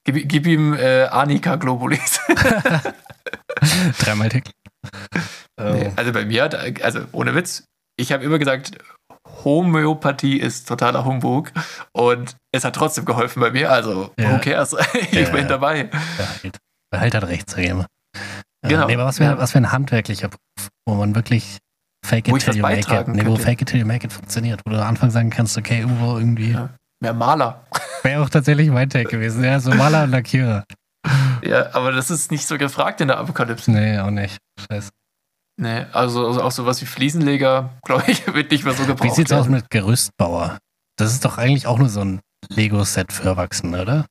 Gib, 0.06 0.28
gib 0.28 0.48
ihm 0.48 0.74
äh, 0.74 1.04
Anika 1.06 1.56
Globulis. 1.56 2.20
Dreimal 4.00 4.30
täglich. 4.30 4.54
Nee, 5.60 5.92
also 5.96 6.12
bei 6.12 6.26
mir 6.26 6.50
also 6.82 7.02
ohne 7.12 7.36
Witz, 7.36 7.66
ich 7.96 8.12
habe 8.12 8.24
immer 8.24 8.40
gesagt, 8.40 8.72
Homöopathie 9.44 10.38
ist 10.40 10.68
totaler 10.68 11.06
Humbug 11.06 11.52
und 11.94 12.36
es 12.52 12.64
hat 12.64 12.76
trotzdem 12.76 13.06
geholfen 13.06 13.42
bei 13.42 13.52
mir, 13.52 13.72
also 13.72 14.12
Ja. 14.18 14.32
who 14.32 14.40
cares? 14.40 14.76
ich 14.96 15.12
Ja, 15.12 15.30
bin 15.30 15.44
ja. 15.44 15.48
dabei. 15.48 15.84
Behalt, 16.18 16.58
behalt 16.92 17.14
hat 17.14 17.28
recht, 17.28 17.48
sag 17.48 17.60
ich 17.60 17.70
immer. 17.70 17.86
Äh, 18.64 18.70
Genau. 18.70 18.88
Nee, 18.88 18.94
aber 18.96 19.06
was 19.06 19.20
wäre 19.20 19.34
Ja. 19.34 19.38
was 19.40 19.54
wär 19.54 19.62
ein 19.62 19.72
handwerklicher 19.72 20.28
Beruf, 20.30 20.70
wo 20.88 20.96
man 20.96 21.16
wirklich 21.16 21.58
fake 22.06 22.28
it 22.28 22.40
till 22.40 22.56
you 22.56 22.62
make 22.62 22.80
it, 22.80 23.08
nee, 23.08 23.26
wo 23.26 23.36
fake 23.36 23.62
it 23.62 23.70
till 23.70 23.80
you 23.80 23.86
make 23.86 24.06
it 24.06 24.14
funktioniert, 24.14 24.62
wo 24.66 24.72
du 24.72 24.78
am 24.82 24.88
Anfang 24.88 25.12
sagen 25.12 25.30
kannst, 25.30 25.58
okay, 25.58 25.80
irgendwo 25.80 26.18
irgendwie, 26.18 26.52
Ja. 26.52 26.70
Mehr 27.02 27.14
Maler. 27.14 27.66
wäre 28.04 28.22
auch 28.24 28.30
tatsächlich 28.30 28.70
mein 28.70 28.90
Take 28.90 29.10
gewesen, 29.10 29.44
ja, 29.44 29.60
so 29.60 29.72
Maler 29.74 30.04
und 30.04 30.12
Lackierer. 30.12 30.64
Ja, 31.44 31.74
aber 31.74 31.92
das 31.92 32.12
ist 32.12 32.30
nicht 32.30 32.46
so 32.46 32.58
gefragt 32.60 33.02
in 33.02 33.08
der 33.08 33.18
Apokalypse. 33.18 33.72
Nee, 33.72 33.98
auch 33.98 34.12
nicht. 34.12 34.38
Scheiße. 34.60 34.90
Nee, 35.60 35.86
also, 35.92 36.28
also 36.28 36.44
auch 36.44 36.52
sowas 36.52 36.80
wie 36.82 36.86
Fliesenleger, 36.86 37.72
glaube 37.84 38.04
ich, 38.12 38.32
wird 38.32 38.52
nicht 38.52 38.64
mehr 38.64 38.74
so 38.74 38.86
gebraucht 38.86 39.04
Wie 39.10 39.10
sieht's 39.16 39.32
aus 39.32 39.46
werden. 39.46 39.54
mit 39.56 39.70
Gerüstbauer? 39.72 40.60
Das 40.98 41.12
ist 41.14 41.26
doch 41.26 41.40
eigentlich 41.40 41.66
auch 41.66 41.80
nur 41.80 41.90
so 41.90 42.02
ein 42.02 42.20
Lego-Set 42.50 43.12
für 43.12 43.24
Erwachsene, 43.30 43.82
oder? 43.82 44.06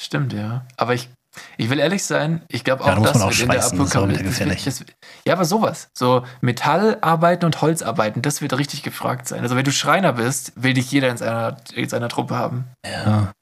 Stimmt, 0.00 0.32
ja. 0.34 0.66
Aber 0.76 0.92
ich, 0.94 1.08
ich 1.56 1.70
will 1.70 1.78
ehrlich 1.78 2.04
sein, 2.04 2.42
ich 2.48 2.64
glaube 2.64 2.84
Ja, 2.84 2.90
auch, 2.90 2.94
da 2.94 3.00
muss 3.00 3.08
das 3.12 3.18
man 3.18 3.22
auch 3.28 3.30
wird 3.30 3.40
in 3.40 3.48
der 3.50 3.64
Apokalypse. 3.64 4.44
das 4.46 4.64
das- 4.64 4.84
Ja, 5.26 5.32
aber 5.34 5.44
sowas. 5.44 5.88
So 5.96 6.24
Metallarbeiten 6.40 7.44
und 7.46 7.60
Holzarbeiten, 7.60 8.22
das 8.22 8.40
wird 8.42 8.52
richtig 8.58 8.82
gefragt 8.82 9.28
sein. 9.28 9.40
Also 9.40 9.56
wenn 9.56 9.64
du 9.64 9.72
Schreiner 9.72 10.12
bist, 10.14 10.52
will 10.56 10.74
dich 10.74 10.90
jeder 10.90 11.08
in 11.08 11.16
seiner, 11.16 11.56
in 11.74 11.88
seiner 11.88 12.08
Truppe 12.08 12.36
haben. 12.36 12.66
Ja. 12.86 13.32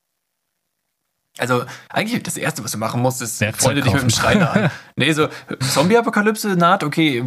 Also 1.39 1.65
eigentlich 1.91 2.23
das 2.23 2.39
Erste, 2.39 2.65
was 2.65 2.73
du 2.73 2.79
machen 2.79 3.03
musst, 3.03 3.21
ist 3.21 3.41
Werkzeug 3.43 3.63
freunde 3.63 3.83
dich 3.83 3.93
mit 3.93 4.03
dem. 4.03 4.11
Schreiner 4.11 4.53
an. 4.57 4.71
Nee, 4.97 5.13
so 5.13 5.29
Zombie-Apokalypse 5.61 6.57
naht, 6.57 6.83
okay, 6.83 7.23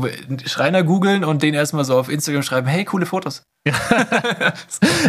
Schreiner 0.47 0.81
googeln 0.81 1.23
und 1.23 1.43
den 1.43 1.53
erstmal 1.53 1.85
so 1.85 1.99
auf 1.99 2.09
Instagram 2.09 2.41
schreiben, 2.41 2.65
hey, 2.67 2.85
coole 2.85 3.05
Fotos. 3.05 3.43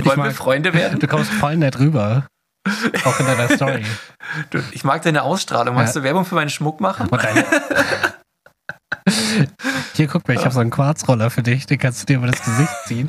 Wollen 0.05 0.23
wir 0.23 0.31
Freunde 0.33 0.75
werden? 0.75 0.99
Du 0.99 1.07
kommst 1.07 1.31
voll 1.31 1.57
nett 1.57 1.79
rüber. 1.79 2.27
Auch 3.05 3.19
in 3.21 3.27
deiner 3.27 3.49
Story. 3.57 3.85
Du, 4.51 4.59
ich 4.73 4.85
mag 4.85 5.03
deine 5.03 5.23
Ausstrahlung. 5.23 5.75
Magst 5.75 5.95
Ja. 5.95 6.01
du 6.01 6.05
Werbung 6.05 6.25
für 6.25 6.35
meinen 6.35 6.51
Schmuck 6.51 6.81
machen? 6.81 7.09
Hier, 9.95 10.07
guck 10.07 10.27
mal, 10.29 10.35
ich 10.35 10.45
habe 10.45 10.55
so 10.55 10.61
einen 10.61 10.71
Quarzroller 10.71 11.31
für 11.31 11.43
dich, 11.43 11.67
den 11.67 11.79
kannst 11.79 12.03
du 12.03 12.07
dir 12.07 12.17
über 12.19 12.27
das 12.27 12.43
Gesicht 12.45 12.73
ziehen. 12.87 13.09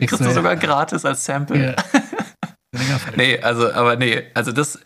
Ich 0.00 0.08
Kriegst 0.08 0.18
so, 0.18 0.24
du 0.24 0.30
sogar 0.32 0.56
gratis 0.56 1.04
als 1.04 1.24
Sample. 1.24 1.74
ja. 1.74 1.74
Nee, 3.16 3.38
also, 3.38 3.70
aber 3.70 3.96
nee, 3.96 4.22
also 4.32 4.50
das. 4.50 4.78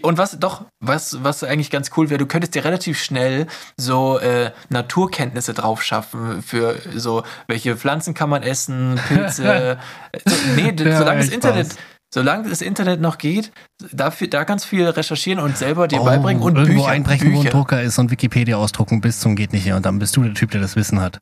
Und 0.00 0.16
was 0.16 0.38
doch, 0.40 0.64
was, 0.82 1.22
was 1.22 1.44
eigentlich 1.44 1.70
ganz 1.70 1.90
cool 1.94 2.08
wäre, 2.08 2.16
du 2.16 2.24
könntest 2.24 2.54
dir 2.54 2.64
relativ 2.64 2.98
schnell 2.98 3.46
so 3.76 4.18
äh, 4.18 4.52
Naturkenntnisse 4.70 5.52
drauf 5.52 5.82
schaffen 5.82 6.42
für 6.42 6.76
so, 6.94 7.24
welche 7.46 7.76
Pflanzen 7.76 8.14
kann 8.14 8.30
man 8.30 8.42
essen, 8.42 8.98
Pilze. 9.08 9.76
so, 10.24 10.34
nee, 10.56 10.72
Ja, 10.78 10.96
solange 10.96 11.20
das 11.20 11.28
Internet, 11.28 11.66
Spaß. 11.72 11.78
Solange 12.16 12.48
das 12.48 12.62
Internet 12.62 13.00
noch 13.00 13.18
geht, 13.18 13.52
dafür, 13.92 14.28
da 14.28 14.44
ganz 14.44 14.64
viel 14.64 14.88
recherchieren 14.88 15.38
und 15.42 15.56
selber 15.56 15.86
dir 15.86 16.00
Oh, 16.00 16.04
beibringen 16.04 16.42
und 16.42 16.56
irgendwo 16.56 16.80
Bücher. 16.82 16.92
einbrechen, 16.92 17.32
wo 17.32 17.36
ein 17.36 17.42
Bücher. 17.42 17.50
Drucker 17.50 17.82
ist 17.82 17.98
und 17.98 18.10
Wikipedia 18.10 18.56
ausdrucken 18.56 19.00
bis 19.02 19.20
zum 19.20 19.36
geht 19.36 19.52
nicht 19.52 19.66
mehr 19.66 19.76
und 19.76 19.84
dann 19.84 19.98
bist 19.98 20.16
du 20.16 20.22
der 20.22 20.32
Typ, 20.34 20.50
der 20.50 20.60
das 20.62 20.76
Wissen 20.76 21.00
hat. 21.00 21.18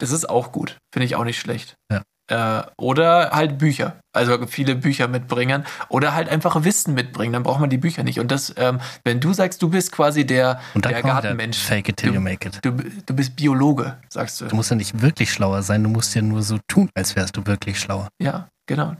Das 0.00 0.10
ist 0.10 0.28
auch 0.28 0.50
gut. 0.50 0.78
Finde 0.92 1.04
ich 1.06 1.14
auch 1.14 1.24
nicht 1.24 1.38
schlecht. 1.38 1.76
Ja. 1.92 2.02
Äh, 2.30 2.62
oder 2.78 3.32
halt 3.32 3.58
Bücher. 3.58 4.00
Also 4.14 4.46
viele 4.46 4.74
Bücher 4.76 5.08
mitbringen. 5.08 5.64
Oder 5.90 6.14
halt 6.14 6.30
einfach 6.30 6.64
Wissen 6.64 6.94
mitbringen. 6.94 7.34
Dann 7.34 7.42
braucht 7.42 7.60
man 7.60 7.68
die 7.68 7.76
Bücher 7.76 8.02
nicht. 8.02 8.18
Und 8.18 8.30
das, 8.32 8.54
ähm, 8.56 8.80
wenn 9.04 9.20
du 9.20 9.34
sagst, 9.34 9.60
du 9.62 9.68
bist 9.68 9.92
quasi 9.92 10.24
der, 10.26 10.58
Und 10.72 10.86
dann 10.86 10.92
der 10.94 11.02
Gartenmensch. 11.02 11.58
Fake 11.58 11.90
it 11.90 11.98
till 11.98 12.08
Du- 12.08 12.14
you 12.14 12.20
make 12.22 12.48
it. 12.48 12.58
Du, 12.62 12.70
du 12.72 13.14
bist 13.14 13.36
Biologe, 13.36 13.98
sagst 14.08 14.40
du. 14.40 14.46
Du 14.46 14.56
musst 14.56 14.70
ja 14.70 14.76
nicht 14.76 15.02
wirklich 15.02 15.30
schlauer 15.30 15.62
sein, 15.62 15.82
du 15.84 15.90
musst 15.90 16.14
ja 16.14 16.22
nur 16.22 16.42
so 16.42 16.58
tun, 16.66 16.88
als 16.94 17.14
wärst 17.14 17.36
du 17.36 17.46
wirklich 17.46 17.78
schlauer. 17.78 18.08
Ja, 18.20 18.48
genau. 18.66 18.96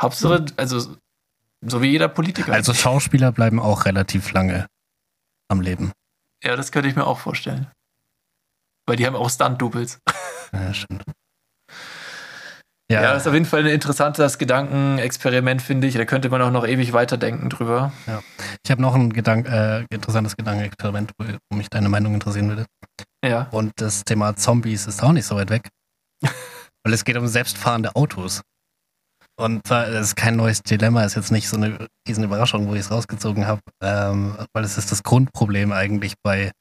Hauptsache, 0.00 0.46
also 0.56 0.96
so 1.60 1.82
wie 1.82 1.90
jeder 1.90 2.08
Politiker. 2.08 2.52
Also 2.52 2.74
Schauspieler 2.74 3.32
bleiben 3.32 3.60
auch 3.60 3.84
relativ 3.86 4.32
lange 4.32 4.66
am 5.48 5.60
Leben. 5.60 5.92
ja, 6.42 6.56
das 6.56 6.72
könnte 6.72 6.88
ich 6.88 6.96
mir 6.96 7.06
auch 7.06 7.18
vorstellen. 7.18 7.70
Weil 8.86 8.96
die 8.96 9.06
haben 9.06 9.16
auch 9.16 9.30
Stunt-Doubles. 9.30 9.98
Ja, 10.52 10.72
stimmt. 10.74 11.02
Ja. 12.90 13.02
Ja, 13.02 13.12
das 13.14 13.22
ist 13.22 13.28
auf 13.28 13.34
jeden 13.34 13.46
Fall 13.46 13.60
ein 13.60 13.66
interessantes 13.66 14.36
Gedankenexperiment, 14.36 15.62
finde 15.62 15.86
ich. 15.86 15.94
Da 15.94 16.04
könnte 16.04 16.28
man 16.28 16.42
auch 16.42 16.50
noch 16.50 16.66
ewig 16.66 16.92
weiterdenken 16.92 17.48
drüber. 17.48 17.92
ich 18.62 18.70
habe 18.70 18.82
noch 18.82 18.94
ein 18.94 19.12
Gedank 19.12 19.48
äh, 19.48 19.84
interessantes 19.90 20.36
Gedankenexperiment, 20.36 21.12
wo, 21.18 21.24
wo 21.50 21.56
mich 21.56 21.70
deine 21.70 21.88
Meinung 21.88 22.12
interessieren 22.12 22.48
würde. 22.50 22.66
Ja. 23.24 23.48
Und 23.52 23.72
das 23.76 24.04
Thema 24.04 24.36
Zombies 24.36 24.86
ist 24.86 25.02
auch 25.02 25.12
nicht 25.12 25.24
so 25.24 25.34
weit 25.36 25.48
weg. 25.48 25.70
Weil 26.84 26.92
es 26.92 27.04
geht 27.04 27.16
um 27.16 27.26
selbstfahrende 27.26 27.96
Autos. 27.96 28.42
Und 29.36 29.66
zwar, 29.66 29.88
ist 29.88 30.14
kein 30.14 30.36
neues 30.36 30.62
Dilemma, 30.62 31.02
ist 31.04 31.16
jetzt 31.16 31.32
nicht 31.32 31.48
so 31.48 31.56
eine 31.56 31.88
riesen 32.06 32.24
Überraschung, 32.24 32.68
wo 32.68 32.74
ich 32.74 32.80
es 32.80 32.90
rausgezogen 32.90 33.46
habe, 33.46 33.60
ähm, 33.82 34.36
weil 34.52 34.64
es 34.64 34.78
ist 34.78 34.92
das 34.92 35.02
Grundproblem 35.02 35.72
eigentlich 35.72 36.14
bei, 36.22 36.52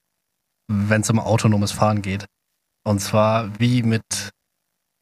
wenn 0.68 1.02
es 1.02 1.10
um 1.10 1.20
autonomes 1.20 1.72
Fahren 1.72 2.02
geht. 2.02 2.26
Und 2.84 3.00
zwar, 3.00 3.60
wie 3.60 3.84
mit 3.84 4.32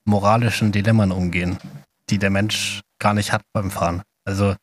moralischen 0.06 0.72
Dilemmen 0.72 1.12
umgehen, 1.12 1.58
die 2.10 2.18
der 2.18 2.30
Mensch 2.30 2.82
gar 3.00 3.14
nicht 3.14 3.32
hat 3.32 3.44
beim 3.54 3.72
Fahren. 3.72 4.02
Also 4.26 4.56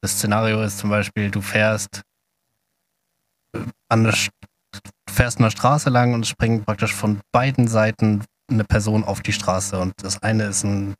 das 0.00 0.12
Szenario 0.12 0.62
ist 0.62 0.78
zum 0.78 0.90
Beispiel, 0.90 1.30
du 1.30 1.40
fährst 1.40 2.02
äh, 3.54 3.60
an 3.88 4.04
der, 4.04 4.14
St- 4.14 4.30
fährst 5.10 5.40
der 5.40 5.50
Straße 5.50 5.90
lang 5.90 6.14
und 6.14 6.26
springt 6.26 6.64
praktisch 6.64 6.94
von 6.94 7.20
beiden 7.32 7.66
Seiten 7.66 8.24
eine 8.48 8.64
Person 8.64 9.02
auf 9.02 9.20
die 9.20 9.32
Straße. 9.32 9.78
Und 9.78 9.94
das 10.02 10.22
eine 10.22 10.44
ist 10.44 10.62
ein, 10.62 10.94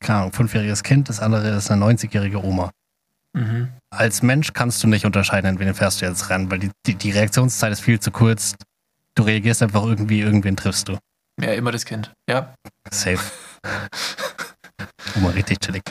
keine 0.00 0.20
Ahnung, 0.20 0.32
fünfjähriges 0.32 0.82
Kind, 0.82 1.08
das 1.08 1.20
andere 1.20 1.50
ist 1.50 1.70
eine 1.70 1.84
90-jährige 1.84 2.42
Oma. 2.42 2.70
Mhm. 3.32 3.68
Als 3.90 4.22
Mensch 4.22 4.52
kannst 4.52 4.82
du 4.82 4.88
nicht 4.88 5.04
unterscheiden, 5.04 5.46
an 5.46 5.58
wen 5.58 5.74
fährst 5.74 6.00
du 6.00 6.06
jetzt 6.06 6.30
ran, 6.30 6.50
weil 6.50 6.58
die, 6.58 6.70
die, 6.86 6.94
die 6.94 7.10
Reaktionszeit 7.10 7.72
ist 7.72 7.80
viel 7.80 8.00
zu 8.00 8.10
kurz. 8.10 8.54
Du 9.14 9.22
reagierst 9.22 9.62
einfach 9.62 9.84
irgendwie, 9.84 10.20
irgendwen 10.20 10.56
triffst 10.56 10.88
du. 10.88 10.98
Ja, 11.40 11.52
immer 11.52 11.72
das 11.72 11.84
Kind. 11.84 12.12
Ja. 12.28 12.54
Safe. 12.90 13.20
Oma 15.16 15.30
richtig 15.30 15.60
chillig. 15.60 15.82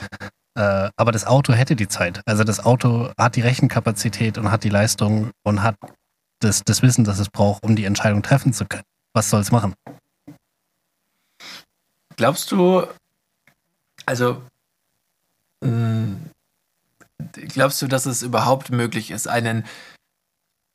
Äh, 0.55 0.89
aber 0.95 1.11
das 1.11 1.25
Auto 1.25 1.53
hätte 1.53 1.75
die 1.75 1.87
Zeit. 1.87 2.21
Also 2.25 2.43
das 2.43 2.63
Auto 2.65 3.11
hat 3.17 3.35
die 3.35 3.41
Rechenkapazität 3.41 4.37
und 4.37 4.51
hat 4.51 4.63
die 4.63 4.69
Leistung 4.69 5.31
und 5.43 5.63
hat 5.63 5.75
das, 6.39 6.63
das 6.63 6.81
Wissen, 6.81 7.03
das 7.03 7.19
es 7.19 7.29
braucht, 7.29 7.63
um 7.63 7.75
die 7.75 7.85
Entscheidung 7.85 8.21
treffen 8.21 8.53
zu 8.53 8.65
können. 8.65 8.83
Was 9.13 9.29
soll 9.29 9.41
es 9.41 9.51
machen? 9.51 9.73
Glaubst 12.15 12.51
du, 12.51 12.85
also 14.09 14.41
mh, 15.63 16.15
glaubst 17.33 17.79
du, 17.81 17.87
dass 17.87 18.07
es 18.07 18.23
überhaupt 18.23 18.71
möglich 18.71 19.11
ist, 19.11 19.27
einen, 19.27 19.65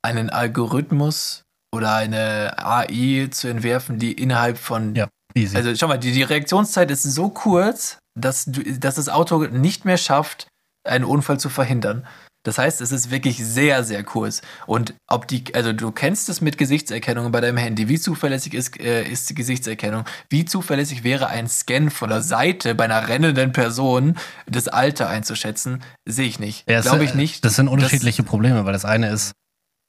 einen 0.03 0.30
Algorithmus 0.30 1.43
oder 1.74 1.97
eine 1.97 2.57
AI 2.64 3.26
zu 3.32 3.49
entwerfen, 3.49 3.99
die 3.99 4.12
innerhalb 4.12 4.57
von. 4.57 4.95
Ja, 4.95 5.09
easy. 5.35 5.57
Also 5.57 5.74
schau 5.74 5.89
mal, 5.89 5.99
die, 5.99 6.12
die 6.12 6.22
Reaktionszeit 6.22 6.93
ist 6.93 7.03
so 7.03 7.28
kurz, 7.28 7.99
dass, 8.16 8.45
du, 8.45 8.62
dass 8.78 8.95
das 8.95 9.09
Auto 9.09 9.39
nicht 9.47 9.85
mehr 9.85 9.99
schafft, 9.99 10.47
einen 10.87 11.05
Unfall 11.05 11.41
zu 11.41 11.49
verhindern. 11.49 12.07
Das 12.45 12.59
heißt, 12.59 12.80
es 12.80 12.92
ist 12.92 13.11
wirklich 13.11 13.45
sehr, 13.45 13.82
sehr 13.82 14.05
kurz. 14.05 14.42
Und 14.66 14.95
ob 15.09 15.26
die, 15.26 15.45
also 15.55 15.72
du 15.72 15.90
kennst 15.90 16.28
es 16.28 16.40
mit 16.40 16.59
Gesichtserkennung 16.59 17.32
bei 17.32 17.40
deinem 17.40 17.57
Handy. 17.57 17.88
Wie 17.88 17.99
zuverlässig 17.99 18.55
ist, 18.55 18.78
äh, 18.78 19.03
ist 19.03 19.28
die 19.30 19.34
Gesichtserkennung? 19.34 20.05
Wie 20.28 20.45
zuverlässig 20.45 21.05
wäre 21.05 21.26
ein 21.28 21.49
Scan 21.49 21.90
von 21.90 22.11
der 22.11 22.22
Seite 22.22 22.74
bei 22.74 22.84
einer 22.84 23.09
rennenden 23.09 23.53
Person, 23.53 24.16
das 24.47 24.68
Alter 24.68 25.09
einzuschätzen? 25.09 25.82
Sehe 26.07 26.26
ich 26.26 26.38
nicht. 26.38 26.70
Ja, 26.70 26.80
Glaube 26.82 27.05
ich 27.05 27.14
nicht. 27.14 27.45
Das 27.45 27.57
sind 27.57 27.68
unterschiedliche 27.68 28.22
Probleme, 28.22 28.64
weil 28.64 28.72
das 28.72 28.84
eine 28.84 29.09
ist 29.11 29.32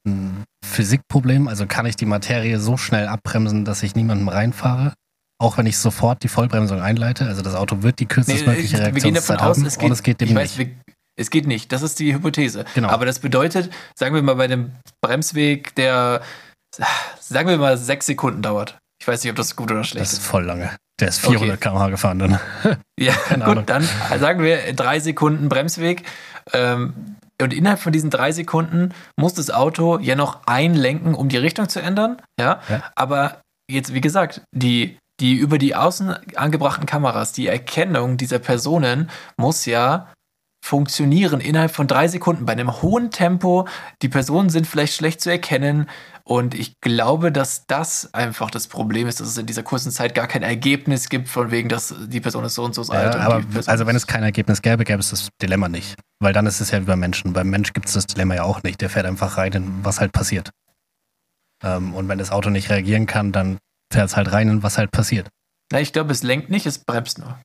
ein 0.07 0.43
Physikproblem, 0.63 1.47
also 1.47 1.65
kann 1.65 1.85
ich 1.85 1.95
die 1.95 2.05
Materie 2.05 2.59
so 2.59 2.77
schnell 2.77 3.07
abbremsen, 3.07 3.65
dass 3.65 3.83
ich 3.83 3.95
niemandem 3.95 4.29
reinfahre, 4.29 4.93
auch 5.39 5.57
wenn 5.57 5.65
ich 5.65 5.77
sofort 5.77 6.23
die 6.23 6.27
Vollbremsung 6.27 6.79
einleite. 6.79 7.25
Also 7.25 7.41
das 7.41 7.55
Auto 7.55 7.81
wird 7.81 7.99
die 7.99 8.03
Nee, 8.03 8.09
kürzestmögliche 8.09 8.77
wir 8.77 8.91
gehen 8.91 9.13
davon 9.15 9.37
Reaktionszeit 9.37 9.41
aus, 9.41 9.57
haben 9.57 9.65
es 9.65 9.77
geht, 9.77 9.85
und 9.87 9.91
es 9.91 10.03
geht 10.03 10.21
dem 10.21 10.29
ich 10.29 10.35
weiß, 10.35 10.57
nicht. 10.57 10.69
wir, 10.69 10.84
es 11.17 11.29
geht 11.29 11.47
nicht. 11.47 11.71
Das 11.71 11.81
ist 11.81 11.99
die 11.99 12.13
Hypothese. 12.13 12.65
Genau. 12.75 12.89
Aber 12.89 13.05
das 13.05 13.19
bedeutet, 13.19 13.71
sagen 13.97 14.15
wir 14.15 14.21
mal 14.21 14.35
bei 14.35 14.45
einem 14.45 14.71
Bremsweg, 15.01 15.75
der, 15.75 16.21
sagen 17.19 17.49
wir 17.49 17.57
mal, 17.57 17.77
sechs 17.77 18.05
Sekunden 18.05 18.41
dauert. 18.41 18.77
Ich 19.01 19.07
weiß 19.07 19.23
nicht, 19.23 19.31
ob 19.31 19.37
das 19.37 19.55
gut 19.55 19.71
oder 19.71 19.83
schlecht 19.83 20.01
Das 20.05 20.13
ist 20.13 20.19
ist. 20.19 20.27
voll 20.27 20.43
lange. 20.45 20.71
Der 20.99 21.09
ist 21.09 21.19
400 21.19 21.59
km/h 21.59 21.89
gefahren 21.89 22.19
dann. 22.19 22.39
Ja, 22.99 23.13
keine 23.13 23.43
gut, 23.43 23.51
Ahnung. 23.51 23.65
dann 23.65 23.87
sagen 24.19 24.41
wir 24.41 24.73
drei 24.73 24.99
Sekunden 25.01 25.49
Bremsweg. 25.49 26.03
Ähm, 26.53 26.93
und 27.41 27.53
innerhalb 27.53 27.81
von 27.81 27.91
diesen 27.91 28.09
drei 28.09 28.31
Sekunden 28.31 28.93
muss 29.17 29.33
das 29.33 29.51
Auto 29.51 29.99
ja 29.99 30.15
noch 30.15 30.47
einlenken, 30.47 31.13
um 31.13 31.27
die 31.27 31.35
Richtung 31.37 31.67
zu 31.67 31.81
ändern. 31.81 32.21
Ja. 32.39 32.61
Ja. 32.69 32.83
Aber 32.95 33.41
jetzt, 33.69 33.93
wie 33.93 33.99
gesagt, 33.99 34.41
die, 34.53 34.97
die 35.19 35.33
über 35.35 35.57
die 35.57 35.75
außen 35.75 36.15
angebrachten 36.37 36.85
Kameras, 36.85 37.33
die 37.33 37.47
Erkennung 37.47 38.15
dieser 38.15 38.39
Personen 38.39 39.09
muss 39.37 39.65
ja 39.65 40.07
funktionieren 40.65 41.41
innerhalb 41.41 41.69
von 41.69 41.85
drei 41.85 42.07
Sekunden 42.07 42.45
bei 42.45 42.53
einem 42.53 42.81
hohen 42.81 43.11
Tempo. 43.11 43.67
Die 44.01 44.09
Personen 44.09 44.49
sind 44.49 44.65
vielleicht 44.65 44.95
schlecht 44.95 45.21
zu 45.21 45.29
erkennen. 45.29 45.87
Und 46.23 46.55
ich 46.55 46.81
glaube, 46.81 47.31
dass 47.31 47.67
das 47.67 48.11
einfach 48.15 48.49
das 48.49 48.67
Problem 48.67 49.07
ist, 49.07 49.19
dass 49.19 49.27
es 49.27 49.37
in 49.37 49.45
dieser 49.45 49.61
kurzen 49.61 49.91
Zeit 49.91 50.15
gar 50.15 50.25
kein 50.25 50.41
Ergebnis 50.41 51.09
gibt, 51.09 51.29
von 51.29 51.51
wegen, 51.51 51.69
dass 51.69 51.93
die 52.07 52.19
Person 52.19 52.43
ist 52.45 52.55
so 52.55 52.63
und 52.63 52.73
so 52.73 52.81
alt. 52.91 53.13
Ja, 53.13 53.13
und 53.13 53.21
aber 53.21 53.43
also 53.67 53.85
wenn 53.85 53.95
es 53.95 54.07
kein 54.07 54.23
Ergebnis 54.23 54.63
gäbe, 54.63 54.85
gäbe 54.85 54.99
es 54.99 55.11
das 55.11 55.29
Dilemma 55.39 55.69
nicht. 55.69 55.97
Weil 56.19 56.33
dann 56.33 56.47
ist 56.47 56.59
es 56.59 56.71
ja 56.71 56.81
wie 56.81 56.85
beim 56.85 56.99
Menschen. 56.99 57.33
Beim 57.33 57.51
Mensch 57.51 57.71
gibt 57.73 57.85
es 57.85 57.93
das 57.93 58.07
Dilemma 58.07 58.33
ja 58.33 58.43
auch 58.43 58.63
nicht. 58.63 58.81
Der 58.81 58.89
fährt 58.89 59.05
einfach 59.05 59.37
rein 59.37 59.51
in 59.51 59.85
was 59.85 59.99
halt 59.99 60.13
passiert. 60.13 60.49
Ähm, 61.63 61.93
und 61.93 62.07
wenn 62.07 62.17
das 62.17 62.31
Auto 62.31 62.49
nicht 62.49 62.71
reagieren 62.71 63.05
kann, 63.05 63.31
dann 63.31 63.59
fährt 63.93 64.09
es 64.09 64.17
halt 64.17 64.31
rein 64.31 64.49
in 64.49 64.63
was 64.63 64.79
halt 64.79 64.89
passiert. 64.89 65.29
Na, 65.71 65.79
ich 65.79 65.93
glaube, 65.93 66.11
es 66.11 66.23
lenkt 66.23 66.49
nicht, 66.49 66.65
es 66.65 66.79
bremst 66.79 67.19
nur. 67.19 67.37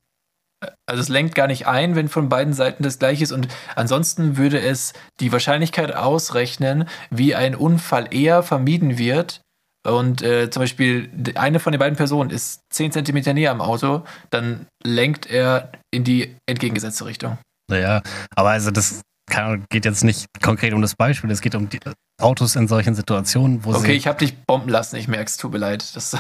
Also 0.87 1.01
es 1.01 1.09
lenkt 1.09 1.35
gar 1.35 1.47
nicht 1.47 1.67
ein, 1.67 1.95
wenn 1.95 2.09
von 2.09 2.29
beiden 2.29 2.53
Seiten 2.53 2.83
das 2.83 2.99
gleiche 2.99 3.23
ist. 3.23 3.33
Und 3.33 3.49
ansonsten 3.77 4.37
würde 4.37 4.61
es 4.61 4.93
die 5.21 5.33
Wahrscheinlichkeit 5.33 5.95
ausrechnen, 5.95 6.89
wie 7.11 7.35
ein 7.35 7.55
Unfall 7.55 8.13
eher 8.13 8.43
vermieden 8.43 8.99
wird. 8.99 9.41
Und 9.87 10.21
äh, 10.21 10.51
zum 10.51 10.63
Beispiel 10.63 11.11
eine 11.37 11.59
von 11.59 11.73
den 11.73 11.79
beiden 11.79 11.97
Personen 11.97 12.31
ist 12.31 12.61
10 12.71 12.93
cm 12.93 13.35
näher 13.35 13.51
am 13.51 13.63
Auto, 13.63 14.05
dann 14.29 14.67
lenkt 14.85 15.27
er 15.27 15.73
in 15.91 16.05
die 16.05 16.37
entgegengesetzte 16.47 17.07
Richtung. 17.07 17.39
Naja, 17.71 18.03
aber 18.35 18.51
also 18.51 18.71
das 18.71 19.01
kann, 19.31 19.65
geht 19.71 19.87
jetzt 19.87 20.05
nicht 20.05 20.27
konkret 20.43 20.75
um 20.75 20.83
das 20.83 20.95
Beispiel. 20.97 21.31
Es 21.31 21.41
geht 21.41 21.55
um 21.55 21.71
die 21.71 21.81
Autos 22.21 22.57
in 22.57 22.69
solchen 22.69 22.95
Situationen, 22.95 23.65
wo 23.65 23.71
Okay, 23.71 23.87
sie 23.87 23.93
ich 23.93 24.07
habe 24.07 24.19
dich 24.19 24.37
bomben 24.45 24.69
lassen, 24.69 24.97
ich 24.97 25.09
merke 25.09 25.27
es, 25.27 25.39
tut 25.39 25.53
mir 25.53 25.59
leid. 25.59 25.97
Das, 25.97 26.17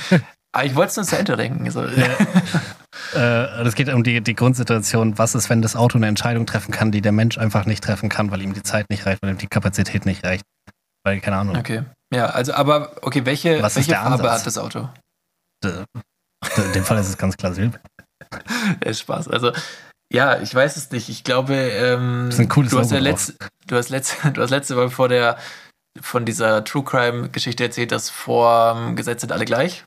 aber 0.56 0.64
ich 0.64 0.74
wollte 0.74 0.88
es 0.90 0.96
nur 0.96 1.04
zu 1.04 1.18
Ende 1.18 1.36
denken. 1.36 1.70
So. 1.70 1.86
Äh, 3.14 3.62
es 3.62 3.74
geht 3.74 3.88
um 3.88 4.02
die, 4.02 4.20
die 4.20 4.34
Grundsituation, 4.34 5.16
was 5.16 5.34
ist, 5.34 5.48
wenn 5.48 5.62
das 5.62 5.76
Auto 5.76 5.96
eine 5.96 6.06
Entscheidung 6.08 6.44
treffen 6.44 6.72
kann, 6.72 6.90
die 6.90 7.02
der 7.02 7.12
Mensch 7.12 7.38
einfach 7.38 7.64
nicht 7.64 7.84
treffen 7.84 8.08
kann, 8.08 8.30
weil 8.30 8.42
ihm 8.42 8.52
die 8.52 8.62
Zeit 8.62 8.90
nicht 8.90 9.06
reicht, 9.06 9.22
weil 9.22 9.30
ihm 9.30 9.38
die 9.38 9.46
Kapazität 9.46 10.06
nicht 10.06 10.24
reicht. 10.24 10.44
Weil, 11.04 11.20
keine 11.20 11.36
Ahnung, 11.36 11.56
Okay. 11.56 11.84
Ja, 12.12 12.26
also 12.26 12.54
aber, 12.54 12.96
okay, 13.02 13.24
welche, 13.24 13.62
Was 13.62 13.76
welche 13.76 13.90
der 13.90 14.00
Farbe 14.00 14.14
Ansatz? 14.24 14.40
hat 14.40 14.46
das 14.46 14.58
Auto? 14.58 14.88
äh, 15.64 15.84
in 16.56 16.72
dem 16.72 16.84
Fall 16.84 16.98
ist 16.98 17.08
es 17.08 17.18
ganz 17.18 17.36
klar 17.36 17.52
Silber. 17.52 17.78
Ja, 18.84 18.92
Spaß. 18.92 19.28
Also, 19.28 19.52
ja, 20.12 20.40
ich 20.40 20.54
weiß 20.54 20.76
es 20.76 20.90
nicht. 20.90 21.08
Ich 21.08 21.22
glaube, 21.22 21.54
ähm, 21.54 22.28
ist 22.28 22.40
ein 22.40 22.48
cooles 22.48 22.72
du, 22.72 22.78
hast 22.78 22.90
ja 22.90 22.98
letzt, 22.98 23.36
du, 23.66 23.76
hast 23.76 23.90
letzte, 23.90 24.32
du 24.32 24.42
hast 24.42 24.50
letzte 24.50 24.74
Mal 24.74 24.90
vor 24.90 25.08
der, 25.08 25.36
von 26.00 26.24
dieser 26.24 26.64
True 26.64 26.82
Crime-Geschichte 26.82 27.62
erzählt, 27.62 27.92
dass 27.92 28.10
vor 28.10 28.74
dem 28.74 28.96
Gesetz 28.96 29.20
sind 29.20 29.32
alle 29.32 29.44
gleich. 29.44 29.84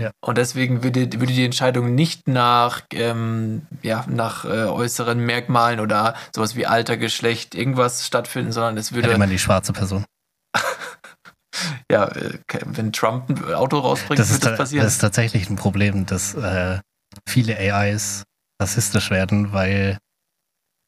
Ja. 0.00 0.12
Und 0.22 0.38
deswegen 0.38 0.82
würde, 0.82 1.00
würde 1.20 1.32
die 1.34 1.44
Entscheidung 1.44 1.94
nicht 1.94 2.26
nach, 2.26 2.80
ähm, 2.94 3.66
ja, 3.82 4.06
nach 4.08 4.46
äh, 4.46 4.64
äußeren 4.64 5.18
Merkmalen 5.20 5.78
oder 5.78 6.14
sowas 6.34 6.56
wie 6.56 6.66
Alter, 6.66 6.96
Geschlecht, 6.96 7.54
irgendwas 7.54 8.06
stattfinden, 8.06 8.50
sondern 8.50 8.78
es 8.78 8.90
Ja, 8.90 8.96
würde, 8.96 9.10
immer 9.12 9.26
die 9.26 9.38
schwarze 9.38 9.74
Person. 9.74 10.06
ja, 11.90 12.06
äh, 12.08 12.38
wenn 12.64 12.92
Trump 12.92 13.28
ein 13.28 13.54
Auto 13.54 13.78
rausbringt, 13.78 14.18
Das 14.18 14.30
ist, 14.30 14.42
wird 14.42 14.52
das 14.52 14.58
passieren. 14.58 14.84
das 14.84 14.94
ist 14.94 15.00
tatsächlich 15.00 15.50
ein 15.50 15.56
Problem, 15.56 16.06
dass 16.06 16.34
äh, 16.34 16.80
viele 17.28 17.56
AIs 17.58 18.24
rassistisch 18.60 19.10
werden, 19.10 19.52
weil, 19.52 19.98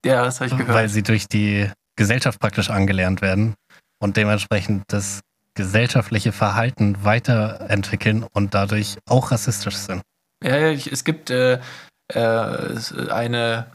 ja, 0.07 0.25
das 0.25 0.41
habe 0.41 0.51
ich 0.51 0.57
gehört. 0.57 0.75
weil 0.75 0.89
sie 0.89 1.03
durch 1.03 1.29
die 1.29 1.71
Gesellschaft 1.97 2.41
praktisch 2.41 2.71
angelernt 2.71 3.21
werden 3.21 3.55
und 4.01 4.17
dementsprechend 4.17 4.85
das 4.89 5.21
gesellschaftliche 5.55 6.33
Verhalten 6.33 7.05
weiterentwickeln 7.05 8.25
und 8.33 8.55
dadurch 8.55 8.99
auch 9.07 9.31
rassistisch 9.31 9.77
sind. 9.77 10.03
Ja, 10.43 10.57
es 10.57 11.05
gibt 11.05 11.31
äh, 11.31 11.61
äh, 12.09 13.11
eine 13.11 13.67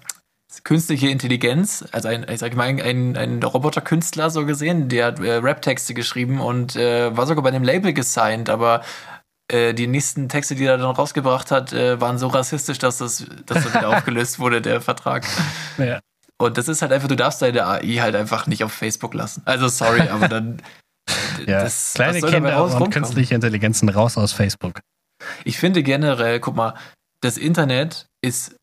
künstliche 0.63 1.09
Intelligenz, 1.09 1.85
also 1.91 2.07
ein, 2.07 2.25
ich 2.29 2.39
sag 2.39 2.55
mal, 2.55 2.63
ein, 2.63 2.81
ein, 2.81 3.17
ein 3.17 3.43
Roboterkünstler 3.43 4.29
so 4.29 4.45
gesehen, 4.45 4.89
der 4.89 5.05
hat 5.07 5.19
äh, 5.19 5.33
Rap-Texte 5.33 5.93
geschrieben 5.93 6.41
und 6.41 6.75
äh, 6.75 7.15
war 7.15 7.27
sogar 7.27 7.43
bei 7.43 7.51
dem 7.51 7.63
Label 7.63 7.93
gesigned, 7.93 8.49
aber 8.49 8.81
äh, 9.49 9.73
die 9.73 9.87
nächsten 9.87 10.29
Texte, 10.29 10.55
die 10.55 10.65
er 10.65 10.77
dann 10.77 10.95
rausgebracht 10.95 11.51
hat, 11.51 11.73
äh, 11.73 12.01
waren 12.01 12.17
so 12.17 12.27
rassistisch, 12.27 12.79
dass 12.79 12.97
das, 12.97 13.25
dass 13.45 13.63
das 13.63 13.73
wieder 13.73 13.89
aufgelöst 13.97 14.39
wurde, 14.39 14.61
der 14.61 14.81
Vertrag. 14.81 15.25
Ja. 15.77 15.99
Und 16.37 16.57
das 16.57 16.67
ist 16.67 16.81
halt 16.81 16.91
einfach, 16.91 17.07
du 17.07 17.15
darfst 17.15 17.41
deine 17.41 17.65
AI 17.65 17.97
halt 17.99 18.15
einfach 18.15 18.47
nicht 18.47 18.63
auf 18.63 18.71
Facebook 18.71 19.13
lassen. 19.13 19.41
Also 19.45 19.67
sorry, 19.67 20.07
aber 20.09 20.27
dann. 20.27 20.61
Ja. 21.45 21.63
das- 21.63 21.93
Kleine 21.93 22.21
Kinder 22.21 22.63
und 22.63 22.71
rumkommen? 22.71 22.91
künstliche 22.91 23.35
Intelligenzen 23.35 23.89
raus 23.89 24.17
aus 24.17 24.33
Facebook. 24.33 24.79
Ich 25.45 25.57
finde 25.57 25.83
generell, 25.83 26.39
guck 26.39 26.55
mal, 26.55 26.73
das 27.21 27.37
Internet 27.37 28.05
ist, 28.23 28.55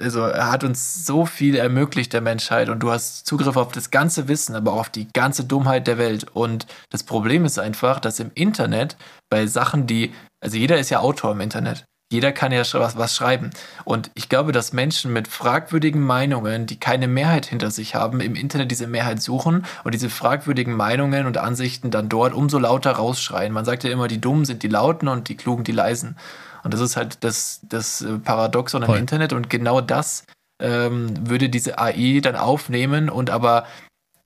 also 0.00 0.26
hat 0.26 0.64
uns 0.64 1.06
so 1.06 1.24
viel 1.26 1.54
ermöglicht 1.54 2.12
der 2.12 2.20
Menschheit 2.20 2.68
und 2.68 2.80
du 2.80 2.90
hast 2.90 3.26
Zugriff 3.26 3.56
auf 3.56 3.70
das 3.72 3.90
ganze 3.90 4.26
Wissen, 4.26 4.56
aber 4.56 4.72
auch 4.72 4.80
auf 4.80 4.90
die 4.90 5.06
ganze 5.12 5.44
Dummheit 5.44 5.86
der 5.86 5.98
Welt. 5.98 6.26
Und 6.34 6.66
das 6.90 7.04
Problem 7.04 7.44
ist 7.44 7.58
einfach, 7.58 8.00
dass 8.00 8.18
im 8.18 8.30
Internet 8.34 8.96
bei 9.30 9.46
Sachen, 9.46 9.86
die, 9.86 10.12
also 10.42 10.56
jeder 10.56 10.78
ist 10.78 10.90
ja 10.90 10.98
Autor 11.00 11.32
im 11.32 11.40
Internet. 11.40 11.84
Jeder 12.12 12.30
kann 12.30 12.52
ja 12.52 12.60
was, 12.60 12.96
was 12.96 13.16
schreiben. 13.16 13.50
Und 13.84 14.10
ich 14.14 14.28
glaube, 14.28 14.52
dass 14.52 14.72
Menschen 14.72 15.12
mit 15.12 15.28
fragwürdigen 15.28 16.02
Meinungen, 16.02 16.66
die 16.66 16.78
keine 16.78 17.08
Mehrheit 17.08 17.46
hinter 17.46 17.70
sich 17.70 17.94
haben, 17.94 18.20
im 18.20 18.34
Internet 18.34 18.70
diese 18.70 18.86
Mehrheit 18.86 19.22
suchen 19.22 19.64
und 19.82 19.94
diese 19.94 20.10
fragwürdigen 20.10 20.74
Meinungen 20.74 21.26
und 21.26 21.38
Ansichten 21.38 21.90
dann 21.90 22.10
dort 22.10 22.34
umso 22.34 22.58
lauter 22.58 22.92
rausschreien. 22.92 23.52
Man 23.52 23.64
sagt 23.64 23.82
ja 23.82 23.90
immer, 23.90 24.08
die 24.08 24.20
Dummen 24.20 24.44
sind 24.44 24.62
die 24.62 24.68
Lauten 24.68 25.08
und 25.08 25.28
die 25.30 25.36
Klugen 25.36 25.64
die 25.64 25.72
Leisen. 25.72 26.16
Und 26.62 26.74
das 26.74 26.80
ist 26.80 26.96
halt 26.96 27.24
das, 27.24 27.60
das 27.68 28.02
äh, 28.02 28.18
Paradoxon 28.18 28.82
im 28.82 28.86
Voll. 28.86 28.98
Internet. 28.98 29.32
Und 29.32 29.48
genau 29.48 29.80
das 29.80 30.24
ähm, 30.60 31.14
würde 31.28 31.48
diese 31.48 31.78
AI 31.78 32.20
dann 32.22 32.36
aufnehmen 32.36 33.08
und 33.08 33.30
aber 33.30 33.64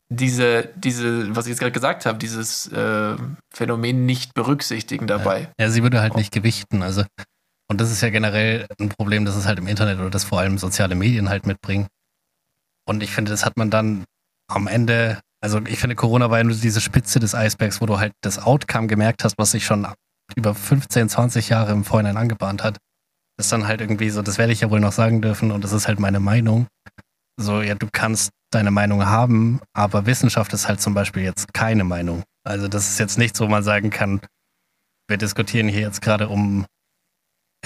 diese, 0.09 0.69
diese, 0.77 1.35
was 1.35 1.47
ich 1.47 1.51
jetzt 1.51 1.61
gerade 1.61 1.73
gesagt 1.73 2.07
habe, 2.07 2.19
dieses 2.19 2.71
äh, 2.73 3.17
Phänomen 3.53 4.07
nicht 4.07 4.35
berücksichtigen 4.35 5.07
dabei. 5.07 5.49
Ja, 5.61 5.69
sie 5.71 5.83
würde 5.83 6.01
halt 6.01 6.17
nicht 6.17 6.33
gewichten. 6.33 6.83
Also, 6.83 7.05
und 7.69 7.81
das 7.81 7.91
ist 7.91 8.01
ja 8.01 8.11
generell 8.11 8.67
ein 8.81 8.89
Problem, 8.89 9.25
das 9.25 9.37
es 9.37 9.47
halt 9.47 9.59
im 9.59 9.67
Internet 9.67 9.99
oder 9.99 10.11
das 10.11 10.25
vor 10.25 10.41
allem 10.41 10.59
soziale 10.59 10.95
Medien 10.95 11.29
halt 11.29 11.47
mitbringen. 11.47 11.89
Und 12.89 13.03
ich 13.03 13.11
finde, 13.11 13.33
das 13.33 13.45
hat 13.45 13.57
man 13.57 13.71
dann 13.71 14.05
am 14.49 14.69
Ende, 14.69 15.21
also 15.41 15.61
ich 15.67 15.81
finde, 15.81 15.97
Corona 15.97 16.31
war 16.31 16.39
ja 16.39 16.45
nur 16.45 16.55
diese 16.55 16.81
Spitze 16.81 17.19
des 17.19 17.35
Eisbergs, 17.35 17.81
wo 17.81 17.87
du 17.87 17.99
halt 17.99 18.13
das 18.21 18.39
Outcome 18.39 18.87
gemerkt 18.87 19.25
hast, 19.25 19.37
was 19.39 19.51
sich 19.51 19.65
schon 19.65 19.87
über 20.37 20.55
15, 20.55 21.09
20 21.09 21.49
Jahre 21.49 21.73
im 21.73 21.85
Vorhinein 21.85 22.17
angebahnt 22.17 22.63
hat. 22.63 22.79
Das 23.37 23.47
ist 23.47 23.53
dann 23.53 23.67
halt 23.67 23.81
irgendwie 23.81 24.11
so, 24.11 24.23
das 24.23 24.39
werde 24.39 24.53
ich 24.53 24.61
ja 24.61 24.71
wohl 24.71 24.81
noch 24.81 24.93
sagen 24.93 25.21
dürfen 25.21 25.51
und 25.51 25.65
das 25.65 25.73
ist 25.73 25.89
halt 25.89 25.99
meine 25.99 26.21
Meinung. 26.21 26.69
So, 27.39 27.61
ja, 27.61 27.75
du 27.75 27.89
kannst 27.93 28.31
deine 28.51 28.71
Meinung 28.71 29.05
haben, 29.05 29.61
aber 29.75 30.07
Wissenschaft 30.07 30.53
ist 30.53 30.69
halt 30.69 30.81
zum 30.81 30.95
Beispiel 30.95 31.23
jetzt 31.23 31.53
keine 31.53 31.85
Meinung. 31.85 32.23
Also 32.45 32.69
das 32.69 32.89
ist 32.89 32.99
jetzt 32.99 33.19
nichts, 33.19 33.41
wo 33.41 33.47
man 33.47 33.63
sagen 33.63 33.91
kann, 33.91 34.21
wir 35.09 35.19
diskutieren 35.19 35.69
hier 35.69 35.83
jetzt 35.83 36.01
gerade 36.01 36.29
um 36.29 36.65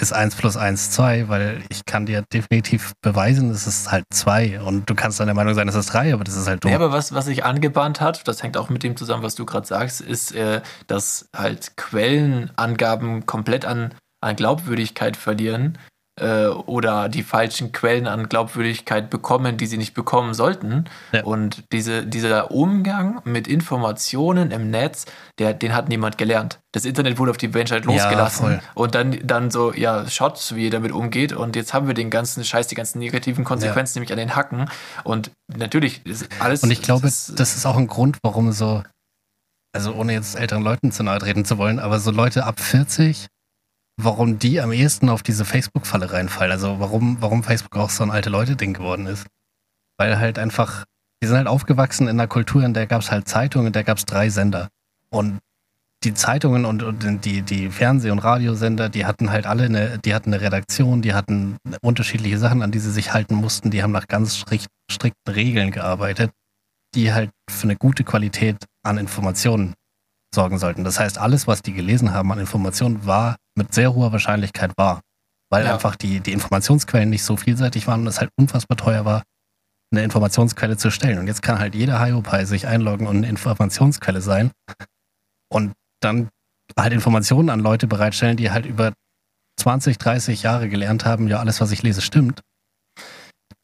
ist 0.01 0.13
1 0.13 0.35
plus 0.35 0.57
1 0.57 0.91
2, 0.91 1.29
weil 1.29 1.63
ich 1.69 1.85
kann 1.85 2.05
dir 2.05 2.23
definitiv 2.33 2.93
beweisen, 3.01 3.49
es 3.51 3.67
ist 3.67 3.91
halt 3.91 4.05
2 4.11 4.61
und 4.61 4.89
du 4.89 4.95
kannst 4.95 5.19
dann 5.19 5.27
der 5.27 5.35
Meinung 5.35 5.53
sein, 5.53 5.67
es 5.67 5.75
ist 5.75 5.93
3, 5.93 6.13
aber 6.13 6.23
das 6.23 6.35
ist 6.35 6.47
halt 6.47 6.63
dumm. 6.63 6.71
Ja, 6.71 6.77
aber 6.77 6.91
was, 6.91 7.13
was 7.13 7.25
sich 7.25 7.45
angebahnt 7.45 8.01
hat, 8.01 8.27
das 8.27 8.43
hängt 8.43 8.57
auch 8.57 8.69
mit 8.69 8.83
dem 8.83 8.97
zusammen, 8.97 9.23
was 9.23 9.35
du 9.35 9.45
gerade 9.45 9.67
sagst, 9.67 10.01
ist, 10.01 10.33
äh, 10.33 10.61
dass 10.87 11.29
halt 11.35 11.77
Quellenangaben 11.77 13.25
komplett 13.25 13.65
an, 13.65 13.93
an 14.21 14.35
Glaubwürdigkeit 14.35 15.17
verlieren 15.17 15.77
äh, 16.21 16.47
oder 16.47 17.09
die 17.09 17.23
falschen 17.23 17.71
Quellen 17.71 18.07
an 18.07 18.29
Glaubwürdigkeit 18.29 19.09
bekommen, 19.09 19.57
die 19.57 19.65
sie 19.65 19.77
nicht 19.77 19.93
bekommen 19.93 20.33
sollten. 20.33 20.85
Ja. 21.11 21.23
Und 21.23 21.63
diese, 21.71 22.05
dieser 22.05 22.51
Umgang 22.51 23.21
mit 23.23 23.47
Informationen 23.47 24.51
im 24.51 24.69
Netz, 24.69 25.05
der, 25.39 25.53
den 25.53 25.73
hat 25.75 25.89
niemand 25.89 26.17
gelernt. 26.17 26.59
Das 26.71 26.85
Internet 26.85 27.17
wurde 27.19 27.31
auf 27.31 27.37
die 27.37 27.47
Menschheit 27.49 27.85
Ja, 27.85 27.91
losgelassen. 27.91 28.45
voll. 28.45 28.59
und 28.75 28.95
dann, 28.95 29.17
dann 29.23 29.51
so, 29.51 29.73
ja, 29.73 30.07
schaut, 30.07 30.39
wie 30.55 30.65
ihr 30.65 30.71
damit 30.71 30.91
umgeht. 30.91 31.33
Und 31.33 31.55
jetzt 31.55 31.73
haben 31.73 31.87
wir 31.87 31.93
den 31.93 32.09
ganzen 32.09 32.43
Scheiß, 32.45 32.67
die 32.67 32.75
ganzen 32.75 32.99
negativen 32.99 33.43
Konsequenzen, 33.43 33.97
nämlich 33.99 34.11
an 34.11 34.19
den 34.19 34.35
Hacken. 34.35 34.69
Und 35.03 35.31
natürlich 35.47 36.05
ist 36.05 36.27
alles. 36.39 36.63
Und 36.63 36.71
ich 36.71 36.81
glaube, 36.81 37.01
das, 37.03 37.33
das 37.35 37.55
ist 37.55 37.65
auch 37.65 37.75
ein 37.77 37.87
Grund, 37.87 38.17
warum 38.23 38.51
so, 38.51 38.83
also 39.73 39.93
ohne 39.93 40.13
jetzt 40.13 40.35
älteren 40.37 40.63
Leuten 40.63 40.91
zu 40.91 41.03
nahe 41.03 41.19
treten 41.19 41.45
zu 41.45 41.57
wollen, 41.57 41.79
aber 41.79 41.99
so 41.99 42.11
Leute 42.11 42.45
ab 42.45 42.59
40, 42.59 43.27
warum 43.97 44.39
die 44.39 44.61
am 44.61 44.71
ehesten 44.71 45.09
auf 45.09 45.23
diese 45.23 45.45
Facebook-Falle 45.45 46.11
reinfallen. 46.11 46.51
Also 46.51 46.79
warum, 46.79 47.17
warum 47.19 47.43
Facebook 47.43 47.75
auch 47.77 47.89
so 47.89 48.03
ein 48.03 48.11
alte 48.11 48.29
Leute-Ding 48.29 48.73
geworden 48.73 49.07
ist. 49.07 49.27
Weil 49.97 50.19
halt 50.19 50.39
einfach, 50.39 50.85
die 51.21 51.27
sind 51.27 51.37
halt 51.37 51.47
aufgewachsen 51.47 52.07
in 52.07 52.19
einer 52.19 52.27
Kultur, 52.27 52.63
in 52.63 52.73
der 52.73 52.87
gab 52.87 53.01
es 53.01 53.11
halt 53.11 53.27
Zeitungen, 53.27 53.67
in 53.67 53.73
der 53.73 53.83
gab 53.83 53.97
es 53.97 54.05
drei 54.05 54.29
Sender. 54.29 54.69
Und 55.09 55.39
die 56.03 56.13
Zeitungen 56.15 56.65
und, 56.65 56.81
und 56.81 57.25
die, 57.25 57.43
die 57.43 57.69
Fernseh- 57.69 58.09
und 58.09 58.19
Radiosender, 58.19 58.89
die 58.89 59.05
hatten 59.05 59.29
halt 59.29 59.45
alle 59.45 59.65
eine, 59.65 59.99
die 59.99 60.15
hatten 60.15 60.33
eine 60.33 60.41
Redaktion, 60.41 61.03
die 61.03 61.13
hatten 61.13 61.57
unterschiedliche 61.81 62.39
Sachen, 62.39 62.63
an 62.63 62.71
die 62.71 62.79
sie 62.79 62.91
sich 62.91 63.13
halten 63.13 63.35
mussten, 63.35 63.69
die 63.69 63.83
haben 63.83 63.91
nach 63.91 64.07
ganz 64.07 64.37
strikt, 64.37 64.67
strikten 64.89 65.33
Regeln 65.33 65.69
gearbeitet, 65.69 66.31
die 66.95 67.13
halt 67.13 67.29
für 67.49 67.63
eine 67.63 67.75
gute 67.75 68.03
Qualität 68.03 68.65
an 68.83 68.97
Informationen 68.97 69.75
sorgen 70.33 70.57
sollten. 70.57 70.83
Das 70.83 70.99
heißt, 70.99 71.19
alles, 71.19 71.45
was 71.45 71.61
die 71.61 71.73
gelesen 71.73 72.13
haben 72.13 72.31
an 72.31 72.39
Informationen, 72.39 73.05
war 73.05 73.35
mit 73.57 73.73
sehr 73.73 73.93
hoher 73.93 74.11
Wahrscheinlichkeit 74.11 74.71
wahr. 74.77 75.01
Weil 75.49 75.65
Ja. 75.65 75.73
einfach 75.73 75.95
die, 75.95 76.19
die 76.21 76.31
Informationsquellen 76.31 77.09
nicht 77.09 77.23
so 77.23 77.35
vielseitig 77.35 77.87
waren 77.87 78.01
und 78.01 78.07
es 78.07 78.19
halt 78.19 78.31
unfassbar 78.39 78.77
teuer 78.77 79.03
war, 79.05 79.23
eine 79.93 80.03
Informationsquelle 80.03 80.77
zu 80.77 80.89
stellen. 80.91 81.19
Und 81.19 81.27
jetzt 81.27 81.41
kann 81.41 81.59
halt 81.59 81.75
jeder 81.75 82.03
Hiopai 82.03 82.45
sich 82.45 82.67
einloggen 82.67 83.07
und 83.07 83.17
eine 83.17 83.27
Informationsquelle 83.27 84.21
sein 84.21 84.51
und 85.51 85.73
dann 86.01 86.29
halt 86.79 86.93
Informationen 86.93 87.49
an 87.49 87.59
Leute 87.59 87.87
bereitstellen, 87.87 88.37
die 88.37 88.51
halt 88.51 88.65
über 88.65 88.93
20, 89.59 89.97
30 89.97 90.43
Jahre 90.43 90.69
gelernt 90.69 91.03
haben, 91.05 91.27
ja, 91.27 91.39
alles, 91.39 91.59
was 91.59 91.71
ich 91.71 91.83
lese, 91.83 92.01
stimmt. 92.01 92.41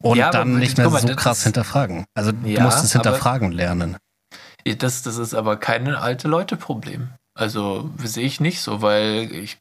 Und 0.04 0.18
Ja, 0.18 0.30
dann 0.30 0.60
nicht 0.60 0.78
mehr 0.78 0.90
mal, 0.90 1.00
so 1.02 1.08
krass 1.16 1.44
hinterfragen. 1.44 2.06
Also 2.14 2.32
du 2.32 2.48
Ja, 2.48 2.64
musst 2.64 2.84
es 2.84 2.92
hinterfragen 2.92 3.52
lernen. 3.52 3.98
Das, 4.66 5.02
das 5.02 5.18
ist 5.18 5.34
aber 5.34 5.58
kein 5.58 5.88
alte 5.88 6.28
Leute-Problem. 6.28 7.10
Also 7.34 7.90
sehe 8.04 8.26
ich 8.26 8.42
nicht 8.42 8.62
so, 8.62 8.82
weil 8.82 9.32
ich 9.32 9.60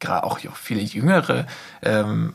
gerade 0.00 0.24
auch 0.24 0.38
viele 0.56 0.80
Jüngere, 0.80 1.46
ähm, 1.82 2.34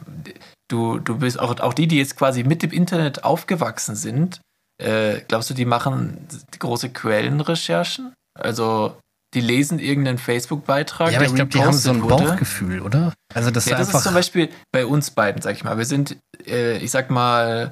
du, 0.68 1.00
du 1.00 1.20
bist 1.20 1.40
auch, 1.40 1.60
auch 1.60 1.74
die, 1.74 1.88
die 1.88 1.98
jetzt 1.98 2.18
quasi 2.18 2.44
mit 2.44 2.64
dem 2.64 2.72
Internet 2.72 3.24
aufgewachsen 3.24 3.96
sind, 3.96 4.42
äh, 4.82 5.22
glaubst 5.28 5.50
du, 5.50 5.54
die 5.54 5.66
machen 5.66 6.28
große 6.60 6.90
Quellenrecherchen? 6.90 8.14
Also 8.40 8.98
die 9.34 9.42
lesen 9.42 9.80
irgendeinen 9.80 10.18
Facebook-Beitrag, 10.18 11.12
Ja, 11.12 11.18
aber 11.18 11.26
ich 11.26 11.36
glaube, 11.36 11.50
die 11.50 11.64
haben 11.64 11.74
so 11.74 11.92
ein 11.92 12.04
wurde? 12.04 12.24
Bauchgefühl, 12.26 12.82
oder? 12.82 13.14
Also 13.34 13.50
das 13.50 13.66
Ja, 13.66 13.78
ist 13.80 13.88
das 13.88 13.96
ist 13.96 14.04
zum 14.04 14.14
Beispiel 14.14 14.50
bei 14.72 14.86
uns 14.86 15.12
beiden, 15.12 15.42
sag 15.42 15.56
ich 15.56 15.64
mal. 15.64 15.78
Wir 15.78 15.86
sind, 15.86 16.18
äh, 16.46 16.78
ich 16.78 16.92
sag 16.92 17.10
mal, 17.10 17.72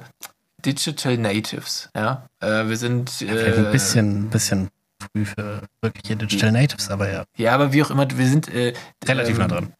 Digital 0.64 1.18
Natives. 1.18 1.88
Ja, 1.96 2.26
äh, 2.40 2.66
wir 2.68 2.76
sind 2.76 3.22
äh, 3.22 3.54
ein 3.54 3.72
bisschen, 3.72 4.24
ein 4.24 4.30
bisschen 4.30 4.70
früh 5.02 5.24
für 5.24 5.62
wirkliche 5.82 6.16
Digital 6.16 6.52
Natives, 6.52 6.90
aber 6.90 7.10
ja, 7.10 7.24
Ja, 7.36 7.54
aber 7.54 7.72
wie 7.72 7.82
auch 7.82 7.90
immer, 7.90 8.06
wir 8.10 8.26
sind 8.26 8.48
äh, 8.48 8.72
relativ 9.04 9.36
ähm, 9.36 9.42
nah 9.42 9.48
dran. 9.48 9.72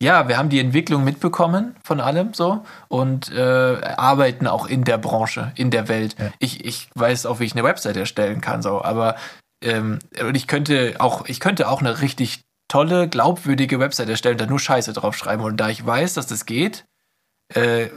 Ja, 0.00 0.28
wir 0.28 0.36
haben 0.36 0.50
die 0.50 0.60
Entwicklung 0.60 1.04
mitbekommen 1.04 1.74
von 1.82 2.00
allem 2.00 2.34
so 2.34 2.64
und 2.88 3.32
äh, 3.32 3.40
arbeiten 3.96 4.46
auch 4.46 4.66
in 4.66 4.84
der 4.84 4.98
Branche, 4.98 5.52
in 5.54 5.70
der 5.70 5.88
Welt. 5.88 6.16
Ja. 6.18 6.32
Ich, 6.38 6.64
ich 6.64 6.90
weiß 6.94 7.24
auch, 7.26 7.40
wie 7.40 7.44
ich 7.44 7.52
eine 7.52 7.64
Website 7.64 7.96
erstellen 7.96 8.40
kann, 8.42 8.60
so, 8.60 8.82
aber 8.82 9.16
ähm, 9.64 9.98
und 10.20 10.34
ich 10.34 10.46
könnte 10.46 10.96
auch, 10.98 11.26
ich 11.26 11.40
könnte 11.40 11.68
auch 11.68 11.80
eine 11.80 12.02
richtig 12.02 12.42
tolle, 12.68 13.08
glaubwürdige 13.08 13.80
Website 13.80 14.08
erstellen 14.08 14.34
und 14.34 14.40
da 14.40 14.46
nur 14.46 14.60
Scheiße 14.60 14.92
draufschreiben. 14.92 15.44
Und 15.44 15.56
da 15.56 15.68
ich 15.70 15.84
weiß, 15.84 16.14
dass 16.14 16.26
das 16.26 16.46
geht, 16.46 16.84
äh, 17.54 17.88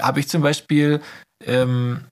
habe 0.00 0.20
ich 0.20 0.28
zum 0.28 0.42
Beispiel 0.42 1.02
ähm, 1.44 2.04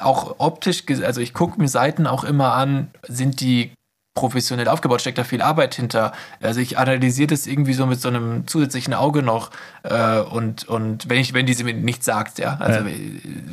auch 0.00 0.36
optisch, 0.38 0.84
also 1.02 1.20
ich 1.20 1.34
gucke 1.34 1.60
mir 1.60 1.68
Seiten 1.68 2.06
auch 2.06 2.24
immer 2.24 2.54
an, 2.54 2.88
sind 3.08 3.40
die 3.40 3.72
professionell 4.14 4.66
aufgebaut, 4.68 5.00
steckt 5.00 5.18
da 5.18 5.24
viel 5.24 5.40
Arbeit 5.40 5.76
hinter. 5.76 6.12
Also 6.42 6.60
ich 6.60 6.76
analysiere 6.76 7.28
das 7.28 7.46
irgendwie 7.46 7.74
so 7.74 7.86
mit 7.86 8.00
so 8.00 8.08
einem 8.08 8.46
zusätzlichen 8.46 8.92
Auge 8.92 9.22
noch 9.22 9.50
äh, 9.84 10.18
und, 10.18 10.68
und 10.68 11.08
wenn 11.08 11.18
ich, 11.18 11.32
wenn 11.32 11.46
diese 11.46 11.62
mir 11.62 11.74
nichts 11.74 12.06
sagt, 12.06 12.38
ja, 12.38 12.56
also 12.58 12.80
Ja. 12.80 12.94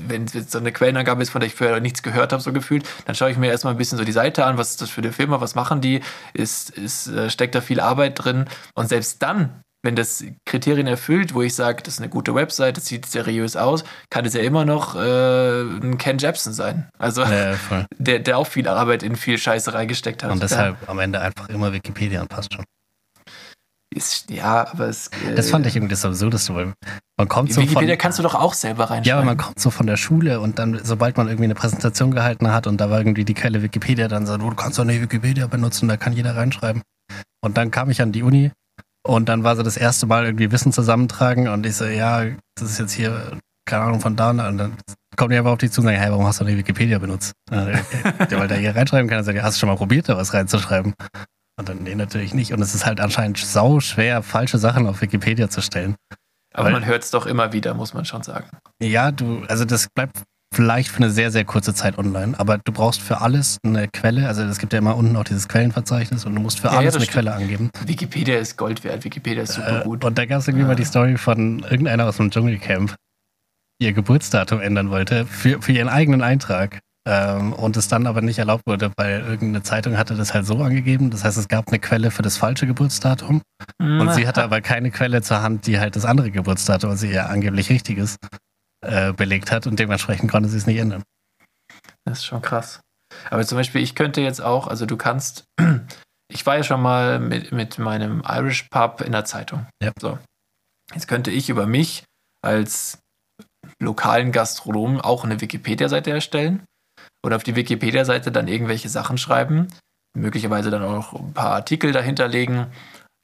wenn 0.08 0.24
es 0.24 0.34
jetzt 0.34 0.52
so 0.52 0.58
eine 0.58 0.72
Quellenangabe 0.72 1.22
ist, 1.22 1.30
von 1.30 1.42
der 1.42 1.48
ich 1.48 1.56
vorher 1.56 1.80
nichts 1.80 2.02
gehört 2.02 2.34
habe, 2.34 2.42
so 2.42 2.52
gefühlt, 2.52 2.90
dann 3.06 3.16
schaue 3.16 3.30
ich 3.30 3.38
mir 3.38 3.52
erstmal 3.52 3.76
ein 3.76 3.78
bisschen 3.78 4.00
so 4.00 4.04
die 4.04 4.12
Seite 4.12 4.46
an, 4.46 4.58
was 4.58 4.72
ist 4.72 4.82
das 4.82 4.90
für 4.90 5.02
eine 5.02 5.12
Firma, 5.14 5.40
was 5.40 5.54
machen 5.54 5.80
die, 5.80 6.02
ist, 6.34 6.72
ist, 6.72 7.08
äh, 7.08 7.30
steckt 7.30 7.54
da 7.54 7.62
viel 7.62 7.80
Arbeit 7.80 8.24
drin 8.24 8.46
und 8.74 8.90
selbst 8.90 9.22
dann, 9.22 9.62
wenn 9.84 9.96
das 9.96 10.24
Kriterien 10.46 10.88
erfüllt, 10.88 11.34
wo 11.34 11.42
ich 11.42 11.56
sage, 11.56 11.84
das 11.84 11.96
ist 11.96 12.00
eine 12.00 12.10
gute 12.10 12.34
Website, 12.36 12.78
das 12.78 12.88
sieht 12.88 13.06
seriös 13.06 13.56
aus, 13.56 13.84
kann 14.10 14.26
es 14.26 14.34
ja 14.34 14.42
immer 14.42 14.66
noch 14.66 14.96
äh, 14.96 15.62
ein 15.62 15.98
Ken 15.98 16.18
Jepsen 16.18 16.54
sein. 16.54 16.90
Also 16.98 17.24
Ja, 17.24 17.56
der, 17.98 18.20
der 18.20 18.38
auch 18.38 18.48
viel 18.48 18.68
Arbeit 18.68 19.04
in 19.04 19.16
viel 19.16 19.38
Scheiße 19.38 19.74
reingesteckt 19.74 20.24
hat. 20.24 20.32
Und 20.32 20.42
deshalb 20.42 20.78
am 20.90 21.00
Ende 21.00 21.22
einfach 21.22 21.50
immer 21.50 21.72
Wikipedia 21.74 22.22
und 22.22 22.30
passt 22.30 22.54
schon. 22.54 22.66
Ja, 22.66 23.98
ist, 23.98 24.30
ja 24.30 24.68
aber 24.72 24.88
es. 24.88 25.08
Äh, 25.08 25.36
Das 25.36 25.50
fand 25.50 25.66
ich 25.66 25.76
irgendwie 25.76 25.94
das 25.94 26.04
Absurdeste, 26.04 26.54
weil 26.54 26.74
man 27.18 27.28
kommt 27.28 27.54
so 27.54 27.62
Wikipedia 27.62 27.94
von. 27.94 27.98
kannst 27.98 28.20
du 28.20 28.24
doch 28.24 28.36
auch 28.36 28.54
selber 28.54 28.86
reinschreiben. 28.86 29.06
Ja, 29.06 29.16
aber 29.16 29.26
man 29.26 29.38
kommt 29.38 29.60
so 29.60 29.70
von 29.70 29.88
der 29.88 29.98
Schule 29.98 30.40
und 30.40 30.60
dann, 30.60 30.80
sobald 30.84 31.18
man 31.18 31.28
irgendwie 31.28 31.46
eine 31.46 31.56
Präsentation 31.56 32.12
gehalten 32.12 32.52
hat 32.52 32.68
und 32.68 32.82
da 32.82 32.90
war 32.90 33.00
irgendwie 33.00 33.26
die 33.26 33.34
Quelle 33.34 33.62
Wikipedia, 33.64 34.08
dann 34.08 34.26
so, 34.26 34.38
du 34.38 34.50
kannst 34.56 34.78
doch 34.78 34.84
nicht 34.84 35.02
Wikipedia 35.02 35.48
benutzen, 35.48 35.88
da 35.88 35.98
kann 35.98 36.14
jeder 36.14 36.36
reinschreiben. 36.36 36.82
Und 37.42 37.58
dann 37.58 37.72
kam 37.72 37.90
ich 37.90 38.02
an 38.02 38.12
die 38.12 38.24
Uni 38.24 38.52
und 39.08 39.30
dann 39.30 39.44
war 39.44 39.56
so 39.56 39.64
das 39.64 39.78
erste 39.78 40.06
Mal 40.06 40.26
irgendwie 40.26 40.52
Wissen 40.52 40.72
zusammentragen 40.72 41.48
und 41.48 41.66
ich 41.66 41.76
so, 41.76 41.86
ja, 41.86 42.26
das 42.56 42.72
ist 42.72 42.80
jetzt 42.80 42.94
hier, 42.94 43.38
keine 43.66 43.84
Ahnung, 43.84 44.00
von 44.02 44.16
da 44.16 44.30
und 44.32 44.38
dann 44.58 44.78
kommen 45.16 45.32
die 45.32 45.38
einfach 45.38 45.52
auf 45.52 45.58
dich 45.58 45.72
zu 45.72 45.82
und 45.82 45.88
sagen, 45.88 45.98
hey, 46.00 46.12
warum 46.12 46.26
hast 46.28 46.40
du 46.40 46.44
nicht 46.44 46.58
Wikipedia 46.58 47.00
benutzt? 47.00 47.34
Ja, 47.52 47.68
weil 48.40 48.48
der 48.48 48.58
hier 48.58 48.76
reinschreiben 48.76 49.08
kann, 49.10 49.18
dann 49.18 49.26
sagt, 49.26 49.42
hast 49.42 49.56
du 49.56 49.60
schon 49.62 49.70
mal 49.70 49.76
probiert, 49.78 50.08
da 50.10 50.18
was 50.18 50.34
reinzuschreiben? 50.34 50.94
Und 51.60 51.70
dann, 51.70 51.80
nee, 51.80 51.96
natürlich 51.96 52.36
nicht. 52.36 52.54
Und 52.54 52.62
es 52.62 52.76
ist 52.76 52.86
halt 52.86 53.00
anscheinend 53.00 53.40
sau 53.40 53.80
schwer, 53.80 54.22
falsche 54.22 54.60
Sachen 54.60 54.86
auf 54.86 55.02
Wikipedia 55.02 55.50
zu 55.50 55.62
stellen. 55.62 55.96
aber 56.54 56.66
weil- 56.66 56.74
man 56.74 56.86
hört 56.86 57.04
es 57.04 57.10
doch 57.12 57.26
immer 57.26 57.52
wieder, 57.54 57.74
muss 57.74 57.94
man 57.96 58.06
schon 58.06 58.22
sagen. 58.22 58.48
Ja, 58.82 59.12
du, 59.12 59.42
also 59.48 59.66
das 59.66 59.88
bleibt 59.96 60.18
vielleicht 60.54 60.90
für 60.90 60.98
eine 60.98 61.10
sehr, 61.12 61.32
sehr 61.32 61.46
kurze 61.46 61.74
Zeit 61.74 61.98
online, 61.98 62.40
aber 62.40 62.58
du 62.58 62.72
brauchst 62.72 63.02
für 63.02 63.22
alles 63.22 63.58
eine 63.66 63.88
Quelle. 63.88 64.28
Also 64.28 64.44
es 64.44 64.58
gibt 64.60 64.74
ja 64.74 64.80
immer 64.80 64.96
unten 64.96 65.16
auch 65.16 65.24
dieses 65.24 65.48
Quellenverzeichnis 65.48 66.26
und 66.26 66.36
du 66.36 66.42
musst 66.42 66.60
für 66.60 66.68
Ja, 66.68 66.74
ja, 66.74 66.80
alles 66.80 66.94
das 66.94 67.02
eine 67.04 67.12
stimmt. 67.12 67.26
Quelle 67.26 67.36
angeben. 67.36 67.70
Wikipedia 67.86 68.38
ist 68.40 68.58
Gold 68.58 68.84
wert, 68.84 69.04
Wikipedia 69.04 69.44
ist 69.44 69.54
super 69.54 69.82
Äh, 69.82 69.84
gut. 69.84 70.04
und 70.06 70.18
da 70.18 70.26
gab 70.26 70.40
es 70.40 70.48
irgendwie 70.48 70.66
mal 70.66 70.76
die 70.76 70.86
Story 70.86 71.18
von 71.18 71.60
irgendeiner 71.60 72.06
aus 72.08 72.18
dem 72.18 72.32
Dschungelcamp, 72.32 72.96
ihr 73.80 73.94
Geburtsdatum 73.94 74.60
ändern 74.62 74.90
wollte 74.90 75.26
für, 75.26 75.62
für 75.62 75.72
ihren 75.74 75.90
eigenen 75.90 76.22
Eintrag. 76.24 76.80
Ähm, 77.10 77.54
und 77.54 77.78
es 77.78 77.88
dann 77.88 78.06
aber 78.06 78.20
nicht 78.22 78.38
erlaubt 78.38 78.64
wurde, 78.68 78.92
weil 78.98 79.22
irgendeine 79.22 79.64
Zeitung 79.64 79.98
hatte 79.98 80.16
das 80.16 80.34
halt 80.34 80.46
so 80.46 80.62
angegeben. 80.62 81.10
Das 81.10 81.24
heißt, 81.24 81.38
es 81.38 81.48
gab 81.48 81.70
eine 81.70 81.80
Quelle 81.80 82.12
für 82.12 82.22
das 82.22 82.36
falsche 82.36 82.68
Geburtsdatum 82.68 83.42
und 83.80 84.14
sie 84.14 84.28
hatte 84.28 84.44
aber 84.44 84.60
keine 84.60 84.92
Quelle 84.92 85.22
zur 85.22 85.42
Hand, 85.42 85.68
die 85.68 85.80
halt 85.80 85.96
das 85.96 86.04
andere 86.04 86.32
Geburtsdatum, 86.32 86.98
sie 86.98 87.10
ja 87.10 87.28
angeblich 87.28 87.70
richtig 87.70 87.98
ist, 87.98 88.18
äh, 88.82 89.14
belegt 89.14 89.52
hat 89.52 89.68
und 89.68 89.80
dementsprechend 89.80 90.32
konnte 90.32 90.50
sie 90.50 90.58
es 90.58 90.68
nicht 90.68 90.78
ändern. 90.78 91.04
Das 92.06 92.20
ist 92.20 92.26
schon 92.26 92.42
krass. 92.42 92.82
Aber 93.30 93.46
zum 93.46 93.58
Beispiel, 93.58 93.82
ich 93.82 93.96
könnte 93.96 94.22
jetzt 94.22 94.42
auch, 94.42 94.68
also 94.68 94.86
du 94.86 94.98
kannst, 94.98 95.46
ich 96.32 96.46
war 96.46 96.58
ja 96.58 96.64
schon 96.64 96.82
mal 96.82 97.20
mit, 97.20 97.52
mit 97.52 97.80
meinem 97.80 98.22
Irish 98.28 98.64
Pub 98.70 99.02
in 99.02 99.12
der 99.12 99.26
Zeitung. 99.26 99.68
Ja. 99.82 99.92
So. 100.00 100.18
Jetzt 100.94 101.08
könnte 101.08 101.32
ich 101.32 101.50
über 101.50 101.66
mich 101.66 102.04
als 102.42 103.00
lokalen 103.80 104.32
Gastronomen 104.32 105.02
auch 105.02 105.24
eine 105.24 105.42
Wikipedia-Seite 105.42 106.12
erstellen 106.12 106.64
und 107.24 107.34
auf 107.34 107.44
die 107.44 107.56
Wikipedia-Seite 107.56 108.32
dann 108.32 108.48
irgendwelche 108.48 108.90
Sachen 108.90 109.18
schreiben, 109.18 109.68
möglicherweise 110.16 110.72
dann 110.72 110.84
auch 110.84 111.14
ein 111.14 111.34
paar 111.34 111.52
Artikel 111.52 111.92
dahinter 111.92 112.28
legen. 112.28 112.68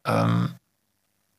Ähm, 0.05 0.55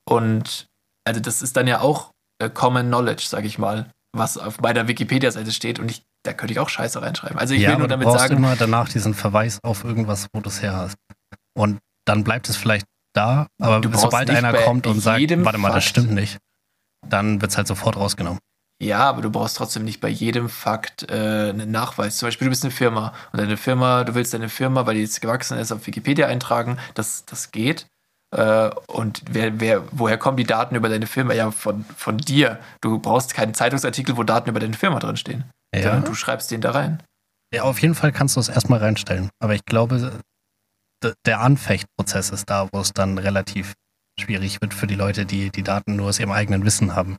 und 0.09 0.67
also 1.07 1.21
das 1.21 1.43
ist 1.43 1.57
dann 1.57 1.67
ja 1.67 1.81
auch 1.81 2.11
äh, 2.39 2.49
Common 2.49 2.87
Knowledge, 2.87 3.27
sag 3.29 3.45
ich 3.45 3.59
mal, 3.59 3.91
was 4.15 4.39
auf 4.39 4.61
meiner 4.61 4.89
Wikipedia-Seite 4.89 5.53
steht 5.53 5.79
und 5.79 5.91
ich, 5.91 6.03
da 6.25 6.33
könnte 6.33 6.53
ich 6.53 6.61
auch 6.61 6.69
Scheiße 6.69 7.03
reinschreiben. 7.03 7.39
Also 7.39 7.55
ich 7.55 7.61
ja, 7.63 7.71
will 7.71 7.77
nur 7.77 7.85
aber 7.85 7.89
du 7.89 7.91
damit 7.91 8.07
brauchst 8.07 8.21
sagen, 8.21 8.37
immer 8.37 8.57
danach 8.57 8.89
diesen 8.89 9.15
Verweis 9.15 9.59
auf 9.63 9.85
irgendwas, 9.85 10.29
wo 10.33 10.41
du 10.41 10.49
es 10.49 10.63
her 10.63 10.75
hast. 10.77 10.97
Und 11.57 11.79
dann 12.07 12.25
bleibt 12.25 12.49
es 12.49 12.57
vielleicht 12.57 12.87
da, 13.15 13.47
aber 13.61 13.81
sobald 13.97 14.31
einer 14.31 14.53
kommt 14.53 14.87
und 14.87 15.01
sagt, 15.01 15.23
warte 15.45 15.59
mal, 15.59 15.69
das 15.69 15.85
Fakt- 15.85 15.89
stimmt 15.89 16.13
nicht, 16.13 16.39
dann 17.09 17.41
wird 17.41 17.51
es 17.51 17.57
halt 17.57 17.67
sofort 17.67 17.97
rausgenommen. 17.97 18.41
Ja, 18.83 19.09
aber 19.09 19.23
du 19.23 19.31
brauchst 19.31 19.57
trotzdem 19.57 19.85
nicht 19.85 20.01
bei 20.01 20.09
jedem 20.09 20.49
Fakt 20.49 21.09
äh, 21.09 21.51
einen 21.51 21.71
Nachweis. 21.71 22.17
Zum 22.19 22.27
Beispiel, 22.27 22.47
du 22.47 22.51
bist 22.51 22.65
eine 22.65 22.73
Firma 22.73 23.15
und 23.33 23.41
deine 23.41 23.57
Firma, 23.57 24.03
du 24.03 24.15
willst 24.17 24.35
deine 24.35 24.49
Firma, 24.49 24.85
weil 24.85 24.97
die 24.97 25.03
jetzt 25.03 25.21
gewachsen 25.21 25.57
ist, 25.59 25.71
auf 25.71 25.87
Wikipedia 25.87 26.27
eintragen. 26.27 26.79
Das, 26.95 27.25
das 27.25 27.53
geht. 27.53 27.87
Äh, 28.35 28.71
und 28.89 29.23
wer, 29.31 29.61
wer, 29.61 29.83
woher 29.93 30.19
kommen 30.19 30.37
die 30.37 30.45
Daten 30.45 30.75
über 30.75 30.89
deine 30.89 31.07
Firma? 31.07 31.33
Ja, 31.35 31.51
von, 31.51 31.85
von 31.97 32.19
dir. 32.19 32.59
Du 32.81 32.99
brauchst 32.99 33.35
keinen 33.35 33.55
Zeitungsartikel, 33.55 34.17
wo 34.17 34.23
Daten 34.25 34.51
über 34.51 34.61
deine 34.61 34.75
Firma 34.75 34.99
drinstehen. 34.99 35.45
Ja. 35.75 36.01
Du 36.01 36.15
schreibst 36.15 36.51
den 36.51 36.61
da 36.61 36.71
rein. 36.73 37.03
ja, 37.53 37.63
auf 37.63 37.81
jeden 37.81 37.95
Fall 37.95 38.13
kannst 38.13 38.37
du 38.37 38.41
es 38.41 38.49
erstmal 38.49 38.81
reinstellen. 38.81 39.31
Aber 39.41 39.55
ich 39.55 39.65
glaube, 39.65 40.21
der 41.27 41.41
Anfechtprozess 41.41 42.31
ist 42.31 42.49
da, 42.51 42.69
wo 42.73 42.81
es 42.81 42.93
dann 42.93 43.19
relativ 43.19 43.75
schwierig 44.21 44.61
wird 44.61 44.73
für 44.75 44.87
die 44.87 44.95
Leute, 44.95 45.27
die 45.27 45.51
die 45.51 45.63
Daten 45.63 45.97
nur 45.97 46.09
aus 46.09 46.19
ihrem 46.21 46.31
eigenen 46.33 46.65
Wissen 46.65 46.95
haben. 46.95 47.17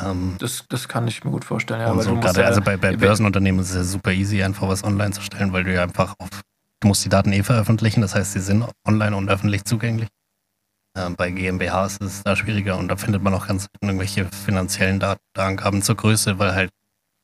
Ähm, 0.00 0.36
Das, 0.38 0.64
das 0.68 0.88
kann 0.88 1.06
ich 1.08 1.24
mir 1.24 1.30
gut 1.30 1.44
vorstellen. 1.44 1.80
Ja, 1.80 1.98
so 2.02 2.14
gerade, 2.16 2.40
ja, 2.40 2.46
also 2.46 2.60
bei, 2.60 2.76
bei 2.76 2.96
Börsenunternehmen 2.96 3.60
ist 3.60 3.70
es 3.70 3.76
ja 3.76 3.84
super 3.84 4.12
easy, 4.12 4.42
einfach 4.42 4.68
was 4.68 4.82
online 4.84 5.12
zu 5.12 5.20
stellen, 5.20 5.52
weil 5.52 5.64
du 5.64 5.72
ja 5.74 5.82
einfach 5.82 6.14
auf, 6.18 6.28
du 6.80 6.88
musst 6.88 7.04
die 7.04 7.08
Daten 7.08 7.32
eh 7.32 7.42
veröffentlichen, 7.42 8.00
das 8.00 8.14
heißt, 8.14 8.32
sie 8.32 8.40
sind 8.40 8.64
online 8.86 9.14
und 9.16 9.28
öffentlich 9.28 9.64
zugänglich. 9.64 10.08
Ähm, 10.96 11.14
bei 11.16 11.30
GmbHs 11.30 11.98
ist 11.98 12.02
es 12.02 12.22
da 12.24 12.34
schwieriger 12.36 12.76
und 12.78 12.88
da 12.88 12.96
findet 12.96 13.22
man 13.22 13.34
auch 13.34 13.46
ganz 13.46 13.66
irgendwelche 13.80 14.24
finanziellen 14.26 15.02
Angaben 15.36 15.82
zur 15.82 15.96
Größe, 15.96 16.38
weil 16.38 16.54
halt 16.54 16.70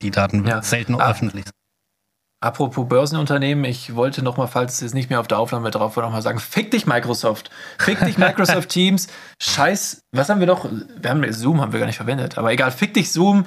die 0.02 0.10
Daten 0.10 0.46
Ja. 0.46 0.62
selten 0.62 1.00
Ah. 1.00 1.10
öffentlich 1.10 1.44
sind. 1.44 1.54
Apropos 2.42 2.86
Börsenunternehmen, 2.86 3.64
ich 3.64 3.94
wollte 3.94 4.22
noch 4.22 4.36
mal, 4.36 4.48
falls 4.48 4.74
es 4.74 4.80
jetzt 4.80 4.94
nicht 4.94 5.08
mehr 5.08 5.18
auf 5.18 5.28
der 5.28 5.38
Aufnahme 5.38 5.70
drauf 5.70 5.96
war, 5.96 6.04
noch 6.04 6.12
mal 6.12 6.20
sagen, 6.20 6.38
fick 6.40 6.70
dich 6.70 6.86
Microsoft, 6.86 7.50
fick 7.78 7.98
dich 8.04 8.18
Microsoft 8.18 8.68
Teams, 8.68 9.08
scheiß, 9.40 10.02
was 10.12 10.28
haben 10.28 10.40
wir 10.40 10.46
noch, 10.46 10.68
wir 10.70 11.10
haben 11.10 11.32
Zoom 11.32 11.62
haben 11.62 11.72
wir 11.72 11.80
gar 11.80 11.86
nicht 11.86 11.96
verwendet, 11.96 12.36
aber 12.36 12.52
egal, 12.52 12.70
fick 12.70 12.92
dich 12.92 13.10
Zoom, 13.10 13.46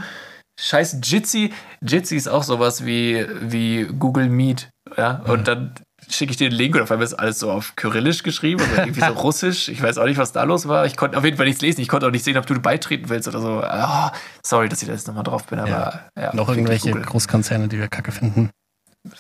scheiß 0.59 0.97
Jitsi, 1.03 1.53
Jitsi 1.81 2.15
ist 2.15 2.27
auch 2.27 2.41
sowas 2.41 2.85
wie, 2.87 3.23
wie 3.41 3.83
Google 3.85 4.29
Meet, 4.29 4.69
ja, 4.97 5.17
und 5.27 5.47
dann 5.47 5.75
schicke 6.09 6.31
ich 6.31 6.37
dir 6.37 6.49
den 6.49 6.57
Link 6.57 6.75
und 6.75 6.81
auf 6.81 6.91
einmal 6.91 7.05
ist 7.05 7.13
alles 7.13 7.39
so 7.39 7.51
auf 7.51 7.75
Kyrillisch 7.75 8.23
geschrieben 8.23 8.61
oder 8.63 8.83
irgendwie 8.85 9.01
so 9.01 9.07
russisch, 9.21 9.69
ich 9.69 9.81
weiß 9.81 9.97
auch 9.97 10.05
nicht, 10.05 10.17
was 10.17 10.31
da 10.31 10.43
los 10.43 10.67
war, 10.67 10.85
ich 10.85 10.95
konnte 10.97 11.17
auf 11.17 11.23
jeden 11.23 11.37
Fall 11.37 11.45
nichts 11.45 11.61
lesen, 11.61 11.81
ich 11.81 11.87
konnte 11.87 12.07
auch 12.07 12.11
nicht 12.11 12.23
sehen, 12.23 12.37
ob 12.37 12.45
du 12.45 12.59
beitreten 12.59 13.09
willst 13.09 13.27
oder 13.27 13.41
so, 13.41 13.61
Ah, 13.63 14.11
sorry, 14.43 14.69
dass 14.69 14.81
ich 14.81 14.87
da 14.87 14.93
jetzt 14.93 15.07
nochmal 15.07 15.23
drauf 15.23 15.45
bin, 15.45 15.59
aber 15.59 16.09
ja, 16.17 16.33
Noch 16.33 16.47
fick 16.53 16.65
dich, 16.65 16.85
irgendwelche. 16.85 16.91
Großkonzerne, 17.09 17.67
die 17.67 17.79
wir 17.79 17.87
kacke 17.87 18.11
finden. 18.11 18.49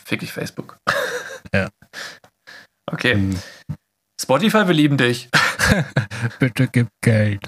Fick 0.05 0.19
dich 0.21 0.31
Facebook. 0.31 0.77
Ja. 1.53 1.69
Okay. 2.91 3.13
Ähm, 3.13 3.39
Spotify, 4.19 4.67
wir 4.67 4.73
lieben 4.73 4.97
dich. 4.97 5.29
Bitte 6.39 6.67
gib 6.67 6.89
Geld. 7.01 7.47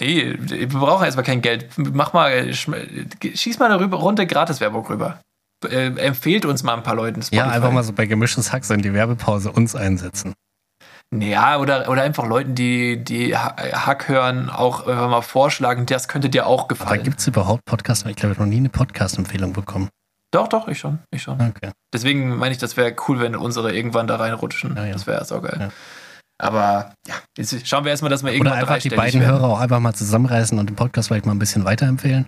Nee, 0.00 0.36
wir 0.38 0.68
brauchen 0.68 1.04
erstmal 1.04 1.24
kein 1.24 1.42
Geld. 1.42 1.68
Mach 1.76 2.12
mal, 2.12 2.52
schieß 2.52 3.58
mal 3.60 3.66
eine 3.70 3.78
rüber, 3.78 3.98
Runde 3.98 4.26
Gratiswerbung 4.26 4.84
rüber. 4.86 5.20
Äh, 5.66 5.86
empfehlt 5.98 6.44
uns 6.44 6.62
mal 6.62 6.74
ein 6.74 6.82
paar 6.82 6.94
Leuten 6.94 7.22
Spotify. 7.22 7.36
Ja, 7.46 7.52
einfach 7.52 7.70
mal 7.72 7.82
so 7.84 7.92
bei 7.92 8.06
gemischtes 8.06 8.52
Hack 8.52 8.64
so 8.64 8.74
in 8.74 8.82
die 8.82 8.92
Werbepause 8.94 9.50
uns 9.52 9.74
einsetzen. 9.76 10.34
Ja, 11.14 11.58
oder, 11.58 11.88
oder 11.88 12.02
einfach 12.02 12.26
Leuten, 12.26 12.54
die, 12.56 13.02
die 13.02 13.36
Ha- 13.36 13.54
Hack 13.86 14.08
hören, 14.08 14.50
auch 14.50 14.86
einfach 14.88 15.08
mal 15.08 15.22
vorschlagen, 15.22 15.86
das 15.86 16.08
könnte 16.08 16.28
dir 16.28 16.46
auch 16.46 16.62
Aber 16.62 16.68
gefallen. 16.68 17.02
gibt 17.04 17.20
es 17.20 17.26
überhaupt 17.28 17.64
Podcasts? 17.64 18.04
Ich 18.08 18.16
glaube, 18.16 18.32
ich 18.32 18.38
habe 18.38 18.48
noch 18.48 18.52
nie 18.52 18.58
eine 18.58 18.70
Podcast-Empfehlung 18.70 19.52
bekommen. 19.52 19.88
doch, 20.34 20.48
doch, 20.48 20.66
ich 20.66 20.78
schon. 20.80 20.98
Ich 21.14 21.22
schon. 21.22 21.40
Okay. 21.40 21.70
Deswegen 21.94 22.36
meine 22.36 22.52
ich, 22.52 22.58
das 22.58 22.76
wäre 22.76 22.94
cool, 23.06 23.20
wenn 23.20 23.36
unsere 23.36 23.72
irgendwann 23.72 24.08
da 24.08 24.16
reinrutschen. 24.16 24.74
Ja, 24.76 24.84
ja. 24.86 24.92
Das 24.94 25.06
wäre 25.06 25.24
saugeil. 25.24 25.56
Ja. 25.60 25.68
Aber 26.38 26.92
ja, 27.06 27.14
jetzt 27.38 27.66
schauen 27.66 27.84
wir 27.84 27.90
erstmal, 27.92 28.10
dass 28.10 28.22
wir 28.22 28.28
Oder 28.30 28.34
irgendwann 28.36 28.58
einfach 28.58 28.78
die 28.78 28.90
beiden 28.90 29.20
werden. 29.20 29.32
Hörer 29.32 29.44
auch 29.48 29.60
einfach 29.60 29.78
mal 29.80 29.94
zusammenreißen 29.94 30.58
und 30.58 30.68
den 30.68 30.76
Podcast 30.76 31.08
vielleicht 31.08 31.24
mal 31.24 31.32
ein 31.32 31.38
bisschen 31.38 31.64
weiterempfehlen. 31.64 32.26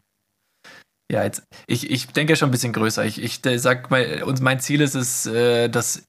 Ja, 1.10 1.24
jetzt, 1.24 1.42
ich, 1.66 1.90
ich 1.90 2.08
denke 2.08 2.36
schon 2.36 2.50
ein 2.50 2.52
bisschen 2.52 2.74
größer. 2.74 3.02
Ich, 3.06 3.22
ich 3.22 3.40
sag 3.56 3.90
mal, 3.90 4.22
uns, 4.24 4.42
mein 4.42 4.60
Ziel 4.60 4.82
ist 4.82 4.94
es, 4.94 5.24
äh, 5.24 5.68
dass 5.70 6.02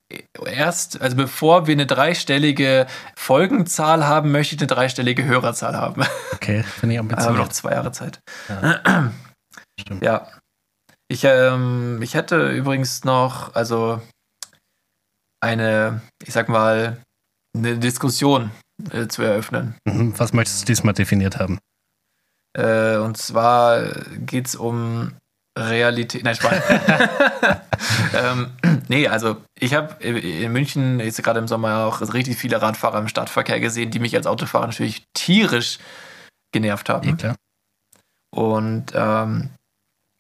erst, 0.46 1.00
also 1.00 1.16
bevor 1.16 1.68
wir 1.68 1.74
eine 1.74 1.86
dreistellige 1.86 2.86
Folgenzahl 3.16 4.06
haben, 4.06 4.32
möchte 4.32 4.56
ich 4.56 4.62
eine 4.62 4.68
dreistellige 4.68 5.24
Hörerzahl 5.24 5.78
haben. 5.78 6.04
Okay, 6.34 6.64
finde 6.64 6.96
ich 6.96 7.00
haben 7.00 7.10
wir 7.10 7.16
noch 7.16 7.26
ambitioniert. 7.26 7.54
zwei 7.54 7.72
Jahre 7.72 7.92
Zeit. 7.94 8.20
Ja. 8.50 9.12
Stimmt. 9.80 10.04
Ja. 10.04 10.28
Ich, 11.08 11.24
ähm, 11.24 12.02
ich 12.02 12.14
hätte 12.14 12.50
übrigens 12.50 13.04
noch, 13.04 13.56
also 13.56 14.02
eine, 15.42 16.02
ich 16.26 16.34
sag 16.34 16.50
mal, 16.50 17.02
eine 17.58 17.78
Diskussion 17.78 18.52
äh, 18.92 19.08
zu 19.08 19.22
eröffnen. 19.22 19.76
Mhm. 19.86 20.14
Was 20.20 20.34
möchtest 20.34 20.62
du 20.62 20.66
diesmal 20.66 20.94
definiert 20.94 21.40
haben? 21.40 21.58
Äh, 22.60 22.98
und 22.98 23.18
zwar 23.18 23.82
geht 24.18 24.48
es 24.48 24.56
um 24.56 25.14
Realität. 25.58 26.24
Nein, 26.24 26.36
Spaß. 26.36 26.54
ähm, 28.14 28.52
nee, 28.88 29.08
also 29.08 29.38
ich 29.58 29.74
habe 29.74 30.04
in 30.04 30.52
München 30.52 31.00
jetzt 31.00 31.22
gerade 31.24 31.40
im 31.40 31.48
Sommer 31.48 31.86
auch 31.86 32.02
richtig 32.14 32.38
viele 32.38 32.62
Radfahrer 32.62 33.00
im 33.00 33.08
Stadtverkehr 33.08 33.60
gesehen, 33.60 33.92
die 33.92 34.00
mich 34.00 34.16
als 34.16 34.28
Autofahrer 34.28 34.68
natürlich 34.68 35.06
tierisch 35.14 35.80
genervt 36.52 36.90
haben. 36.90 37.18
klar. 37.18 37.36
Und 38.32 38.92
ähm, 38.94 39.50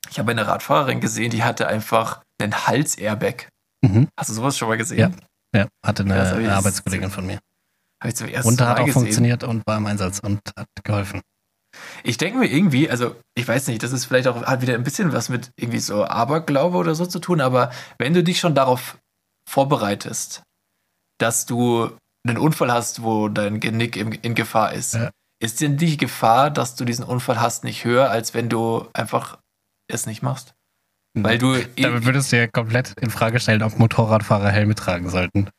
ich 0.09 0.17
habe 0.19 0.31
eine 0.31 0.47
Radfahrerin 0.47 0.99
gesehen, 0.99 1.29
die 1.29 1.43
hatte 1.43 1.67
einfach 1.67 2.21
einen 2.41 2.67
Hals-Airbag. 2.67 3.47
Mhm. 3.85 4.07
Hast 4.17 4.29
du 4.29 4.33
sowas 4.33 4.57
schon 4.57 4.67
mal 4.67 4.77
gesehen? 4.77 5.15
Ja, 5.55 5.67
hatte 5.85 6.03
eine, 6.03 6.15
Ja, 6.15 6.33
eine 6.33 6.55
Arbeitskollegin 6.55 7.11
von 7.11 7.25
mir. 7.25 7.39
Habe 8.01 8.09
ich 8.09 8.15
zum 8.15 8.27
ersten 8.27 8.47
Und 8.49 8.59
Mal 8.59 8.67
hat 8.67 8.79
auch 8.79 8.85
gesehen. 8.85 9.01
funktioniert 9.01 9.43
und 9.43 9.63
war 9.67 9.77
im 9.77 9.85
Einsatz 9.85 10.19
und 10.19 10.39
hat 10.57 10.67
geholfen. 10.83 11.21
Ich 12.03 12.17
denke 12.17 12.39
mir 12.39 12.47
irgendwie, 12.47 12.89
also 12.89 13.15
ich 13.35 13.47
weiß 13.47 13.67
nicht, 13.67 13.83
das 13.83 13.91
ist 13.91 14.05
vielleicht 14.05 14.27
auch 14.27 14.43
hat 14.43 14.61
wieder 14.61 14.73
ein 14.75 14.83
bisschen 14.83 15.13
was 15.13 15.29
mit 15.29 15.51
irgendwie 15.57 15.79
so 15.79 16.05
Aberglaube 16.05 16.77
oder 16.77 16.95
so 16.95 17.05
zu 17.05 17.19
tun, 17.19 17.41
aber 17.41 17.71
wenn 17.97 18.13
du 18.13 18.23
dich 18.23 18.39
schon 18.39 18.55
darauf 18.55 18.97
vorbereitest, 19.49 20.43
dass 21.19 21.45
du 21.45 21.91
einen 22.27 22.37
Unfall 22.37 22.71
hast, 22.71 23.03
wo 23.03 23.27
dein 23.29 23.59
Genick 23.59 23.95
in, 23.95 24.35
Gefahr 24.35 24.73
ist, 24.73 24.93
Ja. 24.93 25.09
ist 25.41 25.61
denn 25.61 25.77
die 25.77 25.97
Gefahr, 25.97 26.51
dass 26.51 26.75
du 26.75 26.85
diesen 26.85 27.05
Unfall 27.05 27.39
hast, 27.41 27.63
nicht 27.63 27.83
höher, 27.85 28.09
als 28.09 28.33
wenn 28.33 28.49
du 28.49 28.87
einfach 28.93 29.37
es 29.91 30.05
nicht 30.05 30.21
machst? 30.21 30.53
Weil 31.17 31.37
du 31.37 31.57
Damit 31.57 32.05
würdest 32.05 32.31
du 32.31 32.37
ja 32.37 32.47
komplett 32.47 32.93
in 33.01 33.09
Frage 33.09 33.39
stellen, 33.39 33.63
ob 33.63 33.77
Motorradfahrer 33.77 34.49
Helme 34.49 34.75
tragen 34.75 35.09
sollten. 35.09 35.49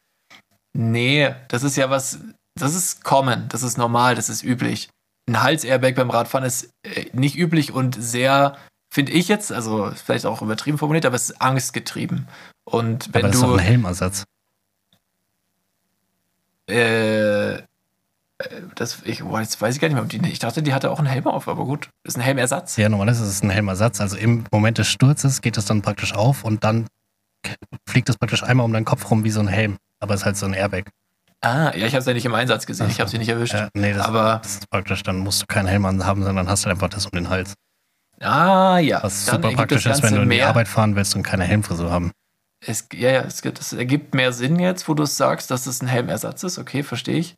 Nee, 0.77 1.35
das 1.49 1.65
ist 1.65 1.77
ja 1.77 1.91
was, 1.91 2.21
das 2.59 2.75
ist 2.75 3.03
common, 3.03 3.49
das 3.49 3.63
ist 3.63 3.77
normal, 3.77 4.15
das 4.15 4.29
ist 4.29 4.45
üblich. 4.45 4.89
Ein 5.27 5.43
Hals-Airbag 5.43 5.95
beim 5.95 6.11
Radfahren 6.11 6.47
ist 6.47 6.71
äh, 6.83 7.07
nicht 7.13 7.37
üblich 7.37 7.73
und 7.73 7.97
sehr, 8.01 8.57
finde 8.91 9.13
ich 9.13 9.29
jetzt, 9.29 9.53
also 9.53 9.93
vielleicht 9.93 10.27
auch 10.27 10.43
übertrieben 10.43 10.79
formuliert, 10.79 11.07
aber 11.07 11.17
es 11.17 11.31
ist 11.31 11.41
angstgetrieben. 11.41 12.29
Und 12.65 13.13
wenn 13.13 13.23
Aber 13.23 13.29
das 13.29 13.37
ist 13.37 13.43
doch 13.43 13.49
du, 13.49 13.55
ein 13.55 13.61
Helmersatz. 13.61 14.25
äh, 16.69 17.55
äh, 18.41 18.63
das, 18.75 19.03
ich, 19.05 19.23
boah, 19.23 19.41
jetzt 19.41 19.61
weiß 19.61 19.75
ich 19.75 19.81
gar 19.81 19.89
nicht 19.89 19.95
mehr, 19.95 20.03
ob 20.03 20.09
die, 20.09 20.21
ich 20.31 20.39
dachte, 20.39 20.63
die 20.63 20.73
hatte 20.73 20.91
auch 20.91 20.99
einen 20.99 21.09
Helm 21.09 21.27
auf, 21.27 21.49
aber 21.49 21.65
gut, 21.65 21.91
ist 22.05 22.17
ein 22.17 22.23
Helmersatz. 22.23 22.77
Ja, 22.77 22.89
normalerweise 22.89 23.25
ist 23.25 23.31
es 23.31 23.43
ein 23.43 23.51
Helmersatz. 23.51 24.01
Also 24.01 24.17
im 24.17 24.45
Moment 24.51 24.79
des 24.79 24.89
Sturzes 24.89 25.43
geht 25.43 25.57
es 25.57 25.67
dann 25.67 25.83
praktisch 25.83 26.15
auf 26.15 26.45
und 26.45 26.65
dann 26.65 26.87
fliegt 27.89 28.09
es 28.09 28.17
praktisch 28.17 28.43
einmal 28.43 28.65
um 28.65 28.73
deinen 28.73 28.85
Kopf 28.85 29.11
rum 29.11 29.25
wie 29.25 29.31
so 29.31 29.41
ein 29.41 29.49
Helm. 29.49 29.77
Aber 29.99 30.15
es 30.15 30.21
ist 30.21 30.27
halt 30.27 30.37
so 30.37 30.47
ein 30.47 30.55
Airbag. 30.55 30.91
Ah, 31.43 31.73
ja, 31.75 31.87
ich 31.87 31.95
habe 31.95 32.03
sie 32.03 32.11
ja 32.11 32.15
nicht 32.15 32.27
im 32.27 32.35
Einsatz 32.35 32.67
gesehen, 32.67 32.91
ich 32.91 33.01
habe 33.01 33.09
sie 33.09 33.17
nicht 33.19 33.29
erwischt. 33.31 33.55
Ja, 33.55 33.69
nee, 33.75 33.95
das, 33.95 34.07
aber, 34.07 34.41
das 34.43 34.53
ist 34.57 34.71
praktisch, 34.71 35.03
dann 35.03 35.19
musst 35.19 35.41
du 35.43 35.47
keinen 35.47 35.67
Helm 35.69 35.87
anhaben, 35.87 36.23
sondern 36.23 36.49
hast 36.49 36.67
halt 36.67 36.75
einfach 36.77 36.91
das 36.91 37.07
um 37.07 37.13
den 37.13 37.31
Hals. 37.31 37.55
ah, 38.21 38.79
ja, 38.79 39.03
Was 39.03 39.25
dann 39.25 39.43
super 39.43 39.55
praktisch 39.55 39.85
das 39.85 39.99
ist, 39.99 40.03
wenn 40.03 40.15
du 40.15 40.23
in 40.23 40.29
die 40.29 40.37
mehr- 40.37 40.49
Arbeit 40.49 40.69
fahren 40.69 40.97
willst 40.97 41.17
und 41.17 41.23
keine 41.23 41.45
Helmfrisur 41.45 41.91
haben. 41.91 42.13
Es, 42.63 42.87
ja, 42.93 43.11
ja, 43.11 43.21
es, 43.23 43.41
gibt- 43.41 43.59
das 43.59 43.73
ergibt 43.73 44.15
mehr 44.15 44.35
Sinn 44.35 44.59
jetzt, 44.59 44.87
wo 44.87 44.93
du 44.93 45.05
es 45.05 45.17
sagst, 45.17 45.51
dass 45.51 45.67
es 45.67 45.81
ein 45.81 45.87
Helmersatz 45.89 46.43
ist. 46.43 46.59
Okay, 46.59 46.83
verstehe 46.83 47.17
ich. 47.19 47.35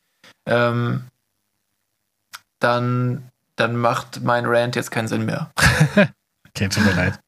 Ähm, 0.48 1.04
dann, 2.58 3.30
dann 3.56 3.76
macht 3.76 4.22
mein 4.22 4.46
Rant 4.46 4.76
jetzt 4.76 4.90
keinen 4.90 5.08
Sinn 5.08 5.24
mehr. 5.24 5.50
Okay, 6.54 6.68
tut 6.68 6.84
mir 6.84 6.92
leid. 6.92 7.18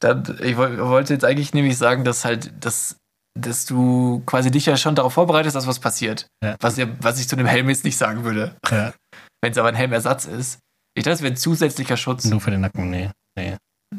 Dann, 0.00 0.36
ich 0.42 0.56
woll- 0.58 0.78
wollte 0.80 1.14
jetzt 1.14 1.24
eigentlich 1.24 1.54
nämlich 1.54 1.78
sagen, 1.78 2.04
dass 2.04 2.24
halt, 2.26 2.52
dass, 2.62 2.96
dass 3.38 3.64
du 3.64 4.22
quasi 4.26 4.50
dich 4.50 4.66
ja 4.66 4.76
schon 4.76 4.94
darauf 4.94 5.14
vorbereitest, 5.14 5.56
dass 5.56 5.66
was 5.66 5.78
passiert. 5.78 6.26
Ja. 6.44 6.56
Was, 6.60 6.76
ja, 6.76 6.86
was 7.00 7.18
ich 7.18 7.28
zu 7.28 7.36
dem 7.36 7.46
Helm 7.46 7.68
jetzt 7.68 7.84
nicht 7.84 7.96
sagen 7.96 8.24
würde. 8.24 8.56
Ja, 8.70 8.92
Wenn 9.40 9.52
es 9.52 9.58
aber 9.58 9.68
ein 9.68 9.74
Helmersatz 9.74 10.26
ist. 10.26 10.58
Ich 10.94 11.04
dachte, 11.04 11.14
das 11.14 11.22
wäre 11.22 11.32
ein 11.32 11.36
zusätzlicher 11.36 11.96
Schutz. 11.96 12.24
nur 12.26 12.40
für 12.40 12.50
den 12.50 12.60
Nacken, 12.60 12.90
nee. 12.90 13.10
nee. 13.36 13.56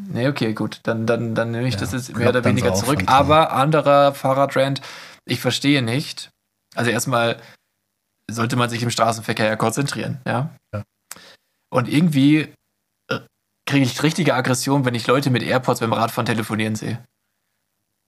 Nee, 0.09 0.27
okay, 0.27 0.53
gut. 0.53 0.79
Dann, 0.84 1.05
dann, 1.05 1.36
dann 1.36 1.51
nehme 1.51 1.67
ich 1.67 1.75
das 1.75 1.91
jetzt 1.91 2.15
mehr 2.15 2.29
oder 2.29 2.43
weniger 2.43 2.73
zurück. 2.73 3.03
Aber 3.07 3.53
anderer 3.53 4.13
Fahrradrand, 4.13 4.81
ich 5.25 5.39
verstehe 5.39 5.81
nicht. 5.81 6.29
Also 6.75 6.91
erstmal 6.91 7.39
sollte 8.29 8.55
man 8.55 8.69
sich 8.69 8.81
im 8.81 8.89
Straßenverkehr 8.89 9.45
ja 9.45 9.55
konzentrieren, 9.55 10.21
ja. 10.25 10.55
Ja. 10.73 10.84
Und 11.71 11.88
irgendwie 11.88 12.53
äh, 13.09 13.19
kriege 13.67 13.86
ich 13.86 14.01
richtige 14.01 14.34
Aggression, 14.34 14.86
wenn 14.86 14.95
ich 14.95 15.07
Leute 15.07 15.29
mit 15.29 15.43
AirPods 15.43 15.79
beim 15.81 15.93
Radfahren 15.93 16.25
telefonieren 16.25 16.75
sehe. 16.75 17.03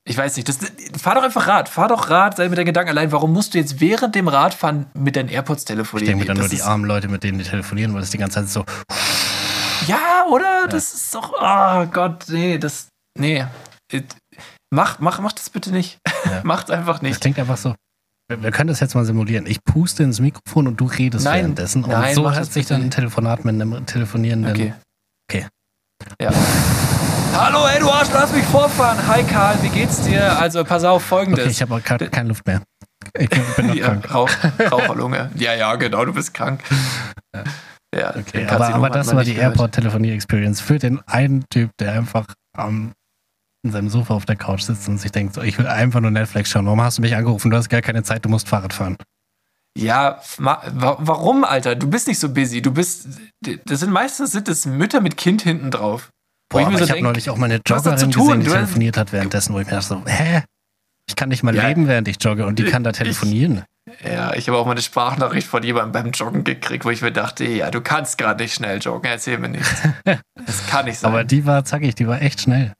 Ich 0.08 0.16
weiß 0.18 0.36
nicht. 0.36 0.48
Das, 0.48 0.60
fahr 1.02 1.16
doch 1.16 1.24
einfach 1.24 1.48
Rad. 1.48 1.68
Fahr 1.68 1.88
doch 1.88 2.10
Rad, 2.12 2.38
sei 2.38 2.48
mit 2.48 2.58
deinen 2.60 2.68
Gedanken 2.68 2.90
allein. 2.92 3.12
Warum 3.12 3.34
musst 3.34 3.54
du 3.54 3.58
jetzt 3.58 3.80
während 3.82 4.14
dem 4.14 4.28
Radfahren 4.28 4.86
mit 4.94 5.16
deinen 5.16 5.30
AirPods 5.30 5.64
Ich 5.64 5.66
telefonieren? 5.68 6.08
denke 6.20 6.24
mir 6.24 6.28
dann 6.28 6.38
Das 6.38 6.52
nur 6.52 6.58
die 6.58 6.62
armen 6.62 6.86
Leute, 6.86 7.08
mit 7.08 7.24
denen 7.24 7.40
die 7.40 7.44
telefonieren, 7.44 7.94
weil 7.94 8.02
das 8.02 8.12
die 8.12 8.20
ganze 8.20 8.36
Zeit 8.42 8.50
so. 8.50 8.64
Ja, 9.88 10.26
oder? 10.30 10.68
Das 10.68 10.94
ist 10.94 11.14
doch. 11.16 11.34
Oh 11.34 11.86
Gott, 11.88 12.26
nee, 12.30 12.58
das. 12.60 12.88
Nee. 13.18 13.46
Mach, 14.72 15.00
mach, 15.00 15.20
mach 15.22 15.32
das 15.32 15.50
bitte 15.50 15.72
nicht. 15.72 15.98
Ja. 16.26 16.42
Macht's 16.44 16.70
einfach 16.70 16.96
Das 16.96 17.02
nicht. 17.04 17.22
klingt 17.22 17.40
einfach 17.40 17.58
so. 17.58 17.74
Wir, 18.28 18.42
wir 18.44 18.52
können 18.52 18.68
das 18.68 18.80
jetzt 18.82 18.94
mal 18.94 19.06
simulieren. 19.06 19.46
Ich 19.48 19.64
puste 19.64 20.04
ins 20.04 20.20
Mikrofon 20.20 20.68
und 20.68 20.80
du 20.80 20.86
redest 20.86 21.26
Nein, 21.26 21.40
währenddessen. 21.42 21.84
Und 21.84 21.92
nein, 21.92 22.14
so 22.14 22.26
hört 22.30 22.42
das 22.42 22.54
sich 22.54 22.66
dann 22.68 22.84
ein. 22.84 22.92
Telefonat 22.92 23.44
mit 23.46 23.56
einem 23.56 23.86
Telefonierenden. 23.86 24.52
Okay. 24.52 24.74
Okay. 25.30 25.48
Ja. 26.22 26.32
Hallo, 27.38 27.68
ey, 27.68 27.80
du 27.82 27.90
Arsch, 27.90 28.08
lass 28.14 28.32
mich 28.32 28.46
vorfahren. 28.46 28.98
Hi, 29.08 29.22
Karl, 29.24 29.62
wie 29.62 29.68
geht's 29.68 30.02
dir? 30.04 30.40
Also, 30.40 30.64
pass 30.64 30.86
auf, 30.86 31.04
folgendes. 31.04 31.44
Okay, 31.44 31.52
ich 31.52 31.62
habe 31.62 31.82
gerade 31.82 32.10
keine 32.10 32.30
Luft 32.30 32.48
mehr. 32.48 32.62
Ich 33.20 33.30
bin, 33.30 33.68
noch 33.68 33.76
ja, 33.76 33.88
krank. 33.88 34.14
Rauch, 34.14 34.30
Raucherlunge. 34.72 35.32
Ja, 35.36 35.54
ja, 35.54 35.76
genau, 35.76 36.06
du 36.06 36.14
bist 36.14 36.34
krank. 36.34 36.62
Ja, 37.94 38.16
Okay, 38.16 38.48
aber, 38.48 38.74
aber 38.74 38.90
das 38.90 39.14
war 39.14 39.26
die. 39.26 39.36
Airport-Telefonie-Experience 39.36 40.62
für 40.62 40.80
den 40.80 41.02
einen 41.08 41.44
Typ, 41.50 41.72
der 41.78 41.92
einfach 41.92 42.26
am 42.56 42.94
in 43.66 43.72
seinem 43.72 43.90
Sofa 43.90 44.14
auf 44.14 44.26
der 44.26 44.38
Couch 44.38 44.62
sitzt 44.62 44.88
und 44.88 44.98
sich 45.00 45.12
denkt, 45.12 45.34
so, 45.34 45.42
ich 45.42 45.58
will 45.58 45.68
einfach 45.68 46.00
nur 46.00 46.12
Netflix 46.12 46.52
schauen. 46.52 46.66
Warum 46.68 46.82
hast 46.82 47.00
du 47.00 47.02
mich 47.02 47.16
angerufen? 47.18 47.52
Du 47.52 47.58
hast 47.58 47.68
gar 47.68 47.82
keine 47.82 48.04
Zeit, 48.04 48.24
du 48.24 48.30
musst 48.30 48.48
Fahrrad 48.48 48.72
fahren. 48.72 48.96
Ja, 49.78 50.22
warum, 50.38 51.44
Alter? 51.44 51.76
Du 51.76 51.90
bist 51.90 52.08
nicht 52.08 52.20
so 52.20 52.30
busy. 52.30 52.62
Du 52.62 52.72
bist. 52.72 53.08
Das 53.66 53.82
sind 53.82 53.92
meistens 53.92 54.32
sind 54.32 54.48
es 54.48 54.66
Mütter 54.66 55.02
mit 55.02 55.18
Kind 55.18 55.42
hinten 55.42 55.70
drauf. 55.70 56.12
Boah, 56.50 56.62
ich 56.72 56.78
so 56.78 56.84
ich 56.84 56.92
habe 56.92 57.02
neulich 57.02 57.30
auch 57.30 57.38
da 57.40 57.98
zu 57.98 58.06
Joggerin 58.08 58.40
gesehen, 58.40 58.42
die 58.42 58.50
telefoniert 58.50 58.98
hat 58.98 59.12
währenddessen, 59.12 59.54
wo 59.54 59.60
ich 59.60 59.66
mir 59.66 59.74
dachte 59.74 59.88
so, 59.88 60.04
hä? 60.06 60.44
Ich 61.10 61.16
kann 61.16 61.30
nicht 61.30 61.44
mal 61.44 61.56
Ja. 61.56 61.68
leben, 61.68 61.88
während 61.88 62.08
ich 62.08 62.18
jogge 62.24 62.46
und 62.46 62.58
die 62.60 62.64
Ich- 62.66 62.72
kann 62.72 62.84
da 62.84 62.92
telefonieren. 62.92 63.64
Ja, 64.04 64.34
ich 64.34 64.48
habe 64.48 64.58
auch 64.58 64.66
mal 64.66 64.72
eine 64.72 64.82
Sprachnachricht 64.82 65.48
von 65.48 65.62
jemandem 65.62 65.92
beim 65.92 66.12
Joggen 66.12 66.44
gekriegt, 66.44 66.86
wo 66.86 66.90
ich 66.90 67.04
mir 67.04 67.12
dachte, 67.12 67.46
ja, 67.46 67.70
du 67.70 67.82
kannst 67.82 68.18
gerade 68.18 68.42
nicht 68.44 68.56
schnell 68.56 68.80
joggen, 68.80 69.10
erzähl 69.12 69.38
mir 69.38 69.50
nichts. 69.50 69.70
Das 70.46 70.66
kann 70.68 70.86
nicht 70.86 71.00
sein. 71.00 71.12
Aber 71.12 71.24
die 71.24 71.46
war 71.46 71.64
zackig, 71.66 71.96
die 71.96 72.08
war 72.08 72.22
echt 72.22 72.42
schnell. 72.42 72.74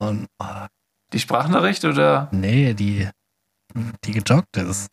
Und 0.00 0.26
oh, 0.40 0.66
die 1.12 1.18
Sprachnachricht 1.20 1.84
oder? 1.84 2.28
nee, 2.32 2.74
die, 2.74 3.08
die 4.04 4.12
gejoggt 4.12 4.56
ist. 4.56 4.88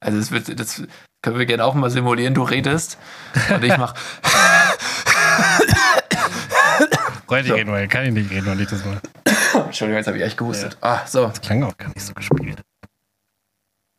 Also 0.00 0.18
das, 0.18 0.30
wird, 0.30 0.58
das 0.60 0.82
können 1.22 1.38
wir 1.38 1.46
gerne 1.46 1.64
auch 1.64 1.74
mal 1.74 1.90
simulieren. 1.90 2.34
Du 2.34 2.42
redest 2.42 2.98
und 3.50 3.64
ich 3.64 3.76
mach. 3.76 3.94
Freut 7.28 7.44
dich 7.44 7.52
reden, 7.52 7.70
weil 7.70 7.86
kann 7.88 8.06
ich 8.06 8.12
nicht 8.12 8.30
reden, 8.30 8.46
weil 8.46 8.60
ich 8.60 8.68
das 8.68 8.84
mal. 8.84 9.00
Entschuldigung, 9.66 9.98
jetzt 9.98 10.06
habe 10.06 10.16
ich 10.16 10.24
echt 10.24 10.38
gehustet. 10.38 10.78
Ah, 10.80 11.06
so. 11.06 11.26
Das 11.26 11.40
klang 11.40 11.62
auch 11.62 11.76
gar 11.76 11.88
nicht 11.88 12.00
so 12.00 12.14
gespielt. 12.14 12.62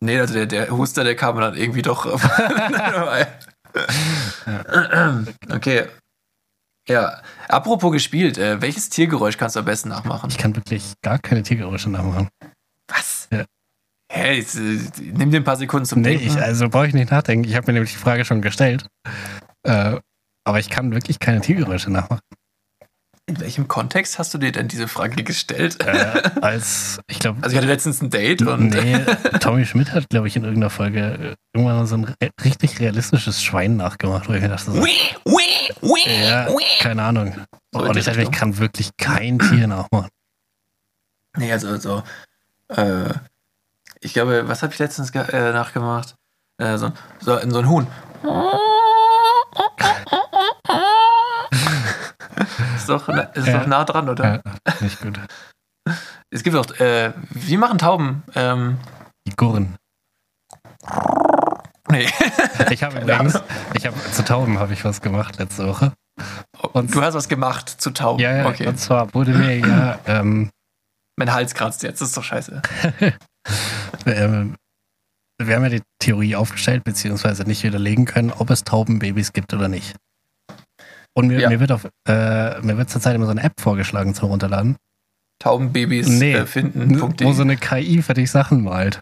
Nee, 0.02 0.20
also 0.20 0.34
der, 0.34 0.48
der 0.48 0.72
Huster, 0.72 1.04
der 1.04 1.16
kam 1.16 1.40
dann 1.40 1.56
irgendwie 1.56 1.84
doch. 1.84 2.06
okay. 5.52 5.86
Ja, 6.88 7.22
apropos 7.48 7.92
gespielt, 7.92 8.40
äh, 8.40 8.60
welches 8.62 8.90
Tiergeräusch 8.90 9.38
kannst 9.38 9.56
du 9.56 9.60
am 9.60 9.66
besten 9.66 9.90
nachmachen? 9.90 10.32
Ich 10.32 10.40
kann 10.40 10.56
wirklich 10.56 10.94
gar 11.04 11.20
keine 11.20 11.44
Tiergeräusche 11.44 11.92
nachmachen. 11.92 12.30
Was? 12.88 13.28
Ja. 13.32 13.46
Hä, 14.12 14.38
jetzt, 14.38 14.56
äh, 14.56 14.80
nimm 15.02 15.30
dir 15.30 15.42
ein 15.42 15.44
paar 15.44 15.58
Sekunden 15.58 15.86
zum 15.86 16.02
Nee, 16.02 16.18
Denken. 16.18 16.28
ich, 16.28 16.42
also 16.42 16.68
brauche 16.70 16.88
ich 16.88 16.96
nicht 16.96 17.12
nachdenken. 17.12 17.48
Ich 17.48 17.56
habe 17.56 17.68
mir 17.68 17.74
nämlich 17.74 17.92
die 17.92 18.00
Frage 18.00 18.26
schon 18.26 18.42
gestellt. 18.42 18.88
Äh, 19.64 20.00
aber 20.46 20.60
ich 20.60 20.70
kann 20.72 20.92
wirklich 20.94 21.20
keine 21.20 21.42
Tiergeräusche 21.42 21.92
nachmachen. 21.92 22.22
In 23.30 23.40
welchem 23.40 23.68
Kontext 23.68 24.18
hast 24.18 24.34
du 24.34 24.40
dir 24.40 24.52
denn 24.52 24.68
diese 24.70 24.88
Frage 24.88 25.24
gestellt? 25.24 25.86
Äh, 25.86 26.32
als, 26.42 27.00
ich 27.06 27.20
glaube, 27.20 27.38
Also 27.44 27.54
ich 27.54 27.58
hatte 27.58 27.68
letztens 27.68 28.02
ein 28.02 28.10
Date 28.10 28.42
und 28.42 28.70
nee, 28.70 29.06
Tommy 29.40 29.68
Schmidt 29.68 29.94
hat, 29.94 30.10
glaube 30.10 30.28
ich, 30.28 30.36
in 30.36 30.46
irgendeiner 30.46 30.72
Folge 30.72 31.00
äh, 31.00 31.36
irgendwann 31.54 31.86
so 31.86 31.98
ein 31.98 32.06
re 32.06 32.32
richtig 32.44 32.80
realistisches 32.80 33.44
Schwein 33.44 33.78
nachgemacht, 33.78 34.28
wo 34.28 34.34
ich 34.34 34.42
mir 34.42 34.50
dachte, 34.50 34.72
so, 34.72 34.84
ja, 36.08 36.48
keine 36.80 37.04
Ahnung. 37.04 37.36
So 37.72 37.82
Und 37.82 37.96
ich 37.98 38.06
dachte, 38.06 38.24
ich 38.24 38.32
kann 38.32 38.58
wirklich 38.58 38.98
kein 38.98 39.38
Tier 39.38 39.68
nachmachen. 39.68 40.10
Nee, 41.38 41.52
also 41.52 41.78
so. 41.78 42.02
Äh, 42.70 43.14
ich 44.00 44.14
glaube, 44.14 44.48
was 44.48 44.64
habe 44.64 44.74
ich 44.74 44.80
letztens 44.80 45.12
äh, 45.12 45.52
nachgemacht? 45.52 46.16
Äh, 46.58 46.80
so, 46.80 46.92
so, 47.20 47.38
in 47.38 47.52
so 47.52 47.60
ein 47.60 47.70
Huhn. 47.70 47.86
Ist 52.90 53.08
doch, 53.08 53.36
ist 53.36 53.48
Ja. 53.48 53.60
doch 53.60 53.68
nah 53.68 53.84
dran, 53.86 54.10
oder? 54.10 54.42
Ja, 54.46 54.74
nicht 54.82 55.00
gut. 55.02 55.20
Es 56.32 56.44
gibt 56.44 56.56
auch, 56.56 56.70
äh, 56.80 57.14
wie 57.32 57.58
machen 57.58 57.80
Tauben? 57.80 58.22
Ähm, 58.36 58.78
Die 59.28 59.36
Gurren. 59.36 59.76
nee. 61.90 62.08
Ich 62.70 62.84
habe 62.84 63.00
übrigens, 63.02 63.40
ich 63.74 63.86
habe 63.88 63.96
zu 64.12 64.24
Tauben 64.24 64.60
habe 64.60 64.74
ich 64.74 64.86
was 64.86 65.02
gemacht 65.02 65.40
letzte 65.40 65.68
Woche. 65.68 65.94
Und- 66.74 66.94
du 66.94 67.02
hast 67.02 67.14
was 67.16 67.28
gemacht 67.30 67.70
zu 67.70 67.90
Tauben. 67.92 68.20
Ja, 68.22 68.36
ja, 68.36 68.48
okay. 68.50 68.68
und 68.68 68.78
zwar 68.80 69.12
wurde 69.14 69.32
mir 69.32 69.58
ja 69.60 70.00
ähm, 70.06 70.50
Mein 71.18 71.34
Hals 71.34 71.54
kratzt 71.56 71.82
jetzt, 71.84 72.02
das 72.02 72.10
ist 72.10 72.18
doch 72.18 72.24
scheiße. 72.24 72.62
ähm, 74.06 74.56
wir 75.42 75.56
haben 75.56 75.64
ja 75.64 75.70
die 75.70 75.82
Theorie 76.00 76.36
aufgestellt, 76.36 76.84
beziehungsweise 76.84 77.44
nicht 77.46 77.64
widerlegen 77.64 78.06
können, 78.06 78.32
ob 78.32 78.50
es 78.50 78.64
Taubenbabys 78.66 79.32
gibt 79.34 79.54
oder 79.54 79.70
nicht. 79.70 79.96
Und 81.16 81.28
mir, 81.28 81.40
Ja. 81.40 81.50
mir 81.50 81.60
wird 81.60 81.72
auf, 81.72 81.86
äh, 82.08 82.60
mir 82.62 82.78
wird 82.78 82.90
zurzeit 82.90 83.16
immer 83.16 83.26
so 83.26 83.32
eine 83.32 83.44
App 83.44 83.60
vorgeschlagen 83.60 84.14
zum 84.14 84.30
Runterladen. 84.30 84.78
Taubenbabys 85.40 86.08
Nee. 86.08 86.34
äh, 86.34 86.46
finden. 86.46 87.00
wo 87.02 87.34
so 87.34 87.42
eine 87.44 87.58
KI 87.58 88.02
für 88.02 88.14
dich 88.14 88.30
Sachen 88.32 88.64
malt. 88.64 89.02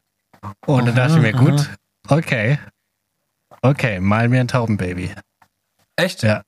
Und 0.66 0.86
dann 0.88 0.96
dachte 0.96 1.16
ich 1.16 1.22
mir, 1.22 1.36
Aha, 1.36 1.44
gut, 1.44 1.70
okay. 2.10 2.60
Okay, 3.62 4.00
mal 4.00 4.30
mir 4.30 4.42
ein 4.42 4.48
Taubenbaby. 4.48 5.12
Echt? 5.96 6.22
Ja. 6.24 6.44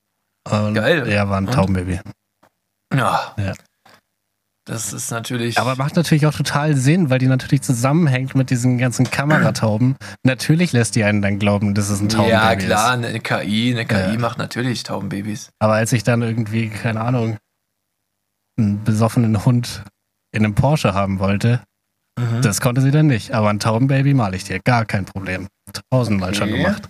Und 0.49 0.75
Geil. 0.75 1.09
Ja, 1.11 1.27
war 1.29 1.37
ein 1.37 1.47
Und? 1.47 1.53
Taubenbaby. 1.53 1.99
Ja. 2.93 3.33
Ja. 3.37 3.53
Das 4.69 4.93
ist 4.93 5.09
natürlich. 5.09 5.57
Aber 5.57 5.75
macht 5.77 5.95
natürlich 5.95 6.27
auch 6.27 6.33
total 6.35 6.75
Sinn, 6.75 7.09
weil 7.09 7.17
die 7.17 7.25
natürlich 7.25 7.63
zusammenhängt 7.63 8.35
mit 8.35 8.51
diesen 8.51 8.77
ganzen 8.77 9.09
Kameratauben. 9.09 9.95
natürlich 10.23 10.73
lässt 10.73 10.95
die 10.95 11.03
einen 11.03 11.23
dann 11.23 11.39
glauben, 11.39 11.73
dass 11.73 11.89
es 11.89 11.99
ein 12.01 12.09
Taubenbaby 12.09 12.31
ja, 12.31 12.51
ist. 12.51 12.65
klar, 12.65 12.91
eine 12.91 13.19
KI, 13.19 13.71
eine 13.73 13.85
KI 13.85 14.13
Ja. 14.13 14.19
macht 14.19 14.37
natürlich 14.37 14.83
Taubenbabys. 14.83 15.49
Aber 15.59 15.73
als 15.73 15.91
ich 15.91 16.03
dann 16.03 16.21
irgendwie, 16.21 16.69
keine 16.69 17.01
Ahnung, 17.01 17.37
einen 18.59 18.83
besoffenen 18.83 19.43
Hund 19.43 19.83
in 20.35 20.43
einem 20.45 20.53
Porsche 20.53 20.93
haben 20.93 21.17
wollte, 21.19 21.61
Mhm. 22.19 22.41
das 22.43 22.61
konnte 22.61 22.81
sie 22.81 22.91
dann 22.91 23.07
nicht. 23.07 23.31
Aber 23.31 23.49
ein 23.49 23.59
Taubenbaby 23.59 24.13
mal 24.13 24.35
ich 24.35 24.43
dir. 24.43 24.59
Gar 24.59 24.85
kein 24.85 25.05
Problem. 25.05 25.47
Tausendmal 25.91 26.35
schon 26.35 26.49
Okay. 26.49 26.61
gemacht. 26.61 26.89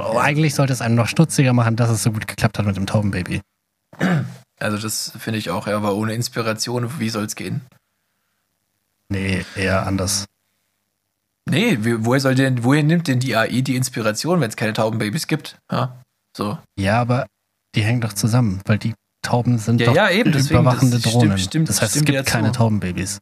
Oh, 0.00 0.16
eigentlich 0.18 0.54
sollte 0.54 0.72
es 0.72 0.80
einem 0.80 0.94
noch 0.94 1.08
stutziger 1.08 1.52
machen, 1.52 1.76
dass 1.76 1.90
es 1.90 2.02
so 2.02 2.12
gut 2.12 2.26
geklappt 2.28 2.58
hat 2.58 2.64
mit 2.64 2.76
dem 2.76 2.86
Taubenbaby. 2.86 3.40
Also 4.60 4.78
das 4.78 5.12
finde 5.18 5.38
ich 5.38 5.50
auch, 5.50 5.66
ja, 5.66 5.76
aber 5.76 5.94
ohne 5.94 6.14
Inspiration, 6.14 6.98
wie 7.00 7.08
soll 7.10 7.24
es 7.24 7.34
gehen? 7.34 7.62
Nee, 9.08 9.44
eher 9.56 9.86
anders. 9.86 10.26
Nee, 11.48 11.78
woher 12.04 12.20
soll 12.20 12.34
denn, 12.36 12.62
woher 12.62 12.82
nimmt 12.82 13.08
denn 13.08 13.18
die 13.18 13.34
AI 13.34 13.60
die 13.62 13.74
Inspiration, 13.76 14.40
wenn 14.40 14.50
es 14.50 14.56
keine 14.56 14.72
Taubenbabys 14.72 15.26
gibt? 15.26 15.58
Ja, 15.70 16.00
so. 16.36 16.58
Ja, 16.76 17.00
aber 17.00 17.26
die 17.74 17.82
hängen 17.82 18.00
doch 18.00 18.12
zusammen, 18.12 18.60
weil 18.66 18.78
die 18.78 18.94
Tauben 19.22 19.58
sind 19.58 19.80
Ja, 19.80 19.86
doch 19.88 19.94
ja, 19.96 20.10
eben, 20.10 20.30
deswegen, 20.32 20.60
überwachende 20.60 20.98
das 21.00 21.10
Drohnen. 21.10 21.30
stimmt- 21.38 21.40
stimmt- 21.48 21.68
das 21.68 21.82
heißt, 21.82 21.92
stimmt 21.92 22.08
es 22.08 22.14
gibt 22.16 22.26
keine. 22.28 22.52
Taubenbabys. 22.52 23.18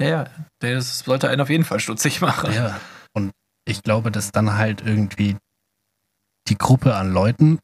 Ja, 0.00 0.08
ja, 0.08 0.24
das 0.60 1.00
sollte 1.00 1.28
einen 1.28 1.40
auf 1.40 1.50
jeden 1.50 1.64
Fall 1.64 1.80
stutzig 1.80 2.20
machen. 2.20 2.52
Ja. 2.52 2.78
Und 3.12 3.32
ich 3.64 3.82
glaube, 3.82 4.10
dass 4.10 4.30
dann 4.32 4.54
halt 4.56 4.82
irgendwie 4.84 5.36
die 6.48 6.56
Gruppe 6.58 6.94
an 6.94 7.12
Leuten, 7.12 7.58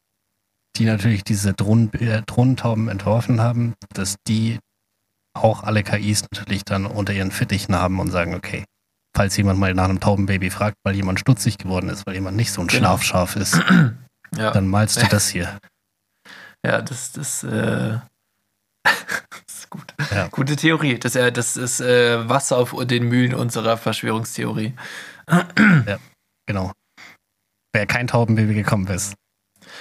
die 0.78 0.84
natürlich 0.84 1.24
diese 1.24 1.52
Drohnen, 1.54 1.92
äh, 1.94 2.22
Drohnentauben 2.26 2.88
entworfen 2.88 3.40
haben, 3.40 3.74
dass 3.92 4.16
die 4.26 4.58
auch 5.34 5.62
alle 5.62 5.82
KIs 5.82 6.24
natürlich 6.32 6.64
dann 6.64 6.86
unter 6.86 7.12
ihren 7.12 7.30
Fittichen 7.30 7.74
haben 7.74 8.00
und 8.00 8.10
sagen, 8.10 8.34
okay, 8.34 8.64
falls 9.14 9.36
jemand 9.36 9.58
mal 9.58 9.74
nach 9.74 9.84
einem 9.84 10.00
Taubenbaby 10.00 10.50
fragt, 10.50 10.76
weil 10.84 10.94
jemand 10.96 11.20
stutzig 11.20 11.58
geworden 11.58 11.88
ist, 11.88 12.06
weil 12.06 12.14
jemand 12.14 12.36
nicht 12.36 12.52
so 12.52 12.60
ein 12.60 12.68
Genau. 12.68 12.98
Schlafschaf 12.98 13.36
ist, 13.36 13.60
Ja, 14.36 14.50
dann 14.50 14.68
malst 14.68 15.00
du 15.02 15.06
das 15.06 15.28
hier. 15.28 15.58
ja 16.64 16.82
das, 16.82 17.12
das, 17.12 17.44
äh, 17.44 17.98
das 18.84 18.92
ist 19.48 19.70
gut. 19.70 19.94
Ja. 20.12 20.28
Gute 20.28 20.54
Theorie. 20.54 20.98
Das, 20.98 21.14
äh, 21.16 21.32
das 21.32 21.56
ist 21.56 21.80
äh, 21.80 22.28
Wasser 22.28 22.58
auf 22.58 22.74
den 22.86 23.08
Mühlen 23.08 23.32
unserer 23.34 23.76
Verschwörungstheorie. 23.78 24.74
Genau. 26.46 26.72
Wäre 27.72 27.86
kein 27.86 28.06
Taubenbaby 28.06 28.54
gekommen 28.54 28.84
bist. 28.84 29.14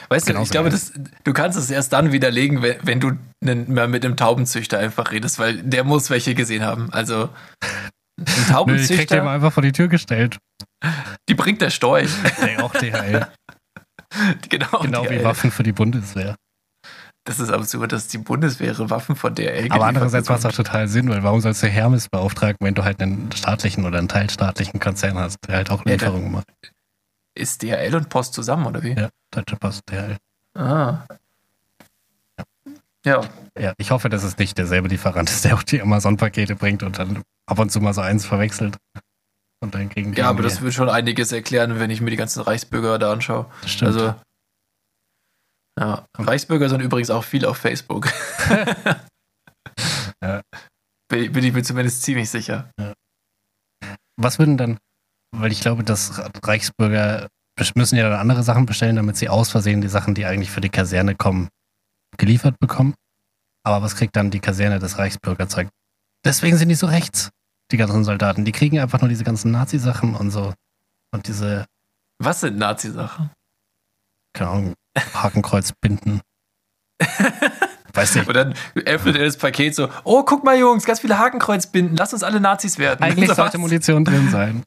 Weißt 0.09 0.27
du, 0.27 0.31
Genauso 0.33 0.45
ich 0.45 0.51
glaube, 0.51 0.69
geil. 0.69 0.79
das, 0.79 0.93
du 1.23 1.33
kannst 1.33 1.57
es 1.57 1.69
erst 1.69 1.93
dann 1.93 2.11
widerlegen, 2.11 2.61
wenn, 2.61 2.77
wenn 2.81 2.99
du 2.99 3.11
mal 3.41 3.87
mit 3.87 4.05
einem 4.05 4.17
Taubenzüchter 4.17 4.79
einfach 4.79 5.11
redest, 5.11 5.39
weil 5.39 5.61
der 5.63 5.83
muss 5.83 6.09
welche 6.09 6.35
gesehen 6.35 6.63
haben. 6.63 6.91
Also 6.91 7.29
ein 7.63 7.75
Nö, 8.19 8.25
ich 8.25 8.27
krieg 8.27 8.37
den 8.37 8.53
Taubenzüchter, 8.53 9.29
einfach 9.29 9.53
vor 9.53 9.63
die 9.63 9.71
Tür 9.71 9.87
gestellt. 9.87 10.37
die 11.29 11.35
bringt 11.35 11.61
der 11.61 11.69
Storch. 11.69 12.09
Nee, 12.41 12.57
auch 12.57 12.73
DHL. 12.73 13.27
genau, 14.49 14.79
genau 14.81 15.03
die, 15.03 15.09
wie 15.11 15.23
Waffen 15.23 15.51
für 15.51 15.63
die 15.63 15.73
Bundeswehr. 15.73 16.35
Das 17.27 17.41
ist 17.41 17.51
absurd, 17.51 17.91
dass 17.91 18.07
die 18.07 18.19
Bundeswehr 18.19 18.67
ihre 18.69 18.89
Waffen 18.89 19.17
von 19.17 19.35
DRL 19.35 19.69
Aber 19.71 19.85
andererseits 19.87 20.29
macht 20.29 20.39
es 20.39 20.45
auch 20.45 20.53
total 20.53 20.87
Sinn, 20.87 21.09
weil 21.09 21.23
warum 21.23 21.41
sollst 21.41 21.61
du 21.61 21.67
Hermes 21.67 22.07
beauftragen, 22.07 22.55
wenn 22.61 22.73
du 22.73 22.85
halt 22.85 23.01
einen 23.01 23.29
staatlichen 23.33 23.83
oder 23.83 23.97
einen 23.97 24.07
teilstaatlichen 24.07 24.79
Konzern 24.79 25.17
hast, 25.17 25.35
der 25.45 25.57
halt 25.57 25.69
auch 25.69 25.85
Ja, 25.85 25.91
Lieferungen 25.91 26.31
macht? 26.31 26.45
Ist 27.37 27.61
DRL 27.63 27.95
und 27.95 28.09
Post 28.09 28.33
zusammen, 28.33 28.65
oder 28.65 28.83
wie? 28.83 28.93
Ja, 28.93 29.09
Deutsche 29.31 29.55
Post, 29.57 29.81
DHL. 29.89 30.17
Ah. 30.55 31.05
Ja, 33.05 33.21
Ja, 33.57 33.73
ich 33.77 33.91
hoffe, 33.91 34.09
dass 34.09 34.23
es 34.23 34.37
nicht 34.37 34.57
derselbe 34.57 34.87
Lieferant 34.89 35.29
ist, 35.29 35.45
der 35.45 35.55
auch 35.55 35.63
die 35.63 35.81
Amazon-Pakete 35.81 36.55
bringt 36.55 36.83
und 36.83 36.99
dann 36.99 37.23
ab 37.45 37.59
und 37.59 37.71
zu 37.71 37.79
mal 37.79 37.93
so 37.93 38.01
eins 38.01 38.25
verwechselt. 38.25 38.77
Und 39.59 39.73
dann 39.73 39.89
kriegen 39.89 40.13
die 40.13 40.19
ja, 40.19 40.29
aber 40.29 40.43
das 40.43 40.61
würde 40.61 40.73
schon 40.73 40.89
einiges 40.89 41.31
erklären, 41.31 41.79
wenn 41.79 41.89
ich 41.89 42.01
mir 42.01 42.11
die 42.11 42.17
ganzen 42.17 42.41
Reichsbürger 42.41 42.99
da 42.99 43.11
anschaue. 43.11 43.49
das 43.61 43.71
stimmt. 43.71 43.93
Also, 43.93 44.15
ja, 45.79 46.05
Reichsbürger 46.17 46.69
sind 46.69 46.81
übrigens 46.81 47.09
auch 47.09 47.23
viel 47.23 47.45
auf 47.45 47.57
Facebook. 47.57 48.09
Ja. 50.23 50.41
bin, 51.09 51.31
bin 51.31 51.43
ich 51.43 51.53
mir 51.53 51.61
zumindest 51.61 52.01
ziemlich 52.01 52.27
sicher. 52.29 52.71
Was 54.19 54.39
würden 54.39 54.57
dann, 54.57 54.79
weil 55.31 55.51
ich 55.51 55.61
glaube, 55.61 55.83
dass 55.83 56.21
Reichsbürger 56.43 57.27
müssen 57.75 57.97
ja 57.97 58.09
dann 58.09 58.19
andere 58.19 58.43
Sachen 58.43 58.65
bestellen, 58.65 58.97
damit 58.97 59.17
sie 59.17 59.29
aus 59.29 59.49
Versehen 59.49 59.81
die 59.81 59.87
Sachen, 59.87 60.13
die 60.13 60.25
eigentlich 60.25 60.51
für 60.51 60.61
die 60.61 60.69
Kaserne 60.69 61.15
kommen, 61.15 61.49
geliefert 62.17 62.59
bekommen. 62.59 62.93
Aber 63.63 63.81
was 63.81 63.95
kriegt 63.95 64.15
dann 64.15 64.31
die 64.31 64.39
Kaserne 64.39 64.79
des 64.79 64.97
Reichsbürgerzeug? 64.97 65.69
Deswegen 66.23 66.57
sind 66.57 66.69
die 66.69 66.75
so 66.75 66.87
rechts, 66.87 67.29
die 67.71 67.77
ganzen 67.77 68.03
Soldaten. 68.03 68.45
Die 68.45 68.51
kriegen 68.51 68.79
einfach 68.79 69.01
nur 69.01 69.09
diese 69.09 69.23
ganzen 69.23 69.51
Nazi-Sachen 69.51 70.15
und 70.15 70.31
so. 70.31 70.53
Und 71.11 71.27
diese, 71.27 71.65
Was 72.19 72.41
sind 72.41 72.57
Nazi-Sachen? 72.57 73.31
keine 74.33 74.49
Ahnung, 74.51 74.73
Hakenkreuz 75.13 75.73
binden. 75.81 76.21
Weiß 77.97 78.15
nicht. 78.15 78.27
Und 78.27 78.33
dann 78.35 78.53
öffnet 78.85 79.15
er 79.15 79.25
das 79.25 79.37
Paket 79.37 79.75
so: 79.75 79.89
Oh, 80.03 80.23
guck 80.23 80.43
mal, 80.43 80.57
Jungs, 80.57 80.85
ganz 80.85 80.99
viele 80.99 81.17
Hakenkreuzbinden, 81.17 81.97
lasst 81.97 82.13
uns 82.13 82.23
alle 82.23 82.39
Nazis 82.39 82.77
werden. 82.77 83.01
Eigentlich 83.03 83.27
So 83.29 83.35
sollte? 83.35 83.57
Munition 83.57 84.05
drin 84.05 84.29
sein. 84.29 84.63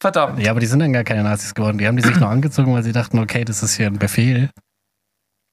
Verdammt. 0.00 0.40
Ja, 0.40 0.50
aber 0.50 0.60
die 0.60 0.66
sind 0.66 0.80
dann 0.80 0.92
gar 0.92 1.04
keine 1.04 1.22
Nazis 1.22 1.54
geworden. 1.54 1.78
Die 1.78 1.86
haben 1.86 1.96
die 1.96 2.02
sich 2.02 2.16
nur 2.16 2.28
angezogen, 2.28 2.72
weil 2.74 2.82
sie 2.82 2.92
dachten, 2.92 3.18
okay, 3.18 3.44
das 3.44 3.62
ist 3.62 3.76
hier 3.76 3.86
ein 3.86 3.98
Befehl. 3.98 4.50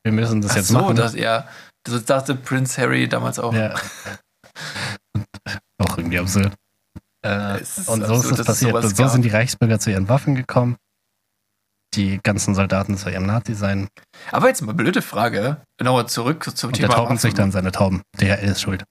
Wir 0.04 0.14
müssen 0.14 0.42
das 0.42 0.52
Ach 0.52 0.56
jetzt 0.56 0.68
so, 0.70 0.80
machen. 0.80 0.96
das, 0.96 1.14
ja. 1.14 1.48
Das 1.84 2.06
dachte 2.06 2.36
Prince 2.36 2.82
Harry 2.82 3.08
damals 3.08 3.38
auch. 3.40 3.54
Ja. 3.54 3.74
Auch 5.82 5.98
irgendwie 5.98 6.20
absurd. 6.20 6.54
Äh, 7.26 7.62
ist 7.62 7.90
und 7.90 8.06
so 8.06 8.16
absurd, 8.16 8.34
ist 8.34 8.40
es 8.40 8.46
passiert. 8.46 8.74
und 8.74 8.96
so 8.96 9.08
sind 9.08 9.24
die 9.24 9.30
Reichsbürger 9.30 9.80
zu 9.80 9.92
ihren 9.92 10.08
Waffen 10.08 10.36
gekommen. 10.36 10.78
Die 11.96 12.20
ganzen 12.22 12.54
Soldaten 12.56 12.98
zu 12.98 13.10
ihrem 13.10 13.26
Nazi-Sein. 13.26 13.88
Aber 14.32 14.48
jetzt 14.48 14.62
mal 14.62 14.74
blöde 14.74 15.02
Frage. 15.02 15.62
Nochmal 15.82 16.08
zurück 16.08 16.44
zum 16.56 16.68
Und 16.70 16.74
Thema. 16.76 16.88
der 16.90 16.98
Taubenzüchter 16.98 17.38
Waffen. 17.40 17.44
an 17.46 17.52
seine 17.52 17.72
Tauben. 17.72 18.02
Der 18.20 18.40
ist 18.40 18.62
schuld. 18.62 18.84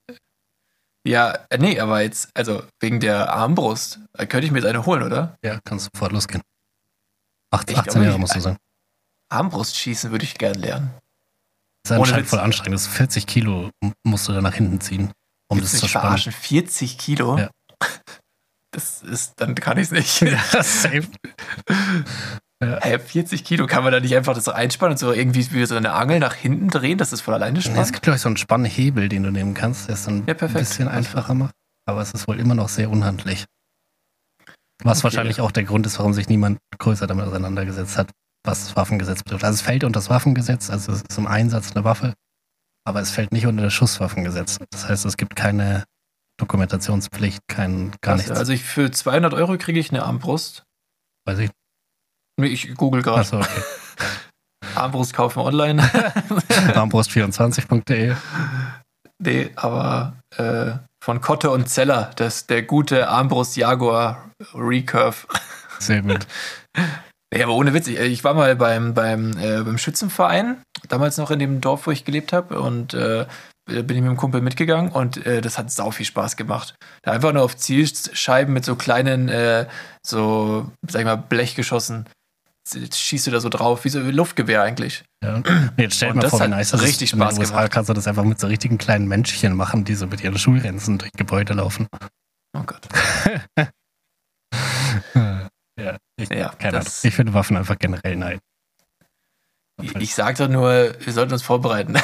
Ja, 1.07 1.39
äh, 1.49 1.57
nee, 1.57 1.79
aber 1.79 2.01
jetzt, 2.01 2.29
also 2.35 2.61
wegen 2.81 2.99
der 2.99 3.31
Armbrust, 3.31 3.99
äh, 4.17 4.25
könnte 4.25 4.45
ich 4.45 4.51
mir 4.51 4.59
jetzt 4.59 4.67
eine 4.67 4.85
holen, 4.85 5.03
oder? 5.03 5.37
Ja, 5.43 5.59
kannst 5.63 5.89
sofort 5.93 6.11
losgehen. 6.11 6.41
18, 7.51 7.73
Ich 7.73 7.79
18 7.79 7.91
glaube, 7.93 8.05
Jahre 8.07 8.19
musst 8.19 8.35
du 8.35 8.41
sein. 8.41 8.57
Armbrustschießen 9.31 10.11
würde 10.11 10.25
ich 10.25 10.37
gern 10.37 10.55
lernen. 10.55 10.91
Das 11.83 11.91
ist 11.91 11.97
ohne 11.97 11.99
anscheinend 12.01 12.23
Witz. 12.25 12.29
voll 12.31 12.39
anstrengend. 12.39 12.75
Das 12.75 12.81
ist 12.87 12.93
40 12.93 13.27
Kilo 13.27 13.69
musst 14.03 14.27
du 14.27 14.33
da 14.33 14.41
nach 14.41 14.53
hinten 14.53 14.81
ziehen, 14.81 15.11
um 15.49 15.57
Willst 15.59 15.73
das 15.75 15.79
zu 15.79 15.87
spannen. 15.87 16.07
verarschen? 16.07 16.31
40 16.33 16.97
Kilo? 16.97 17.37
Ja. 17.37 17.49
Das 18.71 19.01
ist, 19.01 19.33
dann 19.41 19.55
kann 19.55 19.79
ich 19.79 19.85
es 19.85 19.91
nicht. 19.91 20.21
Ja, 20.21 20.37
safe. 20.61 21.07
Hä, 22.61 22.99
40 22.99 23.45
Kilo, 23.45 23.67
kann 23.67 23.83
man 23.83 23.93
da 23.93 24.01
nicht 24.01 24.13
einfach 24.17 24.33
das 24.33 24.43
so 24.43 24.51
einspannen 24.51 24.93
und 24.93 24.97
so 24.97 25.13
irgendwie 25.13 25.49
wie 25.53 25.65
so 25.65 25.75
eine 25.75 25.93
Angel 25.93 26.19
nach 26.19 26.33
hinten 26.33 26.67
drehen, 26.67 26.97
dass 26.97 27.11
das 27.11 27.21
von 27.21 27.33
alleine 27.33 27.53
Nee, 27.53 27.59
es 27.59 27.65
spannt? 27.71 27.93
gibt, 27.93 28.03
glaube 28.03 28.15
ich, 28.17 28.21
so 28.21 28.27
einen 28.27 28.35
Spannhebel, 28.37 29.07
den 29.07 29.23
du 29.23 29.31
nehmen 29.31 29.53
kannst, 29.53 29.87
der 29.87 29.93
es 29.95 30.03
dann 30.03 30.25
Ja, 30.27 30.35
ein 30.37 30.53
bisschen 30.53 30.89
einfacher 30.89 31.33
macht. 31.33 31.53
Aber 31.85 32.01
es 32.01 32.11
ist 32.11 32.27
wohl 32.27 32.37
immer 32.39 32.55
noch 32.55 32.67
sehr 32.67 32.89
unhandlich. 32.89 33.45
Was 34.83 34.99
Okay. 34.99 35.03
wahrscheinlich 35.05 35.39
auch 35.41 35.51
der 35.51 35.63
Grund 35.63 35.85
ist, 35.85 35.99
warum 35.99 36.13
sich 36.13 36.27
niemand 36.27 36.59
größer 36.77 37.07
damit 37.07 37.25
auseinandergesetzt 37.27 37.97
hat, 37.97 38.11
was 38.45 38.65
das 38.65 38.75
Waffengesetz 38.75 39.23
betrifft. 39.23 39.43
Also 39.45 39.55
es 39.55 39.61
fällt 39.61 39.83
unter 39.85 39.97
das 39.99 40.09
Waffengesetz, 40.09 40.69
also 40.69 40.91
es 40.91 41.01
ist 41.09 41.17
im 41.17 41.27
Einsatz 41.27 41.71
eine 41.75 41.83
Waffe, 41.85 42.13
aber 42.85 42.99
es 43.01 43.11
fällt 43.11 43.31
nicht 43.31 43.45
unter 43.47 43.63
das 43.63 43.73
Schusswaffengesetz. 43.73 44.57
Das 44.71 44.87
heißt, 44.89 45.05
es 45.05 45.15
gibt 45.17 45.35
keine 45.37 45.85
Dokumentationspflicht, 46.39 47.39
kein 47.47 47.93
gar 48.01 48.15
nichts. 48.15 48.31
Also 48.31 48.51
ich, 48.53 48.63
für 48.63 48.91
200 48.91 49.33
Euro 49.33 49.57
kriege 49.57 49.79
ich 49.79 49.91
eine 49.91 50.03
Armbrust. 50.03 50.63
Weiß 51.25 51.39
ich. 51.39 51.49
Nee, 52.39 52.47
Ich 52.47 52.73
google 52.75 53.01
gerade. 53.01 53.19
Achso, 53.19 53.39
okay. 53.39 53.61
Armbrust 54.75 55.13
kaufen 55.13 55.39
online. 55.39 55.81
Armbrust24.de. 56.73 58.15
nee, 59.21 59.49
aber 59.55 60.13
äh, 60.37 60.71
von 61.03 61.19
Kotte 61.21 61.49
und 61.49 61.67
Zeller, 61.67 62.11
das, 62.15 62.47
der 62.47 62.63
gute 62.63 63.09
Armbrust 63.09 63.57
Jaguar 63.57 64.31
Recurve. 64.53 65.27
Sehr 65.79 66.01
gut. 66.01 66.25
Nee, 67.31 67.43
aber 67.43 67.53
ohne 67.53 67.75
Witz, 67.75 67.85
ich, 67.85 67.99
ich 67.99 68.23
war 68.23 68.33
mal 68.33 68.55
beim, 68.55 68.95
beim, 68.95 69.37
äh, 69.37 69.61
beim 69.61 69.77
Schützenverein, 69.77 70.63
damals 70.87 71.17
noch 71.17 71.29
in 71.29 71.37
dem 71.37 71.61
Dorf, 71.61 71.85
wo 71.85 71.91
ich 71.91 72.03
gelebt 72.03 72.33
habe, 72.33 72.59
und 72.59 72.95
äh, 72.95 73.27
bin 73.67 73.97
ich 73.97 74.01
mit 74.01 74.09
dem 74.09 74.17
Kumpel 74.17 74.41
mitgegangen 74.41 74.91
und 74.91 75.23
äh, 75.25 75.41
das 75.41 75.57
hat 75.57 75.71
sau 75.71 75.91
viel 75.91 76.07
Spaß 76.07 76.37
gemacht. 76.37 76.73
Da 77.03 77.11
einfach 77.11 77.31
nur 77.31 77.43
auf 77.43 77.55
Zielscheiben 77.55 78.51
mit 78.51 78.65
so 78.65 78.75
kleinen, 78.75 79.29
äh, 79.29 79.67
so, 80.03 80.71
sag 80.87 81.01
ich 81.01 81.05
mal, 81.05 81.17
Blech 81.17 81.53
geschossen. 81.53 82.07
Jetzt 82.73 82.99
schießt 82.99 83.27
du 83.27 83.31
da 83.31 83.39
so 83.39 83.49
drauf, 83.49 83.83
wie 83.85 83.89
so 83.89 83.99
ein 83.99 84.09
Luftgewehr 84.11 84.61
eigentlich. 84.61 85.03
Ja. 85.23 85.41
Jetzt 85.77 85.95
stell 85.97 86.09
dir 86.09 86.11
Und 86.13 86.15
mal 86.17 86.21
das 86.23 86.31
vor, 86.31 86.41
wie 86.41 86.47
nice 86.47 86.71
das 86.71 86.81
richtig 86.81 87.09
ist. 87.09 87.13
In 87.13 87.19
den 87.19 87.25
Spaß 87.27 87.39
USA 87.39 87.55
gemacht. 87.57 87.71
kannst 87.71 87.89
du 87.89 87.93
das 87.93 88.07
einfach 88.07 88.23
mit 88.23 88.39
so 88.39 88.47
richtigen 88.47 88.77
kleinen 88.77 89.07
Menschchen 89.07 89.55
machen, 89.55 89.85
die 89.85 89.95
so 89.95 90.07
mit 90.07 90.21
ihren 90.21 90.37
Schulrenzen 90.37 90.97
durch 90.97 91.11
Gebäude 91.13 91.53
laufen. 91.53 91.87
Oh 92.57 92.63
Gott. 92.63 92.87
Ja, 95.79 95.95
ich, 96.17 96.29
Ja, 96.29 96.49
keine 96.49 96.77
Ahnung. 96.77 96.83
das- 96.85 97.03
Ich 97.05 97.15
finde 97.15 97.33
Waffen 97.33 97.55
einfach 97.55 97.77
generell 97.79 98.15
nein. 98.17 98.39
Ich, 99.81 99.95
ich 99.95 100.13
sag 100.13 100.35
doch 100.35 100.49
nur, 100.49 100.93
wir 100.99 101.13
sollten 101.13 101.31
uns 101.33 101.41
vorbereiten. 101.43 101.95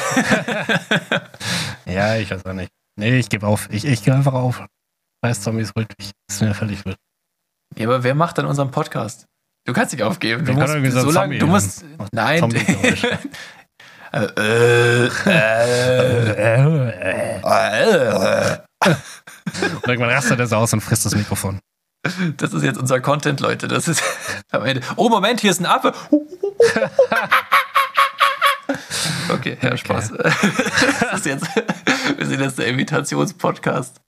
Ja, 1.88 2.16
ich 2.16 2.30
weiß 2.32 2.44
auch 2.46 2.52
nicht. 2.52 2.70
Nee, 2.98 3.16
ich 3.18 3.28
gebe 3.28 3.46
auf. 3.46 3.68
Ich, 3.70 3.84
ich 3.84 4.02
gebe 4.02 4.16
einfach 4.16 4.32
auf. 4.32 4.64
Scheiß 5.24 5.42
Zombies 5.42 5.72
holt 5.76 5.88
mich. 5.98 6.10
Ist 6.28 6.42
mir 6.42 6.52
völlig 6.52 6.84
wild. 6.84 6.96
ja, 7.76 7.86
aber 7.86 8.02
wer 8.02 8.14
macht 8.16 8.38
dann 8.38 8.46
unseren 8.46 8.72
Podcast? 8.72 9.26
Du 9.66 9.72
kannst 9.72 9.92
dich 9.92 10.02
aufgeben. 10.02 10.44
Du 10.44 10.52
Wir 10.52 10.54
musst 10.54 10.74
irgendwie 10.74 10.90
so 10.92 11.10
lange, 11.10 11.38
du 11.38 11.46
musst, 11.46 11.84
nein. 12.12 12.54
Äh, 14.12 14.24
äh, 14.36 15.10
äh, 15.26 16.50
äh. 17.40 18.58
Und 18.84 19.88
irgendwann 19.88 20.10
rastet 20.10 20.40
er 20.40 20.52
aus 20.56 20.72
und 20.72 20.80
frisst 20.80 21.04
das 21.04 21.14
Mikrofon. 21.14 21.60
Das 22.36 22.52
ist 22.54 22.62
jetzt 22.62 22.78
unser 22.78 23.00
Content, 23.00 23.40
Leute. 23.40 23.68
Das 23.68 23.88
ist 23.88 24.02
am 24.52 24.64
Ende. 24.64 24.82
Oh, 24.94 25.08
Moment, 25.08 25.40
hier 25.40 25.50
ist 25.50 25.60
ein 25.60 25.66
Affe. 25.66 25.92
Okay, 29.28 29.58
ja, 29.60 29.68
Okay. 29.70 29.78
Spaß. 29.78 30.12
Das 31.00 31.20
ist 31.20 31.26
jetzt, 31.26 31.46
wir 32.16 32.26
sind 32.26 32.40
jetzt 32.40 32.58
der 32.58 32.68
Imitationspodcast. 32.68 34.00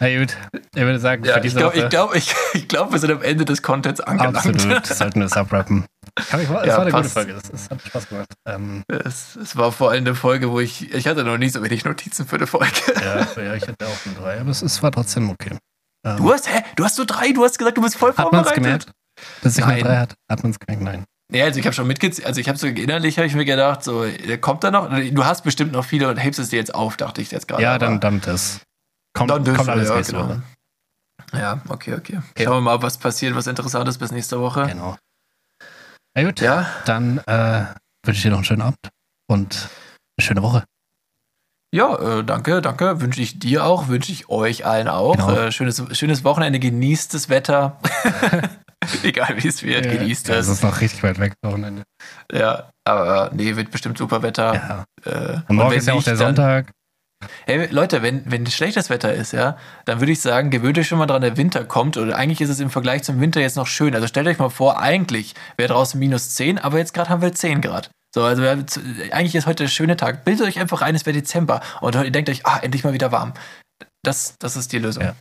Na 0.00 0.18
gut, 0.18 0.36
ich 0.74 0.80
würde 0.82 0.98
sagen, 0.98 1.24
Ja, 1.24 1.34
für 1.40 1.46
ich 1.46 1.54
glaube, 1.54 1.76
ich 1.78 1.88
glaub, 1.90 2.14
ich, 2.14 2.34
ich 2.54 2.68
glaub, 2.68 2.90
wir 2.92 2.98
sind 2.98 3.10
am 3.10 3.22
Ende 3.22 3.44
des 3.44 3.60
Contents 3.62 4.00
angelangt. 4.00 4.36
absolut 4.38 4.86
sollten 4.86 5.20
wir 5.20 5.26
es 5.26 5.34
abrappen. 5.34 5.84
Es 6.16 6.30
Ja, 6.32 6.38
war 6.48 6.60
eine 6.62 6.90
gute 6.90 6.90
passt. 6.90 7.12
Folge. 7.12 7.34
Das, 7.34 7.42
das 7.50 7.70
hat 7.70 7.82
Spaß 7.82 8.08
gemacht. 8.08 8.28
Ähm, 8.46 8.82
Es, 8.88 9.36
es 9.36 9.56
war 9.56 9.72
vor 9.72 9.90
allem 9.90 10.04
eine 10.06 10.14
Folge, 10.14 10.50
wo 10.50 10.58
ich, 10.58 10.92
ich 10.94 11.06
hatte 11.06 11.22
noch 11.22 11.36
nie 11.38 11.50
so 11.50 11.62
wenig 11.62 11.84
Notizen 11.84 12.26
für 12.26 12.36
eine 12.36 12.46
Folge. 12.46 12.72
ja, 12.94 13.42
ja, 13.42 13.54
ich 13.54 13.68
hatte 13.68 13.86
auch 13.86 14.06
eine 14.06 14.14
drei, 14.14 14.40
aber 14.40 14.50
es, 14.50 14.62
es 14.62 14.82
war 14.82 14.90
trotzdem 14.90 15.28
okay. 15.30 15.58
Ähm, 16.06 16.16
Du 16.16 16.32
hast, 16.32 16.48
hä? 16.48 16.62
Du 16.76 16.84
hast 16.84 16.96
so 16.96 17.04
drei, 17.04 17.32
du 17.32 17.44
hast 17.44 17.58
gesagt, 17.58 17.76
du 17.76 17.82
bist 17.82 17.96
voll 17.96 18.10
hat 18.16 18.32
man 18.32 18.42
es 18.42 18.48
vorbereitet. 18.48 18.54
gemerkt? 18.56 18.92
Dass 19.42 19.58
ich 19.58 19.64
Nein. 19.64 19.74
eine 19.74 19.82
drei 19.82 19.96
hatte? 19.98 20.14
Hat 20.30 20.42
man 20.42 20.52
es 20.52 20.58
gemerkt? 20.58 20.82
Nein. 20.82 21.04
Nee, 21.30 21.42
also 21.42 21.60
ich 21.60 21.66
habe 21.66 21.74
schon 21.74 21.86
mitgezählt, 21.86 22.26
also 22.26 22.40
ich 22.40 22.48
habe 22.48 22.58
so 22.58 22.66
innerlich 22.66 23.18
habe 23.18 23.26
ich 23.26 23.34
mir 23.34 23.44
gedacht, 23.44 23.84
so, 23.84 24.04
der 24.06 24.38
kommt 24.38 24.64
da 24.64 24.70
noch, 24.72 24.88
du 24.90 25.24
hast 25.26 25.44
bestimmt 25.44 25.72
noch 25.72 25.84
viele 25.84 26.08
und 26.08 26.16
hebst 26.16 26.40
es 26.40 26.48
dir 26.48 26.56
jetzt 26.56 26.74
auf, 26.74 26.96
dachte 26.96 27.20
ich 27.22 27.30
jetzt 27.30 27.46
gerade. 27.46 27.62
Ja, 27.62 27.78
dann, 27.78 28.00
dann 28.00 28.20
das. 28.22 28.60
Kommt, 29.12 29.30
kommt 29.30 29.68
alles 29.68 29.88
ja, 29.88 29.96
nächste 29.96 30.12
genau. 30.14 30.28
Woche. 30.28 30.42
Ja, 31.32 31.60
okay, 31.68 31.94
okay. 31.94 32.20
Schauen 32.38 32.56
wir 32.56 32.60
mal, 32.60 32.82
was 32.82 32.98
passiert, 32.98 33.34
was 33.34 33.46
Interessantes 33.46 33.98
bis 33.98 34.10
nächste 34.10 34.40
Woche. 34.40 34.66
Genau. 34.66 34.96
Na 36.14 36.24
gut, 36.24 36.40
Ja, 36.40 36.66
dann 36.86 37.18
äh, 37.26 37.66
wünsche 38.04 38.18
ich 38.18 38.22
dir 38.22 38.30
noch 38.30 38.38
einen 38.38 38.44
schönen 38.44 38.62
Abend 38.62 38.78
und 39.28 39.68
eine 40.18 40.24
schöne 40.26 40.42
Woche. 40.42 40.64
ja, 41.72 42.18
äh, 42.18 42.24
danke, 42.24 42.60
danke. 42.62 43.00
Wünsche 43.00 43.20
ich 43.20 43.38
dir 43.38 43.64
auch, 43.64 43.86
wünsche 43.88 44.10
ich 44.10 44.28
euch 44.28 44.66
allen 44.66 44.88
auch. 44.88 45.12
Genau. 45.16 45.30
Äh, 45.32 45.52
schönes, 45.52 45.82
schönes 45.96 46.24
Wochenende, 46.24 46.58
genießt 46.58 47.14
das 47.14 47.28
Wetter. 47.28 47.78
Egal 49.04 49.36
wie 49.42 49.46
es 49.48 49.62
wird, 49.62 49.84
genießt 49.84 50.28
ja, 50.28 50.34
es. 50.36 50.46
Es 50.48 50.54
ist 50.54 50.62
noch 50.64 50.80
richtig 50.80 51.02
weit 51.04 51.18
weg. 51.20 51.34
Wochenende. 51.42 51.84
Ja, 52.32 52.70
aber 52.84 53.30
nee, 53.32 53.54
wird 53.54 53.70
bestimmt 53.70 53.98
super 53.98 54.22
Wetter. 54.22 54.54
Ja. 55.04 55.10
Äh, 55.12 55.40
Und 55.48 55.56
morgen 55.56 55.74
ist 55.76 55.86
ja 55.86 55.94
auch 55.94 56.02
der 56.02 56.14
dann- 56.16 56.34
Sonntag. 56.34 56.72
Hey, 57.46 57.66
Leute, 57.70 58.02
wenn, 58.02 58.22
wenn 58.30 58.46
schlechtes 58.46 58.88
Wetter 58.88 59.12
ist, 59.12 59.32
ja, 59.32 59.58
dann 59.84 60.00
würde 60.00 60.12
ich 60.12 60.20
sagen, 60.20 60.50
gewöhnt 60.50 60.78
euch 60.78 60.88
schon 60.88 60.98
mal 60.98 61.06
dran, 61.06 61.20
der 61.20 61.36
Winter 61.36 61.64
kommt. 61.64 61.96
Oder 61.96 62.16
eigentlich 62.16 62.40
ist 62.40 62.48
es 62.48 62.60
im 62.60 62.70
Vergleich 62.70 63.02
zum 63.02 63.20
Winter 63.20 63.40
jetzt 63.40 63.56
noch 63.56 63.66
schön. 63.66 63.94
Also 63.94 64.06
stellt 64.06 64.26
euch 64.26 64.38
mal 64.38 64.48
vor, 64.48 64.78
eigentlich 64.80 65.34
wäre 65.56 65.68
draußen 65.72 65.98
minus 66.00 66.30
10, 66.30 66.58
aber 66.58 66.78
jetzt 66.78 66.94
gerade 66.94 67.10
haben 67.10 67.20
wir 67.22 67.32
10 67.34 67.60
Grad. 67.60 67.90
So, 68.14 68.24
also 68.24 68.42
eigentlich 68.42 69.34
ist 69.34 69.46
heute 69.46 69.64
der 69.64 69.68
schöne 69.68 69.96
Tag. 69.96 70.24
Bildet 70.24 70.46
euch 70.46 70.58
einfach 70.58 70.82
ein, 70.82 70.94
es 70.94 71.06
wäre 71.06 71.16
Dezember 71.16 71.60
und 71.80 71.94
ihr 71.94 72.10
denkt 72.10 72.30
euch, 72.30 72.44
ah, 72.46 72.58
endlich 72.62 72.84
mal 72.84 72.92
wieder 72.92 73.12
warm. 73.12 73.34
Das, 74.02 74.34
das 74.38 74.56
ist 74.56 74.72
die 74.72 74.78
Lösung. 74.78 75.04
Ja. 75.04 75.14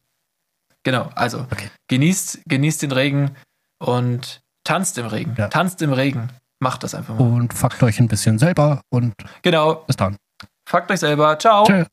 Genau, 0.83 1.09
also 1.15 1.45
Okay. 1.51 1.69
genießt, 1.89 2.39
genießt 2.47 2.81
den 2.81 2.91
Regen 2.93 3.35
und 3.83 4.39
tanzt 4.63 4.97
im 4.97 5.05
Regen. 5.05 5.35
Ja. 5.37 5.49
Tanzt 5.49 5.81
im 5.81 5.91
Regen. 5.93 6.29
Macht 6.61 6.83
das 6.83 6.95
einfach 6.95 7.13
mal. 7.17 7.27
Und 7.27 7.53
fuckt 7.53 7.83
euch 7.83 7.99
ein 7.99 8.07
bisschen 8.07 8.39
selber 8.39 8.81
und 8.89 9.13
Genau, 9.41 9.75
bis 9.75 9.97
dann. 9.97 10.17
Fuckt 10.69 10.91
euch 10.91 10.99
selber. 10.99 11.37
Ciao. 11.39 11.63
Tschö. 11.63 11.85